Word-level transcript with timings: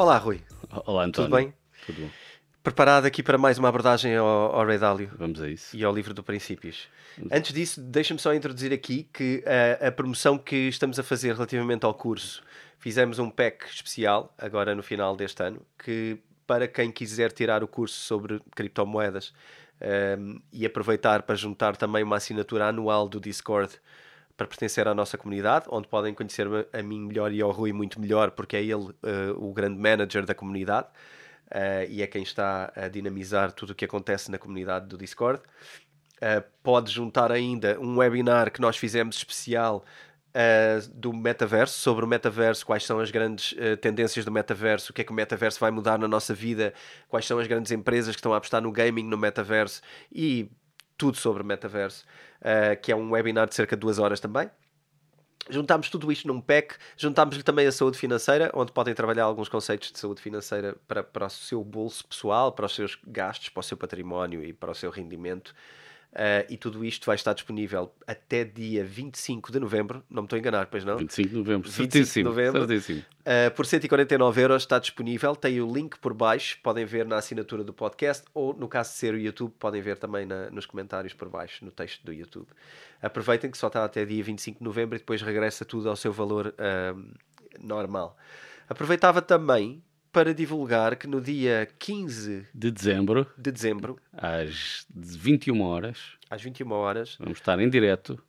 Olá, 0.00 0.16
Rui. 0.16 0.40
Olá, 0.86 1.04
António. 1.04 1.28
Tudo 1.28 1.36
bem? 1.36 1.54
Tudo 1.84 2.00
bom. 2.00 2.10
Preparado 2.62 3.04
aqui 3.04 3.22
para 3.22 3.36
mais 3.36 3.58
uma 3.58 3.68
abordagem 3.68 4.16
ao, 4.16 4.26
ao 4.26 4.64
Rei 4.64 4.78
Dálio 4.78 5.10
Vamos 5.18 5.42
a 5.42 5.46
isso. 5.50 5.76
e 5.76 5.84
ao 5.84 5.94
livro 5.94 6.14
do 6.14 6.22
Princípios. 6.22 6.88
Antes 7.30 7.52
disso, 7.52 7.82
deixa-me 7.82 8.18
só 8.18 8.32
introduzir 8.32 8.72
aqui 8.72 9.10
que 9.12 9.44
a, 9.46 9.88
a 9.88 9.92
promoção 9.92 10.38
que 10.38 10.56
estamos 10.56 10.98
a 10.98 11.02
fazer 11.02 11.34
relativamente 11.34 11.84
ao 11.84 11.92
curso, 11.92 12.42
fizemos 12.78 13.18
um 13.18 13.28
pack 13.28 13.66
especial, 13.66 14.34
agora 14.38 14.74
no 14.74 14.82
final 14.82 15.14
deste 15.14 15.42
ano, 15.42 15.60
que 15.84 16.18
para 16.46 16.66
quem 16.66 16.90
quiser 16.90 17.30
tirar 17.30 17.62
o 17.62 17.68
curso 17.68 17.96
sobre 17.96 18.40
criptomoedas 18.56 19.34
um, 20.18 20.40
e 20.50 20.64
aproveitar 20.64 21.24
para 21.24 21.36
juntar 21.36 21.76
também 21.76 22.02
uma 22.02 22.16
assinatura 22.16 22.68
anual 22.68 23.06
do 23.06 23.20
Discord 23.20 23.78
para 24.40 24.46
pertencer 24.46 24.88
à 24.88 24.94
nossa 24.94 25.18
comunidade, 25.18 25.66
onde 25.68 25.86
podem 25.86 26.14
conhecer 26.14 26.46
a 26.72 26.82
mim 26.82 26.98
melhor 26.98 27.30
e 27.30 27.42
ao 27.42 27.50
Rui 27.50 27.74
muito 27.74 28.00
melhor, 28.00 28.30
porque 28.30 28.56
é 28.56 28.62
ele 28.62 28.72
uh, 28.72 28.94
o 29.36 29.52
grande 29.52 29.78
manager 29.78 30.24
da 30.24 30.34
comunidade. 30.34 30.86
Uh, 31.48 31.84
e 31.90 32.00
é 32.00 32.06
quem 32.06 32.22
está 32.22 32.72
a 32.74 32.88
dinamizar 32.88 33.52
tudo 33.52 33.70
o 33.70 33.74
que 33.74 33.84
acontece 33.84 34.30
na 34.30 34.38
comunidade 34.38 34.86
do 34.86 34.96
Discord. 34.96 35.42
Uh, 36.16 36.42
pode 36.62 36.90
juntar 36.90 37.30
ainda 37.30 37.78
um 37.78 37.98
webinar 37.98 38.50
que 38.50 38.62
nós 38.62 38.78
fizemos 38.78 39.16
especial 39.16 39.84
uh, 40.28 40.88
do 40.94 41.12
metaverso, 41.12 41.78
sobre 41.78 42.02
o 42.02 42.08
metaverso, 42.08 42.64
quais 42.64 42.86
são 42.86 42.98
as 42.98 43.10
grandes 43.10 43.54
tendências 43.82 44.24
do 44.24 44.32
metaverso, 44.32 44.90
o 44.90 44.94
que 44.94 45.02
é 45.02 45.04
que 45.04 45.12
o 45.12 45.14
metaverso 45.14 45.60
vai 45.60 45.70
mudar 45.70 45.98
na 45.98 46.08
nossa 46.08 46.32
vida, 46.32 46.72
quais 47.10 47.26
são 47.26 47.38
as 47.38 47.46
grandes 47.46 47.72
empresas 47.72 48.16
que 48.16 48.20
estão 48.20 48.32
a 48.32 48.38
apostar 48.38 48.62
no 48.62 48.72
gaming 48.72 49.04
no 49.04 49.18
metaverso 49.18 49.82
e 50.10 50.50
tudo 50.96 51.18
sobre 51.18 51.42
o 51.42 51.46
metaverso, 51.46 52.06
que 52.82 52.92
é 52.92 52.96
um 52.96 53.10
webinar 53.10 53.48
de 53.48 53.54
cerca 53.54 53.76
de 53.76 53.80
duas 53.80 53.98
horas 53.98 54.20
também. 54.20 54.50
Juntámos 55.48 55.90
tudo 55.90 56.12
isto 56.12 56.28
num 56.28 56.40
pack, 56.40 56.76
juntámos-lhe 56.96 57.42
também 57.42 57.66
a 57.66 57.72
saúde 57.72 57.98
financeira, 57.98 58.50
onde 58.54 58.70
podem 58.70 58.94
trabalhar 58.94 59.24
alguns 59.24 59.48
conceitos 59.48 59.90
de 59.90 59.98
saúde 59.98 60.22
financeira 60.22 60.76
para, 60.86 61.02
para 61.02 61.26
o 61.26 61.30
seu 61.30 61.64
bolso 61.64 62.06
pessoal, 62.06 62.52
para 62.52 62.66
os 62.66 62.74
seus 62.74 62.98
gastos, 63.06 63.48
para 63.48 63.60
o 63.60 63.62
seu 63.64 63.76
património 63.76 64.44
e 64.44 64.52
para 64.52 64.70
o 64.70 64.74
seu 64.74 64.90
rendimento. 64.90 65.54
Uh, 66.12 66.42
e 66.48 66.56
tudo 66.56 66.84
isto 66.84 67.06
vai 67.06 67.14
estar 67.14 67.32
disponível 67.32 67.94
até 68.04 68.42
dia 68.42 68.84
25 68.84 69.52
de 69.52 69.60
novembro, 69.60 70.02
não 70.10 70.22
me 70.22 70.26
estou 70.26 70.36
a 70.36 70.40
enganar, 70.40 70.66
pois 70.66 70.84
não? 70.84 70.96
25 70.96 71.28
de 71.28 71.36
novembro, 71.36 71.70
25 71.70 71.92
certíssimo. 71.92 72.24
de 72.24 72.36
novembro. 72.36 72.66
certíssimo. 72.66 73.04
Uh, 73.20 73.54
por 73.54 73.64
149 73.64 74.42
euros 74.42 74.62
está 74.64 74.80
disponível, 74.80 75.36
tem 75.36 75.60
o 75.60 75.72
link 75.72 76.00
por 76.00 76.12
baixo, 76.12 76.58
podem 76.64 76.84
ver 76.84 77.06
na 77.06 77.16
assinatura 77.16 77.62
do 77.62 77.72
podcast 77.72 78.24
ou 78.34 78.52
no 78.52 78.66
caso 78.66 78.90
de 78.90 78.96
ser 78.96 79.14
o 79.14 79.18
YouTube, 79.18 79.52
podem 79.56 79.80
ver 79.80 79.98
também 79.98 80.26
na, 80.26 80.50
nos 80.50 80.66
comentários 80.66 81.14
por 81.14 81.28
baixo, 81.28 81.64
no 81.64 81.70
texto 81.70 82.04
do 82.04 82.12
YouTube. 82.12 82.48
Aproveitem 83.00 83.48
que 83.48 83.56
só 83.56 83.68
está 83.68 83.84
até 83.84 84.04
dia 84.04 84.24
25 84.24 84.58
de 84.58 84.64
novembro 84.64 84.96
e 84.96 84.98
depois 84.98 85.22
regressa 85.22 85.64
tudo 85.64 85.88
ao 85.88 85.94
seu 85.94 86.12
valor 86.12 86.48
uh, 86.48 87.14
normal. 87.60 88.16
Aproveitava 88.68 89.22
também 89.22 89.80
para 90.12 90.34
divulgar 90.34 90.96
que 90.96 91.06
no 91.06 91.20
dia 91.20 91.68
15 91.78 92.46
De 92.54 92.70
dezembro, 92.70 93.26
de 93.36 93.50
dezembro, 93.52 93.98
às 94.12 94.86
21 94.94 95.60
horas, 95.62 95.98
às 96.28 96.42
21 96.42 96.70
horas, 96.72 97.16
vamos 97.18 97.38
estar 97.38 97.58
em 97.60 97.68
direto, 97.68 98.20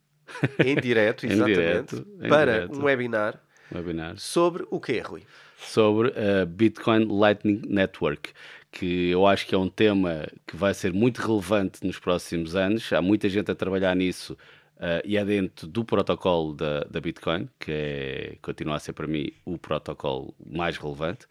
em 0.64 0.76
direto, 0.76 1.26
Em 1.28 1.32
exatamente, 1.32 1.56
direto, 1.96 2.08
em 2.22 2.30
para 2.30 2.54
direto. 2.54 2.80
um 2.80 2.84
webinar 2.84 3.42
webinar, 3.74 4.18
sobre 4.18 4.66
o 4.70 4.80
que, 4.80 5.00
Rui? 5.00 5.24
sobre 5.58 6.10
a 6.18 6.46
Bitcoin 6.46 7.06
Lightning 7.06 7.62
Network, 7.68 8.32
que 8.72 9.10
eu 9.10 9.26
acho 9.28 9.46
que 9.46 9.54
é 9.54 9.58
um 9.58 9.70
tema 9.70 10.28
que 10.48 10.56
vai 10.56 10.74
ser 10.74 10.92
muito 10.94 11.20
relevante 11.20 11.86
nos 11.86 12.00
próximos 12.00 12.56
anos. 12.56 12.92
Há 12.92 13.02
muita 13.02 13.30
gente 13.30 13.52
a 13.52 13.56
trabalhar 13.56 13.96
nisso 13.96 14.36
eh, 14.80 15.02
e 15.06 15.18
é 15.18 15.24
dentro 15.24 15.68
do 15.68 15.86
protocolo 15.86 16.54
da, 16.56 16.80
da 16.86 17.00
Bitcoin, 17.00 17.48
que 17.60 17.72
é, 17.72 18.38
continua 18.42 18.76
a 18.78 18.80
ser 18.80 18.94
para 18.94 19.06
mim 19.08 19.32
o 19.46 19.58
protocolo 19.58 20.34
mais 20.44 20.78
relevante. 20.78 21.28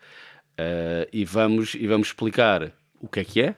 Eh, 0.62 1.08
e, 1.10 1.24
vamos, 1.24 1.74
e 1.74 1.86
vamos 1.86 2.08
explicar 2.08 2.70
o 3.00 3.08
que 3.08 3.20
é 3.20 3.24
que 3.24 3.40
é. 3.40 3.54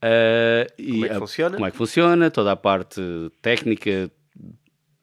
eh, 0.00 0.66
Como 0.78 1.04
é 1.04 1.08
que 1.10 1.14
a- 1.14 1.18
funciona? 1.18 1.54
como 1.56 1.66
é 1.66 1.70
que 1.70 1.76
funciona, 1.76 2.30
toda 2.30 2.52
a 2.52 2.56
parte 2.56 3.02
técnica, 3.42 4.10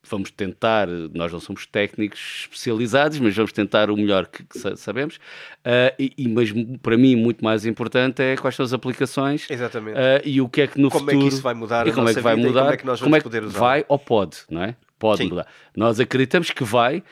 vamos 0.09 0.31
tentar, 0.31 0.88
nós 1.13 1.31
não 1.31 1.40
somos 1.40 1.67
técnicos 1.67 2.40
especializados, 2.41 3.19
mas 3.19 3.35
vamos 3.35 3.51
tentar 3.51 3.91
o 3.91 3.95
melhor 3.95 4.25
que, 4.25 4.44
que 4.44 4.57
sa- 4.57 4.75
sabemos. 4.75 5.19
Ah, 5.63 5.94
e, 6.00 6.12
e- 6.17 6.28
mas 6.28 6.50
para 6.81 6.97
mim, 6.97 7.16
muito 7.16 7.44
mais 7.44 7.63
importante 7.63 8.23
é 8.23 8.35
quais 8.35 8.56
são 8.56 8.66
as 8.66 8.73
aplicações 8.73 9.47
e 10.25 10.41
o 10.41 10.50
que 10.50 10.61
é 10.61 10.67
que 10.67 10.81
no 10.81 10.90
Como 10.90 11.03
é 11.11 11.13
que 11.13 11.19
futuro. 11.19 11.34
isso 11.35 11.44
vai 11.44 11.53
mudar 11.53 11.85
e 11.88 11.91
como 11.94 12.09
é 12.09 12.13
que 12.16 12.22
vai 12.22 12.35
mudar, 12.35 12.61
como 12.61 12.73
é 12.73 12.78
que 12.78 12.85
nós 12.88 13.00
como 13.00 13.11
vamos 13.11 13.17
é 13.17 13.19
que 13.19 13.23
poder 13.23 13.44
usar. 13.44 13.59
vai 13.59 13.85
ou 13.88 14.00
pode, 14.00 14.38
não 14.50 14.63
é? 14.63 14.75
Pode 14.97 15.19
Sim. 15.22 15.29
mudar. 15.29 15.46
Nós 15.78 16.00
acreditamos 16.00 16.50
que 16.50 16.63
vai, 16.63 17.03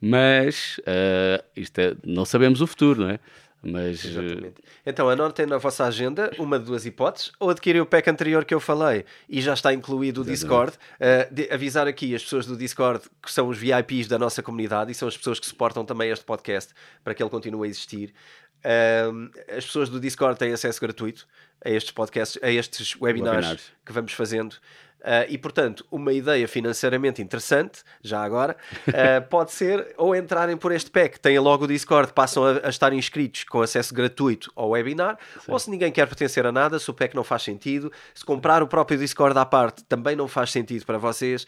mas 0.00 0.80
ah, 0.86 1.44
isto 1.54 1.78
é- 1.78 1.94
não 2.04 2.24
sabemos 2.24 2.60
o 2.62 2.66
futuro, 2.66 3.02
não 3.02 3.10
é? 3.10 3.18
Mas 3.62 4.04
ah, 4.04 4.08
Exatamente. 4.08 4.62
Então 4.86 5.08
anotem 5.08 5.44
na 5.44 5.58
vossa 5.58 5.84
agenda 5.84 6.30
uma 6.38 6.58
de 6.58 6.64
duas 6.66 6.86
hipóteses, 6.86 7.32
ou 7.40 7.50
adquirem 7.50 7.80
o 7.80 7.86
pack 7.86 8.08
anterior 8.08 8.44
que 8.44 8.54
eu 8.54 8.60
falei 8.60 9.04
e 9.28 9.40
já 9.40 9.52
está 9.54 9.72
incluído 9.74 10.20
o 10.20 10.24
Discord. 10.24 10.76
Uh, 10.94 11.34
de- 11.34 11.50
avisar 11.50 11.88
aqui 11.88 12.14
as 12.14 12.22
pessoas 12.22 12.46
do 12.46 12.56
Discord 12.56 13.02
que 13.22 13.32
são 13.32 13.48
os 13.48 13.58
VIPs 13.58 14.06
da 14.06 14.18
nossa 14.18 14.42
comunidade 14.42 14.92
e 14.92 14.94
são 14.94 15.08
as 15.08 15.16
pessoas 15.16 15.40
que 15.40 15.46
suportam 15.46 15.84
também 15.84 16.10
este 16.10 16.24
podcast 16.24 16.72
para 17.02 17.14
que 17.14 17.22
ele 17.22 17.30
continue 17.30 17.66
a 17.66 17.70
existir. 17.70 18.14
Um, 19.12 19.30
as 19.56 19.64
pessoas 19.66 19.88
do 19.88 20.00
Discord 20.00 20.38
têm 20.38 20.52
acesso 20.52 20.80
gratuito 20.80 21.26
a 21.64 21.70
estes 21.70 21.92
podcasts, 21.92 22.42
a 22.42 22.50
estes 22.50 22.94
webinars, 23.00 23.36
Webinars. 23.36 23.72
que 23.84 23.92
vamos 23.92 24.12
fazendo. 24.12 24.56
Uh, 25.00 25.24
e 25.28 25.38
portanto, 25.38 25.86
uma 25.92 26.12
ideia 26.12 26.46
financeiramente 26.48 27.22
interessante, 27.22 27.82
já 28.02 28.20
agora, 28.22 28.56
uh, 28.88 29.26
pode 29.30 29.52
ser 29.52 29.94
ou 29.96 30.14
entrarem 30.14 30.56
por 30.56 30.72
este 30.72 30.90
pack, 30.90 31.20
têm 31.20 31.38
logo 31.38 31.64
o 31.64 31.66
Discord, 31.68 32.12
passam 32.12 32.44
a, 32.44 32.66
a 32.66 32.68
estar 32.68 32.92
inscritos 32.92 33.44
com 33.44 33.62
acesso 33.62 33.94
gratuito 33.94 34.50
ao 34.56 34.70
webinar, 34.70 35.16
ou 35.46 35.58
se 35.58 35.70
ninguém 35.70 35.92
quer 35.92 36.06
pertencer 36.06 36.44
a 36.44 36.50
nada, 36.52 36.78
se 36.80 36.90
o 36.90 36.94
pack 36.94 37.14
não 37.14 37.22
faz 37.22 37.42
sentido, 37.42 37.92
se 38.12 38.24
comprar 38.24 38.60
o 38.62 38.66
próprio 38.66 38.98
Discord 38.98 39.38
à 39.38 39.46
parte 39.46 39.84
também 39.84 40.16
não 40.16 40.26
faz 40.26 40.50
sentido 40.50 40.84
para 40.84 40.98
vocês, 40.98 41.46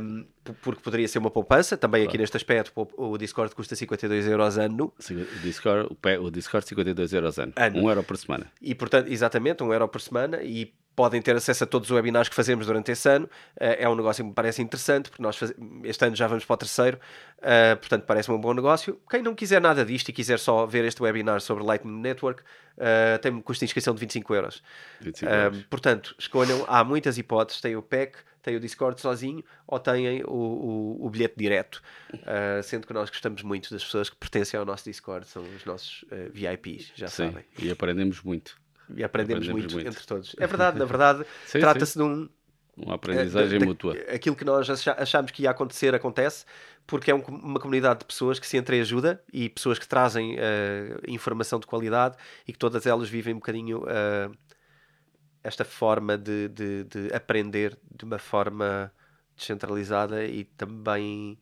um, 0.00 0.24
p- 0.42 0.52
porque 0.62 0.80
poderia 0.82 1.06
ser 1.06 1.18
uma 1.18 1.30
poupança, 1.30 1.76
também 1.76 2.04
aqui 2.06 2.16
neste 2.16 2.36
aspecto, 2.38 2.72
o 2.96 3.18
Discord 3.18 3.54
custa 3.54 3.76
52 3.76 4.26
euros 4.26 4.56
ano, 4.56 4.92
o 5.10 5.38
Discord, 5.42 5.88
o 5.92 5.94
pe- 5.94 6.18
o 6.18 6.30
Discord 6.30 6.66
52 6.66 7.12
euros 7.12 7.38
ano, 7.38 7.52
Ano. 7.54 7.82
1 7.82 7.88
euro 7.90 8.02
por 8.02 8.16
semana. 8.16 8.46
E, 8.62 8.74
portanto, 8.74 9.08
exatamente, 9.12 9.62
um 9.62 9.72
euro 9.72 9.86
por 9.88 10.00
semana. 10.00 10.42
E 10.42 10.72
podem 10.98 11.22
ter 11.22 11.36
acesso 11.36 11.62
a 11.62 11.66
todos 11.66 11.88
os 11.88 11.94
webinars 11.94 12.28
que 12.28 12.34
fazemos 12.34 12.66
durante 12.66 12.90
esse 12.90 13.08
ano. 13.08 13.30
Eh, 13.60 13.84
é 13.84 13.88
um 13.88 13.94
negócio 13.94 14.24
que 14.24 14.28
me 14.28 14.34
parece 14.34 14.60
interessante, 14.60 15.10
porque 15.10 15.22
nós 15.22 15.36
faz... 15.36 15.54
este 15.84 16.04
ano 16.04 16.16
já 16.16 16.26
vamos 16.26 16.44
para 16.44 16.54
o 16.54 16.56
terceiro, 16.56 16.98
eh, 17.40 17.76
portanto, 17.76 18.02
parece-me 18.04 18.36
um 18.36 18.40
bom 18.40 18.52
negócio. 18.52 19.00
Quem 19.08 19.22
não 19.22 19.32
quiser 19.32 19.60
nada 19.60 19.84
disto 19.84 20.08
e 20.08 20.12
quiser 20.12 20.40
só 20.40 20.66
ver 20.66 20.84
este 20.84 21.00
webinar 21.00 21.40
sobre 21.40 21.62
Lightning 21.62 22.00
Network, 22.00 22.42
eh, 22.76 23.16
tem 23.18 23.32
um 23.32 23.40
custo 23.40 23.60
de 23.60 23.66
inscrição 23.66 23.94
de 23.94 24.00
25 24.00 24.34
euros. 24.34 24.60
25 25.00 25.30
Eh, 25.32 25.44
euros. 25.46 25.62
portanto, 25.70 26.16
escolham, 26.18 26.64
há 26.66 26.82
muitas 26.82 27.16
hipóteses, 27.16 27.60
tem 27.60 27.76
o 27.76 27.82
PEC, 27.82 28.16
tem 28.42 28.56
o 28.56 28.60
Discord 28.60 29.00
sozinho 29.00 29.44
ou 29.68 29.78
têm 29.78 30.22
o, 30.24 30.30
o, 30.32 31.06
o 31.06 31.10
bilhete 31.10 31.34
direto, 31.36 31.80
Eh, 32.26 32.60
sendo 32.64 32.86
que 32.88 32.92
nós 32.92 33.08
gostamos 33.08 33.42
muito 33.44 33.70
das 33.72 33.84
pessoas 33.84 34.10
que 34.10 34.16
pertencem 34.16 34.58
ao 34.58 34.66
nosso 34.66 34.84
Discord, 34.84 35.26
são 35.28 35.42
os 35.44 35.64
nossos 35.64 36.04
eh, 36.10 36.28
VIPs, 36.32 36.90
já 36.96 37.06
Sim, 37.06 37.26
sabem 37.30 37.44
e 37.58 37.70
aprendemos 37.70 38.20
muito. 38.22 38.58
E 38.94 39.04
aprendemos, 39.04 39.44
Aprendemos 39.44 39.50
muito, 39.50 39.74
muito. 39.74 39.88
entre 39.88 40.06
todos. 40.06 40.34
É 40.38 40.46
verdade, 40.46 40.78
na 40.78 40.84
verdade, 40.84 41.24
trata-se 41.52 41.96
de 41.98 42.02
um. 42.02 42.28
Uma 42.76 42.94
aprendizagem 42.94 43.58
da- 43.58 43.64
da- 43.64 43.66
mútua. 43.66 43.94
Aquilo 44.14 44.36
que 44.36 44.44
nós 44.44 44.70
acha- 44.70 44.92
achámos 44.92 45.32
que 45.32 45.42
ia 45.42 45.50
acontecer, 45.50 45.94
acontece, 45.96 46.44
porque 46.86 47.10
é 47.10 47.14
um- 47.14 47.20
uma 47.22 47.58
comunidade 47.58 47.98
de 48.00 48.04
pessoas 48.04 48.38
que 48.38 48.46
se 48.46 48.56
entreajuda 48.56 49.20
e 49.32 49.48
pessoas 49.48 49.78
que 49.80 49.88
trazem 49.88 50.36
eh, 50.38 50.96
informação 51.08 51.58
de 51.58 51.66
qualidade 51.66 52.16
e 52.46 52.52
que 52.52 52.58
todas 52.58 52.86
elas 52.86 53.08
vivem 53.08 53.34
um 53.34 53.38
bocadinho 53.38 53.82
eh, 53.88 54.30
esta 55.42 55.64
forma 55.64 56.16
de, 56.16 56.48
de- 56.48 56.84
de 56.84 57.12
aprender 57.14 57.76
de 57.90 58.04
uma 58.04 58.18
forma 58.18 58.92
descentralizada 59.36 60.24
e 60.24 60.44
também 60.44 61.38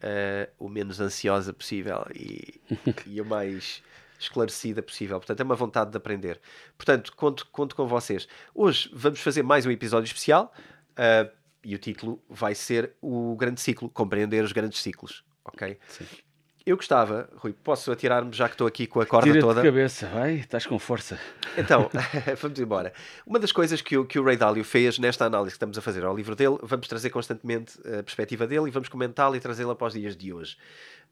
eh, 0.00 0.48
o 0.58 0.68
menos 0.68 1.00
ansiosa 1.00 1.52
possível 1.52 2.04
e, 2.14 2.60
e 3.06 3.20
o 3.20 3.24
mais 3.24 3.82
esclarecida 4.18 4.82
possível. 4.82 5.18
Portanto, 5.18 5.40
é 5.40 5.44
uma 5.44 5.54
vontade 5.54 5.90
de 5.90 5.96
aprender. 5.96 6.40
Portanto, 6.76 7.14
conto, 7.14 7.46
conto 7.52 7.76
com 7.76 7.86
vocês. 7.86 8.28
Hoje 8.54 8.90
vamos 8.92 9.20
fazer 9.20 9.42
mais 9.42 9.64
um 9.64 9.70
episódio 9.70 10.06
especial 10.06 10.52
ah, 10.96 11.28
e 11.64 11.74
o 11.74 11.78
título 11.78 12.22
vai 12.28 12.54
ser 12.54 12.92
O 13.00 13.36
Grande 13.36 13.60
Ciclo, 13.60 13.88
Compreender 13.88 14.42
os 14.44 14.52
Grandes 14.52 14.80
Ciclos. 14.80 15.24
Ok? 15.44 15.78
Sim. 15.88 16.04
Eu 16.66 16.76
gostava, 16.76 17.30
Rui, 17.36 17.54
posso 17.54 17.90
atirar-me 17.90 18.30
já 18.30 18.46
que 18.46 18.52
estou 18.52 18.66
aqui 18.66 18.86
com 18.86 19.00
a 19.00 19.06
corda 19.06 19.26
Tira-te 19.26 19.40
toda? 19.40 19.62
de 19.62 19.66
cabeça, 19.66 20.06
vai, 20.08 20.34
estás 20.34 20.66
com 20.66 20.78
força. 20.78 21.18
Então, 21.56 21.88
vamos 22.42 22.60
embora. 22.60 22.92
Uma 23.26 23.38
das 23.38 23.52
coisas 23.52 23.80
que 23.80 23.96
o, 23.96 24.04
que 24.04 24.18
o 24.18 24.22
Ray 24.22 24.36
Dalio 24.36 24.62
fez 24.62 24.98
nesta 24.98 25.24
análise 25.24 25.52
que 25.52 25.56
estamos 25.56 25.78
a 25.78 25.80
fazer 25.80 26.04
ao 26.04 26.14
livro 26.14 26.36
dele, 26.36 26.58
vamos 26.62 26.86
trazer 26.86 27.08
constantemente 27.08 27.78
a 27.80 28.02
perspectiva 28.02 28.46
dele 28.46 28.68
e 28.68 28.70
vamos 28.70 28.90
comentá-la 28.90 29.34
e 29.38 29.40
trazê-la 29.40 29.74
para 29.74 29.86
os 29.86 29.94
dias 29.94 30.14
de 30.14 30.30
hoje. 30.30 30.58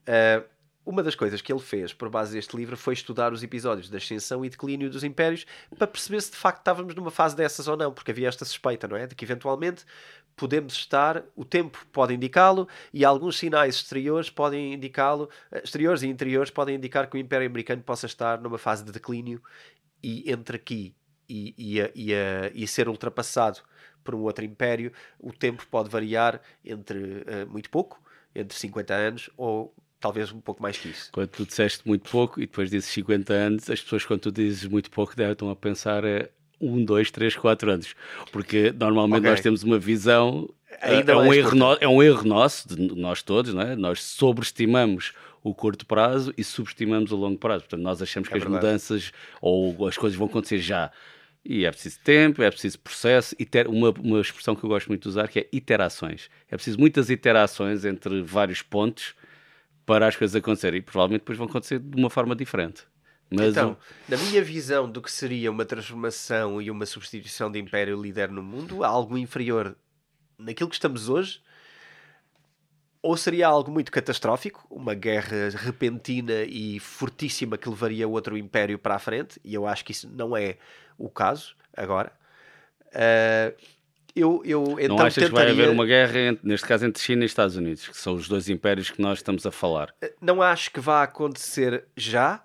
Ah, 0.07 0.43
uma 0.87 1.03
das 1.03 1.17
coisas 1.17 1.43
que 1.43 1.53
ele 1.53 1.61
fez 1.61 1.93
por 1.93 2.09
base 2.09 2.33
deste 2.33 2.57
livro 2.57 2.77
foi 2.77 2.95
estudar 2.95 3.33
os 3.33 3.43
episódios 3.43 3.91
da 3.91 3.99
ascensão 3.99 4.45
e 4.45 4.49
declínio 4.49 4.89
dos 4.89 5.03
impérios 5.03 5.45
para 5.77 5.87
perceber 5.89 6.21
se 6.23 6.31
de 6.31 6.37
facto 6.37 6.59
estávamos 6.59 6.95
numa 6.95 7.11
fase 7.11 7.35
dessas 7.35 7.67
ou 7.67 7.77
não, 7.77 7.93
porque 7.93 8.13
havia 8.13 8.29
esta 8.29 8.45
suspeita, 8.45 8.87
não 8.87 8.97
é? 8.97 9.05
De 9.05 9.15
que 9.17 9.25
eventualmente 9.25 9.85
podemos 10.37 10.75
estar, 10.75 11.25
o 11.35 11.45
tempo 11.45 11.85
pode 11.93 12.15
indicá-lo 12.15 12.69
e 12.93 13.05
alguns 13.05 13.37
sinais 13.37 13.75
exteriores 13.77 14.31
podem 14.31 14.75
indicá-lo, 14.75 15.29
eh, 15.51 15.63
exteriores 15.65 16.03
e 16.03 16.07
interiores 16.07 16.51
podem 16.51 16.77
indicar 16.77 17.11
que 17.11 17.17
o 17.17 17.19
Império 17.19 17.49
Americano 17.49 17.83
possa 17.83 18.07
estar 18.07 18.41
numa 18.41 18.59
fase 18.59 18.85
de 18.85 18.93
declínio 18.93 19.43
e 20.01 20.31
entre 20.31 20.57
aqui 20.57 20.95
e, 21.29 21.55
e, 21.59 21.81
a, 21.81 21.91
e, 21.95 22.15
a, 22.15 22.51
e 22.55 22.69
ser 22.69 22.89
ultrapassado 22.89 23.61
por 24.05 24.15
um 24.15 24.21
outro 24.21 24.45
império, 24.45 24.93
o 25.19 25.33
tempo 25.33 25.67
pode 25.69 25.91
variar 25.91 26.41
entre 26.65 26.99
uh, 26.99 27.47
muito 27.49 27.69
pouco, 27.69 28.01
entre 28.33 28.57
50 28.57 28.95
anos 28.95 29.31
ou 29.37 29.75
talvez 30.07 30.31
um 30.31 30.41
pouco 30.41 30.63
mais 30.63 30.79
que 30.79 30.89
isso. 30.89 31.11
Quando 31.11 31.29
tu 31.29 31.45
disseste 31.45 31.83
muito 31.85 32.09
pouco 32.09 32.41
e 32.41 32.47
depois 32.47 32.71
dizes 32.71 32.89
50 32.91 33.33
anos, 33.33 33.71
as 33.71 33.81
pessoas 33.81 34.05
quando 34.05 34.21
tu 34.21 34.33
dizes 34.33 34.65
muito 34.65 34.89
pouco 34.89 35.17
devem 35.17 35.33
estão 35.33 35.51
a 35.51 35.57
pensar 35.57 36.05
é 36.05 36.31
um, 36.61 36.85
dois, 36.85 37.11
três, 37.11 37.35
quatro 37.35 37.71
anos. 37.73 37.95
Porque 38.31 38.73
normalmente 38.79 39.21
okay. 39.21 39.31
nós 39.31 39.41
temos 39.41 39.63
uma 39.65 39.79
visão. 39.79 40.49
Ainda 40.81 41.13
é, 41.13 41.17
um 41.17 41.35
erro 41.35 41.55
no, 41.57 41.73
é 41.81 41.89
um 41.89 42.03
erro 42.03 42.25
nosso, 42.25 42.69
de 42.69 42.95
nós 42.95 43.21
todos, 43.21 43.53
não 43.53 43.63
é? 43.63 43.75
Nós 43.75 44.01
sobreestimamos 44.03 45.13
o 45.43 45.53
curto 45.53 45.85
prazo 45.85 46.33
e 46.39 46.45
subestimamos 46.45 47.11
o 47.11 47.17
longo 47.17 47.39
prazo. 47.39 47.65
Portanto, 47.65 47.83
nós 47.83 48.01
achamos 48.01 48.29
é 48.29 48.33
que 48.33 48.39
verdade. 48.39 48.57
as 48.57 48.65
mudanças 48.65 49.13
ou 49.41 49.89
as 49.89 49.99
coisas 49.99 50.17
vão 50.17 50.29
acontecer 50.29 50.59
já. 50.59 50.93
E 51.45 51.65
é 51.65 51.71
preciso 51.71 51.99
tempo, 52.05 52.43
é 52.43 52.51
preciso 52.51 52.79
processo, 52.79 53.35
iter, 53.39 53.69
uma, 53.69 53.91
uma 53.91 54.21
expressão 54.21 54.55
que 54.55 54.65
eu 54.65 54.69
gosto 54.69 54.87
muito 54.87 55.03
de 55.03 55.09
usar 55.09 55.27
que 55.27 55.41
é 55.41 55.49
iterações. 55.53 56.29
É 56.49 56.55
preciso 56.57 56.79
muitas 56.79 57.11
iterações 57.11 57.85
entre 57.85 58.23
vários 58.23 58.63
pontos 58.63 59.15
para 59.87 60.09
as 60.09 60.17
coisas 60.17 60.35
acontecerem 60.35 60.81
e 60.81 60.83
provavelmente 60.83 61.21
depois 61.21 61.39
vão 61.39 61.47
acontecer 61.47 61.79
de 61.79 61.97
uma 61.97 62.11
forma 62.11 62.35
diferente. 62.35 62.83
Mas 63.31 63.51
então, 63.51 63.77
na 64.09 64.17
minha 64.17 64.43
visão 64.43 64.91
do 64.91 65.01
que 65.01 65.11
seria 65.11 65.51
uma 65.51 65.65
transformação 65.65 66.61
e 66.61 66.71
uma 66.71 66.85
substituição 66.87 67.51
de 67.51 67.59
império 67.59 68.01
líder 68.01 68.31
no 68.31 68.43
mundo, 68.43 68.85
algo 68.85 69.17
inferior 69.17 69.77
naquilo 70.39 70.69
que 70.69 70.77
estamos 70.77 71.09
hoje, 71.09 71.41
ou 73.03 73.17
seria 73.17 73.47
algo 73.47 73.71
muito 73.71 73.91
catastrófico, 73.91 74.67
uma 74.71 74.95
guerra 74.95 75.51
repentina 75.57 76.43
e 76.43 76.79
fortíssima 76.81 77.57
que 77.57 77.69
levaria 77.69 78.07
outro 78.07 78.37
império 78.37 78.79
para 78.79 78.97
a 78.97 78.99
frente, 78.99 79.41
e 79.45 79.55
eu 79.55 79.67
acho 79.67 79.85
que 79.85 79.93
isso 79.93 80.09
não 80.09 80.37
é 80.37 80.57
o 80.99 81.09
caso 81.09 81.55
agora. 81.77 82.13
Uh, 82.87 83.55
eu, 84.17 84.41
eu, 84.47 84.81
então, 84.81 84.97
não 84.97 85.05
achas 85.05 85.23
tentaria... 85.23 85.29
que 85.29 85.35
vai 85.35 85.51
haver 85.51 85.69
uma 85.69 85.85
guerra, 85.85 86.19
entre, 86.19 86.49
neste 86.49 86.67
caso, 86.67 86.87
entre 86.87 87.03
China 87.03 87.23
e 87.23 87.27
Estados 87.27 87.55
Unidos, 87.55 87.87
que 87.87 87.97
são 87.97 88.15
os 88.15 88.27
dois 88.27 88.49
impérios 88.49 88.91
que 88.91 89.03
nós 89.03 89.19
estamos 89.19 89.45
a 89.45 89.51
falar? 89.51 89.95
Ah, 90.03 90.11
não 90.23 90.41
acho 90.41 90.71
que 90.71 90.81
vá 90.81 91.03
acontecer 91.03 91.85
já, 91.95 92.43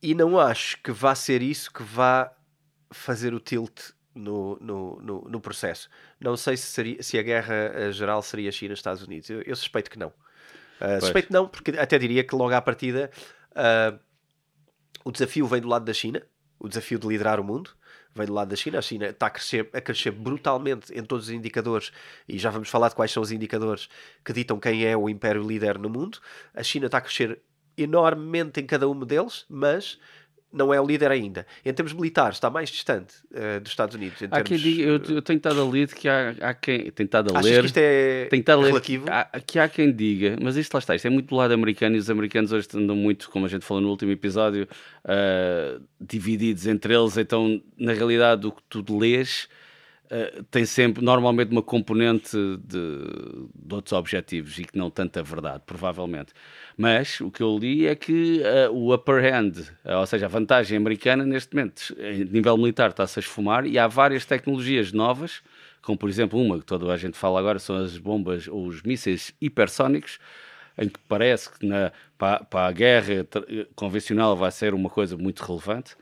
e 0.00 0.14
não 0.14 0.38
acho 0.38 0.80
que 0.80 0.92
vá 0.92 1.16
ser 1.16 1.42
isso 1.42 1.72
que 1.72 1.82
vá 1.82 2.32
fazer 2.92 3.34
o 3.34 3.40
tilt 3.40 3.90
no, 4.14 4.56
no, 4.60 5.00
no, 5.00 5.20
no, 5.28 5.40
processo. 5.40 5.90
Não 6.20 6.36
sei 6.36 6.56
se, 6.56 6.66
seria, 6.66 7.02
se 7.02 7.18
a 7.18 7.22
guerra 7.22 7.54
eh, 7.54 7.90
geral 7.90 8.22
seria 8.22 8.52
China-Estados 8.52 9.02
Unidos. 9.02 9.28
Eu, 9.28 9.42
eu, 9.42 9.56
suspeito 9.56 9.90
que 9.90 9.98
não. 9.98 10.12
Uh, 10.80 11.00
suspeito 11.00 11.32
não, 11.32 11.48
porque 11.48 11.72
até 11.72 11.98
diria 11.98 12.22
que 12.22 12.36
logo 12.36 12.54
à 12.54 12.62
partida 12.62 13.10
uh, 13.50 13.98
o 15.04 15.10
desafio 15.10 15.44
vem 15.48 15.60
do 15.60 15.66
lado 15.66 15.84
da 15.84 15.92
China, 15.92 16.22
o 16.56 16.68
desafio 16.68 17.00
de 17.00 17.08
liderar 17.08 17.40
o 17.40 17.44
mundo 17.44 17.72
vem 18.14 18.26
do 18.26 18.32
lado 18.32 18.48
da 18.48 18.56
China. 18.56 18.78
A 18.78 18.82
China 18.82 19.06
está 19.06 19.26
a 19.26 19.30
crescer, 19.30 19.68
a 19.72 19.80
crescer 19.80 20.10
brutalmente 20.10 20.92
em 20.92 21.02
todos 21.02 21.26
os 21.26 21.30
indicadores, 21.30 21.92
e 22.28 22.38
já 22.38 22.50
vamos 22.50 22.68
falar 22.68 22.88
de 22.88 22.94
quais 22.94 23.10
são 23.10 23.22
os 23.22 23.32
indicadores 23.32 23.88
que 24.24 24.32
ditam 24.32 24.58
quem 24.58 24.84
é 24.84 24.96
o 24.96 25.08
império 25.08 25.42
líder 25.42 25.78
no 25.78 25.88
mundo. 25.88 26.18
A 26.54 26.62
China 26.62 26.86
está 26.86 26.98
a 26.98 27.00
crescer 27.00 27.40
enormemente 27.76 28.60
em 28.60 28.66
cada 28.66 28.88
um 28.88 28.98
deles, 29.00 29.44
mas 29.48 29.98
não 30.54 30.72
é 30.72 30.80
o 30.80 30.86
líder 30.86 31.10
ainda. 31.10 31.46
Em 31.64 31.72
termos 31.72 31.92
militares, 31.92 32.36
está 32.36 32.48
mais 32.48 32.70
distante 32.70 33.14
uh, 33.32 33.60
dos 33.60 33.72
Estados 33.72 33.94
Unidos. 33.94 34.22
há 34.22 34.28
termos, 34.28 34.48
quem 34.48 34.58
diga, 34.58 34.82
eu, 34.82 35.16
eu, 35.16 35.22
tenho 35.22 35.36
estado 35.36 35.60
a 35.60 35.68
ler 35.68 35.88
que 35.88 36.08
há, 36.08 36.34
há 36.40 36.54
quem. 36.54 36.90
Tenho 36.90 37.06
estado 37.06 37.36
a 37.36 37.40
ler. 37.40 37.60
Que 37.60 37.66
isto 37.66 37.78
é 37.78 38.28
relativo? 38.30 39.04
Que 39.06 39.10
há, 39.10 39.24
que 39.46 39.58
há 39.58 39.68
quem 39.68 39.92
diga, 39.92 40.36
mas 40.40 40.56
isto 40.56 40.72
lá 40.72 40.78
está, 40.78 40.94
isto 40.94 41.06
é 41.06 41.10
muito 41.10 41.28
do 41.28 41.34
lado 41.34 41.52
americano 41.52 41.96
e 41.96 41.98
os 41.98 42.08
americanos 42.08 42.52
hoje 42.52 42.68
andam 42.74 42.96
muito, 42.96 43.28
como 43.30 43.46
a 43.46 43.48
gente 43.48 43.64
falou 43.64 43.82
no 43.82 43.90
último 43.90 44.12
episódio, 44.12 44.68
uh, 45.04 45.82
divididos 46.00 46.66
entre 46.66 46.94
eles. 46.94 47.16
Então, 47.16 47.60
na 47.76 47.92
realidade, 47.92 48.46
o 48.46 48.52
que 48.52 48.62
tu 48.68 48.98
lês 48.98 49.48
eh, 50.10 50.42
tem 50.50 50.66
sempre, 50.66 51.02
normalmente, 51.02 51.50
uma 51.50 51.62
componente 51.62 52.36
de, 52.36 53.48
de, 53.54 53.74
outros 53.74 53.92
objetivos 53.92 54.58
e 54.58 54.64
que 54.64 54.76
não 54.76 54.90
tanta 54.90 55.22
verdade, 55.22 55.62
provavelmente. 55.64 56.32
Mas 56.76 57.20
o 57.20 57.30
que 57.30 57.42
eu 57.42 57.56
li 57.56 57.86
é 57.86 57.94
que 57.94 58.42
uh, 58.42 58.70
o 58.70 58.94
upper 58.94 59.24
hand, 59.24 59.52
uh, 59.84 59.98
ou 60.00 60.06
seja, 60.06 60.26
a 60.26 60.28
vantagem 60.28 60.76
americana, 60.76 61.24
neste 61.24 61.54
momento, 61.54 61.96
em 61.98 62.24
nível 62.24 62.56
militar, 62.58 62.90
está-se 62.90 63.18
a 63.18 63.22
esfumar 63.22 63.66
e 63.66 63.78
há 63.78 63.86
várias 63.86 64.26
tecnologias 64.26 64.92
novas, 64.92 65.42
como 65.80 65.96
por 65.96 66.08
exemplo 66.08 66.38
uma 66.40 66.58
que 66.58 66.66
toda 66.66 66.92
a 66.92 66.96
gente 66.96 67.16
fala 67.16 67.40
agora, 67.40 67.58
são 67.58 67.76
as 67.76 67.96
bombas 67.96 68.46
ou 68.46 68.66
os 68.66 68.82
mísseis 68.82 69.34
hipersónicos, 69.40 70.18
em 70.76 70.88
que 70.88 70.98
parece 71.08 71.50
que 71.50 71.64
na, 71.64 71.92
para, 72.18 72.44
para 72.44 72.66
a 72.68 72.72
guerra 72.72 73.26
convencional 73.74 74.36
vai 74.36 74.50
ser 74.50 74.74
uma 74.74 74.90
coisa 74.90 75.16
muito 75.16 75.40
relevante 75.42 75.96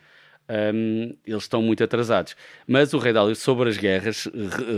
um, 0.49 1.17
eles 1.27 1.43
estão 1.43 1.63
muito 1.63 1.83
atrasados. 1.83 2.37
Mas 2.67 2.93
o 2.93 2.99
Rei 2.99 3.13
Dálio, 3.13 3.35
sobre 3.35 3.69
as 3.69 3.77
guerras, 3.77 4.29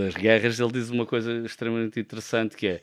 as 0.09 0.15
guerras, 0.15 0.61
ele 0.61 0.73
diz 0.73 0.91
uma 0.91 1.07
coisa 1.07 1.33
extremamente 1.45 1.99
interessante 1.99 2.57
que 2.57 2.67
é 2.67 2.81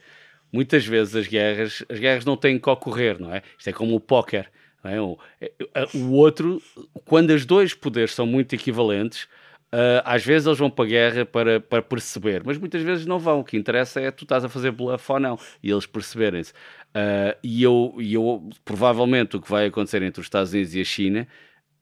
muitas 0.52 0.84
vezes 0.84 1.16
as 1.16 1.26
guerras, 1.26 1.84
as 1.88 1.98
guerras 1.98 2.24
não 2.24 2.36
têm 2.36 2.58
que 2.58 2.68
ocorrer, 2.68 3.18
não 3.18 3.34
é? 3.34 3.42
Isto 3.56 3.70
é 3.70 3.72
como 3.72 3.94
o 3.94 4.00
póquer. 4.00 4.50
É? 4.84 5.00
O, 5.00 5.16
é, 5.40 5.52
o 5.94 6.10
outro, 6.12 6.60
quando 7.04 7.30
os 7.30 7.46
dois 7.46 7.72
poderes 7.72 8.12
são 8.12 8.26
muito 8.26 8.54
equivalentes, 8.54 9.28
Uh, 9.74 10.04
às 10.04 10.22
vezes 10.22 10.46
eles 10.46 10.58
vão 10.58 10.68
para 10.68 10.84
a 10.84 10.88
guerra 10.88 11.24
para, 11.24 11.58
para 11.58 11.80
perceber, 11.80 12.42
mas 12.44 12.58
muitas 12.58 12.82
vezes 12.82 13.06
não 13.06 13.18
vão. 13.18 13.40
O 13.40 13.44
que 13.44 13.56
interessa 13.56 14.02
é 14.02 14.10
tu 14.10 14.24
estás 14.24 14.44
a 14.44 14.48
fazer 14.50 14.70
bluff 14.70 15.10
ou 15.10 15.18
não 15.18 15.38
e 15.62 15.70
eles 15.70 15.86
perceberem-se. 15.86 16.52
Uh, 16.52 17.34
e, 17.42 17.62
eu, 17.62 17.96
eu, 17.98 18.50
provavelmente, 18.66 19.34
o 19.34 19.40
que 19.40 19.50
vai 19.50 19.64
acontecer 19.64 20.02
entre 20.02 20.20
os 20.20 20.26
Estados 20.26 20.52
Unidos 20.52 20.74
e 20.74 20.80
a 20.82 20.84
China 20.84 21.26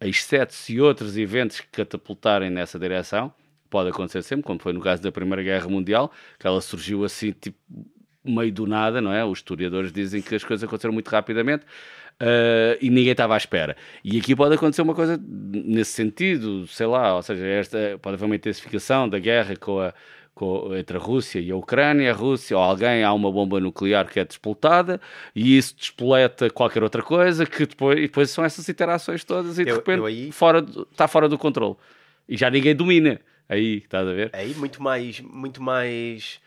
exceto 0.09 0.55
se 0.55 0.81
outros 0.81 1.17
eventos 1.17 1.61
que 1.61 1.69
catapultarem 1.69 2.51
nessa 2.51 2.79
direção, 2.79 3.33
pode 3.69 3.91
acontecer 3.91 4.23
sempre, 4.23 4.43
como 4.43 4.59
foi 4.59 4.73
no 4.73 4.81
caso 4.81 5.03
da 5.03 5.13
Primeira 5.13 5.43
Guerra 5.43 5.69
Mundial, 5.69 6.13
que 6.39 6.47
ela 6.47 6.61
surgiu 6.61 7.05
assim, 7.05 7.33
tipo, 7.33 7.59
meio 8.25 8.53
do 8.53 8.67
nada, 8.67 9.01
não 9.01 9.13
é? 9.13 9.25
Os 9.25 9.39
historiadores 9.39 9.93
dizem 9.93 10.21
que 10.21 10.35
as 10.35 10.45
coisas 10.45 10.65
aconteceram 10.65 10.93
muito 10.93 11.09
rapidamente 11.09 11.65
uh, 12.21 12.77
e 12.81 12.91
ninguém 12.91 13.13
estava 13.13 13.35
à 13.35 13.37
espera. 13.37 13.77
E 14.05 14.19
aqui 14.19 14.35
pode 14.35 14.55
acontecer 14.55 14.83
uma 14.83 14.95
coisa 14.95 15.19
nesse 15.23 15.93
sentido, 15.93 16.67
sei 16.67 16.87
lá, 16.87 17.17
ou 17.17 17.23
seja, 17.23 17.47
esta, 17.47 17.99
pode 18.03 18.15
haver 18.15 18.27
uma 18.27 18.37
intensificação 18.37 19.09
da 19.09 19.19
guerra 19.19 19.57
com 19.57 19.81
a 19.81 19.95
entre 20.79 20.97
a 20.97 21.01
Rússia 21.01 21.41
e 21.41 21.51
a 21.51 21.57
Ucrânia, 21.57 22.11
a 22.11 22.15
Rússia 22.15 22.57
ou 22.57 22.63
alguém 22.63 23.05
há 23.05 23.13
uma 23.13 23.31
bomba 23.31 23.61
nuclear 23.61 24.09
que 24.09 24.21
é 24.21 24.25
despoltada 24.25 25.01
e 25.35 25.57
isso 25.57 25.77
despoleta 25.77 26.51
qualquer 26.51 26.83
outra 26.83 27.03
coisa 27.03 27.47
que 27.47 27.67
depois, 27.67 27.99
e 27.99 28.03
depois 28.03 28.31
são 28.31 28.45
essas 28.45 28.69
interações 28.69 29.25
todas 29.25 29.59
e 29.59 29.65
de 29.65 29.71
eu, 29.71 29.77
repente 29.77 29.99
eu 29.99 30.07
aí... 30.07 30.33
fora, 30.33 30.65
está 30.91 31.07
fora 31.07 31.29
do 31.29 31.39
controle 31.39 31.77
e 32.29 32.37
já 32.37 32.49
ninguém 32.49 32.75
domina. 32.75 33.21
Aí, 33.49 33.79
estás 33.79 34.07
a 34.07 34.13
ver? 34.13 34.31
Aí 34.33 34.55
muito 34.55 34.81
mais, 34.81 35.19
muito 35.21 35.61
mais. 35.61 36.41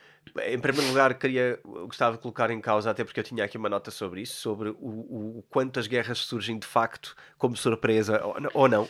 Em 0.47 0.57
primeiro 0.57 0.87
lugar, 0.87 1.13
queria, 1.15 1.59
gostava 1.63 2.15
de 2.15 2.21
colocar 2.21 2.49
em 2.49 2.61
causa, 2.61 2.89
até 2.89 3.03
porque 3.03 3.19
eu 3.19 3.23
tinha 3.25 3.43
aqui 3.43 3.57
uma 3.57 3.67
nota 3.67 3.91
sobre 3.91 4.21
isso, 4.21 4.39
sobre 4.39 4.69
o, 4.69 5.39
o 5.39 5.43
quanto 5.49 5.81
as 5.81 5.85
guerras 5.85 6.19
surgem 6.19 6.57
de 6.57 6.65
facto 6.65 7.13
como 7.37 7.57
surpresa 7.57 8.21
ou 8.53 8.69
não. 8.69 8.87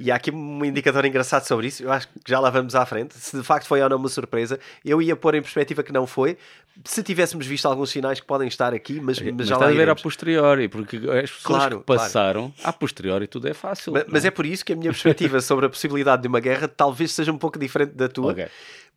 E 0.00 0.10
há 0.10 0.14
aqui 0.14 0.30
um 0.30 0.64
indicador 0.64 1.04
engraçado 1.04 1.44
sobre 1.44 1.66
isso, 1.66 1.82
eu 1.82 1.92
acho 1.92 2.08
que 2.08 2.14
já 2.26 2.40
lá 2.40 2.48
vamos 2.48 2.74
à 2.74 2.86
frente. 2.86 3.14
Se 3.18 3.36
de 3.36 3.42
facto 3.42 3.66
foi 3.66 3.82
ou 3.82 3.88
não 3.90 3.98
uma 3.98 4.08
surpresa, 4.08 4.58
eu 4.82 5.02
ia 5.02 5.14
pôr 5.14 5.34
em 5.34 5.42
perspectiva 5.42 5.82
que 5.82 5.92
não 5.92 6.06
foi. 6.06 6.38
Se 6.86 7.02
tivéssemos 7.02 7.46
visto 7.46 7.66
alguns 7.66 7.90
sinais 7.90 8.18
que 8.18 8.26
podem 8.26 8.48
estar 8.48 8.72
aqui, 8.72 8.94
mas, 8.94 9.20
mas, 9.20 9.34
mas 9.34 9.46
já 9.46 9.56
está 9.56 9.68
a 9.68 9.70
ver 9.70 9.90
a 9.90 9.94
posteriori, 9.94 10.68
porque 10.68 10.96
as 10.96 11.30
pessoas 11.30 11.42
claro, 11.42 11.80
que 11.80 11.84
passaram, 11.84 12.50
claro. 12.50 12.70
a 12.70 12.72
posteriori 12.72 13.26
tudo 13.26 13.46
é 13.46 13.52
fácil. 13.52 13.92
Mas, 13.92 14.04
mas, 14.08 14.24
é 14.24 14.30
por 14.30 14.46
isso 14.46 14.64
que 14.64 14.72
a 14.72 14.76
minha 14.76 14.90
perspectiva 14.90 15.38
sobre 15.42 15.66
a 15.66 15.68
possibilidade 15.68 16.22
de 16.22 16.28
uma 16.28 16.40
guerra 16.40 16.66
talvez 16.66 17.12
seja 17.12 17.30
um 17.30 17.38
pouco 17.38 17.58
diferente 17.58 17.92
da 17.92 18.08
tua, 18.08 18.32
okay. 18.32 18.46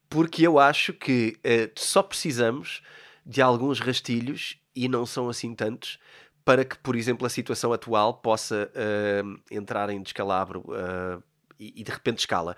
porque 0.10 0.48
eu 0.48 0.58
acho 0.58 0.94
que 0.94 1.36
uh, 1.40 1.70
só 1.76 2.02
precisamos 2.02 2.82
de 3.26 3.42
alguns 3.42 3.82
rastilhos 3.82 4.58
e 4.74 4.88
não 4.88 5.06
são 5.06 5.28
assim 5.28 5.54
tantos 5.54 6.00
para 6.46 6.66
que, 6.66 6.78
por 6.78 6.96
exemplo, 6.96 7.26
a 7.26 7.30
situação 7.30 7.72
atual 7.72 8.16
possa 8.16 8.70
uh, 8.74 9.40
entrar 9.50 9.90
em 9.90 10.02
descalabro 10.02 10.60
uh, 10.68 11.24
e, 11.60 11.82
e, 11.82 11.84
de 11.84 11.92
repente 11.92 12.20
escala. 12.20 12.56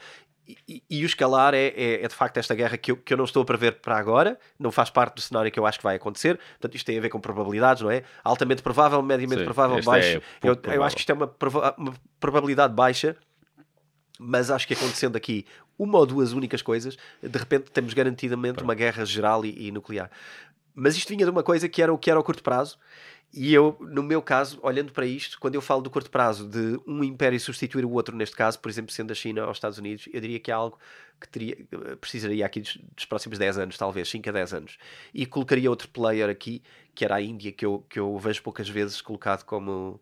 E, 0.47 0.57
e, 0.67 0.83
e 0.89 1.03
o 1.03 1.05
escalar 1.05 1.53
é, 1.53 1.67
é, 1.67 2.03
é, 2.03 2.07
de 2.07 2.13
facto 2.13 2.37
esta 2.37 2.53
guerra 2.53 2.77
que 2.77 2.91
eu, 2.91 2.97
que 2.97 3.13
eu 3.13 3.17
não 3.17 3.25
estou 3.25 3.41
a 3.41 3.45
prever 3.45 3.79
para 3.81 3.97
agora, 3.97 4.39
não 4.59 4.71
faz 4.71 4.89
parte 4.89 5.15
do 5.15 5.21
cenário 5.21 5.51
que 5.51 5.59
eu 5.59 5.65
acho 5.65 5.79
que 5.79 5.83
vai 5.83 5.95
acontecer. 5.95 6.37
Portanto, 6.37 6.75
isto 6.75 6.85
tem 6.85 6.97
a 6.97 7.01
ver 7.01 7.09
com 7.09 7.19
probabilidades, 7.19 7.81
não 7.81 7.91
é? 7.91 8.03
Altamente 8.23 8.61
provável, 8.61 9.01
mediamente 9.01 9.39
Sim, 9.39 9.45
provável, 9.45 9.81
baixo. 9.83 10.21
É 10.41 10.49
eu, 10.49 10.57
eu, 10.63 10.83
acho 10.83 10.95
que 10.95 11.01
isto 11.01 11.11
é 11.11 11.15
uma, 11.15 11.35
uma 11.77 11.93
probabilidade 12.19 12.73
baixa, 12.73 13.15
mas 14.19 14.49
acho 14.51 14.67
que 14.67 14.73
acontecendo 14.73 15.15
aqui 15.15 15.45
uma 15.77 15.99
ou 15.99 16.05
duas 16.05 16.31
únicas 16.31 16.61
coisas, 16.61 16.97
de 17.21 17.37
repente 17.37 17.71
temos 17.71 17.93
garantidamente 17.93 18.63
uma 18.63 18.73
guerra 18.73 19.03
geral 19.05 19.45
e, 19.45 19.67
e 19.67 19.71
nuclear. 19.71 20.09
Mas 20.73 20.95
isto 20.95 21.09
vinha 21.09 21.25
de 21.25 21.31
uma 21.31 21.41
coisa 21.41 21.69
que 21.69 21.81
era 21.81 21.93
o 21.93 21.97
que 21.97 22.11
era 22.11 22.19
o 22.19 22.23
curto 22.23 22.43
prazo 22.43 22.77
e 23.35 23.53
eu, 23.53 23.75
no 23.81 24.01
meu 24.01 24.21
caso, 24.21 24.57
olhando 24.63 24.93
para 24.93 25.05
isto, 25.05 25.37
quando 25.39 25.55
eu 25.55 25.61
falo 25.61 25.81
do 25.81 25.89
curto 25.89 26.09
prazo 26.09 26.47
de 26.47 26.79
um 26.87 27.03
império 27.03 27.37
substituir 27.37 27.83
o 27.83 27.91
outro, 27.91 28.15
neste 28.15 28.35
caso, 28.35 28.57
por 28.59 28.69
exemplo, 28.69 28.93
sendo 28.93 29.11
a 29.11 29.15
China 29.15 29.43
ou 29.43 29.51
os 29.51 29.57
Estados 29.57 29.77
Unidos, 29.77 30.07
eu 30.13 30.21
diria 30.21 30.39
que 30.39 30.49
é 30.49 30.53
algo 30.53 30.79
que 31.19 31.27
teria, 31.27 31.57
precisaria 31.99 32.45
aqui 32.45 32.61
dos, 32.61 32.77
dos, 32.95 33.05
próximos 33.05 33.37
10 33.37 33.57
anos, 33.57 33.77
talvez 33.77 34.07
5 34.07 34.29
a 34.29 34.31
10 34.31 34.53
anos. 34.53 34.77
E 35.13 35.25
colocaria 35.25 35.69
outro 35.69 35.89
player 35.89 36.29
aqui, 36.29 36.61
que 36.93 37.03
era 37.03 37.15
a 37.15 37.21
Índia, 37.21 37.51
que 37.51 37.65
eu, 37.65 37.85
que 37.89 37.99
eu 37.99 38.17
vejo 38.17 38.41
poucas 38.41 38.69
vezes 38.69 39.01
colocado 39.01 39.43
como, 39.43 39.99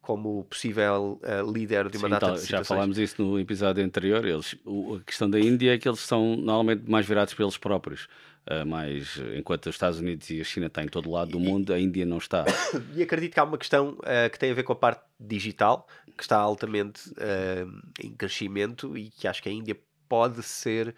como 0.00 0.44
possível 0.44 1.20
uh, 1.22 1.52
líder 1.52 1.90
de 1.90 1.98
uma 1.98 2.08
Sim, 2.08 2.12
data 2.12 2.26
tal, 2.28 2.36
de 2.36 2.46
Já 2.46 2.64
falámos 2.64 2.96
isso 2.96 3.22
no 3.22 3.38
episódio 3.38 3.84
anterior. 3.84 4.24
Eles, 4.24 4.56
o, 4.64 4.96
a 4.96 5.00
questão 5.00 5.28
da 5.28 5.38
Índia 5.38 5.74
é 5.74 5.78
que 5.78 5.86
eles 5.86 6.00
são 6.00 6.34
normalmente 6.34 6.90
mais 6.90 7.06
virados 7.06 7.34
para 7.34 7.44
eles 7.44 7.58
próprios. 7.58 8.08
Uh, 8.50 8.66
mas 8.66 9.16
enquanto 9.36 9.66
os 9.66 9.76
Estados 9.76 10.00
Unidos 10.00 10.28
e 10.28 10.40
a 10.40 10.44
China 10.44 10.66
estão 10.66 10.82
em 10.82 10.88
todo 10.88 11.08
lado 11.08 11.30
do 11.30 11.38
mundo, 11.38 11.72
a 11.72 11.78
Índia 11.78 12.04
não 12.04 12.18
está. 12.18 12.44
E 12.96 13.02
acredito 13.02 13.34
que 13.34 13.38
há 13.38 13.44
uma 13.44 13.56
questão 13.56 13.90
uh, 13.90 14.28
que 14.30 14.38
tem 14.38 14.50
a 14.50 14.54
ver 14.54 14.64
com 14.64 14.72
a 14.72 14.76
parte 14.76 15.02
digital, 15.20 15.86
que 16.16 16.24
está 16.24 16.36
altamente 16.36 17.10
uh, 17.10 17.80
em 18.02 18.10
crescimento 18.10 18.98
e 18.98 19.08
que 19.10 19.28
acho 19.28 19.40
que 19.40 19.48
a 19.48 19.52
Índia 19.52 19.78
pode 20.08 20.42
ser. 20.42 20.96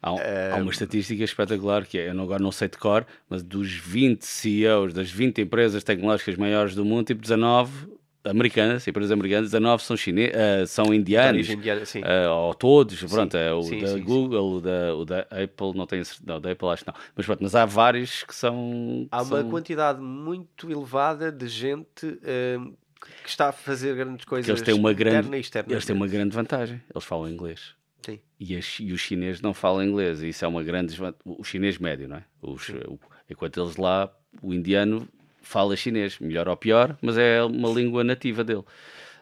Há, 0.00 0.10
há, 0.54 0.56
uma 0.58 0.70
estatística 0.70 1.24
espetacular 1.24 1.84
que 1.84 1.98
é, 1.98 2.12
eu 2.12 2.22
agora 2.22 2.40
não 2.40 2.52
sei 2.52 2.68
de 2.68 2.78
cor, 2.78 3.04
mas 3.28 3.42
dos 3.42 3.72
20 3.72 4.22
CEOs 4.22 4.94
das 4.94 5.10
20 5.10 5.40
empresas 5.40 5.82
tecnológicas 5.82 6.36
maiores 6.36 6.76
do 6.76 6.84
mundo, 6.84 7.06
tipo 7.06 7.20
19 7.20 7.96
americanas, 8.28 8.86
empresas 8.86 9.10
americanas, 9.10 9.50
19 9.50 9.82
são, 9.82 9.96
chine... 9.96 10.26
Uh, 10.26 10.66
são 10.66 10.92
indianos, 10.92 11.48
indiana, 11.48 11.82
uh, 11.82 12.30
ou 12.30 12.54
todos, 12.54 13.02
pronto, 13.04 13.36
é 13.36 13.52
o 13.52 13.62
sim, 13.62 13.80
da 13.80 13.88
sim, 13.88 14.02
Google, 14.02 14.56
O, 14.56 14.60
da, 14.60 14.94
o 14.94 15.04
da 15.04 15.20
Apple, 15.20 15.74
não 15.74 15.86
tenho 15.86 16.02
não, 16.24 16.40
da 16.40 16.52
Apple 16.52 16.68
acho 16.68 16.84
que 16.84 16.90
não, 16.90 16.98
mas 17.14 17.26
pronto, 17.26 17.42
mas 17.42 17.54
há 17.54 17.64
vários 17.64 18.22
que 18.22 18.34
são... 18.34 19.06
Há 19.10 19.22
uma 19.22 19.40
são... 19.40 19.50
quantidade 19.50 20.00
muito 20.00 20.70
elevada 20.70 21.30
de 21.30 21.48
gente 21.48 22.06
uh, 22.06 22.76
que 23.22 23.28
está 23.28 23.48
a 23.48 23.52
fazer 23.52 23.94
grandes 23.94 24.24
coisas 24.24 24.48
eles 24.48 24.62
têm 24.62 24.74
uma 24.74 24.92
grande, 24.92 25.28
Eles 25.68 25.84
têm 25.84 25.96
uma 25.96 26.08
grande 26.08 26.34
vantagem, 26.34 26.80
eles 26.92 27.04
falam 27.04 27.28
inglês. 27.28 27.74
Sim. 28.04 28.20
E, 28.38 28.56
as, 28.56 28.78
e 28.80 28.92
os 28.92 29.00
chineses 29.00 29.40
não 29.40 29.52
falam 29.52 29.82
inglês, 29.82 30.22
e 30.22 30.28
isso 30.28 30.44
é 30.44 30.48
uma 30.48 30.62
grande 30.62 30.96
o 31.24 31.42
chinês 31.42 31.78
médio, 31.78 32.08
não 32.08 32.16
é? 32.16 32.24
Os, 32.40 32.68
o, 32.68 32.98
enquanto 33.28 33.60
eles 33.60 33.76
lá, 33.76 34.10
o 34.42 34.54
indiano 34.54 35.08
fala 35.46 35.76
chinês, 35.76 36.18
melhor 36.18 36.48
ou 36.48 36.56
pior, 36.56 36.96
mas 37.00 37.16
é 37.16 37.42
uma 37.42 37.68
língua 37.68 38.02
nativa 38.02 38.42
dele. 38.42 38.64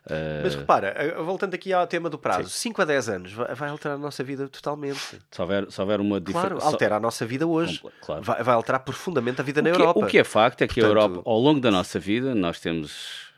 Uh... 0.06 0.42
Mas 0.42 0.54
repara, 0.54 0.88
eh, 0.88 1.14
voltando 1.22 1.54
aqui 1.54 1.72
ao 1.72 1.86
tema 1.86 2.10
do 2.10 2.18
prazo, 2.18 2.50
Sim. 2.50 2.70
5 2.70 2.82
a 2.82 2.84
10 2.84 3.08
anos 3.08 3.32
vai 3.32 3.68
alterar 3.70 3.96
a 3.96 4.00
nossa 4.00 4.22
vida 4.22 4.48
totalmente. 4.48 5.18
Se 5.30 5.40
houver, 5.40 5.70
se 5.70 5.80
houver 5.80 6.00
uma 6.00 6.20
diferença. 6.20 6.56
Claro, 6.56 6.64
altera 6.66 6.96
a 6.96 7.00
nossa 7.00 7.24
vida 7.24 7.46
hoje. 7.46 7.82
Claro. 8.02 8.22
Vai, 8.22 8.42
vai, 8.42 8.54
alterar 8.54 8.80
profundamente 8.80 9.40
a 9.40 9.44
vida 9.44 9.60
o 9.60 9.64
na 9.64 9.70
Europa. 9.70 10.00
o 10.00 10.06
que 10.06 10.18
é 10.18 10.24
facto 10.24 10.62
é 10.62 10.66
que 10.66 10.80
Portanto... 10.80 10.98
a 10.98 11.02
Europa, 11.02 11.22
ao 11.30 11.38
longo 11.38 11.60
da 11.60 11.70
nossa 11.70 11.98
vida, 11.98 12.34
nós 12.34 12.60
temos 12.60 13.32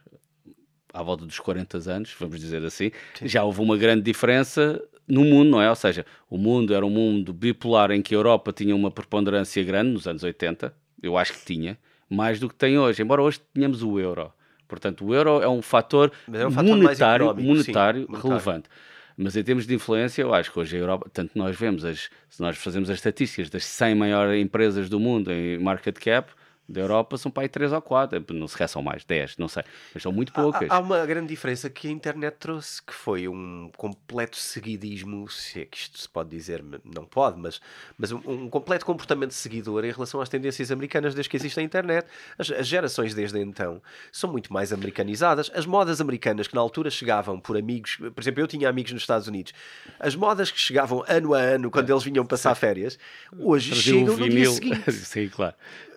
à 0.92 1.02
volta 1.02 1.24
dos 1.24 1.38
40 1.38 1.90
anos, 1.90 2.16
vamos 2.18 2.40
dizer 2.40 2.64
assim, 2.64 2.90
Sim. 3.14 3.28
já 3.28 3.44
houve 3.44 3.60
uma 3.60 3.76
grande 3.76 4.02
diferença 4.02 4.82
no 5.06 5.24
mundo, 5.24 5.50
não 5.50 5.62
é? 5.62 5.68
Ou 5.68 5.76
seja, 5.76 6.04
o 6.28 6.38
mundo 6.38 6.74
era 6.74 6.84
um 6.84 6.90
mundo 6.90 7.32
bipolar 7.32 7.90
em 7.92 8.02
que 8.02 8.14
a 8.14 8.18
Europa 8.18 8.52
tinha 8.52 8.74
uma 8.74 8.90
preponderância 8.90 9.62
grande 9.62 9.90
nos 9.90 10.08
anos 10.08 10.22
80, 10.22 10.74
eu 11.02 11.16
acho 11.16 11.32
que 11.32 11.44
tinha 11.44 11.78
mais 12.08 12.38
do 12.38 12.48
que 12.48 12.54
tem 12.54 12.78
hoje, 12.78 13.02
embora 13.02 13.22
hoje 13.22 13.40
tenhamos 13.52 13.82
o 13.82 13.98
euro. 13.98 14.32
Portanto, 14.68 15.04
o 15.04 15.14
euro 15.14 15.42
é 15.42 15.48
um 15.48 15.62
fator, 15.62 16.12
é 16.32 16.46
um 16.46 16.50
fator 16.50 16.76
monetário, 16.76 17.34
monetário 17.36 18.06
sim, 18.06 18.20
relevante. 18.20 18.68
Mas 19.16 19.36
em 19.36 19.42
termos 19.42 19.66
de 19.66 19.74
influência, 19.74 20.22
eu 20.22 20.34
acho 20.34 20.52
que 20.52 20.58
hoje 20.58 20.76
a 20.76 20.80
Europa, 20.80 21.08
tanto 21.12 21.38
nós 21.38 21.56
vemos, 21.56 21.84
as, 21.84 22.10
se 22.28 22.40
nós 22.40 22.56
fazemos 22.58 22.90
as 22.90 22.96
estatísticas 22.96 23.48
das 23.48 23.64
100 23.64 23.94
maiores 23.94 24.42
empresas 24.42 24.88
do 24.88 25.00
mundo 25.00 25.32
em 25.32 25.58
market 25.58 25.96
cap, 25.98 26.30
da 26.68 26.80
Europa 26.80 27.16
são 27.16 27.30
para 27.30 27.44
aí 27.44 27.48
3 27.48 27.72
ou 27.72 27.80
4, 27.80 28.24
não 28.30 28.48
se 28.48 28.68
são 28.68 28.82
mais, 28.82 29.04
10, 29.04 29.36
não 29.36 29.48
sei, 29.48 29.62
mas 29.94 30.02
são 30.02 30.10
muito 30.10 30.32
poucas. 30.32 30.68
Há, 30.70 30.76
há, 30.76 30.78
uma 30.80 31.04
grande 31.06 31.28
diferença 31.28 31.70
que 31.70 31.88
a 31.88 31.90
internet 31.90 32.34
trouxe, 32.38 32.82
que 32.82 32.92
foi 32.92 33.28
um 33.28 33.70
completo 33.76 34.36
seguidismo, 34.36 35.28
se 35.30 35.60
é 35.60 35.64
que 35.64 35.78
isto 35.78 35.98
se 35.98 36.08
pode 36.08 36.30
dizer, 36.30 36.64
não 36.84 37.04
pode, 37.04 37.38
mas, 37.38 37.60
mas 37.96 38.10
um, 38.10 38.20
um 38.26 38.50
completo 38.50 38.84
comportamento 38.84 39.32
seguidor 39.32 39.84
em 39.84 39.92
relação 39.92 40.20
às 40.20 40.28
tendências 40.28 40.72
americanas 40.72 41.14
desde 41.14 41.30
que 41.30 41.36
existe 41.36 41.60
a 41.60 41.62
internet. 41.62 42.06
As, 42.38 42.50
as, 42.50 42.66
gerações 42.66 43.14
desde 43.14 43.38
então 43.38 43.80
são 44.10 44.30
muito 44.30 44.52
mais 44.52 44.72
americanizadas. 44.72 45.50
As 45.54 45.66
modas 45.66 46.00
americanas 46.00 46.48
que 46.48 46.54
na 46.54 46.60
altura 46.60 46.90
chegavam 46.90 47.38
por 47.38 47.56
amigos, 47.56 47.96
por 47.96 48.20
exemplo, 48.20 48.40
eu 48.42 48.46
tinha 48.46 48.68
amigos 48.68 48.92
nos 48.92 49.02
Estados 49.02 49.28
Unidos, 49.28 49.52
as 50.00 50.16
modas 50.16 50.50
que 50.50 50.58
chegavam 50.58 51.04
ano 51.06 51.34
a 51.34 51.38
ano 51.38 51.70
quando 51.70 51.90
eles 51.90 52.02
vinham 52.02 52.26
passar 52.26 52.54
férias, 52.54 52.98
hoje 53.38 53.74
chegam 53.74 54.16
no 54.16 54.28
dia 54.28 54.50
seguinte. 54.50 54.90
Sim, 54.92 55.28
claro 55.28 55.54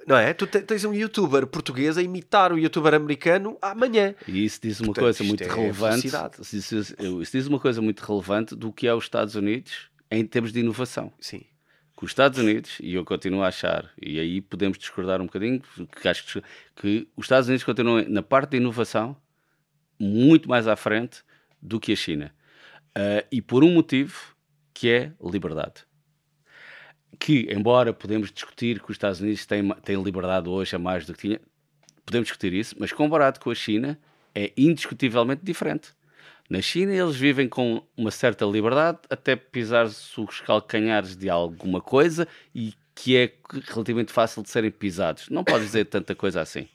não 0.08 0.18
é? 0.18 0.34
Tu 0.34 0.48
tens 0.48 0.84
um 0.86 0.94
youtuber 0.94 1.46
português 1.48 1.98
a 1.98 2.02
imitar 2.02 2.52
o 2.52 2.58
youtuber 2.58 2.94
americano 2.94 3.58
amanhã. 3.62 4.16
E 4.28 4.46
isso 4.46 4.60
diz 4.62 4.80
uma 4.80 4.88
Portanto, 4.88 5.04
coisa 5.04 5.24
muito 5.24 5.44
é 5.44 5.48
relevante. 5.48 6.08
Isso, 6.08 6.56
isso, 6.56 6.96
isso, 7.22 7.32
diz 7.32 7.48
uma 7.48 7.60
coisa 7.60 7.82
muito 7.82 8.02
relevante 8.02 8.56
do 8.56 8.72
que 8.72 8.88
é 8.88 8.94
os 8.94 9.04
Estados 9.04 9.36
Unidos 9.36 9.90
em 10.10 10.26
termos 10.26 10.52
de 10.52 10.60
inovação. 10.60 11.12
Sim. 11.20 11.42
Que 11.98 12.06
os 12.06 12.12
Estados 12.12 12.40
Unidos, 12.40 12.78
e 12.80 12.94
eu 12.94 13.04
continuo 13.04 13.44
a 13.44 13.48
achar, 13.48 13.92
e 14.02 14.20
aí 14.20 14.40
podemos 14.40 14.78
discordar 14.78 15.22
um 15.22 15.26
bocadinho, 15.26 15.62
que 16.02 16.08
acho 16.08 16.26
que, 16.26 16.44
que 16.76 17.08
os 17.16 17.26
Estados 17.26 17.50
Unidos 17.50 17.64
continuam 17.64 18.06
na 18.08 18.24
parte 18.24 18.52
de 18.52 18.58
inovação 18.58 19.18
muito 20.00 20.48
mais 20.48 20.66
à 20.66 20.78
frente 20.78 21.22
do 21.62 21.80
que 21.80 21.92
a 21.92 21.96
China. 21.96 22.34
Uh, 22.98 23.28
e 23.32 23.42
por 23.42 23.64
um 23.64 23.72
motivo 23.72 24.34
que 24.74 24.90
é 24.90 25.12
liberdade 25.22 25.89
que, 27.18 27.48
embora 27.52 27.94
podemos 27.94 28.32
discutir 28.32 28.80
que 28.80 28.92
os 28.92 28.96
Estados 28.96 29.20
Unidos 29.22 29.46
têm, 29.46 29.70
têm 29.84 30.02
liberdade 30.02 30.48
hoje 30.50 30.76
a 30.76 30.80
mais 30.80 31.06
do 31.06 31.14
que 31.14 31.20
tinha, 31.20 31.42
podemos 32.06 32.28
discutir 32.28 32.54
isso, 32.54 32.76
mas 32.80 32.92
comparado 32.92 33.40
com 33.40 33.50
a 33.50 33.56
China, 33.56 34.00
é 34.34 34.52
indiscutivelmente 34.58 35.44
diferente. 35.44 35.90
Na 36.50 36.62
China, 36.62 36.92
eles 36.94 37.16
vivem 37.16 37.48
com 37.48 37.84
uma 37.96 38.10
certa 38.10 38.44
liberdade, 38.46 39.00
até 39.10 39.36
pisar 39.36 39.86
os 39.86 40.42
calcanhares 40.42 41.16
de 41.16 41.30
alguma 41.30 41.80
coisa 41.80 42.28
e 42.56 42.74
que 42.96 43.16
é 43.16 43.32
relativamente 43.68 44.12
fácil 44.12 44.42
de 44.42 44.50
serem 44.50 44.72
pisados. 44.72 45.30
Não 45.30 45.44
pode 45.44 45.64
dizer 45.64 45.86
tanta 45.86 46.16
coisa 46.16 46.42
assim. 46.42 46.68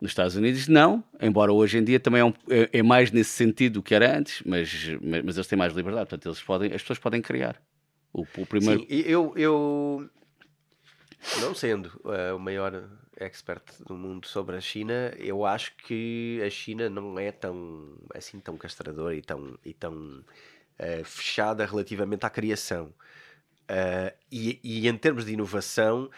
Nos 0.00 0.10
Estados 0.10 0.36
Unidos, 0.36 0.68
não, 0.68 1.02
embora 1.22 1.52
hoje 1.52 1.78
em 1.78 1.84
dia 1.84 1.98
também 1.98 2.20
é, 2.20 2.24
um, 2.24 2.34
é, 2.50 2.68
é 2.72 2.82
mais 2.82 3.10
nesse 3.10 3.30
sentido 3.30 3.74
do 3.74 3.82
que 3.82 3.94
era 3.94 4.18
antes, 4.18 4.42
mas, 4.44 4.70
mas, 5.00 5.24
mas, 5.24 5.36
eles 5.36 5.46
têm 5.46 5.58
mais 5.58 5.72
liberdade, 5.72 6.08
portanto, 6.08 6.28
eles 6.28 6.42
podem, 6.42 6.72
as 6.72 6.82
pessoas 6.82 6.98
podem 6.98 7.22
criar. 7.22 7.56
O, 8.16 8.22
o 8.38 8.46
primeiro... 8.46 8.80
Sim, 8.80 8.86
eu, 8.88 9.34
eu 9.36 10.08
não 11.42 11.54
sendo 11.54 11.88
uh, 12.02 12.34
o 12.34 12.38
maior 12.38 12.88
expert 13.18 13.62
do 13.86 13.94
mundo 13.94 14.26
sobre 14.26 14.56
a 14.56 14.60
China, 14.60 15.12
eu 15.18 15.44
acho 15.44 15.76
que 15.76 16.40
a 16.42 16.48
China 16.48 16.88
não 16.88 17.18
é 17.18 17.30
tão 17.30 17.94
assim 18.14 18.40
tão 18.40 18.56
castradora 18.56 19.14
e 19.14 19.20
tão, 19.20 19.58
e 19.62 19.74
tão 19.74 19.92
uh, 19.92 21.04
fechada 21.04 21.66
relativamente 21.66 22.24
à 22.24 22.30
criação. 22.30 22.86
Uh, 23.70 24.16
e, 24.32 24.60
e, 24.64 24.88
em 24.88 24.96
termos 24.96 25.26
de 25.26 25.34
inovação, 25.34 26.08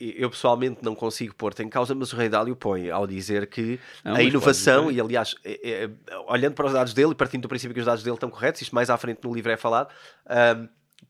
eu 0.00 0.28
pessoalmente 0.28 0.82
não 0.82 0.96
consigo 0.96 1.32
pôr-te 1.36 1.62
em 1.62 1.68
causa, 1.68 1.94
mas 1.94 2.12
o 2.12 2.16
Rei 2.16 2.28
Dálio 2.28 2.56
põe 2.56 2.90
ao 2.90 3.06
dizer 3.06 3.46
que 3.46 3.78
não, 4.04 4.16
a 4.16 4.22
inovação, 4.22 4.90
e 4.90 5.00
aliás, 5.00 5.36
é, 5.44 5.84
é, 5.84 5.90
olhando 6.26 6.54
para 6.54 6.66
os 6.66 6.72
dados 6.72 6.92
dele 6.92 7.12
e 7.12 7.14
partindo 7.14 7.42
do 7.42 7.48
princípio 7.48 7.72
que 7.72 7.80
os 7.80 7.86
dados 7.86 8.02
dele 8.02 8.16
estão 8.16 8.30
corretos, 8.30 8.62
isto 8.62 8.74
mais 8.74 8.90
à 8.90 8.96
frente 8.96 9.20
no 9.22 9.32
livro 9.32 9.52
é 9.52 9.56
falado 9.56 9.94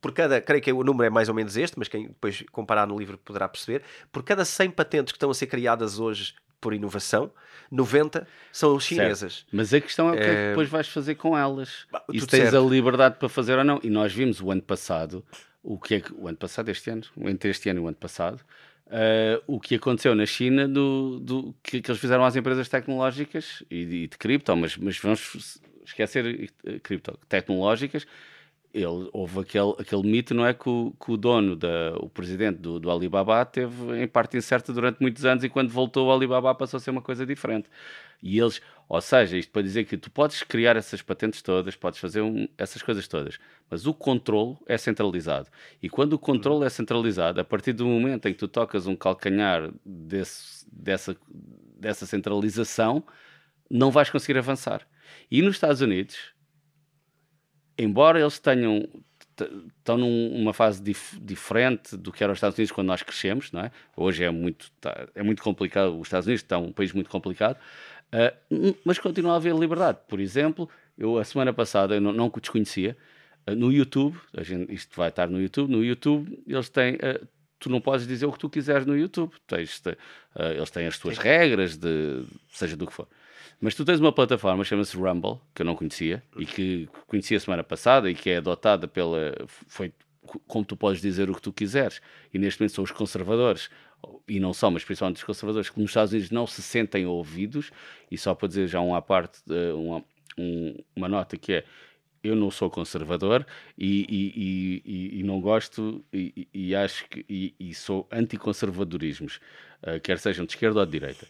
por 0.04 0.12
cada, 0.12 0.38
creio 0.38 0.62
que 0.62 0.70
o 0.70 0.84
número 0.84 1.06
é 1.06 1.08
mais 1.08 1.30
ou 1.30 1.34
menos 1.34 1.56
este, 1.56 1.78
mas 1.78 1.88
quem 1.88 2.08
depois 2.08 2.44
comparar 2.52 2.86
no 2.86 2.98
livro 2.98 3.16
poderá 3.16 3.48
perceber, 3.48 3.80
por 4.12 4.22
cada 4.22 4.44
100 4.44 4.72
patentes 4.72 5.12
que 5.12 5.16
estão 5.16 5.30
a 5.30 5.34
ser 5.34 5.46
criadas 5.46 5.98
hoje 5.98 6.34
por 6.60 6.74
inovação, 6.74 7.30
90 7.70 8.28
são 8.52 8.78
chinesas. 8.78 9.36
Certo. 9.36 9.48
Mas 9.50 9.72
a 9.72 9.80
questão 9.80 10.10
é 10.10 10.12
o 10.12 10.16
que 10.16 10.22
é... 10.22 10.48
depois 10.50 10.68
vais 10.68 10.86
fazer 10.88 11.14
com 11.14 11.34
elas. 11.34 11.86
E 12.12 12.20
se 12.20 12.26
tens 12.26 12.50
certo. 12.50 12.58
a 12.58 12.70
liberdade 12.70 13.16
para 13.18 13.30
fazer 13.30 13.56
ou 13.56 13.64
não. 13.64 13.80
E 13.82 13.88
nós 13.88 14.12
vimos 14.12 14.42
o 14.42 14.50
ano 14.50 14.60
passado, 14.60 15.24
o 15.62 15.78
que 15.78 15.94
é 15.94 16.00
que, 16.00 16.12
o 16.12 16.28
ano 16.28 16.36
passado, 16.36 16.68
este 16.68 16.90
ano, 16.90 17.04
entre 17.22 17.48
este 17.48 17.70
ano 17.70 17.80
e 17.80 17.84
o 17.84 17.88
ano 17.88 17.96
passado, 17.96 18.42
uh, 18.88 19.42
o 19.46 19.58
que 19.58 19.74
aconteceu 19.74 20.14
na 20.14 20.26
China 20.26 20.68
do, 20.68 21.18
do 21.18 21.54
que, 21.62 21.80
que, 21.80 21.90
eles 21.90 21.98
fizeram 21.98 22.26
às 22.26 22.36
empresas 22.36 22.68
tecnológicas 22.68 23.64
e, 23.70 23.78
e 23.80 24.06
de 24.06 24.18
cripto, 24.18 24.54
mas, 24.54 24.76
mas 24.76 24.98
vamos 24.98 25.62
esquecer 25.82 26.50
eh, 26.66 26.78
cripto, 26.80 27.18
tecnológicas, 27.26 28.06
ele, 28.74 29.08
houve 29.12 29.38
aquele, 29.38 29.72
aquele 29.78 30.02
mito, 30.02 30.34
não 30.34 30.44
é? 30.44 30.52
Que 30.52 30.68
o, 30.68 30.92
que 31.00 31.12
o 31.12 31.16
dono, 31.16 31.54
da, 31.54 31.94
o 32.00 32.08
presidente 32.10 32.58
do, 32.58 32.80
do, 32.80 32.90
Alibaba, 32.90 33.44
teve 33.44 34.02
em 34.02 34.08
parte 34.08 34.36
incerta 34.36 34.72
durante 34.72 35.00
muitos 35.00 35.24
anos 35.24 35.44
e 35.44 35.48
quando 35.48 35.70
voltou 35.70 36.08
o 36.08 36.12
Alibaba 36.12 36.52
passou 36.56 36.78
a 36.78 36.80
ser 36.80 36.90
uma 36.90 37.00
coisa 37.00 37.24
diferente. 37.24 37.68
E 38.20 38.36
eles, 38.36 38.60
ou 38.88 39.00
seja, 39.00 39.36
isto 39.38 39.52
para 39.52 39.62
dizer 39.62 39.84
que 39.84 39.96
tu 39.96 40.10
podes 40.10 40.42
criar 40.42 40.76
essas 40.76 41.00
patentes 41.00 41.40
todas, 41.40 41.76
podes 41.76 42.00
fazer 42.00 42.22
um, 42.22 42.48
essas 42.58 42.82
coisas 42.82 43.06
todas, 43.06 43.38
mas 43.70 43.86
o 43.86 43.94
controle 43.94 44.56
é 44.66 44.76
centralizado. 44.76 45.48
E 45.80 45.88
quando 45.88 46.14
o 46.14 46.18
controle 46.18 46.66
é 46.66 46.68
centralizado, 46.68 47.40
a 47.40 47.44
partir 47.44 47.72
do 47.72 47.86
momento 47.86 48.26
em 48.26 48.32
que 48.32 48.38
tu 48.38 48.48
tocas 48.48 48.88
um 48.88 48.96
calcanhar 48.96 49.70
desse, 49.86 50.66
dessa, 50.72 51.16
dessa 51.78 52.06
centralização, 52.06 53.04
não 53.70 53.92
vais 53.92 54.10
conseguir 54.10 54.36
avançar. 54.36 54.84
E 55.30 55.42
nos 55.42 55.54
Estados 55.54 55.80
Unidos, 55.80 56.34
embora 57.78 58.20
eles 58.20 58.38
tenham 58.38 58.88
estão 59.78 59.98
numa 59.98 60.52
fase 60.52 60.82
dif 60.82 61.18
diferente 61.20 61.96
do 61.96 62.12
que 62.12 62.22
eram 62.22 62.32
os 62.32 62.36
Estados 62.38 62.56
Unidos 62.56 62.72
quando 62.72 62.86
nós 62.86 63.02
crescemos, 63.02 63.50
não 63.50 63.62
é? 63.62 63.70
Hoje 63.96 64.22
é 64.22 64.30
muito, 64.30 64.70
tá, 64.80 65.08
é 65.14 65.22
muito 65.22 65.42
complicado, 65.42 65.98
os 65.98 66.06
Estados 66.06 66.26
Unidos 66.26 66.42
estão 66.42 66.66
um 66.66 66.72
país 66.72 66.92
muito 66.92 67.10
complicado, 67.10 67.56
uh, 68.12 68.76
mas 68.84 68.98
continua 68.98 69.32
a 69.32 69.36
haver 69.36 69.54
liberdade. 69.54 69.98
Por 70.08 70.20
exemplo, 70.20 70.68
eu 70.96 71.18
a 71.18 71.24
semana 71.24 71.52
passada, 71.52 71.96
eu 71.96 72.00
não, 72.00 72.12
não 72.12 72.28
desconhecia, 72.28 72.96
uh, 73.46 73.54
no 73.54 73.72
YouTube, 73.72 74.16
gente, 74.38 74.72
isto 74.72 74.96
vai 74.96 75.08
estar 75.08 75.28
no 75.28 75.40
YouTube, 75.40 75.70
no 75.70 75.84
YouTube 75.84 76.42
eles 76.46 76.68
têm, 76.68 76.94
uh, 76.94 77.26
tu 77.58 77.68
não 77.68 77.80
podes 77.80 78.06
dizer 78.06 78.26
o 78.26 78.32
que 78.32 78.38
tu 78.38 78.48
quiseres 78.48 78.86
no 78.86 78.96
YouTube, 78.96 79.32
tens, 79.46 79.82
eles 80.36 80.70
têm 80.70 80.86
as 80.86 80.98
tuas 80.98 81.16
Sim. 81.16 81.22
regras, 81.22 81.76
de 81.76 82.22
seja 82.50 82.76
do 82.76 82.86
que 82.86 82.92
for. 82.92 83.08
Mas 83.64 83.74
tu 83.74 83.82
tens 83.82 83.98
uma 83.98 84.12
plataforma, 84.12 84.62
chama-se 84.62 84.94
Rumble, 84.94 85.38
que 85.54 85.62
eu 85.62 85.64
não 85.64 85.74
conhecia 85.74 86.22
e 86.36 86.44
que 86.44 86.86
conheci 87.06 87.34
a 87.34 87.40
semana 87.40 87.64
passada 87.64 88.10
e 88.10 88.14
que 88.14 88.28
é 88.28 88.36
adotada 88.36 88.86
pela. 88.86 89.34
Foi 89.46 89.90
como 90.46 90.66
tu 90.66 90.76
podes 90.76 91.00
dizer 91.00 91.30
o 91.30 91.34
que 91.34 91.40
tu 91.40 91.50
quiseres. 91.50 92.02
E 92.34 92.38
neste 92.38 92.60
momento 92.60 92.74
são 92.74 92.84
os 92.84 92.90
conservadores, 92.90 93.70
e 94.28 94.38
não 94.38 94.52
são, 94.52 94.70
mas 94.70 94.84
principalmente 94.84 95.16
os 95.16 95.24
conservadores, 95.24 95.70
que 95.70 95.80
nos 95.80 95.88
Estados 95.88 96.12
Unidos 96.12 96.30
não 96.30 96.46
se 96.46 96.60
sentem 96.60 97.06
ouvidos. 97.06 97.70
E 98.10 98.18
só 98.18 98.34
para 98.34 98.48
dizer 98.48 98.66
já 98.66 98.80
uma 98.80 99.00
parte, 99.00 99.40
uma, 99.74 100.04
um, 100.36 100.76
uma 100.94 101.08
nota 101.08 101.38
que 101.38 101.54
é 101.54 101.64
eu 102.22 102.36
não 102.36 102.50
sou 102.50 102.68
conservador 102.68 103.46
e, 103.78 104.06
e, 104.10 104.82
e, 104.84 105.20
e 105.20 105.22
não 105.22 105.40
gosto 105.40 106.04
e, 106.12 106.74
acho 106.74 107.08
que 107.08 107.24
e, 107.58 107.74
sou 107.74 108.06
anticonservadorismos, 108.12 109.40
uh, 109.82 109.98
quer 110.02 110.18
sejam 110.18 110.44
de 110.44 110.52
esquerda 110.52 110.80
ou 110.80 110.86
de 110.86 110.92
direita. 110.92 111.26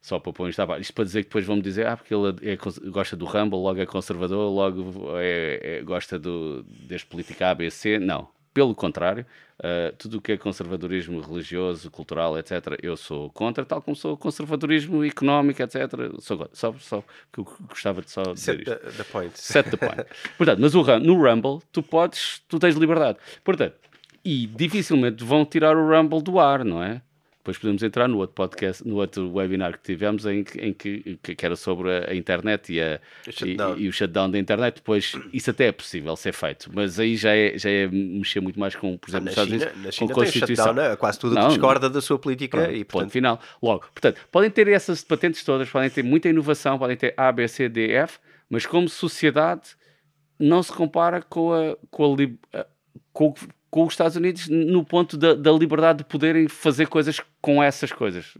Só 0.00 0.18
para 0.18 0.32
pôr 0.32 0.48
isto, 0.48 0.62
ah, 0.62 0.78
isto 0.78 0.94
para 0.94 1.04
dizer 1.04 1.22
que 1.22 1.28
depois 1.28 1.44
vão-me 1.44 1.62
dizer 1.62 1.86
ah, 1.86 1.96
porque 1.96 2.14
ele 2.14 2.36
é, 2.42 2.56
gosta 2.90 3.16
do 3.16 3.26
Rumble, 3.26 3.58
logo 3.58 3.80
é 3.80 3.86
conservador, 3.86 4.50
logo 4.52 5.18
é, 5.18 5.78
é, 5.78 5.82
gosta 5.82 6.18
do, 6.18 6.62
deste 6.62 7.06
político 7.06 7.42
ABC. 7.44 7.98
Não, 7.98 8.28
pelo 8.58 8.74
contrário, 8.74 9.26
uh, 9.58 9.94
tudo 9.96 10.18
o 10.18 10.20
que 10.20 10.32
é 10.32 10.36
conservadorismo 10.36 11.20
religioso, 11.20 11.90
cultural, 11.90 12.38
etc., 12.38 12.78
eu 12.82 12.96
sou 12.96 13.30
contra, 13.30 13.64
tal 13.64 13.80
como 13.82 13.94
sou 13.94 14.16
conservadorismo 14.16 15.04
económico, 15.04 15.62
etc. 15.62 15.78
Sou, 16.18 16.48
só, 16.52 16.74
só 16.80 17.04
que 17.32 17.38
eu 17.40 17.46
gostava 17.68 18.02
de 18.02 18.10
só 18.10 18.22
dizer 18.22 18.56
Set 18.56 18.58
isto. 18.58 18.76
The, 18.76 18.90
the 18.90 19.04
point. 19.04 19.32
Set 19.38 19.70
the 19.70 19.76
point. 19.76 20.04
Portanto, 20.36 20.58
mas 20.60 20.74
o, 20.74 20.98
no 20.98 21.22
Rumble, 21.22 21.60
tu 21.70 21.82
podes, 21.82 22.42
tu 22.48 22.58
tens 22.58 22.74
liberdade. 22.74 23.18
Portanto, 23.44 23.74
e 24.24 24.46
dificilmente 24.46 25.22
vão 25.22 25.44
tirar 25.44 25.76
o 25.76 25.88
Rumble 25.88 26.22
do 26.22 26.40
ar, 26.40 26.64
não 26.64 26.82
é? 26.82 27.00
Depois 27.48 27.56
podemos 27.56 27.82
entrar 27.82 28.06
no 28.06 28.18
outro 28.18 28.34
podcast, 28.34 28.86
no 28.86 28.96
outro 28.96 29.32
webinar 29.32 29.72
que 29.72 29.82
tivemos, 29.82 30.26
em, 30.26 30.44
em 30.58 30.74
que, 30.74 31.16
que, 31.16 31.46
era 31.46 31.56
sobre 31.56 31.90
a, 31.90 32.10
a 32.10 32.14
internet 32.14 32.74
e, 32.74 32.78
a, 32.78 33.00
o 33.26 33.78
e, 33.80 33.84
e, 33.84 33.88
o 33.88 33.92
shutdown 33.92 34.30
da 34.30 34.38
internet. 34.38 34.74
Depois, 34.74 35.14
isso 35.32 35.48
até 35.48 35.68
é 35.68 35.72
possível 35.72 36.14
ser 36.14 36.34
feito, 36.34 36.70
mas 36.74 37.00
aí 37.00 37.16
já 37.16 37.34
é, 37.34 37.56
já 37.56 37.70
é 37.70 37.86
mexer 37.86 38.40
muito 38.40 38.60
mais 38.60 38.76
com, 38.76 38.98
por 38.98 39.08
exemplo, 39.08 39.28
ah, 39.28 39.30
Estados 39.30 39.50
Unidos, 39.50 39.82
na 39.82 39.90
China 39.90 40.08
com 40.12 40.20
Constituição. 40.20 40.66
Shutdown, 40.66 40.88
né? 40.90 40.96
quase 40.96 41.18
tudo 41.18 41.34
não, 41.36 41.48
discorda 41.48 41.88
da 41.88 42.02
sua 42.02 42.18
política 42.18 42.58
pronto, 42.58 42.70
e, 42.70 42.84
portanto... 42.84 43.04
ponto 43.04 43.12
final. 43.12 43.40
Logo, 43.62 43.86
portanto, 43.94 44.20
podem 44.30 44.50
ter 44.50 44.68
essas 44.68 45.02
patentes 45.02 45.42
todas, 45.42 45.70
podem 45.70 45.88
ter 45.88 46.02
muita 46.02 46.28
inovação, 46.28 46.78
podem 46.78 46.98
ter 46.98 47.14
A, 47.16 47.32
B, 47.32 47.48
C, 47.48 47.66
D, 47.66 47.92
F, 47.92 48.18
mas 48.50 48.66
como 48.66 48.90
sociedade 48.90 49.70
não 50.38 50.62
se 50.62 50.70
compara 50.70 51.22
com 51.22 51.54
a, 51.54 51.78
com 51.90 52.14
a, 52.52 52.66
com, 53.10 53.34
com 53.70 53.84
os 53.84 53.92
Estados 53.92 54.16
Unidos 54.16 54.48
no 54.48 54.84
ponto 54.84 55.16
da, 55.16 55.34
da, 55.34 55.52
liberdade 55.52 55.98
de 55.98 56.04
poderem 56.04 56.48
fazer 56.48 56.86
coisas 56.86 57.20
com 57.40 57.62
essas 57.62 57.92
coisas. 57.92 58.34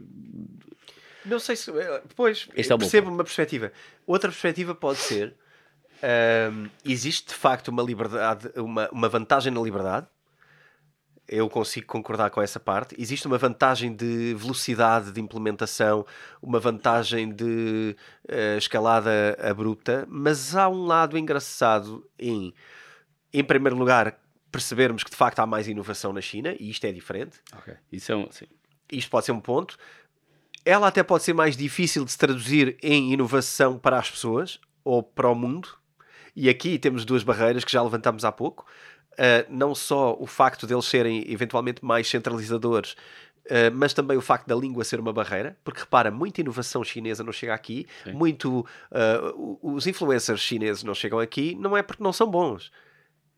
Não 1.25 1.39
sei 1.39 1.55
se. 1.55 1.71
Depois, 2.07 2.47
eh, 2.49 2.61
este 2.61 2.73
é 2.73 2.77
percebo 2.77 3.09
uma 3.09 3.23
perspectiva. 3.23 3.71
Outra 4.07 4.29
perspectiva 4.29 4.73
pode 4.73 4.97
ser: 4.97 5.35
um, 6.51 6.69
existe 6.83 7.27
de 7.27 7.33
facto 7.35 7.67
uma 7.67 7.83
liberdade, 7.83 8.49
uma, 8.55 8.89
uma 8.91 9.09
vantagem 9.09 9.53
na 9.53 9.61
liberdade. 9.61 10.07
Eu 11.27 11.47
consigo 11.47 11.85
concordar 11.85 12.31
com 12.31 12.41
essa 12.41 12.59
parte. 12.59 12.95
Existe 12.97 13.27
uma 13.27 13.37
vantagem 13.37 13.95
de 13.95 14.33
velocidade 14.33 15.11
de 15.11 15.21
implementação, 15.21 16.03
uma 16.41 16.59
vantagem 16.59 17.31
de 17.31 17.95
uh, 18.27 18.57
escalada 18.57 19.37
abrupta, 19.39 20.07
mas 20.09 20.55
há 20.55 20.67
um 20.67 20.87
lado 20.87 21.15
engraçado 21.15 22.03
em, 22.17 22.51
em 23.31 23.43
primeiro 23.43 23.77
lugar, 23.77 24.19
percebermos 24.51 25.03
que 25.03 25.09
de 25.09 25.15
facto 25.15 25.39
há 25.39 25.45
mais 25.45 25.67
inovação 25.67 26.13
na 26.13 26.21
China 26.21 26.55
e 26.59 26.69
isto 26.69 26.85
é 26.85 26.91
diferente. 26.91 27.39
Ok, 27.57 27.73
isso 27.91 28.11
é 28.11 28.15
um, 28.15 28.31
sim. 28.31 28.45
Isto 28.91 29.09
pode 29.09 29.25
ser 29.25 29.31
um 29.31 29.39
ponto. 29.39 29.77
Ela 30.65 30.87
até 30.87 31.03
pode 31.03 31.23
ser 31.23 31.33
mais 31.33 31.55
difícil 31.55 32.03
de 32.03 32.11
se 32.11 32.17
traduzir 32.17 32.77
em 32.81 33.13
inovação 33.13 33.77
para 33.77 33.97
as 33.97 34.09
pessoas 34.09 34.59
ou 34.83 35.01
para 35.01 35.29
o 35.29 35.35
mundo. 35.35 35.69
E 36.35 36.49
aqui 36.49 36.77
temos 36.79 37.05
duas 37.05 37.23
barreiras 37.23 37.63
que 37.63 37.71
já 37.71 37.81
levantamos 37.81 38.25
há 38.25 38.31
pouco. 38.31 38.65
Uh, 39.13 39.45
não 39.49 39.75
só 39.75 40.15
o 40.19 40.25
facto 40.25 40.65
deles 40.65 40.85
serem 40.85 41.29
eventualmente 41.31 41.83
mais 41.83 42.07
centralizadores, 42.07 42.95
Uh, 43.49 43.73
mas 43.73 43.95
também 43.95 44.15
o 44.15 44.21
facto 44.21 44.45
da 44.45 44.53
língua 44.55 44.83
ser 44.83 44.99
uma 44.99 45.11
barreira, 45.11 45.57
porque 45.63 45.79
repara, 45.79 46.11
muita 46.11 46.39
inovação 46.39 46.83
chinesa 46.83 47.23
não 47.23 47.31
chega 47.31 47.51
aqui, 47.51 47.87
Sim. 48.03 48.11
muito 48.13 48.59
uh, 48.59 49.59
os 49.63 49.87
influencers 49.87 50.39
chineses 50.39 50.83
não 50.83 50.93
chegam 50.93 51.17
aqui, 51.17 51.55
não 51.55 51.75
é 51.75 51.81
porque 51.81 52.03
não 52.03 52.13
são 52.13 52.29
bons, 52.29 52.71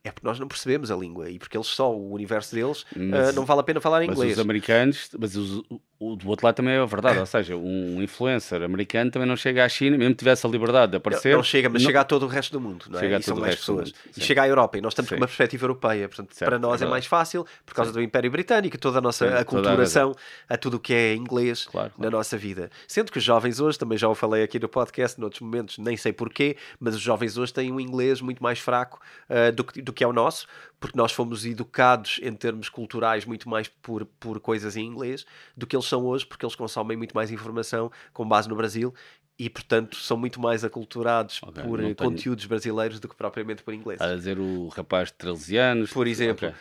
é 0.03 0.11
porque 0.11 0.25
nós 0.25 0.39
não 0.39 0.47
percebemos 0.47 0.89
a 0.89 0.95
língua 0.95 1.29
e 1.29 1.37
porque 1.37 1.55
eles 1.55 1.67
só, 1.67 1.93
o 1.93 2.11
universo 2.11 2.55
deles, 2.55 2.85
mas, 2.95 3.29
uh, 3.29 3.33
não 3.33 3.45
vale 3.45 3.61
a 3.61 3.63
pena 3.63 3.79
falar 3.79 4.03
inglês. 4.03 4.31
Mas 4.31 4.31
os 4.33 4.39
americanos, 4.39 5.09
mas 5.19 5.35
os, 5.35 5.63
o, 6.01 6.15
do 6.15 6.27
outro 6.29 6.47
lado 6.47 6.55
também 6.55 6.73
é 6.73 6.83
verdade, 6.83 7.19
ou 7.19 7.25
seja, 7.27 7.55
um 7.55 8.01
influencer 8.01 8.63
americano 8.63 9.11
também 9.11 9.27
não 9.27 9.35
chega 9.35 9.63
à 9.63 9.69
China, 9.69 9.95
mesmo 9.95 10.15
que 10.15 10.19
tivesse 10.19 10.47
a 10.47 10.49
liberdade 10.49 10.89
de 10.89 10.97
aparecer. 10.97 11.35
Não, 11.35 11.43
chega, 11.43 11.69
mas 11.69 11.83
não... 11.83 11.87
chega 11.87 12.01
a 12.01 12.03
todo 12.03 12.23
o 12.23 12.27
resto 12.27 12.53
do 12.53 12.59
mundo, 12.59 12.87
não 12.89 12.97
é? 12.97 13.01
Chega 13.01 13.17
a 13.17 13.19
todo 13.19 13.37
o 13.37 13.43
resto 13.43 13.59
pessoas. 13.59 13.91
Do 13.91 13.95
mundo, 13.95 14.17
e 14.17 14.21
chega 14.21 14.41
à 14.41 14.47
Europa 14.47 14.79
e 14.79 14.81
nós 14.81 14.93
estamos 14.93 15.09
Sim. 15.09 15.15
com 15.15 15.21
uma 15.21 15.27
perspectiva 15.27 15.63
europeia, 15.63 16.09
portanto, 16.09 16.33
certo, 16.33 16.49
para 16.49 16.57
nós 16.57 16.81
é, 16.81 16.85
é 16.85 16.87
mais 16.87 17.05
fácil 17.05 17.45
por 17.63 17.75
causa 17.75 17.91
Sim. 17.91 17.99
do 17.99 18.01
Império 18.01 18.31
Britânico, 18.31 18.79
toda 18.79 18.97
a 18.97 19.01
nossa 19.01 19.29
Sim, 19.29 19.35
aculturação 19.35 20.15
a, 20.49 20.55
a, 20.55 20.57
tudo 20.57 20.77
o 20.77 20.79
que 20.79 20.91
é 20.91 21.13
inglês 21.13 21.65
claro, 21.65 21.91
claro. 21.91 22.11
na 22.11 22.17
nossa 22.17 22.35
vida. 22.35 22.71
Sendo 22.87 23.11
que 23.11 23.19
os 23.19 23.23
jovens 23.23 23.59
hoje, 23.59 23.77
também 23.77 23.95
já 23.95 24.09
o 24.09 24.15
falei 24.15 24.41
aqui 24.41 24.59
no 24.59 24.67
podcast, 24.67 25.21
noutros 25.21 25.41
momentos, 25.41 25.77
nem 25.77 25.95
sei 25.95 26.11
porquê, 26.11 26.57
mas 26.79 26.95
os 26.95 27.01
jovens 27.01 27.37
hoje 27.37 27.53
têm 27.53 27.71
um 27.71 27.79
inglês 27.79 28.21
muito 28.21 28.41
mais 28.41 28.57
fraco 28.57 28.99
uh, 29.29 29.51
do, 29.51 29.63
que, 29.63 29.83
do 29.83 29.93
que 29.93 30.03
é 30.03 30.07
o 30.07 30.13
nosso, 30.13 30.47
porque 30.81 30.97
nós 30.97 31.11
fomos 31.11 31.45
educados 31.45 32.19
em 32.23 32.33
termos 32.33 32.67
culturais 32.67 33.23
muito 33.23 33.47
mais 33.47 33.67
por, 33.67 34.03
por 34.19 34.39
coisas 34.39 34.75
em 34.75 34.83
inglês 34.83 35.27
do 35.55 35.67
que 35.67 35.75
eles 35.75 35.85
são 35.91 36.05
hoje, 36.05 36.25
porque 36.25 36.45
eles 36.45 36.55
consomem 36.55 36.97
muito 36.97 37.13
mais 37.13 37.29
informação 37.31 37.91
com 38.13 38.27
base 38.27 38.47
no 38.49 38.55
Brasil 38.55 38.93
e, 39.41 39.49
portanto, 39.49 39.97
são 39.97 40.15
muito 40.17 40.39
mais 40.39 40.63
aculturados 40.63 41.41
okay, 41.41 41.63
por 41.63 41.79
tenho... 41.79 41.95
conteúdos 41.95 42.45
brasileiros 42.45 42.99
do 42.99 43.09
que 43.09 43.15
propriamente 43.15 43.63
por 43.63 43.73
inglês. 43.73 43.99
A 43.99 44.15
dizer 44.15 44.37
o 44.37 44.67
rapaz 44.67 45.07
de 45.07 45.15
13 45.15 45.57
anos. 45.57 45.91
Por 45.91 46.05
exemplo, 46.05 46.47
okay. 46.47 46.59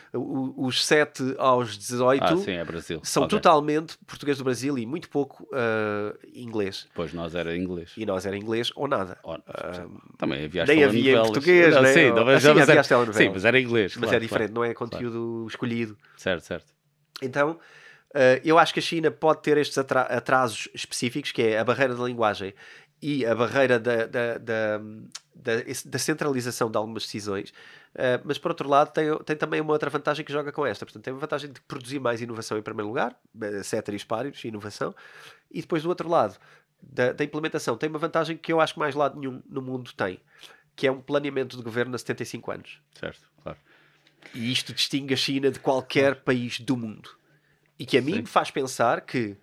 os 0.57 0.83
7 0.83 1.35
aos 1.37 1.77
18 1.77 2.23
ah, 2.23 2.37
sim, 2.37 2.53
é 2.53 2.65
são 3.03 3.23
okay. 3.23 3.37
totalmente 3.37 3.99
português 4.07 4.39
do 4.39 4.43
Brasil 4.43 4.79
e 4.79 4.85
muito 4.87 5.09
pouco 5.09 5.43
uh, 5.43 6.17
inglês. 6.33 6.87
Pois 6.95 7.13
nós 7.13 7.35
era 7.35 7.55
inglês. 7.55 7.91
E 7.95 8.03
nós 8.03 8.25
era 8.25 8.35
inglês 8.35 8.71
ou 8.75 8.87
nada. 8.87 9.15
Oh, 9.23 9.35
uh, 9.35 9.39
também 10.17 10.45
havia 10.45 10.65
Nem 10.65 10.83
havia 10.83 11.19
em 11.19 11.21
português, 11.21 11.75
não, 11.75 11.83
né? 11.83 11.93
Sim, 11.93 12.09
não, 12.09 12.27
assim, 12.29 12.49
havia 12.49 12.83
Sim, 13.13 13.29
mas 13.29 13.45
era 13.45 13.59
inglês. 13.59 13.95
Mas 13.95 14.09
claro, 14.09 14.15
é 14.15 14.19
diferente, 14.19 14.53
claro. 14.53 14.65
não 14.65 14.71
é 14.71 14.73
conteúdo 14.73 15.19
claro. 15.33 15.47
escolhido. 15.47 15.97
Certo, 16.17 16.41
certo. 16.45 16.73
Então, 17.21 17.59
eu 18.43 18.59
acho 18.59 18.73
que 18.73 18.79
a 18.79 18.83
China 18.83 19.09
pode 19.09 19.41
ter 19.41 19.57
estes 19.57 19.77
atrasos 19.77 20.67
específicos, 20.73 21.31
que 21.31 21.41
é 21.41 21.59
a 21.59 21.63
barreira 21.63 21.95
da 21.95 22.03
linguagem 22.03 22.53
e 23.01 23.25
a 23.25 23.33
barreira 23.33 23.79
da, 23.79 24.05
da, 24.05 24.37
da, 24.37 24.77
da, 24.77 25.51
da 25.85 25.99
centralização 25.99 26.69
de 26.69 26.77
algumas 26.77 27.03
decisões. 27.03 27.49
Uh, 27.93 28.21
mas 28.23 28.37
por 28.37 28.51
outro 28.51 28.69
lado, 28.69 28.91
tem, 28.91 29.05
tem 29.25 29.35
também 29.35 29.59
uma 29.59 29.73
outra 29.73 29.89
vantagem 29.89 30.23
que 30.23 30.31
joga 30.31 30.51
com 30.51 30.65
esta. 30.65 30.85
Portanto, 30.85 31.03
tem 31.03 31.13
a 31.13 31.17
vantagem 31.17 31.51
de 31.51 31.59
produzir 31.61 31.99
mais 31.99 32.21
inovação 32.21 32.57
em 32.57 32.61
primeiro 32.61 32.87
lugar, 32.87 33.17
ceteris 33.63 34.03
paribus, 34.03 34.43
inovação, 34.45 34.93
e 35.49 35.61
depois 35.61 35.83
do 35.83 35.89
outro 35.89 36.07
lado, 36.07 36.37
da, 36.81 37.11
da 37.11 37.23
implementação, 37.23 37.75
tem 37.75 37.89
uma 37.89 37.99
vantagem 37.99 38.37
que 38.37 38.53
eu 38.53 38.61
acho 38.61 38.73
que 38.73 38.79
mais 38.79 38.95
lado 38.95 39.19
nenhum 39.19 39.41
no 39.49 39.61
mundo 39.61 39.91
tem, 39.93 40.19
que 40.75 40.87
é 40.87 40.91
um 40.91 41.01
planeamento 41.01 41.57
de 41.57 41.63
governo 41.63 41.95
a 41.95 41.97
75 41.97 42.51
anos. 42.51 42.81
Certo, 42.97 43.27
claro. 43.43 43.57
E 44.33 44.51
isto 44.51 44.73
distingue 44.73 45.13
a 45.13 45.17
China 45.17 45.51
de 45.51 45.59
qualquer 45.59 46.15
país 46.23 46.59
do 46.59 46.77
mundo. 46.77 47.09
E 47.81 47.85
que 47.85 47.97
a 47.97 48.01
mim 48.01 48.13
Sim. 48.13 48.19
me 48.19 48.27
faz 48.27 48.51
pensar 48.51 49.01
que 49.01 49.35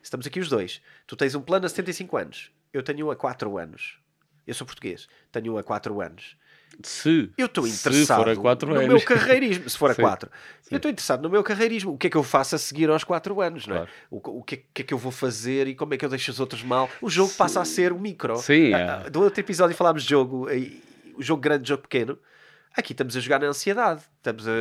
estamos 0.00 0.24
aqui 0.24 0.38
os 0.38 0.48
dois. 0.48 0.80
Tu 1.04 1.16
tens 1.16 1.34
um 1.34 1.40
plano 1.40 1.66
a 1.66 1.68
75 1.68 2.16
anos, 2.16 2.52
eu 2.72 2.80
tenho 2.80 3.08
um 3.08 3.10
a 3.10 3.16
4 3.16 3.58
anos. 3.58 3.98
Eu 4.46 4.54
sou 4.54 4.64
português, 4.64 5.08
tenho 5.32 5.54
um 5.54 5.58
a 5.58 5.62
4 5.64 6.00
anos. 6.00 6.36
Se 6.84 7.32
eu 7.36 7.46
estou 7.46 7.66
interessado 7.66 8.24
no 8.24 8.74
anos. 8.76 8.86
meu 8.86 9.00
carreirismo, 9.00 9.68
se 9.68 9.76
for 9.76 9.90
a 9.90 9.94
4, 9.98 10.30
eu 10.70 10.76
estou 10.76 10.88
interessado 10.88 11.22
no 11.24 11.28
meu 11.28 11.42
carreirismo. 11.42 11.94
O 11.94 11.98
que 11.98 12.06
é 12.06 12.10
que 12.10 12.16
eu 12.16 12.22
faço 12.22 12.54
a 12.54 12.58
seguir 12.58 12.88
aos 12.88 13.02
4 13.02 13.40
anos? 13.40 13.66
Não 13.66 13.74
é? 13.74 13.78
Claro. 13.78 13.92
O, 14.12 14.38
o 14.38 14.42
que, 14.44 14.54
é, 14.54 14.62
que, 14.72 14.82
é 14.82 14.84
que 14.84 14.94
eu 14.94 14.98
vou 14.98 15.10
fazer 15.10 15.66
e 15.66 15.74
como 15.74 15.92
é 15.92 15.96
que 15.96 16.04
eu 16.04 16.08
deixo 16.08 16.30
os 16.30 16.38
outros 16.38 16.62
mal? 16.62 16.88
O 17.02 17.10
jogo 17.10 17.30
Sim. 17.30 17.36
passa 17.36 17.60
a 17.60 17.64
ser 17.64 17.92
o 17.92 17.98
micro. 17.98 18.36
Sim, 18.36 18.72
ah, 18.74 19.02
é. 19.06 19.10
Do 19.10 19.20
outro 19.20 19.40
episódio 19.40 19.74
falámos 19.74 20.04
de 20.04 20.10
jogo, 20.10 20.46
o 21.16 21.22
jogo 21.22 21.42
grande, 21.42 21.68
jogo 21.68 21.82
pequeno. 21.82 22.16
Aqui 22.76 22.92
estamos 22.92 23.16
a 23.16 23.20
jogar 23.20 23.40
na 23.40 23.48
ansiedade. 23.48 24.02
Estamos 24.20 24.46
a 24.46 24.52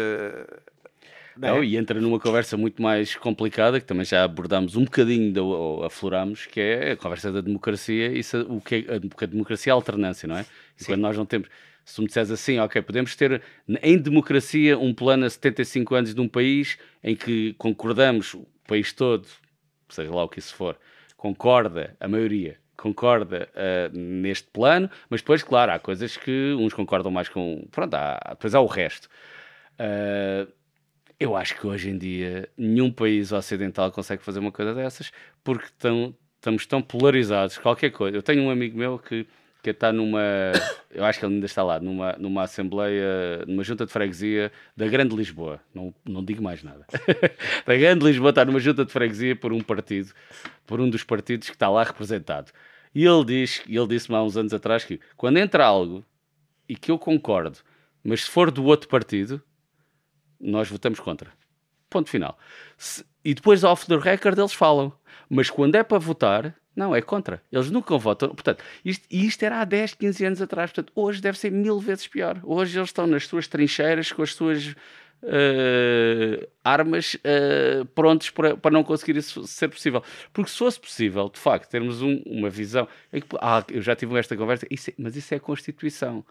não, 1.37 1.57
é? 1.57 1.65
e 1.65 1.77
entra 1.77 1.99
numa 1.99 2.19
conversa 2.19 2.55
muito 2.57 2.81
mais 2.81 3.15
complicada, 3.15 3.79
que 3.79 3.85
também 3.85 4.05
já 4.05 4.23
abordámos 4.23 4.75
um 4.75 4.83
bocadinho, 4.83 5.43
ou 5.43 5.83
afloramos, 5.83 6.45
que 6.45 6.59
é 6.59 6.91
a 6.91 6.97
conversa 6.97 7.31
da 7.31 7.41
democracia 7.41 8.11
e 8.11 8.21
o 8.47 8.61
que 8.61 8.85
é 8.87 8.95
a 8.95 9.25
democracia 9.25 9.71
é 9.71 9.73
a 9.73 9.75
alternância, 9.75 10.27
não 10.27 10.37
é? 10.37 10.45
E 10.79 10.85
quando 10.85 11.01
nós 11.01 11.17
não 11.17 11.25
temos. 11.25 11.49
Se 11.85 11.97
tu 11.97 12.01
me 12.01 12.07
disseres 12.07 12.31
assim, 12.31 12.59
ok, 12.59 12.81
podemos 12.81 13.13
ter 13.13 13.41
em 13.81 13.97
democracia 13.97 14.77
um 14.79 14.93
plano 14.93 15.25
a 15.25 15.29
75 15.29 15.95
anos 15.95 16.15
de 16.15 16.21
um 16.21 16.29
país 16.29 16.77
em 17.03 17.13
que 17.13 17.53
concordamos, 17.57 18.33
o 18.35 18.47
país 18.65 18.93
todo, 18.93 19.27
seja 19.89 20.09
lá 20.09 20.23
o 20.23 20.29
que 20.29 20.39
isso 20.39 20.55
for, 20.55 20.77
concorda, 21.17 21.95
a 21.99 22.07
maioria, 22.07 22.57
concorda 22.77 23.49
uh, 23.53 23.97
neste 23.97 24.47
plano, 24.49 24.89
mas 25.09 25.21
depois, 25.21 25.43
claro, 25.43 25.71
há 25.71 25.79
coisas 25.79 26.17
que 26.17 26.53
uns 26.57 26.73
concordam 26.73 27.11
mais 27.11 27.29
com. 27.29 27.65
Pronto, 27.71 27.93
há, 27.93 28.19
depois 28.29 28.55
há 28.55 28.59
o 28.59 28.65
resto. 28.65 29.07
Uh, 29.79 30.51
eu 31.23 31.35
acho 31.37 31.57
que 31.57 31.65
hoje 31.65 31.89
em 31.89 31.97
dia 31.97 32.49
nenhum 32.57 32.91
país 32.91 33.31
ocidental 33.31 33.91
consegue 33.91 34.21
fazer 34.21 34.39
uma 34.39 34.51
coisa 34.51 34.73
dessas 34.73 35.11
porque 35.43 35.67
tão, 35.79 36.13
estamos 36.35 36.65
tão 36.65 36.81
polarizados. 36.81 37.57
Qualquer 37.57 37.91
coisa. 37.91 38.17
Eu 38.17 38.21
tenho 38.21 38.43
um 38.43 38.49
amigo 38.49 38.77
meu 38.77 38.99
que, 38.99 39.25
que 39.61 39.69
está 39.69 39.93
numa. 39.93 40.21
Eu 40.91 41.03
acho 41.05 41.17
que 41.17 41.25
ele 41.25 41.35
ainda 41.35 41.45
está 41.47 41.63
lá, 41.63 41.79
numa, 41.79 42.13
numa 42.19 42.43
assembleia, 42.43 43.43
numa 43.47 43.63
junta 43.63 43.83
de 43.83 43.91
freguesia 43.91 44.51
da 44.77 44.87
Grande 44.87 45.15
Lisboa. 45.15 45.59
Não, 45.73 45.91
não 46.05 46.23
digo 46.23 46.43
mais 46.43 46.61
nada. 46.61 46.85
da 47.65 47.75
Grande 47.75 48.05
Lisboa 48.05 48.29
está 48.29 48.45
numa 48.45 48.59
junta 48.59 48.85
de 48.85 48.91
freguesia 48.91 49.35
por 49.35 49.51
um 49.51 49.61
partido, 49.61 50.13
por 50.67 50.79
um 50.79 50.87
dos 50.87 51.03
partidos 51.03 51.49
que 51.49 51.55
está 51.55 51.67
lá 51.67 51.83
representado. 51.83 52.51
E 52.93 53.05
ele 53.05 53.25
diz, 53.25 53.63
ele 53.67 53.87
disse-me 53.87 54.15
há 54.15 54.21
uns 54.21 54.37
anos 54.37 54.53
atrás 54.53 54.85
que 54.85 54.99
quando 55.17 55.37
entra 55.37 55.65
algo 55.65 56.05
e 56.69 56.75
que 56.75 56.91
eu 56.91 56.99
concordo, 56.99 57.57
mas 58.03 58.25
se 58.25 58.29
for 58.29 58.51
do 58.51 58.65
outro 58.65 58.87
partido, 58.87 59.41
nós 60.43 60.69
votamos 60.69 60.99
contra. 60.99 61.31
Ponto 61.89 62.09
final. 62.09 62.37
Se, 62.77 63.03
e 63.23 63.33
depois, 63.33 63.63
off 63.63 63.87
the 63.87 63.97
record, 63.97 64.37
eles 64.37 64.53
falam. 64.53 64.91
Mas 65.29 65.49
quando 65.49 65.75
é 65.75 65.83
para 65.83 65.97
votar, 65.97 66.55
não, 66.75 66.95
é 66.95 67.01
contra. 67.01 67.41
Eles 67.51 67.69
nunca 67.69 67.97
votam. 67.97 68.29
Portanto, 68.29 68.63
isto, 68.83 69.05
isto 69.09 69.43
era 69.43 69.61
há 69.61 69.65
10, 69.65 69.93
15 69.93 70.25
anos 70.25 70.41
atrás. 70.41 70.71
Portanto, 70.71 70.91
hoje 70.95 71.21
deve 71.21 71.37
ser 71.37 71.51
mil 71.51 71.79
vezes 71.79 72.07
pior. 72.07 72.39
Hoje 72.43 72.77
eles 72.77 72.89
estão 72.89 73.07
nas 73.07 73.27
suas 73.27 73.47
trincheiras 73.47 74.11
com 74.11 74.23
as 74.23 74.33
suas 74.33 74.75
uh, 75.23 76.47
armas 76.63 77.15
uh, 77.15 77.85
prontos 77.93 78.29
para, 78.29 78.57
para 78.57 78.71
não 78.71 78.83
conseguir 78.83 79.17
isso 79.17 79.45
ser 79.47 79.69
possível. 79.69 80.03
Porque 80.33 80.49
se 80.49 80.57
fosse 80.57 80.79
possível, 80.79 81.29
de 81.29 81.39
facto, 81.39 81.69
termos 81.69 82.01
um, 82.01 82.21
uma 82.25 82.49
visão. 82.49 82.87
Ah, 83.39 83.63
eu 83.69 83.81
já 83.81 83.95
tive 83.95 84.17
esta 84.17 84.35
conversa, 84.35 84.67
isso 84.69 84.89
é, 84.89 84.93
mas 84.97 85.15
isso 85.15 85.33
é 85.33 85.37
a 85.37 85.39
Constituição. 85.39 86.25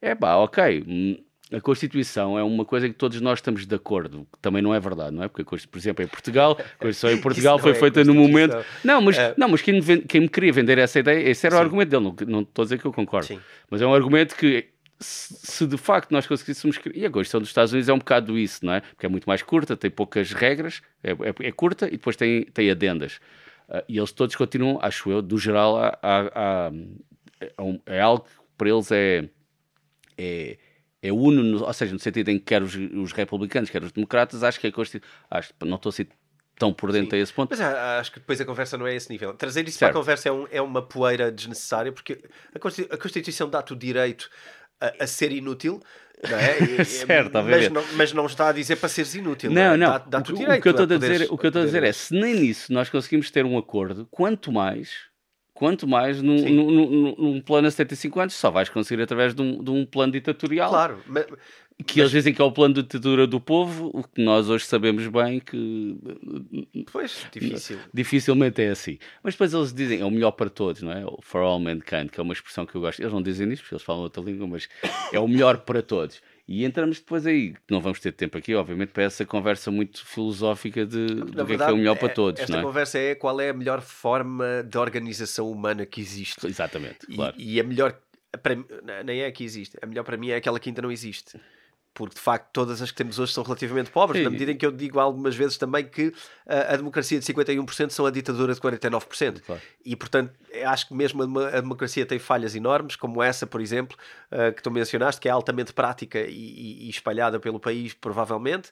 É 0.00 0.14
pá, 0.14 0.36
ok 0.36 0.84
hum, 0.86 1.24
a 1.56 1.60
Constituição 1.60 2.38
é 2.38 2.42
uma 2.42 2.64
coisa 2.64 2.88
que 2.88 2.94
todos 2.94 3.20
nós 3.20 3.38
estamos 3.38 3.66
de 3.66 3.74
acordo, 3.74 4.26
que 4.32 4.38
também 4.40 4.62
não 4.62 4.74
é 4.74 4.80
verdade, 4.80 5.14
não 5.14 5.22
é? 5.22 5.28
Porque, 5.28 5.44
por 5.44 5.78
exemplo, 5.78 6.04
em 6.04 6.08
Portugal, 6.08 6.52
a 6.52 6.78
Constituição 6.78 7.10
em 7.10 7.20
Portugal 7.22 7.58
foi 7.58 7.72
é 7.72 7.74
feita 7.74 8.02
no 8.04 8.14
momento. 8.14 8.56
Não, 8.82 9.00
mas, 9.00 9.18
é... 9.18 9.34
não, 9.36 9.48
mas 9.48 9.62
quem, 9.62 9.80
me, 9.80 9.98
quem 10.02 10.20
me 10.22 10.28
queria 10.28 10.52
vender 10.52 10.78
essa 10.78 10.98
ideia, 10.98 11.28
esse 11.28 11.46
era 11.46 11.56
Sim. 11.56 11.60
o 11.60 11.64
argumento 11.64 11.88
dele, 11.90 12.02
não, 12.02 12.16
não 12.26 12.40
estou 12.40 12.62
a 12.62 12.66
dizer 12.66 12.78
que 12.78 12.84
eu 12.84 12.92
concordo. 12.92 13.26
Sim. 13.26 13.40
Mas 13.70 13.80
é 13.80 13.86
um 13.86 13.94
argumento 13.94 14.34
que, 14.36 14.68
se 14.98 15.66
de 15.66 15.76
facto 15.76 16.10
nós 16.10 16.26
conseguíssemos. 16.26 16.78
E 16.94 17.04
a 17.04 17.10
Constituição 17.10 17.40
dos 17.40 17.50
Estados 17.50 17.72
Unidos 17.72 17.88
é 17.88 17.92
um 17.92 17.98
bocado 17.98 18.38
isso, 18.38 18.64
não 18.64 18.72
é? 18.72 18.80
Porque 18.80 19.06
é 19.06 19.08
muito 19.08 19.26
mais 19.26 19.42
curta, 19.42 19.76
tem 19.76 19.90
poucas 19.90 20.32
regras, 20.32 20.80
é, 21.02 21.12
é, 21.12 21.48
é 21.48 21.52
curta 21.52 21.86
e 21.86 21.92
depois 21.92 22.16
tem, 22.16 22.44
tem 22.44 22.70
adendas. 22.70 23.20
Uh, 23.68 23.82
e 23.88 23.98
eles 23.98 24.12
todos 24.12 24.36
continuam, 24.36 24.78
acho 24.82 25.10
eu, 25.10 25.22
do 25.22 25.38
geral, 25.38 25.78
a, 25.78 25.98
a, 26.02 26.68
a, 26.68 26.72
é 27.86 28.00
algo 28.00 28.24
que 28.24 28.30
para 28.56 28.68
eles 28.68 28.90
é. 28.92 29.28
é 30.18 30.58
é 31.04 31.12
uno, 31.12 31.62
ou 31.62 31.72
seja, 31.74 31.92
no 31.92 31.98
sentido 31.98 32.30
em 32.30 32.38
que 32.38 32.46
quer 32.46 32.62
os, 32.62 32.74
os 32.74 33.12
republicanos, 33.12 33.68
quer 33.68 33.84
os 33.84 33.92
democratas, 33.92 34.42
acho 34.42 34.58
que 34.58 34.68
a 34.68 34.72
Constituição. 34.72 35.14
Acho, 35.30 35.52
não 35.62 35.76
estou 35.76 35.90
a 35.90 35.92
ser 35.92 36.08
tão 36.58 36.72
por 36.72 36.92
dentro 36.92 37.10
Sim. 37.10 37.16
a 37.16 37.22
esse 37.22 37.32
ponto. 37.32 37.50
Mas 37.50 37.60
acho 37.60 38.10
que 38.10 38.20
depois 38.20 38.40
a 38.40 38.44
conversa 38.46 38.78
não 38.78 38.86
é 38.86 38.94
esse 38.96 39.10
nível. 39.10 39.34
Trazer 39.34 39.68
isso 39.68 39.76
certo. 39.76 39.92
para 39.92 40.00
a 40.00 40.02
conversa 40.02 40.30
é, 40.30 40.32
um, 40.32 40.46
é, 40.50 40.62
uma 40.62 40.80
poeira 40.80 41.30
desnecessária, 41.30 41.92
porque 41.92 42.24
a 42.54 42.96
Constituição 42.96 43.50
dá-te 43.50 43.74
o 43.74 43.76
direito 43.76 44.30
a, 44.80 45.04
a 45.04 45.06
ser 45.06 45.30
inútil. 45.30 45.82
Não 46.26 46.38
é? 46.38 46.84
certo, 46.84 47.42
mas, 47.42 47.70
não, 47.70 47.84
mas 47.96 48.12
não 48.14 48.24
está 48.24 48.48
a 48.48 48.52
dizer 48.52 48.76
para 48.76 48.88
seres 48.88 49.14
inútil. 49.14 49.50
Não, 49.50 49.76
não. 49.76 49.90
Dá, 49.90 49.98
dá 49.98 50.18
o, 50.20 50.22
direito 50.22 50.58
o 50.58 50.62
que 50.62 50.68
eu 50.68 50.70
estou 50.70 50.84
a, 50.84 50.98
dizer, 50.98 51.26
o 51.30 51.36
que 51.36 51.46
eu 51.46 51.48
estou 51.48 51.62
a 51.62 51.64
dizer 51.66 51.82
é, 51.82 51.92
se 51.92 52.14
nem 52.14 52.34
nisso 52.34 52.72
nós 52.72 52.88
conseguimos 52.88 53.30
ter 53.30 53.44
um 53.44 53.58
acordo, 53.58 54.08
quanto 54.10 54.50
mais 54.50 55.12
Quanto 55.54 55.86
mais 55.86 56.20
num, 56.20 56.34
num, 56.34 56.70
num, 56.70 57.14
num, 57.16 57.40
plano 57.40 57.68
a 57.68 57.70
75 57.70 58.20
anos, 58.20 58.34
só 58.34 58.50
vais 58.50 58.68
conseguir 58.68 59.00
através 59.00 59.34
de 59.34 59.40
um, 59.40 59.62
de 59.62 59.70
um 59.70 59.86
plano 59.86 60.12
ditatorial. 60.12 60.68
Claro, 60.68 60.98
mas, 61.06 61.26
que 61.86 62.00
eles 62.00 62.12
dizem 62.12 62.32
que 62.32 62.40
é 62.40 62.44
o 62.44 62.52
plano 62.52 62.74
de 62.74 62.82
ditadura 62.82 63.26
do 63.26 63.40
povo, 63.40 63.90
o 63.92 64.04
que 64.04 64.22
nós 64.22 64.48
hoje 64.48 64.64
sabemos 64.64 65.06
bem 65.08 65.40
que. 65.40 65.96
Pois, 66.92 67.26
difícil. 67.32 67.78
Dificilmente 67.92 68.62
é 68.62 68.70
assim. 68.70 68.98
Mas 69.22 69.34
depois 69.34 69.52
eles 69.52 69.72
dizem 69.72 70.00
é 70.00 70.04
o 70.04 70.10
melhor 70.10 70.32
para 70.32 70.48
todos, 70.48 70.82
não 70.82 70.92
é? 70.92 71.04
For 71.22 71.40
all 71.40 71.58
mankind, 71.58 72.10
que 72.10 72.20
é 72.20 72.22
uma 72.22 72.32
expressão 72.32 72.64
que 72.64 72.74
eu 72.74 72.80
gosto. 72.80 73.00
Eles 73.00 73.12
não 73.12 73.22
dizem 73.22 73.52
isto 73.52 73.62
porque 73.62 73.74
eles 73.74 73.84
falam 73.84 74.02
outra 74.02 74.22
língua, 74.22 74.46
mas 74.46 74.68
é 75.12 75.18
o 75.18 75.26
melhor 75.26 75.58
para 75.58 75.82
todos. 75.82 76.22
E 76.46 76.64
entramos 76.64 76.98
depois 76.98 77.26
aí, 77.26 77.54
não 77.70 77.80
vamos 77.80 78.00
ter 78.00 78.12
tempo 78.12 78.36
aqui, 78.36 78.54
obviamente, 78.54 78.90
para 78.90 79.04
essa 79.04 79.24
conversa 79.24 79.70
muito 79.70 80.04
filosófica 80.04 80.84
de, 80.84 81.06
do 81.06 81.24
verdade, 81.24 81.46
que 81.46 81.52
é, 81.54 81.56
que 81.56 81.62
é 81.62 81.72
o 81.72 81.76
melhor 81.76 81.96
para 81.96 82.08
é, 82.08 82.12
todos. 82.12 82.42
Esta 82.42 82.58
é? 82.58 82.62
conversa 82.62 82.98
é 82.98 83.14
qual 83.14 83.40
é 83.40 83.48
a 83.48 83.54
melhor 83.54 83.80
forma 83.80 84.62
de 84.62 84.76
organização 84.76 85.50
humana 85.50 85.86
que 85.86 86.02
existe. 86.02 86.46
Exatamente, 86.46 87.06
claro. 87.06 87.34
E, 87.38 87.54
e 87.54 87.60
a 87.60 87.64
melhor, 87.64 87.98
para, 88.42 88.56
nem 89.04 89.22
é 89.22 89.26
a 89.26 89.32
que 89.32 89.42
existe, 89.42 89.78
a 89.80 89.86
melhor 89.86 90.04
para 90.04 90.18
mim 90.18 90.30
é 90.30 90.36
aquela 90.36 90.60
que 90.60 90.68
ainda 90.68 90.82
não 90.82 90.92
existe 90.92 91.40
porque 91.94 92.16
de 92.16 92.20
facto 92.20 92.50
todas 92.52 92.82
as 92.82 92.90
que 92.90 92.96
temos 92.96 93.20
hoje 93.20 93.32
são 93.32 93.44
relativamente 93.44 93.88
pobres, 93.90 94.18
Sim. 94.18 94.24
na 94.24 94.30
medida 94.30 94.50
em 94.50 94.56
que 94.56 94.66
eu 94.66 94.72
digo 94.72 94.98
algumas 94.98 95.36
vezes 95.36 95.56
também 95.56 95.84
que 95.84 96.12
a, 96.46 96.74
a 96.74 96.76
democracia 96.76 97.18
de 97.18 97.24
51% 97.24 97.90
são 97.90 98.04
a 98.04 98.10
ditadura 98.10 98.52
de 98.52 98.60
49%. 98.60 99.40
Claro. 99.40 99.62
E 99.84 99.94
portanto, 99.94 100.32
acho 100.66 100.88
que 100.88 100.94
mesmo 100.94 101.22
a, 101.22 101.60
democracia 101.60 102.04
tem 102.04 102.18
falhas 102.18 102.56
enormes, 102.56 102.96
como 102.96 103.22
essa, 103.22 103.46
por 103.46 103.60
exemplo, 103.60 103.96
uh, 104.32 104.52
que 104.52 104.60
tu 104.60 104.70
mencionaste, 104.72 105.20
que 105.20 105.28
é 105.28 105.30
altamente 105.30 105.72
prática 105.72 106.20
e, 106.20 106.32
e, 106.32 106.86
e 106.86 106.90
espalhada 106.90 107.38
pelo 107.38 107.60
país, 107.60 107.94
provavelmente. 107.94 108.70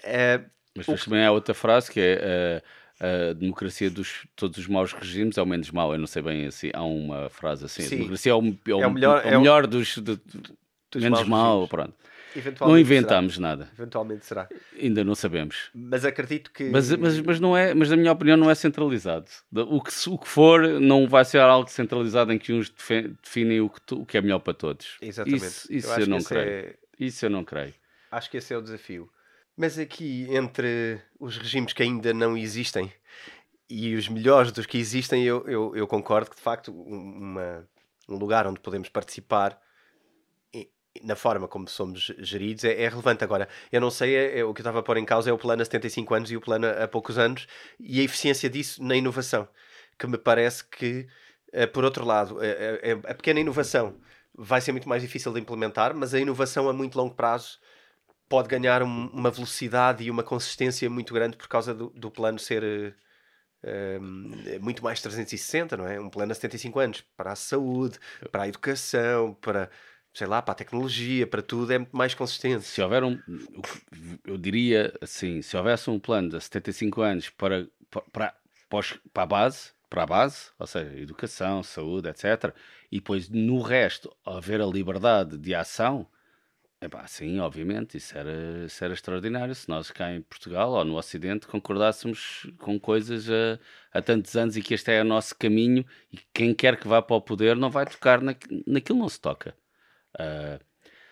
Uh, 0.00 0.44
Mas 0.76 0.86
depois 0.86 1.04
também 1.04 1.24
há 1.24 1.32
outra 1.32 1.54
frase 1.54 1.90
que 1.90 2.00
é. 2.00 2.62
Uh 2.62 2.82
a 3.02 3.32
democracia 3.32 3.90
dos 3.90 4.28
todos 4.36 4.58
os 4.58 4.68
maus 4.68 4.92
regimes 4.92 5.36
é 5.36 5.42
o 5.42 5.46
menos 5.46 5.68
mau. 5.72 5.92
Eu 5.92 5.98
não 5.98 6.06
sei 6.06 6.22
bem 6.22 6.46
assim. 6.46 6.70
Há 6.72 6.84
uma 6.84 7.28
frase 7.28 7.64
assim: 7.64 7.82
Sim. 7.82 7.94
a 7.94 7.98
democracia 7.98 8.30
é 8.30 8.34
o, 8.36 8.38
é 8.38 8.74
o, 8.74 8.82
é 8.82 8.86
o 8.86 8.90
melhor, 8.92 9.22
é 9.26 9.36
o 9.36 9.40
melhor 9.40 9.66
dos, 9.66 9.96
de, 9.96 10.20
dos 10.90 11.02
menos 11.02 11.24
mau. 11.24 11.66
Pronto. 11.66 11.94
Não 12.60 12.78
inventámos 12.78 13.34
será. 13.34 13.48
nada. 13.48 13.70
Eventualmente 13.74 14.26
será. 14.26 14.48
Ainda 14.80 15.04
não 15.04 15.14
sabemos. 15.14 15.70
Mas 15.74 16.04
acredito 16.04 16.50
que. 16.52 16.64
Mas, 16.64 16.90
mas, 16.96 17.20
mas, 17.20 17.40
não 17.40 17.56
é, 17.56 17.74
mas 17.74 17.90
na 17.90 17.96
minha 17.96 18.12
opinião, 18.12 18.36
não 18.36 18.50
é 18.50 18.54
centralizado. 18.54 19.26
O 19.52 19.82
que, 19.82 19.92
o 20.08 20.18
que 20.18 20.28
for, 20.28 20.80
não 20.80 21.08
vai 21.08 21.24
ser 21.24 21.40
algo 21.40 21.68
centralizado 21.68 22.32
em 22.32 22.38
que 22.38 22.52
uns 22.52 22.70
definem 22.70 23.60
o 23.60 23.68
que, 23.68 23.94
o 23.94 24.06
que 24.06 24.16
é 24.16 24.20
melhor 24.20 24.38
para 24.38 24.54
todos. 24.54 24.96
Exatamente. 25.00 25.44
Isso, 25.44 25.72
isso 25.72 25.92
eu, 25.92 26.00
eu 26.00 26.06
não 26.06 26.22
creio. 26.22 26.48
É... 26.48 26.74
Isso 26.98 27.26
eu 27.26 27.30
não 27.30 27.44
creio. 27.44 27.74
Acho 28.10 28.30
que 28.30 28.36
esse 28.36 28.52
é 28.52 28.56
o 28.56 28.62
desafio. 28.62 29.10
Mas 29.56 29.78
aqui, 29.78 30.26
entre 30.30 31.00
os 31.20 31.36
regimes 31.36 31.72
que 31.72 31.82
ainda 31.82 32.12
não 32.14 32.36
existem 32.36 32.90
e 33.68 33.94
os 33.94 34.08
melhores 34.08 34.52
dos 34.52 34.66
que 34.66 34.78
existem, 34.78 35.24
eu, 35.24 35.46
eu, 35.46 35.74
eu 35.74 35.86
concordo 35.86 36.30
que, 36.30 36.36
de 36.36 36.42
facto, 36.42 36.72
uma, 36.72 37.66
um 38.08 38.16
lugar 38.16 38.46
onde 38.46 38.60
podemos 38.60 38.88
participar 38.88 39.58
na 41.00 41.16
forma 41.16 41.48
como 41.48 41.68
somos 41.68 42.12
geridos 42.18 42.64
é, 42.64 42.82
é, 42.82 42.88
relevante. 42.88 43.24
Agora, 43.24 43.48
eu 43.70 43.80
não 43.80 43.90
sei, 43.90 44.14
é, 44.14 44.40
é, 44.40 44.44
o 44.44 44.52
que 44.52 44.60
eu 44.60 44.62
estava 44.62 44.80
a 44.80 44.82
pôr 44.82 44.96
em 44.98 45.04
causa 45.04 45.30
é 45.30 45.32
o 45.32 45.38
plano 45.38 45.62
a 45.62 45.64
75 45.64 46.14
anos 46.14 46.30
e 46.30 46.36
o 46.36 46.40
plano 46.40 46.66
a, 46.66 46.86
poucos 46.86 47.18
anos 47.18 47.46
e 47.80 48.00
a 48.00 48.04
eficiência 48.04 48.50
disso 48.50 48.82
na 48.82 48.94
inovação, 48.96 49.48
que 49.98 50.06
me 50.06 50.18
parece 50.18 50.64
que, 50.64 51.06
eh, 51.52 51.66
por 51.66 51.84
outro 51.84 52.04
lado, 52.04 52.42
eh, 52.42 52.80
eh, 52.82 52.92
a 53.10 53.14
pequena 53.14 53.40
inovação 53.40 53.98
vai 54.34 54.60
ser 54.60 54.72
muito 54.72 54.88
mais 54.88 55.02
difícil 55.02 55.32
de 55.32 55.40
implementar, 55.40 55.94
mas 55.94 56.14
a 56.14 56.20
inovação 56.20 56.68
a 56.68 56.72
muito 56.72 56.96
longo 56.96 57.14
prazo 57.14 57.58
pode 58.28 58.48
ganhar 58.48 58.82
um, 58.82 59.08
uma 59.08 59.30
velocidade 59.30 60.04
e 60.04 60.10
uma 60.10 60.22
consistência 60.22 60.88
muito 60.90 61.12
grande 61.14 61.36
por 61.36 61.48
causa 61.48 61.74
do, 61.74 61.90
do 61.90 62.10
plano 62.10 62.38
ser 62.38 62.96
um, 64.00 64.32
muito 64.60 64.82
mais 64.82 65.00
360, 65.00 65.76
não 65.76 65.86
é? 65.86 66.00
Um 66.00 66.08
plano 66.10 66.32
a 66.32 66.34
75 66.34 66.78
anos 66.78 67.00
para 67.16 67.32
a 67.32 67.36
saúde, 67.36 67.98
para 68.30 68.44
a 68.44 68.48
educação, 68.48 69.34
para 69.40 69.70
sei 70.12 70.26
lá, 70.26 70.42
para 70.42 70.52
a 70.52 70.54
tecnologia, 70.54 71.26
para 71.26 71.42
tudo, 71.42 71.72
é 71.72 71.86
mais 71.92 72.14
consistente. 72.14 72.64
Se 72.64 72.82
houver 72.82 73.02
um, 73.04 73.18
eu 74.24 74.36
diria 74.36 74.92
assim, 75.00 75.42
se 75.42 75.56
houvesse 75.56 75.88
um 75.90 75.98
plano 75.98 76.30
de 76.30 76.40
75 76.40 77.00
anos 77.02 77.30
para, 77.30 77.68
para, 78.12 78.34
para 78.68 79.22
a 79.22 79.26
base, 79.26 79.70
para 79.88 80.02
a 80.02 80.06
base, 80.06 80.50
ou 80.58 80.66
seja, 80.66 80.98
educação, 80.98 81.62
saúde, 81.62 82.08
etc., 82.08 82.54
e 82.90 82.96
depois 82.96 83.28
no 83.28 83.60
resto 83.62 84.14
haver 84.24 84.60
a 84.60 84.66
liberdade 84.66 85.38
de 85.38 85.54
ação, 85.54 86.06
é 86.80 86.88
pá, 86.88 87.06
sim, 87.06 87.38
obviamente, 87.38 87.96
isso 87.96 88.18
era, 88.18 88.64
isso 88.66 88.84
era 88.84 88.92
extraordinário. 88.92 89.54
Se 89.54 89.68
nós 89.68 89.90
cá 89.90 90.12
em 90.12 90.20
Portugal 90.22 90.72
ou 90.72 90.84
no 90.84 90.96
Ocidente 90.96 91.46
concordássemos 91.46 92.46
com 92.58 92.78
coisas 92.78 93.30
há, 93.30 93.58
há 93.92 94.02
tantos 94.02 94.34
anos 94.36 94.56
e 94.56 94.62
que 94.62 94.74
este 94.74 94.90
é 94.90 95.00
o 95.00 95.04
nosso 95.04 95.36
caminho 95.36 95.86
e 96.12 96.18
quem 96.34 96.52
quer 96.52 96.76
que 96.76 96.88
vá 96.88 97.00
para 97.00 97.14
o 97.16 97.20
poder 97.20 97.54
não 97.56 97.70
vai 97.70 97.86
tocar 97.86 98.20
na, 98.20 98.34
naquilo, 98.66 98.98
não 98.98 99.08
se 99.08 99.20
toca. 99.20 99.54
Uh, 100.14 100.62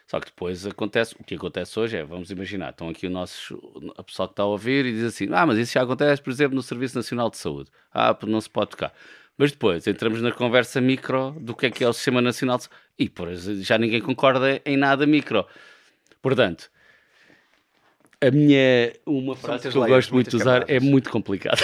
só 0.06 0.18
que 0.18 0.26
depois 0.26 0.66
acontece, 0.66 1.14
o 1.20 1.22
que 1.22 1.36
acontece 1.36 1.78
hoje 1.78 1.96
é, 1.96 2.02
vamos 2.02 2.32
imaginar, 2.32 2.70
estão 2.70 2.88
aqui 2.88 3.06
o 3.06 3.10
nosso, 3.10 3.56
a 3.96 4.02
pessoa 4.02 4.26
que 4.26 4.32
está 4.32 4.42
a 4.42 4.46
ouvir 4.46 4.84
e 4.84 4.92
diz 4.92 5.04
assim, 5.04 5.28
ah, 5.32 5.46
mas 5.46 5.56
isso 5.56 5.74
já 5.74 5.82
acontece, 5.82 6.20
por 6.20 6.30
exemplo, 6.30 6.56
no 6.56 6.62
Serviço 6.62 6.96
Nacional 6.96 7.30
de 7.30 7.36
Saúde. 7.36 7.70
Ah, 7.94 8.18
não 8.26 8.40
se 8.40 8.50
pode 8.50 8.70
tocar. 8.70 8.92
Mas 9.38 9.52
depois 9.52 9.86
entramos 9.86 10.20
na 10.20 10.32
conversa 10.32 10.80
micro 10.80 11.30
do 11.40 11.54
que 11.54 11.66
é 11.66 11.70
que 11.70 11.84
é 11.84 11.88
o 11.88 11.92
Sistema 11.92 12.20
Nacional 12.20 12.58
de 12.58 12.68
e 12.98 13.08
pois 13.08 13.44
já 13.64 13.78
ninguém 13.78 14.00
concorda 14.00 14.60
em 14.64 14.76
nada 14.76 15.06
micro. 15.06 15.46
Portanto, 16.20 16.70
a 18.22 18.30
minha 18.30 18.92
uma 19.06 19.34
frase 19.34 19.70
que 19.70 19.76
eu 19.76 19.86
gosto 19.86 20.12
muito 20.12 20.30
de 20.30 20.36
usar 20.36 20.68
é 20.68 20.78
muito 20.78 21.10
complicado. 21.10 21.58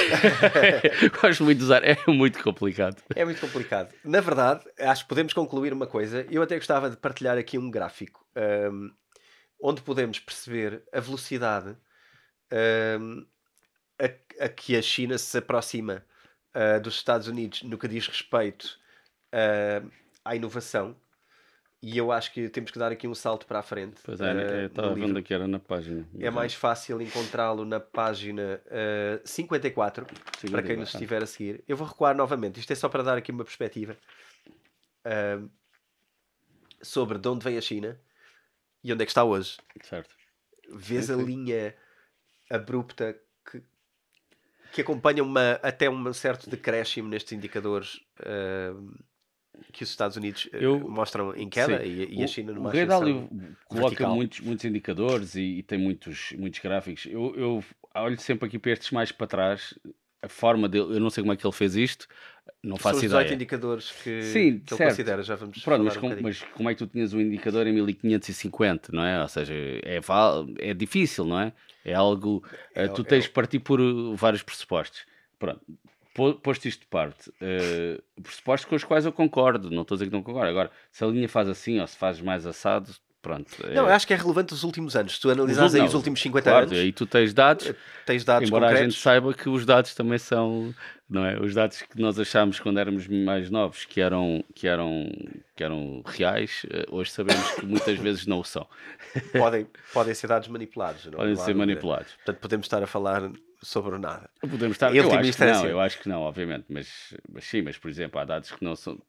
gosto 1.21 1.45
muito 1.45 1.59
de 1.59 1.65
usar, 1.65 1.85
é 1.85 1.97
muito 2.07 2.43
complicado. 2.43 3.03
É 3.15 3.25
muito 3.25 3.41
complicado. 3.41 3.95
Na 4.03 4.21
verdade, 4.21 4.65
acho 4.81 5.03
que 5.03 5.09
podemos 5.09 5.33
concluir 5.35 5.73
uma 5.73 5.87
coisa. 5.87 6.27
Eu 6.31 6.43
até 6.43 6.57
gostava 6.57 6.89
de 6.89 6.97
partilhar 6.97 7.37
aqui 7.37 7.59
um 7.59 7.71
gráfico 7.71 8.27
um, 8.73 8.91
onde 9.61 9.83
podemos 9.83 10.19
perceber 10.19 10.83
a 10.93 11.01
velocidade 11.01 11.77
um, 13.01 13.27
a, 14.01 14.45
a, 14.45 14.49
que 14.49 14.77
a 14.77 14.83
China 14.83 15.19
se 15.19 15.37
aproxima 15.37 16.05
uh, 16.55 16.81
dos 16.81 16.95
Estados 16.95 17.29
Unidos 17.29 17.63
no 17.63 17.77
que 17.77 17.89
diz 17.89 18.07
respeito 18.07 18.79
uh, 19.35 19.91
à 20.25 20.35
inovação 20.35 20.97
e 21.83 21.99
eu 21.99 22.11
acho 22.11 22.33
que 22.33 22.49
temos 22.49 22.71
que 22.71 22.79
dar 22.79 22.91
aqui 22.91 23.07
um 23.07 23.15
salto 23.15 23.47
para 23.47 23.59
a 23.59 23.63
frente. 23.63 24.01
Pois 24.03 24.21
é, 24.21 24.33
uh, 24.33 24.67
estava 24.67 24.95
vendo 24.95 25.19
aqui, 25.19 25.33
era 25.33 25.47
na 25.47 25.59
página. 25.59 26.07
É 26.19 26.31
mais 26.31 26.55
fácil 26.55 27.01
encontrá-lo 27.01 27.65
na 27.65 27.79
página 27.79 28.61
uh, 28.67 29.27
54, 29.27 30.07
54, 30.07 30.51
para 30.51 30.63
quem 30.63 30.77
nos 30.77 30.93
estiver 30.93 31.23
a 31.23 31.27
seguir. 31.27 31.63
Eu 31.69 31.77
vou 31.77 31.87
recuar 31.87 32.17
novamente, 32.17 32.59
isto 32.59 32.73
é 32.73 32.77
só 32.77 32.89
para 32.89 33.03
dar 33.03 33.19
aqui 33.19 33.31
uma 33.31 33.45
perspectiva 33.45 33.97
uh, 35.05 35.51
sobre 36.83 37.19
de 37.19 37.29
onde 37.29 37.45
vem 37.45 37.59
a 37.59 37.61
China 37.61 38.01
e 38.83 38.93
onde 38.93 39.03
é 39.03 39.07
que 39.07 39.11
está 39.11 39.25
hoje. 39.25 39.59
Certo. 39.83 40.15
Vês 40.73 41.11
a 41.11 41.17
linha 41.17 41.75
abrupta 42.51 43.17
que, 43.49 43.63
que 44.73 44.81
acompanha 44.81 45.23
uma, 45.23 45.53
até 45.63 45.91
um 45.91 46.13
certo 46.13 46.49
decréscimo 46.49 47.09
nestes 47.09 47.33
indicadores. 47.33 48.01
Uh, 48.21 48.97
que 49.73 49.83
os 49.83 49.91
Estados 49.91 50.17
Unidos 50.17 50.49
eh, 50.53 50.59
eu, 50.61 50.81
mostram 50.89 51.35
em 51.35 51.49
queda 51.49 51.85
e, 51.85 52.15
e, 52.15 52.23
a 52.23 52.27
China 52.27 52.53
numa 52.53 52.69
O 52.69 52.73
Ray 52.73 52.87
Dalio 52.87 53.29
coloca 53.67 54.09
muitos, 54.09 54.41
muitos 54.41 54.65
indicadores 54.65 55.35
e, 55.35 55.59
e, 55.59 55.63
tem 55.63 55.79
muitos, 55.79 56.33
muitos 56.39 56.61
gráficos. 56.61 57.07
Eu, 57.07 57.35
eu 57.37 57.65
olho 57.95 58.19
sempre 58.21 58.47
aqui 58.47 58.59
para 58.59 58.73
estes 58.73 58.91
mais 58.91 59.13
para 59.13 59.27
trás. 59.27 59.75
A 60.23 60.29
forma 60.29 60.69
dele, 60.69 60.97
eu 60.97 61.01
não 61.01 61.11
sei 61.11 61.23
como 61.23 61.33
é 61.33 61.37
que 61.37 61.47
ele 61.47 61.53
fez 61.53 61.77
isto, 61.77 62.09
não 62.63 62.77
faço 62.77 62.99
São 63.01 63.07
os 63.07 63.13
18 63.13 63.35
indicadores 63.35 63.93
que, 64.03 64.23
Sim, 64.23 64.59
que 64.59 64.75
ele 64.75 64.85
considera, 64.85 65.23
já 65.23 65.37
vamos 65.37 65.63
Pronto, 65.63 65.85
mas, 65.85 65.97
um 65.97 66.23
mas, 66.23 66.43
como 66.43 66.69
é 66.69 66.75
que 66.75 66.79
tu 66.79 66.87
tinhas 66.87 67.13
um 67.13 67.21
indicador 67.21 67.67
em 67.67 67.73
1550, 67.73 68.91
não 68.93 69.05
é? 69.05 69.23
Ou 69.23 69.29
seja, 69.29 69.55
é, 69.55 70.01
é 70.59 70.75
difícil, 70.75 71.25
não 71.27 71.39
é? 71.39 71.53
É 71.85 71.95
algo. 71.95 72.43
É, 72.75 72.89
tu 72.89 73.05
tens 73.05 73.25
de 73.25 73.31
partir 73.31 73.61
por 73.61 73.81
vários 74.17 74.43
pressupostos. 74.43 75.07
Pronto, 75.39 75.61
posto 76.43 76.67
isto 76.67 76.81
de 76.81 76.87
parte, 76.87 77.31
uh, 77.31 78.23
pressupostos 78.23 78.69
com 78.69 78.77
os 78.77 78.85
quais 78.85 79.05
eu 79.05 79.13
concordo, 79.13 79.71
não 79.71 79.83
estou 79.83 79.95
a 79.95 79.97
dizer 79.97 80.07
que 80.07 80.13
não 80.13 80.23
concordo. 80.23 80.49
Agora, 80.49 80.71
se 80.91 81.05
a 81.05 81.07
linha 81.07 81.29
faz 81.29 81.49
assim 81.49 81.81
ou 81.81 81.87
se 81.87 81.97
faz 81.97 82.21
mais 82.21 82.47
assado, 82.47 82.93
pronto. 83.27 83.51
É... 83.65 83.75
Não, 83.75 83.87
eu 83.87 83.93
acho 83.93 84.07
que 84.07 84.15
é 84.15 84.17
relevante 84.17 84.55
os 84.55 84.63
últimos 84.63 84.95
anos. 84.95 85.17
Se 85.17 85.21
tu 85.21 85.31
analisares 85.31 85.75
aí 85.75 85.83
os 85.83 85.95
últimos 85.95 86.21
50 86.21 86.49
claro, 86.49 86.67
anos. 86.67 86.79
aí 86.79 86.93
tu 86.93 87.07
tens 87.07 87.35
dados, 87.35 87.67
eh, 87.67 87.75
tens 88.05 88.25
dados 88.25 88.49
embora 88.49 88.67
concretos. 88.67 88.87
a 88.87 88.91
gente 88.91 89.03
saiba 89.03 89.35
que 89.35 89.49
os 89.49 89.67
dados 89.67 89.95
também 89.95 90.19
são, 90.19 90.73
não 91.11 91.25
é? 91.25 91.41
Os 91.41 91.53
dados 91.53 91.83
que 91.83 92.01
nós 92.01 92.19
achámos 92.21 92.61
quando 92.61 92.79
éramos 92.79 93.09
mais 93.09 93.51
novos 93.51 93.85
que 93.85 94.01
eram, 94.01 94.45
que 94.55 94.69
eram, 94.69 95.11
que 95.57 95.65
eram 95.65 96.03
reais, 96.07 96.65
eh, 96.71 96.87
hoje 96.89 97.11
sabemos 97.11 97.51
que 97.51 97.67
muitas 97.67 97.99
vezes 97.99 98.27
não 98.27 98.39
o 98.39 98.45
são. 98.45 98.67
Podem, 99.33 99.67
podem 99.93 100.15
ser 100.15 100.29
dados 100.29 100.47
manipulados. 100.49 101.05
Não? 101.07 101.13
Podem 101.13 101.35
ser 101.35 101.55
manipulados. 101.55 102.13
Portanto, 102.13 102.39
podemos 102.39 102.67
estar 102.67 102.83
a 102.83 102.87
falar 102.87 103.31
sobre 103.63 103.99
nada. 103.99 104.31
Podemos 104.41 104.77
estar, 104.77 104.95
eu 104.95 105.11
acho 105.13 105.33
que 105.33 105.45
não, 105.45 105.67
eu 105.67 105.81
acho 105.81 106.01
que 106.01 106.09
não, 106.09 106.21
obviamente, 106.23 106.67
mas, 106.69 107.15
mas 107.29 107.45
sim, 107.45 107.63
mas 107.63 107.79
por 107.79 107.91
exemplo, 107.91 108.21
há 108.21 108.25
dados 108.25 108.51
que 108.51 108.65
não 108.65 108.77
são, 108.77 109.01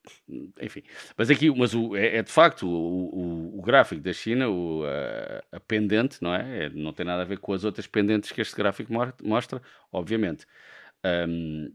enfim. 0.61 0.83
Mas 1.17 1.29
aqui, 1.29 1.49
mas 1.49 1.73
o, 1.73 1.95
é, 1.95 2.17
é 2.17 2.23
de 2.23 2.31
facto 2.31 2.67
o, 2.67 2.73
o, 2.73 3.59
o, 3.59 3.61
gráfico 3.61 4.01
da 4.01 4.13
China, 4.13 4.49
o, 4.49 4.83
a, 4.85 5.57
a 5.57 5.59
pendente, 5.59 6.21
não 6.21 6.33
é? 6.33 6.65
é? 6.65 6.69
Não 6.69 6.93
tem 6.93 7.05
nada 7.05 7.21
a 7.21 7.25
ver 7.25 7.39
com 7.39 7.53
as 7.53 7.63
outras 7.63 7.87
pendentes 7.87 8.31
que 8.31 8.41
este 8.41 8.55
gráfico 8.55 8.91
mostra, 9.23 9.61
obviamente. 9.91 10.45
Um, 11.05 11.71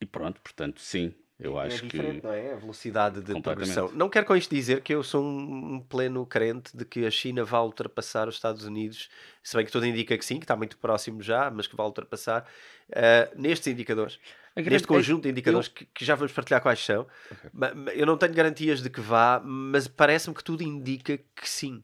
e 0.00 0.06
pronto, 0.06 0.40
portanto, 0.40 0.80
sim, 0.80 1.14
eu 1.42 1.60
é 1.60 1.66
acho 1.66 1.84
diferente, 1.86 2.20
que... 2.20 2.26
não 2.26 2.32
é? 2.32 2.52
A 2.52 2.56
velocidade 2.56 3.20
de 3.20 3.42
progressão. 3.42 3.90
Não 3.92 4.08
quero 4.08 4.24
com 4.24 4.36
isto 4.36 4.54
dizer 4.54 4.80
que 4.80 4.94
eu 4.94 5.02
sou 5.02 5.24
um 5.24 5.80
pleno 5.80 6.24
crente 6.24 6.76
de 6.76 6.84
que 6.84 7.04
a 7.04 7.10
China 7.10 7.44
vai 7.44 7.60
ultrapassar 7.60 8.28
os 8.28 8.36
Estados 8.36 8.64
Unidos, 8.64 9.10
se 9.42 9.56
bem 9.56 9.66
que 9.66 9.72
tudo 9.72 9.84
indica 9.84 10.16
que 10.16 10.24
sim, 10.24 10.38
que 10.38 10.44
está 10.44 10.54
muito 10.54 10.76
próximo 10.78 11.20
já, 11.20 11.50
mas 11.50 11.66
que 11.66 11.74
vai 11.74 11.84
ultrapassar 11.84 12.46
uh, 12.90 13.40
nestes 13.40 13.66
indicadores. 13.66 14.20
Grande... 14.54 14.70
Neste 14.70 14.86
conjunto 14.86 15.22
de 15.24 15.30
indicadores 15.30 15.68
eu... 15.68 15.72
que, 15.72 15.84
que, 15.86 16.04
já 16.04 16.14
vamos 16.14 16.32
partilhar 16.32 16.60
quais 16.60 16.78
são, 16.78 17.06
okay. 17.30 18.00
eu 18.00 18.06
não 18.06 18.16
tenho 18.16 18.34
garantias 18.34 18.82
de 18.82 18.90
que 18.90 19.00
vá, 19.00 19.40
mas 19.42 19.88
parece-me 19.88 20.36
que 20.36 20.44
tudo 20.44 20.62
indica 20.62 21.18
que 21.34 21.48
sim. 21.48 21.82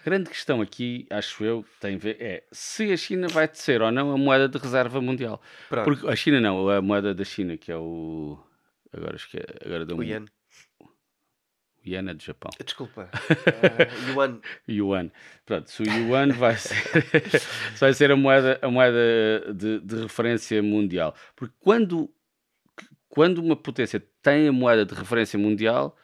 A 0.00 0.04
grande 0.04 0.28
questão 0.28 0.60
aqui, 0.60 1.06
acho 1.10 1.44
eu, 1.44 1.64
tem 1.80 1.94
a 1.94 1.98
ver 1.98 2.16
é 2.20 2.42
se 2.52 2.92
a 2.92 2.96
China 2.96 3.28
vai 3.28 3.48
ser 3.52 3.82
ou 3.82 3.90
não 3.90 4.12
a 4.12 4.18
moeda 4.18 4.48
de 4.48 4.58
reserva 4.58 5.00
mundial. 5.00 5.40
Pronto. 5.68 5.84
Porque 5.84 6.08
a 6.08 6.14
China 6.14 6.40
não, 6.40 6.68
a 6.68 6.82
moeda 6.82 7.14
da 7.14 7.24
China, 7.24 7.56
que 7.56 7.72
é 7.72 7.76
o 7.76 8.38
Agora, 8.92 9.14
acho 9.14 9.30
que 9.30 9.38
é, 9.38 9.44
agora 9.64 9.84
deu 9.84 9.96
o. 9.96 10.02
Yen. 10.02 10.26
O 10.80 11.88
Yen 11.88 12.08
é 12.08 12.14
do 12.14 12.22
Japão. 12.22 12.50
Desculpa. 12.64 13.10
Uh, 13.30 14.10
yuan. 14.12 14.40
yuan. 14.68 15.10
Pronto, 15.44 15.70
se 15.70 15.82
o 15.82 15.86
Yuan 15.86 16.32
vai 16.32 16.56
ser, 16.56 16.76
vai 17.78 17.92
ser 17.92 18.10
a 18.10 18.16
moeda, 18.16 18.58
a 18.60 18.68
moeda 18.68 19.54
de, 19.54 19.80
de 19.80 20.02
referência 20.02 20.62
mundial. 20.62 21.14
Porque 21.36 21.54
quando, 21.60 22.10
quando 23.08 23.38
uma 23.38 23.56
potência 23.56 24.02
tem 24.22 24.48
a 24.48 24.52
moeda 24.52 24.84
de 24.84 24.94
referência 24.94 25.38
mundial, 25.38 25.96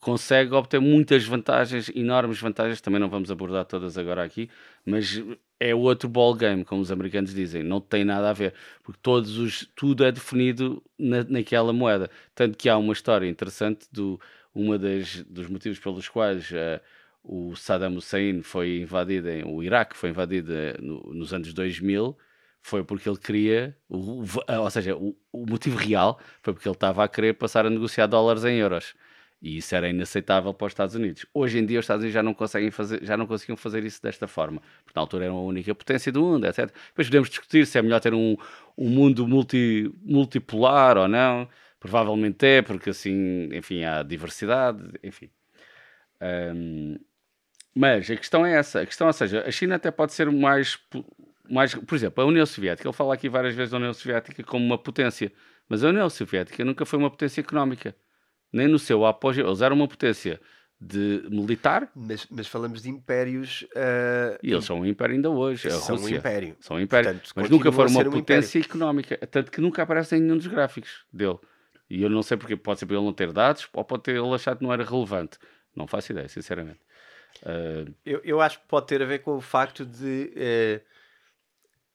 consegue 0.00 0.52
obter 0.52 0.80
muitas 0.80 1.24
vantagens, 1.24 1.88
enormes 1.94 2.40
vantagens, 2.40 2.80
também 2.80 2.98
não 2.98 3.08
vamos 3.08 3.30
abordar 3.30 3.64
todas 3.64 3.96
agora 3.96 4.24
aqui, 4.24 4.50
mas 4.84 5.22
é 5.62 5.74
outro 5.74 6.08
ball 6.08 6.34
game, 6.34 6.64
como 6.64 6.82
os 6.82 6.90
americanos 6.90 7.32
dizem, 7.32 7.62
não 7.62 7.80
tem 7.80 8.04
nada 8.04 8.30
a 8.30 8.32
ver, 8.32 8.52
porque 8.82 8.98
todos 9.00 9.38
os, 9.38 9.68
tudo 9.76 10.04
é 10.04 10.10
definido 10.10 10.82
na, 10.98 11.22
naquela 11.24 11.72
moeda. 11.72 12.10
Tanto 12.34 12.58
que 12.58 12.68
há 12.68 12.76
uma 12.76 12.92
história 12.92 13.28
interessante 13.28 13.86
do 13.92 14.20
uma 14.54 14.78
das, 14.78 15.22
dos 15.24 15.48
motivos 15.48 15.78
pelos 15.78 16.08
quais 16.08 16.50
uh, 16.50 16.80
o 17.22 17.54
Saddam 17.56 17.96
Hussein 17.96 18.42
foi 18.42 18.80
invadido, 18.80 19.28
em, 19.30 19.44
o 19.44 19.62
Iraque 19.62 19.96
foi 19.96 20.10
invadido 20.10 20.52
eh, 20.52 20.76
no, 20.80 21.00
nos 21.14 21.32
anos 21.32 21.54
2000, 21.54 22.16
foi 22.60 22.84
porque 22.84 23.08
ele 23.08 23.18
queria, 23.18 23.76
o, 23.88 24.24
ou 24.60 24.70
seja, 24.70 24.96
o, 24.96 25.16
o 25.32 25.46
motivo 25.46 25.76
real 25.76 26.18
foi 26.42 26.52
porque 26.52 26.68
ele 26.68 26.74
estava 26.74 27.04
a 27.04 27.08
querer 27.08 27.34
passar 27.34 27.64
a 27.66 27.70
negociar 27.70 28.06
dólares 28.08 28.44
em 28.44 28.56
euros. 28.56 28.94
E 29.42 29.56
isso 29.56 29.74
era 29.74 29.88
inaceitável 29.88 30.54
para 30.54 30.66
os 30.66 30.70
Estados 30.70 30.94
Unidos. 30.94 31.26
Hoje 31.34 31.58
em 31.58 31.66
dia 31.66 31.80
os 31.80 31.84
Estados 31.84 32.02
Unidos 32.02 32.14
já 32.14 32.22
não 32.22 32.32
conseguem 32.32 32.70
fazer, 32.70 33.04
já 33.04 33.16
não 33.16 33.26
conseguiam 33.26 33.56
fazer 33.56 33.84
isso 33.84 34.00
desta 34.00 34.28
forma. 34.28 34.62
Porque 34.84 34.92
na 34.94 35.02
altura 35.02 35.24
eram 35.24 35.36
a 35.36 35.42
única 35.42 35.74
potência 35.74 36.12
do 36.12 36.22
mundo, 36.22 36.46
etc. 36.46 36.66
Depois 36.66 37.08
podemos 37.08 37.28
discutir 37.28 37.66
se 37.66 37.76
é 37.76 37.82
melhor 37.82 38.00
ter 38.00 38.14
um, 38.14 38.36
um 38.78 38.88
mundo 38.88 39.26
multi, 39.26 39.92
multipolar 40.04 40.96
ou 40.96 41.08
não. 41.08 41.48
Provavelmente 41.80 42.46
é, 42.46 42.62
porque 42.62 42.90
assim, 42.90 43.48
enfim, 43.52 43.82
há 43.82 44.04
diversidade, 44.04 44.80
enfim. 45.02 45.28
Um, 46.54 46.96
mas 47.74 48.08
a 48.08 48.16
questão 48.16 48.46
é 48.46 48.54
essa. 48.54 48.82
A 48.82 48.86
questão, 48.86 49.08
ou 49.08 49.12
seja, 49.12 49.42
a 49.44 49.50
China 49.50 49.74
até 49.74 49.90
pode 49.90 50.12
ser 50.12 50.30
mais, 50.30 50.78
mais... 51.50 51.74
Por 51.74 51.96
exemplo, 51.96 52.22
a 52.22 52.26
União 52.28 52.46
Soviética. 52.46 52.88
Ele 52.88 52.96
fala 52.96 53.14
aqui 53.14 53.28
várias 53.28 53.56
vezes 53.56 53.72
da 53.72 53.78
União 53.78 53.92
Soviética 53.92 54.44
como 54.44 54.64
uma 54.64 54.78
potência. 54.78 55.32
Mas 55.68 55.82
a 55.82 55.88
União 55.88 56.08
Soviética 56.08 56.64
nunca 56.64 56.86
foi 56.86 57.00
uma 57.00 57.10
potência 57.10 57.40
económica 57.40 57.96
nem 58.52 58.68
no 58.68 58.78
seu 58.78 59.04
apogeu. 59.06 59.46
Eles 59.46 59.60
eram 59.60 59.76
uma 59.76 59.88
potência 59.88 60.40
de 60.82 61.24
militar. 61.30 61.88
Mas, 61.94 62.26
mas 62.28 62.48
falamos 62.48 62.82
de 62.82 62.90
impérios. 62.90 63.62
Uh, 63.74 64.38
e 64.42 64.50
eles 64.50 64.64
são 64.64 64.80
um 64.80 64.86
império 64.86 65.14
ainda 65.14 65.30
hoje. 65.30 65.68
A 65.68 65.70
são 65.70 65.96
Rússia. 65.96 66.16
um 66.16 66.18
império. 66.18 66.56
São 66.60 66.76
um 66.76 66.80
império. 66.80 67.10
Portanto, 67.10 67.32
mas 67.36 67.48
nunca 67.48 67.70
foram 67.70 67.90
uma 67.90 68.04
potência 68.04 68.60
um 68.60 68.64
económica. 68.64 69.16
Tanto 69.28 69.50
que 69.52 69.60
nunca 69.60 69.82
aparece 69.82 70.16
em 70.16 70.20
nenhum 70.20 70.36
dos 70.36 70.48
gráficos 70.48 71.04
dele. 71.12 71.38
E 71.88 72.02
eu 72.02 72.10
não 72.10 72.22
sei 72.22 72.36
porque. 72.36 72.56
Pode 72.56 72.80
ser 72.80 72.86
por 72.86 72.94
ele 72.94 73.04
não 73.04 73.12
ter 73.12 73.32
dados 73.32 73.68
ou 73.72 73.84
pode 73.84 74.02
ter 74.02 74.16
ele 74.16 74.34
achado 74.34 74.58
que 74.58 74.64
não 74.64 74.72
era 74.72 74.84
relevante. 74.84 75.38
Não 75.74 75.86
faço 75.86 76.12
ideia, 76.12 76.28
sinceramente. 76.28 76.80
Uh... 77.42 77.94
Eu, 78.04 78.20
eu 78.24 78.40
acho 78.40 78.58
que 78.60 78.66
pode 78.66 78.86
ter 78.86 79.00
a 79.02 79.06
ver 79.06 79.20
com 79.20 79.36
o 79.36 79.40
facto 79.40 79.86
de. 79.86 80.32
Uh, 80.36 80.92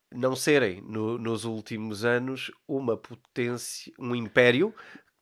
não 0.10 0.38
serem 0.38 0.82
no, 0.82 1.18
nos 1.18 1.44
últimos 1.44 2.06
anos 2.06 2.50
uma 2.66 2.96
potência, 2.96 3.92
um 4.00 4.16
império 4.16 4.74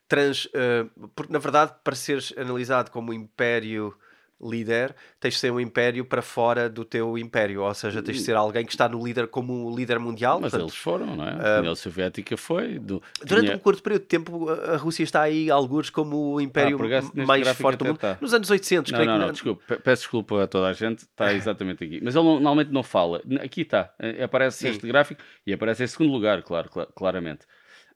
trans. 0.08 0.46
Uh, 0.46 1.10
porque, 1.16 1.32
na 1.32 1.40
verdade, 1.40 1.74
para 1.84 1.96
seres 1.96 2.34
analisado 2.38 2.92
como 2.92 3.14
império 3.14 3.96
líder, 4.42 4.96
tens 5.20 5.36
de 5.36 5.40
ser 5.40 5.52
um 5.52 5.60
império 5.60 6.04
para 6.06 6.22
fora 6.22 6.70
do 6.70 6.84
teu 6.84 7.18
império, 7.18 7.64
ou 7.64 7.74
seja, 7.74 8.02
tens 8.02 8.18
de 8.18 8.24
ser 8.24 8.36
alguém 8.36 8.66
que 8.66 8.72
está 8.72 8.88
no 8.88 9.04
líder 9.04 9.28
como 9.28 9.76
líder 9.76 9.98
mundial. 9.98 10.40
Mas 10.42 10.52
portanto, 10.52 10.70
eles 10.70 10.78
foram, 10.78 11.16
não 11.16 11.28
é? 11.28 11.58
A 11.58 11.60
União 11.60 11.76
Soviética 11.76 12.36
foi. 12.36 12.78
Do, 12.80 13.02
durante 13.26 13.46
tinha... 13.46 13.56
um 13.56 13.60
curto 13.60 13.82
período 13.82 14.02
de 14.02 14.08
tempo, 14.08 14.50
a 14.50 14.78
Rússia 14.78 15.04
está 15.04 15.22
aí, 15.22 15.50
alguns, 15.50 15.90
como 15.90 16.34
o 16.34 16.42
império 16.42 16.78
ah, 16.78 17.26
mais 17.26 17.48
forte 17.58 17.80
do 17.80 17.86
mundo. 17.86 17.96
Está. 17.96 18.18
Nos 18.20 18.34
anos 18.34 18.50
800, 18.50 18.92
não, 18.92 19.06
não, 19.06 19.18
não, 19.18 19.32
desculpa, 19.32 19.78
peço 19.78 20.04
desculpa 20.04 20.44
a 20.44 20.48
toda 20.48 20.68
a 20.68 20.74
gente, 20.74 21.00
está 21.00 21.32
exatamente 21.34 21.84
aqui. 21.84 22.02
Mas 22.04 22.16
ele 22.16 22.26
normalmente 22.26 22.72
não 22.72 22.84
fala. 22.84 23.22
Aqui 23.42 23.62
está, 23.62 23.94
eh, 24.00 24.24
aparece 24.24 24.60
Sim. 24.60 24.70
este 24.70 24.86
gráfico 24.88 25.22
e 25.48 25.54
aparece 25.54 25.84
em 25.84 25.88
segundo 25.88 26.12
lugar, 26.12 26.42
claro, 26.44 26.70
claramente. 26.94 27.46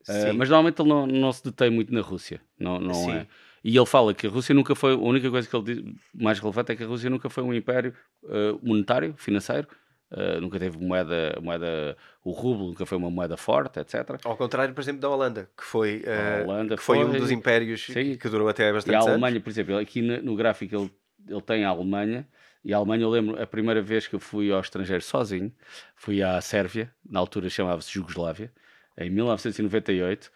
Uh, 0.08 0.34
mas 0.36 0.50
normalmente 0.50 0.82
ele 0.82 0.90
não, 0.90 1.06
não, 1.06 1.32
se 1.32 1.44
detém 1.44 1.70
muito 1.70 1.94
na 1.94 2.02
Rússia, 2.02 2.42
não, 2.58 2.80
não 2.80 3.12
é. 3.12 3.28
E 3.64 3.76
ele 3.76 3.86
fala 3.86 4.14
que 4.14 4.26
a 4.26 4.30
Rússia 4.30 4.56
nunca 4.56 4.74
foi, 4.74 4.94
a 4.94 4.98
única 4.98 5.30
coisa 5.30 5.48
que 5.48 5.56
ele 5.56 5.64
diz 5.64 5.94
mais 6.14 6.40
relevante 6.40 6.72
é 6.72 6.76
que 6.76 6.84
a 6.84 6.88
Rússia 6.88 7.10
nunca 7.10 7.30
foi 7.30 7.44
um 7.44 7.54
império 7.54 7.94
uh, 8.24 8.60
monetário, 8.64 9.14
financeiro, 9.18 9.68
Uh, 10.12 10.42
nunca 10.42 10.58
teve 10.58 10.76
moeda, 10.80 11.38
moeda, 11.40 11.96
o 12.24 12.32
rublo 12.32 12.70
nunca 12.70 12.84
foi 12.84 12.98
uma 12.98 13.12
moeda 13.12 13.38
forte, 13.38 13.80
etc. 13.80 14.20
Ao 14.26 14.36
contrário, 14.36 14.74
por 14.74 14.82
exemplo, 14.82 15.00
da 15.00 15.08
Holanda, 15.08 15.48
que 15.56 15.64
foi, 15.64 16.04
Holanda 16.44 16.76
que 16.76 16.82
foi, 16.82 16.98
foi, 16.98 17.06
um 17.06 17.12
dos 17.12 17.30
impérios 17.30 17.86
sim. 17.86 18.18
que 18.18 18.28
durou 18.28 18.50
até 18.50 18.74
bastante 18.74 18.96
anos. 18.96 19.06
E 19.06 19.08
a 19.08 19.12
Alemanha, 19.12 19.34
anos. 19.34 19.44
por 19.44 19.50
exemplo, 19.52 19.78
aqui 19.78 20.02
no, 20.02 20.20
no, 20.24 20.36
gráfico 20.36 20.76
ele, 20.76 20.92
ele 21.28 21.42
tem 21.42 21.64
a 21.64 21.70
Alemanha, 21.70 22.28
e 22.66 22.74
a 22.74 22.78
Alemanha, 22.78 23.04
eu 23.04 23.10
lembro, 23.10 23.40
a 23.40 23.46
primeira 23.46 23.84
vez 23.84 24.08
que 24.08 24.16
eu 24.16 24.20
fui 24.20 24.52
ao 24.52 24.60
estrangeiro 24.60 25.04
sozinho, 25.04 25.54
fui 25.96 26.24
à 26.24 26.42
Sérvia, 26.42 26.92
na 27.08 27.20
altura 27.20 27.48
chamava-se 27.48 27.92
Jugoslávia, 27.92 28.52
em 29.00 29.10
1998, 29.10 30.30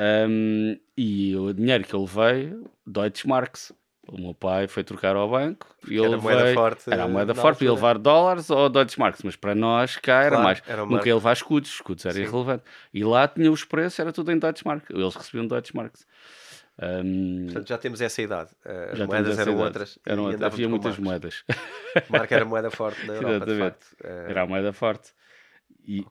um, 0.00 0.78
e 0.96 1.34
o 1.36 1.52
dinheiro 1.52 1.84
que 1.84 1.94
eu 1.94 2.02
levei, 2.02 2.54
Deutschmarks, 2.86 3.72
o 4.08 4.20
meu 4.20 4.34
pai 4.34 4.66
foi 4.66 4.82
trocar 4.82 5.14
ao 5.14 5.28
banco 5.28 5.66
e 5.86 5.94
ele 5.94 6.06
era 6.06 6.18
moeda 6.18 6.42
veio, 6.42 6.54
forte. 6.54 6.92
Era 6.92 7.04
a 7.04 7.08
moeda 7.08 7.34
forte, 7.34 7.64
ia 7.64 7.72
levar 7.72 7.96
dólares 7.98 8.50
ou 8.50 8.68
Deutschmarks, 8.68 9.22
mas 9.22 9.36
para 9.36 9.54
nós 9.54 9.96
cá 9.96 10.20
era 10.20 10.30
claro, 10.30 10.44
mais. 10.44 10.62
Era 10.66 10.84
nunca 10.84 11.06
ia 11.06 11.14
levar 11.14 11.32
escudos, 11.32 11.70
escudos 11.70 12.04
era 12.04 12.14
Sim. 12.14 12.22
irrelevante. 12.22 12.64
E 12.92 13.04
lá 13.04 13.28
tinha 13.28 13.50
os 13.50 13.64
preços, 13.64 13.98
era 13.98 14.12
tudo 14.12 14.32
em 14.32 14.38
Deutschmark. 14.38 14.90
Eles 14.90 15.14
recebiam 15.14 15.46
Deutschmarks. 15.46 16.06
Um, 16.82 17.44
Portanto, 17.44 17.68
já 17.68 17.78
temos 17.78 18.00
essa 18.00 18.22
idade. 18.22 18.50
As 18.90 18.98
já 18.98 19.06
moedas 19.06 19.38
eram 19.38 19.52
idade. 19.52 19.66
outras. 19.66 19.98
Eram. 20.04 20.28
Havia 20.44 20.68
muitas 20.68 20.98
moedas. 20.98 21.44
Marca 22.08 22.34
era 22.34 22.44
moeda 22.44 22.70
forte 22.70 23.06
na 23.06 23.14
Europa, 23.14 23.50
Exatamente. 23.50 23.76
Era 24.02 24.42
a 24.42 24.46
moeda 24.46 24.72
forte. 24.72 25.12
E 25.86 26.04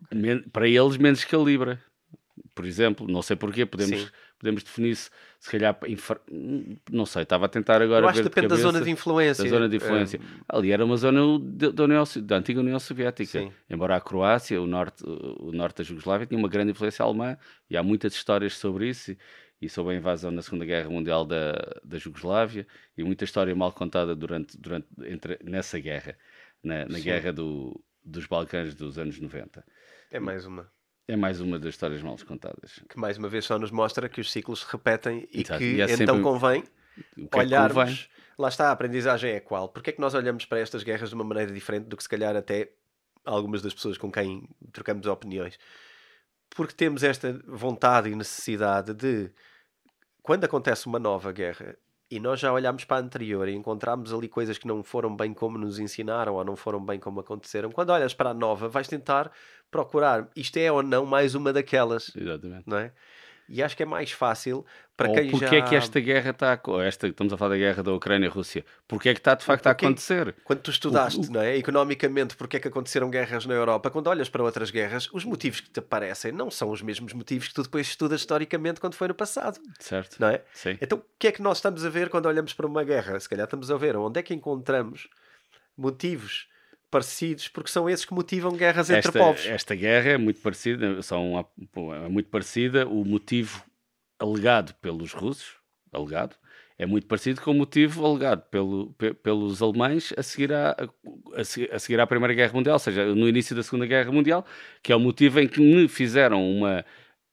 para 0.53 0.67
eles, 0.67 0.97
menos 0.97 1.23
que 1.23 1.35
a 1.35 1.39
Libra 1.39 1.81
por 2.59 2.65
exemplo, 2.65 3.07
não 3.07 3.21
sei 3.21 3.37
porquê, 3.37 3.65
podemos, 3.65 4.11
podemos 4.37 4.61
definir 4.63 4.93
se, 4.93 5.09
calhar, 5.49 5.79
não 6.91 7.05
sei, 7.05 7.23
estava 7.23 7.45
a 7.45 7.47
tentar 7.47 7.81
agora 7.81 8.03
Eu 8.03 8.09
acho 8.09 8.17
que 8.17 8.23
depende 8.27 8.47
de 8.47 8.49
cabeça, 8.49 8.67
da 8.67 8.71
zona 8.73 8.83
de 8.83 8.91
influência. 8.91 9.43
Da 9.45 9.49
zona 9.49 9.69
de 9.69 9.77
influência. 9.77 10.17
É... 10.17 10.43
Ali 10.49 10.69
era 10.73 10.83
uma 10.83 10.97
zona 10.97 11.21
da, 11.41 11.83
União, 11.85 12.03
da 12.21 12.35
antiga 12.35 12.59
União 12.59 12.77
Soviética, 12.77 13.39
Sim. 13.39 13.49
embora 13.69 13.95
a 13.95 14.01
Croácia, 14.01 14.61
o 14.61 14.67
norte, 14.67 15.05
o 15.05 15.53
norte 15.53 15.77
da 15.77 15.83
Jugoslávia, 15.85 16.27
tinha 16.27 16.37
uma 16.37 16.49
grande 16.49 16.71
influência 16.71 17.01
alemã, 17.01 17.37
e 17.69 17.77
há 17.77 17.81
muitas 17.81 18.11
histórias 18.11 18.57
sobre 18.57 18.89
isso, 18.89 19.13
e, 19.13 19.17
e 19.61 19.69
sobre 19.69 19.93
a 19.93 19.97
invasão 19.97 20.29
na 20.29 20.41
Segunda 20.41 20.65
Guerra 20.65 20.89
Mundial 20.89 21.23
da, 21.23 21.53
da 21.81 21.97
Jugoslávia, 21.97 22.67
e 22.97 23.05
muita 23.05 23.23
história 23.23 23.55
mal 23.55 23.71
contada 23.71 24.13
durante, 24.13 24.59
durante, 24.59 24.85
entre, 25.05 25.39
nessa 25.45 25.79
guerra, 25.79 26.17
na, 26.61 26.85
na 26.89 26.99
guerra 26.99 27.31
do, 27.31 27.81
dos 28.03 28.25
Balcãs 28.25 28.75
dos 28.75 28.99
anos 28.99 29.17
90. 29.17 29.63
É 30.11 30.19
mais 30.19 30.45
uma. 30.45 30.69
É 31.09 31.15
mais 31.15 31.41
uma 31.41 31.57
das 31.57 31.69
histórias 31.69 32.03
mal 32.03 32.15
contadas. 32.27 32.83
Que 32.87 32.99
mais 32.99 33.17
uma 33.17 33.27
vez 33.27 33.43
só 33.43 33.57
nos 33.57 33.71
mostra 33.71 34.07
que 34.07 34.21
os 34.21 34.31
ciclos 34.31 34.59
se 34.59 34.71
repetem 34.71 35.27
e 35.33 35.41
Exato. 35.41 35.57
que 35.57 35.65
e 35.65 35.81
então 35.81 36.21
convém 36.21 36.61
que 36.61 37.35
olharmos. 37.35 37.77
É 37.77 37.85
que 37.85 37.91
convém? 37.91 38.09
Lá 38.37 38.47
está, 38.47 38.69
a 38.69 38.71
aprendizagem 38.71 39.31
é 39.31 39.39
qual? 39.39 39.69
Porque 39.69 39.89
é 39.89 39.93
que 39.93 39.99
nós 39.99 40.13
olhamos 40.13 40.45
para 40.45 40.59
estas 40.59 40.83
guerras 40.83 41.09
de 41.09 41.15
uma 41.15 41.23
maneira 41.23 41.51
diferente 41.51 41.85
do 41.85 41.97
que 41.97 42.03
se 42.03 42.09
calhar 42.09 42.35
até 42.35 42.71
algumas 43.25 43.63
das 43.63 43.73
pessoas 43.73 43.97
com 43.97 44.11
quem 44.11 44.47
trocamos 44.71 45.07
opiniões? 45.07 45.57
Porque 46.47 46.75
temos 46.75 47.01
esta 47.01 47.41
vontade 47.47 48.09
e 48.09 48.15
necessidade 48.15 48.93
de, 48.93 49.31
quando 50.21 50.45
acontece 50.45 50.85
uma 50.85 50.99
nova 50.99 51.31
guerra, 51.31 51.75
e 52.11 52.19
nós 52.19 52.39
já 52.39 52.51
olhámos 52.51 52.85
para 52.85 52.97
a 52.97 52.99
anterior 53.01 53.47
e 53.47 53.53
encontramos 53.53 54.11
ali 54.11 54.27
coisas 54.27 54.57
que 54.57 54.67
não 54.67 54.81
foram 54.81 55.15
bem 55.15 55.31
como 55.31 55.59
nos 55.59 55.77
ensinaram 55.77 56.33
ou 56.33 56.43
não 56.43 56.55
foram 56.55 56.83
bem 56.83 56.99
como 56.99 57.19
aconteceram. 57.19 57.71
Quando 57.71 57.91
olhas 57.91 58.15
para 58.15 58.31
a 58.31 58.33
nova, 58.33 58.67
vais 58.67 58.87
tentar 58.87 59.31
procurar 59.71 60.27
isto 60.35 60.57
é 60.57 60.71
ou 60.71 60.83
não 60.83 61.05
mais 61.05 61.35
uma 61.35 61.53
daquelas. 61.53 62.11
Exatamente. 62.15 62.63
Não 62.67 62.77
é? 62.77 62.91
E 63.49 63.63
acho 63.63 63.75
que 63.75 63.81
é 63.81 63.85
mais 63.85 64.11
fácil 64.11 64.63
para 64.95 65.09
Ou 65.09 65.15
quem 65.15 65.31
porque 65.31 65.47
já... 65.47 65.55
é 65.55 65.61
que 65.63 65.75
esta 65.75 65.99
guerra 65.99 66.29
está... 66.29 66.61
Esta, 66.85 67.07
estamos 67.07 67.33
a 67.33 67.37
falar 67.37 67.55
da 67.55 67.57
guerra 67.57 67.81
da 67.81 67.91
Ucrânia 67.91 68.27
e 68.27 68.29
Rússia. 68.29 68.63
Porque 68.87 69.09
é 69.09 69.13
que 69.13 69.19
está 69.19 69.33
de 69.33 69.43
facto 69.43 69.63
porque, 69.63 69.85
a 69.85 69.89
acontecer? 69.89 70.35
Quando 70.43 70.59
tu 70.59 70.69
estudaste, 70.69 71.27
o... 71.27 71.31
não 71.31 71.41
é? 71.41 71.57
Economicamente, 71.57 72.35
porque 72.35 72.57
é 72.57 72.59
que 72.59 72.67
aconteceram 72.67 73.09
guerras 73.09 73.47
na 73.47 73.55
Europa? 73.55 73.89
Quando 73.89 74.05
olhas 74.05 74.29
para 74.29 74.43
outras 74.43 74.69
guerras, 74.69 75.09
os 75.11 75.25
motivos 75.25 75.61
que 75.61 75.69
te 75.69 75.79
aparecem 75.79 76.31
não 76.31 76.51
são 76.51 76.69
os 76.69 76.83
mesmos 76.83 77.11
motivos 77.13 77.47
que 77.47 77.53
tu 77.55 77.63
depois 77.63 77.87
estudas 77.87 78.21
historicamente 78.21 78.79
quando 78.79 78.93
foi 78.93 79.07
no 79.07 79.15
passado. 79.15 79.59
Certo. 79.79 80.17
Não 80.19 80.29
é? 80.29 80.43
Sim. 80.53 80.77
Então, 80.79 80.99
o 80.99 81.03
que 81.17 81.29
é 81.29 81.31
que 81.31 81.41
nós 81.41 81.57
estamos 81.57 81.83
a 81.83 81.89
ver 81.89 82.09
quando 82.09 82.27
olhamos 82.27 82.53
para 82.53 82.67
uma 82.67 82.83
guerra? 82.83 83.19
Se 83.19 83.27
calhar 83.27 83.45
estamos 83.45 83.71
a 83.71 83.77
ver 83.77 83.95
onde 83.95 84.19
é 84.19 84.23
que 84.23 84.33
encontramos 84.33 85.07
motivos 85.75 86.47
parecidos, 86.89 87.47
porque 87.47 87.69
são 87.69 87.89
esses 87.89 88.05
que 88.05 88.13
motivam 88.13 88.51
guerras 88.51 88.89
esta, 88.89 89.07
entre 89.07 89.19
povos. 89.19 89.45
Esta 89.45 89.75
guerra 89.75 90.11
é 90.11 90.17
muito 90.17 90.41
parecida, 90.41 91.01
são, 91.01 91.47
é 92.05 92.09
muito 92.09 92.29
parecida, 92.29 92.87
o 92.87 93.05
motivo 93.05 93.63
alegado 94.19 94.73
pelos 94.75 95.13
russos, 95.13 95.55
alegado, 95.91 96.35
é 96.79 96.85
muito 96.85 97.07
parecido 97.07 97.41
com 97.41 97.51
o 97.51 97.53
motivo 97.53 98.05
alegado 98.05 98.41
pelo, 98.49 98.95
pelos 99.21 99.61
alemães 99.61 100.13
a 100.17 100.23
seguir, 100.23 100.53
à, 100.53 100.71
a, 100.71 101.41
a, 101.75 101.79
seguir 101.79 101.99
à 101.99 102.07
Primeira 102.07 102.33
Guerra 102.33 102.53
Mundial, 102.53 102.75
ou 102.75 102.79
seja, 102.79 103.13
no 103.13 103.27
início 103.27 103.53
da 103.53 103.61
Segunda 103.61 103.85
Guerra 103.85 104.09
Mundial, 104.13 104.45
que 104.81 104.93
é 104.93 104.95
o 104.95 104.99
motivo 104.99 105.41
em 105.41 105.47
que 105.47 105.59
me 105.59 105.89
fizeram 105.89 106.41
uma. 106.49 106.85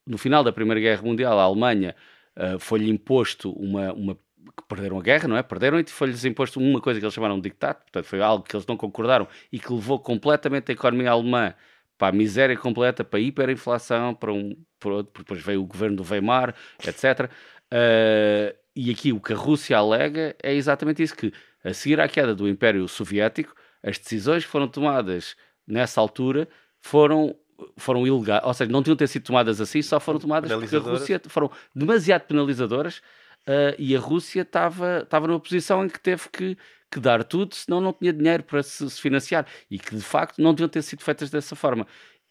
No 0.05 0.19
final 0.19 0.43
da 0.43 0.53
Primeira 0.53 0.81
Guerra 0.81 1.03
Mundial, 1.03 1.39
a 1.39 1.45
Alemanha 1.45 1.95
uh, 2.37 2.59
foi-lhe 2.59 2.91
imposto 2.91 3.53
uma, 3.53 3.93
uma 3.93 4.19
que 4.57 4.67
perderam 4.67 4.99
a 4.99 5.03
guerra, 5.03 5.29
não 5.29 5.37
é? 5.37 5.43
Perderam 5.43 5.79
e 5.79 5.85
foi-lhes 5.85 6.25
imposto 6.25 6.59
uma 6.59 6.81
coisa 6.81 6.99
que 6.99 7.05
eles 7.05 7.15
chamaram 7.15 7.37
de 7.37 7.43
dictato, 7.43 7.83
portanto 7.83 8.05
foi 8.05 8.23
algo 8.23 8.45
que 8.45 8.57
eles 8.57 8.67
não 8.67 8.77
concordaram 8.77 9.29
e 9.53 9.59
que 9.59 9.73
levou 9.73 9.99
completamente 9.99 10.71
a 10.71 10.73
economia 10.73 11.11
alemã 11.11 11.55
para 11.99 12.09
a 12.09 12.13
miséria 12.13 12.57
completa, 12.57 13.05
para 13.05 13.19
a 13.19 13.23
hiperinflação, 13.23 14.15
para 14.15 14.33
um, 14.33 14.57
para 14.79 14.91
outro, 14.91 15.13
depois 15.23 15.41
veio 15.43 15.63
o 15.63 15.67
governo 15.67 15.97
do 15.97 16.05
Weimar, 16.09 16.55
etc. 16.87 17.31
Uh, 17.73 18.57
e 18.75 18.91
aqui 18.91 19.13
o 19.13 19.21
que 19.21 19.33
a 19.33 19.37
Rússia 19.37 19.77
alega 19.79 20.37
é 20.43 20.55
exatamente 20.55 21.03
isso, 21.03 21.17
que 21.17 21.33
a 21.65 21.73
seguir 21.73 22.01
à 22.01 22.09
queda 22.09 22.35
do 22.35 22.49
Império 22.49 22.87
Soviético, 22.87 23.55
as 23.83 23.99
decisões 23.99 24.45
que 24.45 24.51
foram 24.51 24.69
tomadas 24.69 25.37
nessa 25.67 26.01
altura 26.01 26.49
foram 26.81 27.35
foram 27.79 28.07
ilegais, 28.07 28.43
ou 28.45 28.53
seja, 28.53 28.71
não 28.71 28.83
tinham 28.83 28.97
ter 28.97 29.07
sido 29.07 29.25
tomadas 29.25 29.63
assim, 29.63 29.81
só 29.81 29.99
foram 29.99 30.21
tomadas 30.21 30.53
porque 30.53 30.77
a 30.77 30.79
Rússia 30.79 31.21
foram 31.27 31.51
demasiado 31.75 32.23
penalizadoras 32.23 33.01
uh, 33.49 33.75
e 33.79 33.97
a 33.97 34.01
Rússia 34.01 34.43
estava 34.43 35.27
numa 35.27 35.41
posição 35.41 35.85
em 35.85 35.89
que 35.89 36.01
teve 36.01 36.29
que, 36.31 36.57
que 36.91 37.01
dar 37.01 37.25
tudo, 37.25 37.55
senão 37.55 37.81
não 37.81 37.93
tinha 37.93 38.13
dinheiro 38.13 38.43
para 38.43 38.63
se, 38.63 38.89
se, 38.91 39.01
financiar 39.01 39.47
e 39.71 39.79
que 39.79 39.95
de 39.95 40.03
facto 40.03 40.41
não 40.41 40.53
deviam 40.55 40.69
ter 40.69 40.83
sido 40.83 41.03
feitas 41.03 41.31
dessa 41.31 41.57
forma. 41.57 41.87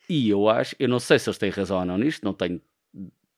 E 0.09 0.29
eu 0.29 0.49
acho, 0.49 0.75
eu 0.79 0.87
não 0.87 0.99
sei 0.99 1.19
se 1.19 1.29
eles 1.29 1.37
têm 1.37 1.49
razão 1.49 1.79
ou 1.79 1.85
não 1.85 1.97
nisto, 1.97 2.23
não 2.23 2.33
tenho. 2.33 2.61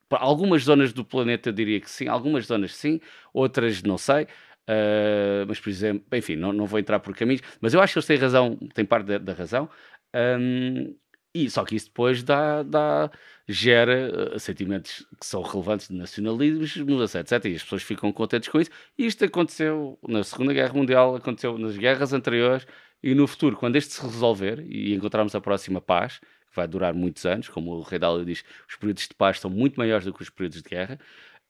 Para 0.10 0.20
algumas 0.20 0.63
zonas 0.63 0.94
do 0.94 1.04
planeta 1.04 1.50
eu 1.50 1.54
diria 1.54 1.82
que 1.82 1.90
sim, 1.90 2.08
algumas 2.08 2.46
zonas 2.46 2.76
sim, 2.76 3.00
outras 3.34 3.84
não 3.84 3.98
sei. 3.98 4.28
Uh, 4.70 5.48
mas, 5.48 5.60
por 5.62 5.70
exemplo, 5.70 6.06
enfim, 6.18 6.36
não, 6.36 6.52
não 6.52 6.66
vou 6.66 6.78
entrar 6.78 7.00
por 7.00 7.16
caminhos, 7.16 7.42
mas 7.62 7.74
eu 7.74 7.80
acho 7.82 7.94
que 7.94 8.00
eles 8.00 8.06
têm 8.08 8.18
razão, 8.18 8.58
têm 8.74 8.86
parte 8.86 9.06
da, 9.06 9.18
da 9.18 9.34
razão. 9.34 9.70
Um, 10.13 10.96
e 11.34 11.50
só 11.50 11.63
que 11.63 11.76
isso 11.76 11.88
depois 11.88 12.24
dá, 12.24 12.63
dá, 12.63 13.12
gera 13.48 14.36
uh, 14.36 14.40
sentimentos 14.40 15.08
que 15.20 15.26
são 15.26 15.42
relevantes 15.42 15.88
de 15.88 15.96
nacionalismo, 15.96 16.64
etc, 17.04 17.46
E 17.46 17.56
as 17.56 17.64
pessoas 17.64 17.84
ficam 17.84 18.12
contentes 18.12 18.50
com 18.50 18.60
isso. 18.60 18.70
E 18.98 19.06
isto 19.06 19.24
aconteceu 19.24 19.98
na 20.08 20.24
Segunda 20.24 20.54
Guerra 20.54 20.74
Mundial, 20.74 21.16
aconteceu 21.16 21.58
nas 21.58 21.78
guerras 21.78 22.12
anteriores 22.12 22.68
e 23.02 23.14
no 23.16 23.28
futuro, 23.28 23.56
quando 23.56 23.76
este 23.76 23.94
se 23.94 24.02
resolver 24.02 24.66
e 24.68 24.94
encontrarmos 24.94 25.34
a 25.36 25.42
próxima 25.42 25.80
paz, 25.80 26.20
que 26.20 26.56
vai 26.56 26.68
durar 26.68 26.94
muitos 26.94 27.26
anos, 27.26 27.48
como 27.48 27.72
o 27.76 27.82
Rei 27.82 28.00
Dálio 28.00 28.26
diz, 28.26 28.44
os 28.68 28.76
períodos 28.76 29.08
de 29.08 29.14
paz 29.14 29.40
são 29.40 29.50
muito 29.50 29.76
maiores 29.78 30.06
do 30.06 30.14
que 30.14 30.22
os 30.22 30.30
períodos 30.30 30.62
de 30.62 30.70
guerra, 30.70 31.00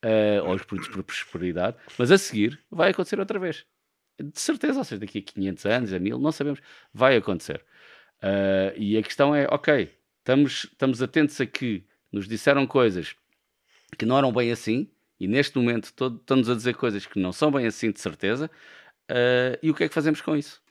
uh, 0.05 0.45
ou 0.45 0.55
os 0.55 0.63
períodos 0.63 0.93
de 0.93 1.03
prosperidade, 1.03 1.77
mas 1.97 2.11
a 2.11 2.17
seguir 2.17 2.59
vai 2.69 2.91
acontecer 2.91 3.19
outra 3.19 3.39
vez. 3.39 3.65
De 4.19 4.39
certeza, 4.39 4.79
ou 4.79 4.83
seja, 4.83 4.99
daqui 4.99 5.19
a 5.19 5.21
500 5.21 5.65
anos, 5.65 5.93
a 5.93 5.99
1000, 5.99 6.19
não 6.19 6.31
sabemos, 6.31 6.59
vai 6.93 7.15
acontecer. 7.15 7.63
Uh, 8.21 8.73
e 8.75 8.97
a 8.97 9.03
questão 9.03 9.33
é, 9.33 9.47
ok, 9.49 9.91
estamos, 10.19 10.65
estamos 10.65 11.01
atentos 11.01 11.39
a 11.39 11.45
que 11.45 11.86
nos 12.11 12.27
disseram 12.27 12.65
coisas 12.65 13.15
que 13.97 14.05
não 14.05 14.17
eram 14.17 14.31
bem 14.31 14.51
assim, 14.51 14.89
e 15.19 15.27
neste 15.27 15.57
momento 15.57 15.93
todo, 15.93 16.17
estamos 16.17 16.49
a 16.49 16.55
dizer 16.55 16.75
coisas 16.75 17.05
que 17.05 17.19
não 17.19 17.31
são 17.31 17.51
bem 17.51 17.65
assim, 17.65 17.91
de 17.91 17.99
certeza, 17.99 18.49
uh, 19.09 19.57
e 19.61 19.71
o 19.71 19.73
que 19.73 19.83
é 19.83 19.87
que 19.87 19.93
fazemos 19.93 20.21
com 20.21 20.35
isso? 20.35 20.61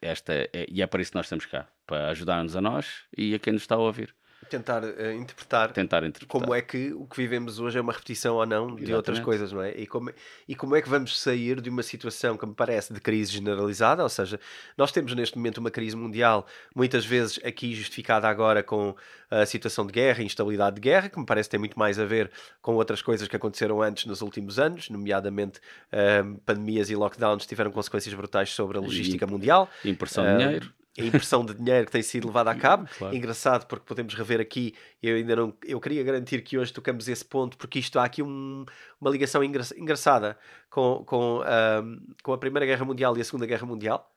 Esta 0.00 0.32
é, 0.32 0.66
e 0.68 0.82
é 0.82 0.86
para 0.86 1.00
isso 1.00 1.12
que 1.12 1.16
nós 1.16 1.26
estamos 1.26 1.46
cá, 1.46 1.68
para 1.86 2.08
ajudar-nos 2.08 2.56
a 2.56 2.60
nós 2.60 3.04
e 3.16 3.34
a 3.34 3.38
quem 3.38 3.52
nos 3.52 3.62
está 3.62 3.76
a 3.76 3.78
ouvir 3.78 4.14
tentar 4.52 4.84
uh, 4.84 5.12
interpretar, 5.12 5.72
tentar 5.72 6.04
interpretar 6.04 6.28
como 6.28 6.54
é 6.54 6.60
que 6.60 6.92
o 6.92 7.06
que 7.06 7.16
vivemos 7.16 7.58
hoje 7.58 7.78
é 7.78 7.80
uma 7.80 7.92
repetição 7.92 8.36
ou 8.36 8.44
não 8.44 8.66
de 8.66 8.82
Exatamente. 8.82 8.94
outras 8.94 9.20
coisas, 9.20 9.52
não 9.52 9.62
é? 9.62 9.72
E 9.72 9.86
como, 9.86 10.10
e 10.46 10.54
como 10.54 10.76
é 10.76 10.82
que 10.82 10.88
vamos 10.88 11.18
sair 11.18 11.60
de 11.60 11.70
uma 11.70 11.82
situação 11.82 12.36
que 12.36 12.44
me 12.44 12.54
parece 12.54 12.92
de 12.92 13.00
crise 13.00 13.32
generalizada, 13.32 14.02
ou 14.02 14.08
seja, 14.08 14.38
nós 14.76 14.92
temos 14.92 15.14
neste 15.14 15.36
momento 15.38 15.58
uma 15.58 15.70
crise 15.70 15.96
mundial, 15.96 16.46
muitas 16.74 17.06
vezes 17.06 17.40
aqui 17.44 17.74
justificada 17.74 18.28
agora 18.28 18.62
com 18.62 18.94
a 19.30 19.46
situação 19.46 19.86
de 19.86 19.92
guerra, 19.92 20.22
instabilidade 20.22 20.76
de 20.76 20.82
guerra, 20.82 21.08
que 21.08 21.18
me 21.18 21.24
parece 21.24 21.48
ter 21.48 21.58
muito 21.58 21.78
mais 21.78 21.98
a 21.98 22.04
ver 22.04 22.30
com 22.60 22.74
outras 22.74 23.00
coisas 23.00 23.26
que 23.26 23.34
aconteceram 23.34 23.80
antes 23.80 24.04
nos 24.04 24.20
últimos 24.20 24.58
anos, 24.58 24.90
nomeadamente 24.90 25.58
uh, 25.58 26.38
pandemias 26.44 26.90
e 26.90 26.94
lockdowns 26.94 27.46
tiveram 27.46 27.70
consequências 27.70 28.14
brutais 28.14 28.50
sobre 28.50 28.76
a 28.76 28.80
logística 28.80 29.24
e, 29.24 29.30
mundial. 29.30 29.70
Impressão 29.82 30.24
de 30.24 30.44
dinheiro 30.44 30.81
a 30.98 31.02
impressão 31.02 31.44
de 31.44 31.54
dinheiro 31.54 31.86
que 31.86 31.92
tem 31.92 32.02
sido 32.02 32.26
levada 32.26 32.50
a 32.50 32.54
cabo. 32.54 32.88
Claro. 32.98 33.14
Engraçado, 33.14 33.66
porque 33.66 33.84
podemos 33.86 34.14
rever 34.14 34.40
aqui, 34.40 34.74
eu 35.02 35.16
ainda 35.16 35.36
não, 35.36 35.54
eu 35.64 35.80
queria 35.80 36.02
garantir 36.02 36.42
que 36.42 36.58
hoje 36.58 36.72
tocamos 36.72 37.08
esse 37.08 37.24
ponto, 37.24 37.56
porque 37.56 37.78
isto 37.78 37.98
há 37.98 38.04
aqui 38.04 38.22
um, 38.22 38.64
uma 39.00 39.10
ligação 39.10 39.42
engra, 39.42 39.62
engraçada 39.76 40.38
com, 40.68 41.02
com, 41.04 41.40
uh, 41.40 42.14
com 42.22 42.32
a 42.32 42.38
Primeira 42.38 42.66
Guerra 42.66 42.84
Mundial 42.84 43.16
e 43.16 43.20
a 43.20 43.24
Segunda 43.24 43.46
Guerra 43.46 43.66
Mundial. 43.66 44.10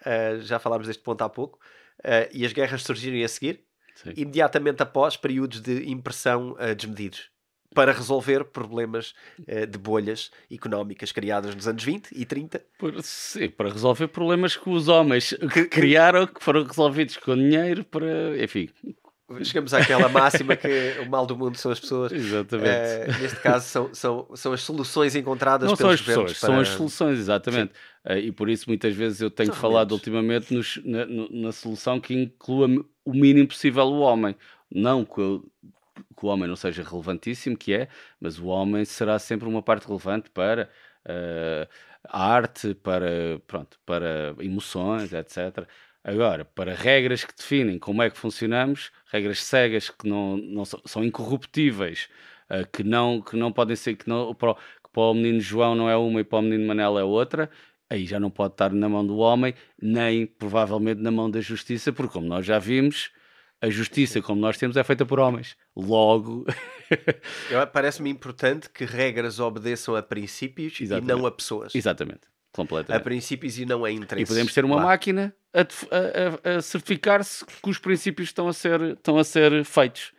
Uh, 0.00 0.40
já 0.40 0.58
falámos 0.58 0.86
deste 0.86 1.02
ponto 1.02 1.22
há 1.22 1.28
pouco. 1.28 1.58
Uh, 2.00 2.28
e 2.32 2.44
as 2.44 2.52
guerras 2.52 2.82
surgirem 2.82 3.24
a 3.24 3.28
seguir, 3.28 3.64
Sim. 3.94 4.12
imediatamente 4.16 4.82
após 4.82 5.16
períodos 5.16 5.60
de 5.60 5.90
impressão 5.90 6.56
desmedidos 6.76 7.30
para 7.74 7.92
resolver 7.92 8.44
problemas 8.44 9.14
uh, 9.40 9.66
de 9.66 9.78
bolhas 9.78 10.30
económicas 10.50 11.12
criadas 11.12 11.54
nos 11.54 11.68
anos 11.68 11.82
20 11.82 12.10
e 12.12 12.24
30. 12.24 12.60
Por, 12.78 13.02
sim, 13.02 13.48
para 13.48 13.70
resolver 13.70 14.08
problemas 14.08 14.56
que 14.56 14.68
os 14.68 14.88
homens 14.88 15.34
que 15.52 15.64
criaram, 15.66 16.26
que 16.26 16.42
foram 16.42 16.64
resolvidos 16.64 17.16
com 17.16 17.34
dinheiro, 17.34 17.84
para. 17.84 18.42
Enfim. 18.42 18.68
Chegamos 19.44 19.72
àquela 19.72 20.08
máxima 20.08 20.56
que 20.56 20.96
o 21.00 21.08
mal 21.08 21.24
do 21.24 21.36
mundo 21.36 21.56
são 21.56 21.70
as 21.70 21.78
pessoas. 21.78 22.10
Exatamente. 22.10 22.66
Uh, 22.68 23.22
neste 23.22 23.40
caso, 23.40 23.64
são, 23.64 23.94
são, 23.94 24.28
são 24.34 24.52
as 24.52 24.60
soluções 24.62 25.14
encontradas 25.14 25.70
Não 25.70 25.76
pelos 25.76 26.00
são 26.00 26.00
as 26.00 26.00
pessoas, 26.00 26.38
para... 26.38 26.48
são 26.48 26.60
as 26.60 26.68
soluções, 26.68 27.18
exatamente. 27.20 27.72
Uh, 28.04 28.14
e 28.14 28.32
por 28.32 28.48
isso, 28.48 28.64
muitas 28.66 28.92
vezes, 28.92 29.20
eu 29.20 29.30
tenho 29.30 29.52
são 29.52 29.60
falado 29.60 29.92
ultimamente 29.92 30.52
nos, 30.52 30.80
na, 30.84 31.06
na, 31.06 31.52
solução 31.52 32.00
que 32.00 32.12
inclua 32.12 32.66
o 33.04 33.12
mínimo 33.12 33.46
possível 33.46 33.84
o 33.84 34.00
homem. 34.00 34.34
Não 34.68 35.04
que 35.04 35.40
que 36.16 36.24
o 36.24 36.28
homem 36.28 36.48
não 36.48 36.56
seja 36.56 36.82
relevantíssimo, 36.82 37.56
que 37.56 37.72
é, 37.72 37.88
mas 38.20 38.38
o 38.38 38.46
homem 38.46 38.84
será 38.84 39.18
sempre 39.18 39.48
uma 39.48 39.62
parte 39.62 39.86
relevante 39.86 40.30
para 40.30 40.68
uh, 41.06 41.68
a 42.04 42.32
arte, 42.32 42.74
para, 42.74 43.40
pronto, 43.46 43.78
para 43.84 44.34
emoções, 44.40 45.12
etc. 45.12 45.66
Agora, 46.02 46.44
para 46.44 46.74
regras 46.74 47.24
que 47.24 47.34
definem 47.36 47.78
como 47.78 48.02
é 48.02 48.10
que 48.10 48.16
funcionamos, 48.16 48.90
regras 49.06 49.42
cegas 49.42 49.90
que 49.90 50.08
não, 50.08 50.36
não 50.36 50.64
são, 50.64 50.80
são 50.86 51.04
incorruptíveis, 51.04 52.08
uh, 52.50 52.66
que, 52.72 52.82
não, 52.82 53.20
que 53.20 53.36
não 53.36 53.52
podem 53.52 53.76
ser, 53.76 53.96
que, 53.96 54.08
não, 54.08 54.34
para, 54.34 54.52
o, 54.52 54.54
que 54.54 54.90
para 54.92 55.02
o 55.02 55.14
menino 55.14 55.40
João 55.40 55.74
não 55.74 55.88
é 55.90 55.96
uma 55.96 56.20
e 56.20 56.24
para 56.24 56.38
o 56.38 56.42
menino 56.42 56.66
Manel 56.66 56.98
é 56.98 57.04
outra, 57.04 57.50
aí 57.90 58.06
já 58.06 58.20
não 58.20 58.30
pode 58.30 58.54
estar 58.54 58.72
na 58.72 58.88
mão 58.88 59.06
do 59.06 59.18
homem, 59.18 59.54
nem 59.80 60.26
provavelmente 60.26 61.00
na 61.02 61.10
mão 61.10 61.30
da 61.30 61.40
justiça, 61.40 61.92
porque 61.92 62.12
como 62.12 62.26
nós 62.26 62.46
já 62.46 62.58
vimos, 62.58 63.10
a 63.60 63.68
justiça 63.68 64.22
como 64.22 64.40
nós 64.40 64.56
temos 64.56 64.76
é 64.76 64.82
feita 64.82 65.04
por 65.04 65.20
homens. 65.20 65.56
Logo. 65.76 66.46
Parece-me 67.72 68.08
importante 68.08 68.70
que 68.70 68.84
regras 68.84 69.38
obedeçam 69.38 69.94
a 69.94 70.02
princípios 70.02 70.80
Exatamente. 70.80 71.10
e 71.10 71.14
não 71.14 71.26
a 71.26 71.30
pessoas. 71.30 71.74
Exatamente. 71.74 72.22
Completamente. 72.52 73.00
A 73.00 73.04
princípios 73.04 73.58
e 73.58 73.64
não 73.64 73.84
a 73.84 73.90
interesses. 73.90 74.28
E 74.28 74.32
podemos 74.32 74.52
ter 74.52 74.64
uma 74.64 74.76
claro. 74.76 74.88
máquina 74.88 75.34
a, 75.54 75.60
a, 75.60 76.56
a 76.56 76.62
certificar-se 76.62 77.44
que 77.44 77.70
os 77.70 77.78
princípios 77.78 78.28
estão 78.28 78.48
a 78.48 78.52
ser, 78.52 78.80
estão 78.80 79.18
a 79.18 79.24
ser 79.24 79.64
feitos. 79.64 80.12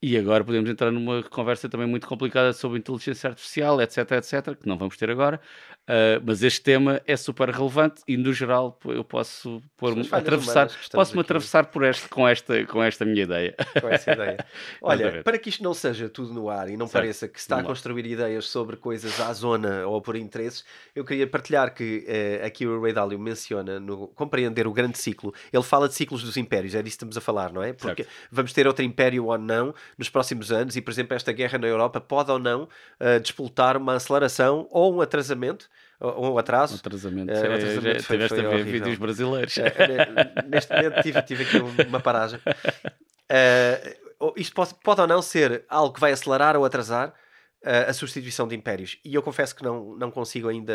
E 0.00 0.16
agora 0.16 0.44
podemos 0.44 0.70
entrar 0.70 0.92
numa 0.92 1.24
conversa 1.24 1.68
também 1.68 1.86
muito 1.86 2.06
complicada 2.06 2.52
sobre 2.52 2.78
inteligência 2.78 3.30
artificial, 3.30 3.80
etc, 3.82 4.12
etc, 4.12 4.56
que 4.56 4.66
não 4.68 4.78
vamos 4.78 4.96
ter 4.96 5.10
agora. 5.10 5.40
Uh, 5.88 6.20
mas 6.22 6.42
este 6.42 6.60
tema 6.60 7.00
é 7.06 7.16
super 7.16 7.48
relevante 7.48 8.02
e, 8.06 8.14
no 8.18 8.30
geral, 8.30 8.78
eu 8.84 9.02
posso 9.02 9.62
pôr-me 9.74 10.06
atravessar, 10.12 10.68
posso-me 10.92 11.22
atravessar 11.22 11.64
por 11.64 11.82
este, 11.82 12.06
com, 12.10 12.28
esta, 12.28 12.62
com 12.66 12.82
esta 12.82 13.06
minha 13.06 13.22
ideia. 13.22 13.54
Com 13.80 13.88
essa 13.88 14.12
ideia. 14.12 14.36
Olha, 14.82 15.22
para 15.22 15.38
que 15.38 15.48
isto 15.48 15.64
não 15.64 15.72
seja 15.72 16.06
tudo 16.10 16.34
no 16.34 16.50
ar 16.50 16.68
e 16.68 16.76
não 16.76 16.86
certo. 16.86 17.02
pareça 17.02 17.26
que 17.26 17.40
se 17.40 17.44
está 17.44 17.60
a 17.60 17.62
construir 17.62 18.04
ideias 18.04 18.46
sobre 18.46 18.76
coisas 18.76 19.18
à 19.18 19.32
zona 19.32 19.86
ou 19.86 20.02
por 20.02 20.14
interesses, 20.14 20.62
eu 20.94 21.06
queria 21.06 21.26
partilhar 21.26 21.72
que 21.72 22.04
uh, 22.06 22.44
aqui 22.44 22.66
o 22.66 22.82
Ray 22.82 22.92
Dalio 22.92 23.18
menciona 23.18 23.80
no 23.80 24.08
Compreender 24.08 24.66
o 24.66 24.72
Grande 24.74 24.98
Ciclo, 24.98 25.32
ele 25.50 25.62
fala 25.62 25.88
de 25.88 25.94
ciclos 25.94 26.22
dos 26.22 26.36
impérios, 26.36 26.74
é 26.74 26.82
disso 26.82 26.98
que 26.98 27.04
estamos 27.04 27.16
a 27.16 27.20
falar, 27.22 27.50
não 27.50 27.62
é? 27.62 27.72
Porque 27.72 28.04
certo. 28.04 28.28
vamos 28.30 28.52
ter 28.52 28.66
outro 28.66 28.84
império 28.84 29.24
ou 29.24 29.38
não 29.38 29.74
nos 29.96 30.10
próximos 30.10 30.52
anos 30.52 30.76
e, 30.76 30.82
por 30.82 30.90
exemplo, 30.90 31.16
esta 31.16 31.32
guerra 31.32 31.56
na 31.56 31.66
Europa 31.66 31.98
pode 31.98 32.30
ou 32.30 32.38
não 32.38 32.64
uh, 32.64 33.18
disputar 33.22 33.74
uma 33.78 33.94
aceleração 33.94 34.68
ou 34.70 34.94
um 34.94 35.00
atrasamento 35.00 35.66
um 36.00 36.38
atraso. 36.38 36.74
Um 36.74 36.78
atrasamento. 36.78 37.32
Uh, 37.32 37.36
um 37.36 37.54
atrasamento 37.54 38.02
foi, 38.02 38.16
tiveste 38.16 38.36
foi 38.36 38.46
a 38.46 38.48
ver 38.48 38.54
horrível. 38.54 38.72
vídeos 38.72 38.98
brasileiros. 38.98 39.56
Uh, 39.56 40.48
neste 40.48 40.72
momento 40.72 41.02
tive, 41.02 41.22
tive 41.22 41.42
aqui 41.44 41.58
uma 41.84 42.00
paragem. 42.00 42.40
Uh, 42.40 44.32
isto 44.36 44.54
pode, 44.54 44.74
pode, 44.82 45.00
ou 45.00 45.06
não 45.06 45.20
ser 45.20 45.64
algo 45.68 45.92
que 45.92 46.00
vai 46.00 46.12
acelerar 46.12 46.56
ou 46.56 46.64
atrasar 46.64 47.14
a 47.62 47.92
substituição 47.92 48.46
de 48.46 48.54
impérios. 48.54 48.98
E 49.04 49.14
eu 49.14 49.22
confesso 49.22 49.54
que 49.54 49.64
não, 49.64 49.96
não 49.96 50.10
consigo 50.10 50.48
ainda 50.48 50.72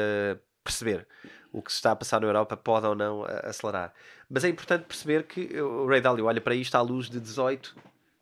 perceber 0.64 1.08
o 1.52 1.62
que 1.62 1.72
se 1.72 1.78
está 1.78 1.92
a 1.92 1.96
passar 1.96 2.20
na 2.20 2.28
Europa 2.28 2.58
pode 2.58 2.86
ou 2.86 2.94
não 2.94 3.26
acelerar. 3.44 3.94
Mas 4.30 4.44
é 4.44 4.50
importante 4.50 4.84
perceber 4.84 5.24
que 5.24 5.62
o 5.62 5.88
Ray 5.88 6.02
Dalio 6.02 6.26
olha 6.26 6.42
para 6.42 6.56
isto 6.56 6.76
à 6.76 6.82
luz 6.82 7.10
de 7.10 7.20
18 7.20 7.76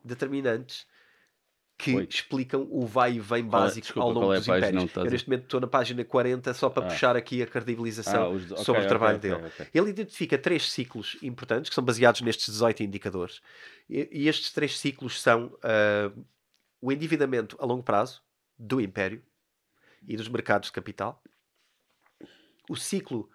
determinantes 0.04 0.86
que 1.82 1.96
Oi. 1.96 2.08
explicam 2.08 2.68
o 2.70 2.86
vai 2.86 3.14
e 3.14 3.20
vem 3.20 3.44
básico 3.44 3.88
desculpa, 3.88 4.08
ao 4.08 4.14
longo 4.14 4.34
é 4.34 4.38
dos 4.38 4.48
impérios. 4.48 4.96
Eu 4.96 5.06
neste 5.06 5.28
momento 5.28 5.44
estou 5.46 5.60
na 5.60 5.68
página 5.68 6.06
40 6.06 6.54
só 6.54 6.70
para 6.70 6.86
ah. 6.86 6.90
puxar 6.90 7.16
aqui 7.16 7.42
a 7.42 7.48
credibilização 7.48 8.24
ah, 8.24 8.30
os... 8.30 8.52
okay, 8.52 8.64
sobre 8.64 8.84
o 8.84 8.88
trabalho 8.88 9.18
okay, 9.18 9.32
dele. 9.32 9.46
Okay, 9.48 9.68
Ele 9.74 9.90
identifica 9.90 10.38
três 10.38 10.72
ciclos 10.72 11.18
importantes 11.24 11.70
que 11.70 11.76
são 11.76 11.84
baseados 11.84 12.22
nestes 12.22 12.46
18 12.46 12.84
indicadores. 12.84 13.42
E, 13.90 14.08
e 14.12 14.28
estes 14.28 14.52
três 14.52 14.78
ciclos 14.78 15.20
são 15.20 15.48
uh, 15.48 16.26
o 16.80 16.92
endividamento 16.92 17.58
a 17.60 17.66
longo 17.66 17.82
prazo 17.82 18.22
do 18.58 18.80
império 18.80 19.24
e 20.08 20.16
dos 20.16 20.28
mercados 20.28 20.68
de 20.68 20.74
capital, 20.74 21.24
o 22.70 22.76
ciclo 22.76 23.28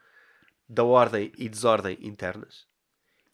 da 0.69 0.85
ordem 0.85 1.33
e 1.37 1.49
desordem 1.49 1.99
internas 2.01 2.67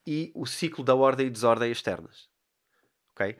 e 0.06 0.32
o 0.34 0.46
ciclo 0.46 0.82
da 0.82 0.94
ordem 0.94 1.26
e 1.26 1.30
desordem 1.30 1.70
externas. 1.70 2.28
Ok? 3.14 3.36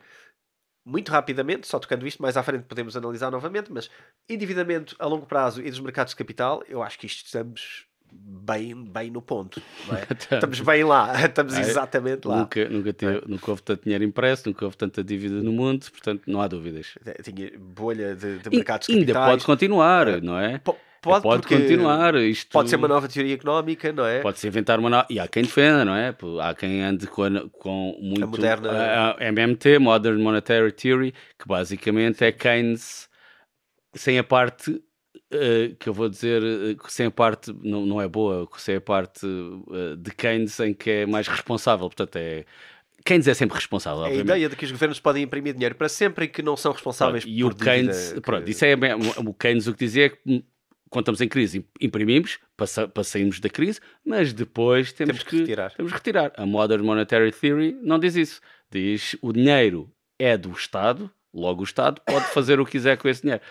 Muito 0.85 1.11
rapidamente, 1.11 1.67
só 1.67 1.79
tocando 1.79 2.05
isto, 2.05 2.21
mais 2.21 2.35
à 2.35 2.43
frente 2.43 2.63
podemos 2.63 2.95
analisar 2.97 3.31
novamente, 3.31 3.71
mas 3.71 3.89
endividamento 4.27 4.95
a 4.99 5.05
longo 5.05 5.25
prazo 5.25 5.61
e 5.61 5.69
dos 5.69 5.79
mercados 5.79 6.11
de 6.11 6.17
capital, 6.17 6.63
eu 6.67 6.83
acho 6.83 6.99
que 6.99 7.05
isto 7.05 7.25
estamos 7.25 7.85
bem, 8.11 8.75
bem 8.83 9.09
no 9.09 9.21
ponto. 9.21 9.61
É? 9.91 10.13
estamos 10.35 10.59
bem 10.59 10.83
lá, 10.83 11.13
estamos 11.25 11.57
exatamente 11.57 12.27
lá. 12.27 12.37
Nunca, 12.37 12.69
nunca, 12.69 12.93
teve, 12.93 13.17
é? 13.17 13.21
nunca 13.25 13.51
houve 13.51 13.63
tanto 13.63 13.83
dinheiro 13.83 14.03
impresso, 14.03 14.43
nunca 14.47 14.65
houve 14.65 14.77
tanta 14.77 15.03
dívida 15.03 15.41
no 15.41 15.51
mundo, 15.51 15.89
portanto 15.89 16.23
não 16.27 16.41
há 16.41 16.47
dúvidas. 16.47 16.95
Tinha 17.23 17.51
bolha 17.57 18.15
de, 18.15 18.39
de 18.39 18.49
mercados 18.49 18.87
de 18.87 18.93
capitais. 18.93 19.17
Ainda 19.17 19.31
pode 19.31 19.45
continuar, 19.45 20.07
é. 20.07 20.21
não 20.21 20.37
é? 20.37 20.61
Pode, 21.03 21.21
pode 21.21 21.47
continuar. 21.47 22.15
Isto... 22.15 22.49
Pode 22.49 22.69
ser 22.69 22.77
uma 22.77 22.87
nova 22.87 23.09
teoria 23.09 23.33
económica, 23.33 23.91
não 23.91 24.05
é? 24.05 24.21
Pode-se 24.21 24.47
inventar 24.47 24.79
uma 24.79 24.89
nova. 24.89 25.05
E 25.09 25.19
há 25.19 25.27
quem 25.27 25.43
defenda, 25.43 25.83
não 25.83 25.93
é? 25.93 26.15
Há 26.41 26.55
quem 26.55 26.81
ande 26.81 27.07
com, 27.07 27.49
com 27.49 27.99
muito. 28.01 28.23
A 28.23 28.27
moderna. 28.27 28.71
A, 28.71 29.11
a 29.11 29.25
MMT, 29.25 29.79
Modern 29.79 30.21
Monetary 30.21 30.71
Theory, 30.71 31.13
que 31.37 31.45
basicamente 31.45 32.23
é 32.23 32.31
Keynes 32.31 33.09
sem 33.93 34.17
a 34.17 34.23
parte. 34.23 34.81
Uh, 35.31 35.75
que 35.79 35.89
eu 35.89 35.93
vou 35.93 36.07
dizer, 36.07 36.43
uh, 36.43 36.77
sem 36.87 37.07
a 37.07 37.11
parte, 37.11 37.51
não, 37.63 37.85
não 37.87 37.99
é 37.99 38.07
boa, 38.07 38.47
sem 38.57 38.75
a 38.75 38.81
parte 38.81 39.25
uh, 39.25 39.97
de 39.97 40.11
Keynes 40.11 40.59
em 40.59 40.75
que 40.75 40.89
é 40.89 41.05
mais 41.07 41.27
responsável, 41.27 41.87
portanto 41.87 42.17
é, 42.17 42.45
Keynes 43.03 43.27
é 43.27 43.33
sempre 43.33 43.55
responsável. 43.55 44.05
É 44.05 44.09
a 44.09 44.13
ideia 44.13 44.47
de 44.47 44.55
que 44.55 44.63
os 44.63 44.71
governos 44.71 44.99
podem 44.99 45.23
imprimir 45.23 45.53
dinheiro 45.53 45.73
para 45.73 45.89
sempre 45.89 46.25
e 46.25 46.27
que 46.27 46.43
não 46.43 46.55
são 46.55 46.71
responsáveis 46.71 47.23
pronto, 47.23 47.35
e 47.35 47.43
o 47.43 47.49
Keynes, 47.49 48.13
que... 48.13 48.21
pronto, 48.21 48.47
isso 48.47 48.63
é 48.63 48.75
o 49.17 49.33
Keynes 49.33 49.65
o 49.65 49.73
que 49.73 49.85
dizia 49.85 50.05
é 50.05 50.09
que 50.09 50.43
quando 50.93 51.05
estamos 51.05 51.21
em 51.21 51.27
crise, 51.27 51.65
imprimimos 51.81 52.39
para, 52.55 52.87
para 52.87 53.03
sairmos 53.03 53.39
da 53.39 53.49
crise, 53.49 53.81
mas 54.05 54.31
depois 54.31 54.93
temos, 54.93 55.17
temos 55.17 55.23
que, 55.23 55.29
que, 55.31 55.39
retirar. 55.39 55.71
Temos 55.71 55.91
que 55.91 55.97
retirar. 55.97 56.31
A 56.37 56.45
Modern 56.45 56.85
Monetary 56.85 57.31
Theory 57.31 57.75
não 57.81 57.97
diz 57.97 58.15
isso. 58.15 58.39
Diz 58.71 59.15
o 59.21 59.33
dinheiro 59.33 59.91
é 60.19 60.37
do 60.37 60.51
Estado, 60.51 61.11
logo 61.33 61.61
o 61.61 61.63
Estado 61.63 61.99
pode 62.05 62.25
fazer 62.27 62.59
o 62.59 62.65
que 62.65 62.73
quiser 62.73 62.95
com 62.97 63.09
esse 63.09 63.23
dinheiro. 63.23 63.41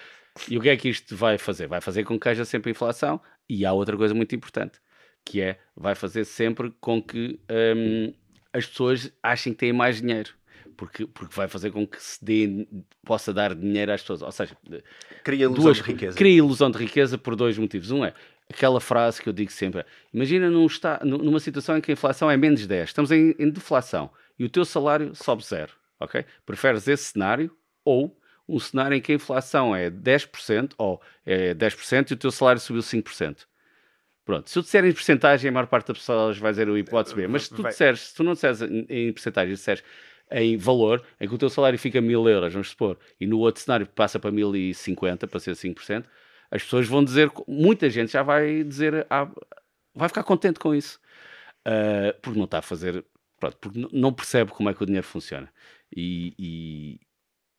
E 0.48 0.56
o 0.56 0.60
que 0.60 0.68
é 0.68 0.76
que 0.76 0.88
isto 0.88 1.16
vai 1.16 1.36
fazer? 1.36 1.66
Vai 1.66 1.80
fazer 1.80 2.04
com 2.04 2.18
que 2.18 2.28
haja 2.28 2.44
sempre 2.44 2.70
inflação 2.70 3.20
e 3.48 3.66
há 3.66 3.72
outra 3.72 3.96
coisa 3.96 4.14
muito 4.14 4.34
importante, 4.34 4.78
que 5.24 5.40
é, 5.40 5.58
vai 5.76 5.96
fazer 5.96 6.24
sempre 6.24 6.72
com 6.80 7.02
que 7.02 7.40
hum, 7.76 8.14
as 8.52 8.66
pessoas 8.66 9.12
achem 9.20 9.52
que 9.52 9.58
têm 9.58 9.72
mais 9.72 10.00
dinheiro 10.00 10.32
porque, 10.82 11.06
porque 11.06 11.32
vai 11.32 11.46
fazer 11.46 11.70
com 11.70 11.86
que 11.86 12.02
se 12.02 12.24
dê, 12.24 12.66
possa 13.04 13.32
dar 13.32 13.54
dinheiro 13.54 13.92
às 13.92 14.00
pessoas. 14.00 14.20
Ou 14.20 14.32
seja, 14.32 14.56
cria 15.22 15.44
ilusão 15.44 15.62
duas, 15.62 15.76
de 15.76 15.82
riqueza. 15.84 16.18
Cria 16.18 16.36
ilusão 16.38 16.70
de 16.72 16.78
riqueza 16.78 17.16
por 17.16 17.36
dois 17.36 17.56
motivos. 17.56 17.92
Um 17.92 18.04
é 18.04 18.12
aquela 18.50 18.80
frase 18.80 19.22
que 19.22 19.28
eu 19.28 19.32
digo 19.32 19.52
sempre: 19.52 19.84
imagina 20.12 20.50
num 20.50 20.66
está, 20.66 20.98
numa 21.04 21.38
situação 21.38 21.78
em 21.78 21.80
que 21.80 21.92
a 21.92 21.94
inflação 21.94 22.28
é 22.28 22.36
menos 22.36 22.66
10, 22.66 22.88
estamos 22.88 23.12
em, 23.12 23.32
em 23.38 23.48
deflação 23.48 24.10
e 24.36 24.44
o 24.44 24.50
teu 24.50 24.64
salário 24.64 25.14
sobe 25.14 25.44
zero. 25.44 25.72
Ok? 26.00 26.24
Preferes 26.44 26.88
esse 26.88 27.12
cenário 27.12 27.56
ou 27.84 28.18
um 28.48 28.58
cenário 28.58 28.96
em 28.96 29.00
que 29.00 29.12
a 29.12 29.14
inflação 29.14 29.76
é 29.76 29.88
10% 29.88 30.72
ou 30.76 31.00
é 31.24 31.54
10% 31.54 32.10
e 32.10 32.14
o 32.14 32.16
teu 32.16 32.32
salário 32.32 32.60
subiu 32.60 32.82
5%. 32.82 33.46
Pronto, 34.24 34.50
se 34.50 34.58
eu 34.58 34.62
disser 34.64 34.84
em 34.84 34.92
porcentagem, 34.92 35.48
a 35.48 35.52
maior 35.52 35.66
parte 35.66 35.86
das 35.88 35.98
pessoas 35.98 36.38
vai 36.38 36.50
dizer 36.50 36.68
o 36.68 36.76
hipótese 36.76 37.14
B, 37.14 37.28
mas 37.28 37.44
se 37.44 37.54
tu 37.54 37.62
disseres, 37.62 38.00
se 38.00 38.16
tu 38.16 38.24
não 38.24 38.32
disseres 38.34 38.62
em 38.62 39.12
porcentagem, 39.12 39.54
disseres 39.54 39.84
em 40.32 40.56
valor, 40.56 41.04
em 41.20 41.28
que 41.28 41.34
o 41.34 41.38
teu 41.38 41.50
salário 41.50 41.78
fica 41.78 42.00
mil 42.00 42.28
euros, 42.28 42.52
vamos 42.52 42.70
supor, 42.70 42.98
e 43.20 43.26
no 43.26 43.38
outro 43.38 43.62
cenário 43.62 43.86
passa 43.86 44.18
para 44.18 44.30
1050, 44.30 45.26
para 45.26 45.40
ser 45.40 45.52
5%, 45.54 46.04
as 46.50 46.62
pessoas 46.62 46.86
vão 46.88 47.04
dizer, 47.04 47.30
muita 47.48 47.88
gente 47.90 48.12
já 48.12 48.22
vai 48.22 48.64
dizer, 48.64 49.06
ah, 49.10 49.30
vai 49.94 50.08
ficar 50.08 50.22
contente 50.24 50.58
com 50.58 50.74
isso. 50.74 51.00
uh, 51.66 52.18
porque 52.22 52.38
não 52.38 52.46
está 52.46 52.58
a 52.58 52.62
fazer, 52.62 53.04
pronto, 53.40 53.56
porque 53.58 53.88
não 53.92 54.12
percebe 54.12 54.52
como 54.52 54.70
é 54.70 54.74
que 54.74 54.82
o 54.82 54.86
dinheiro 54.86 55.06
funciona. 55.06 55.52
E, 55.94 56.34
e, 56.38 57.00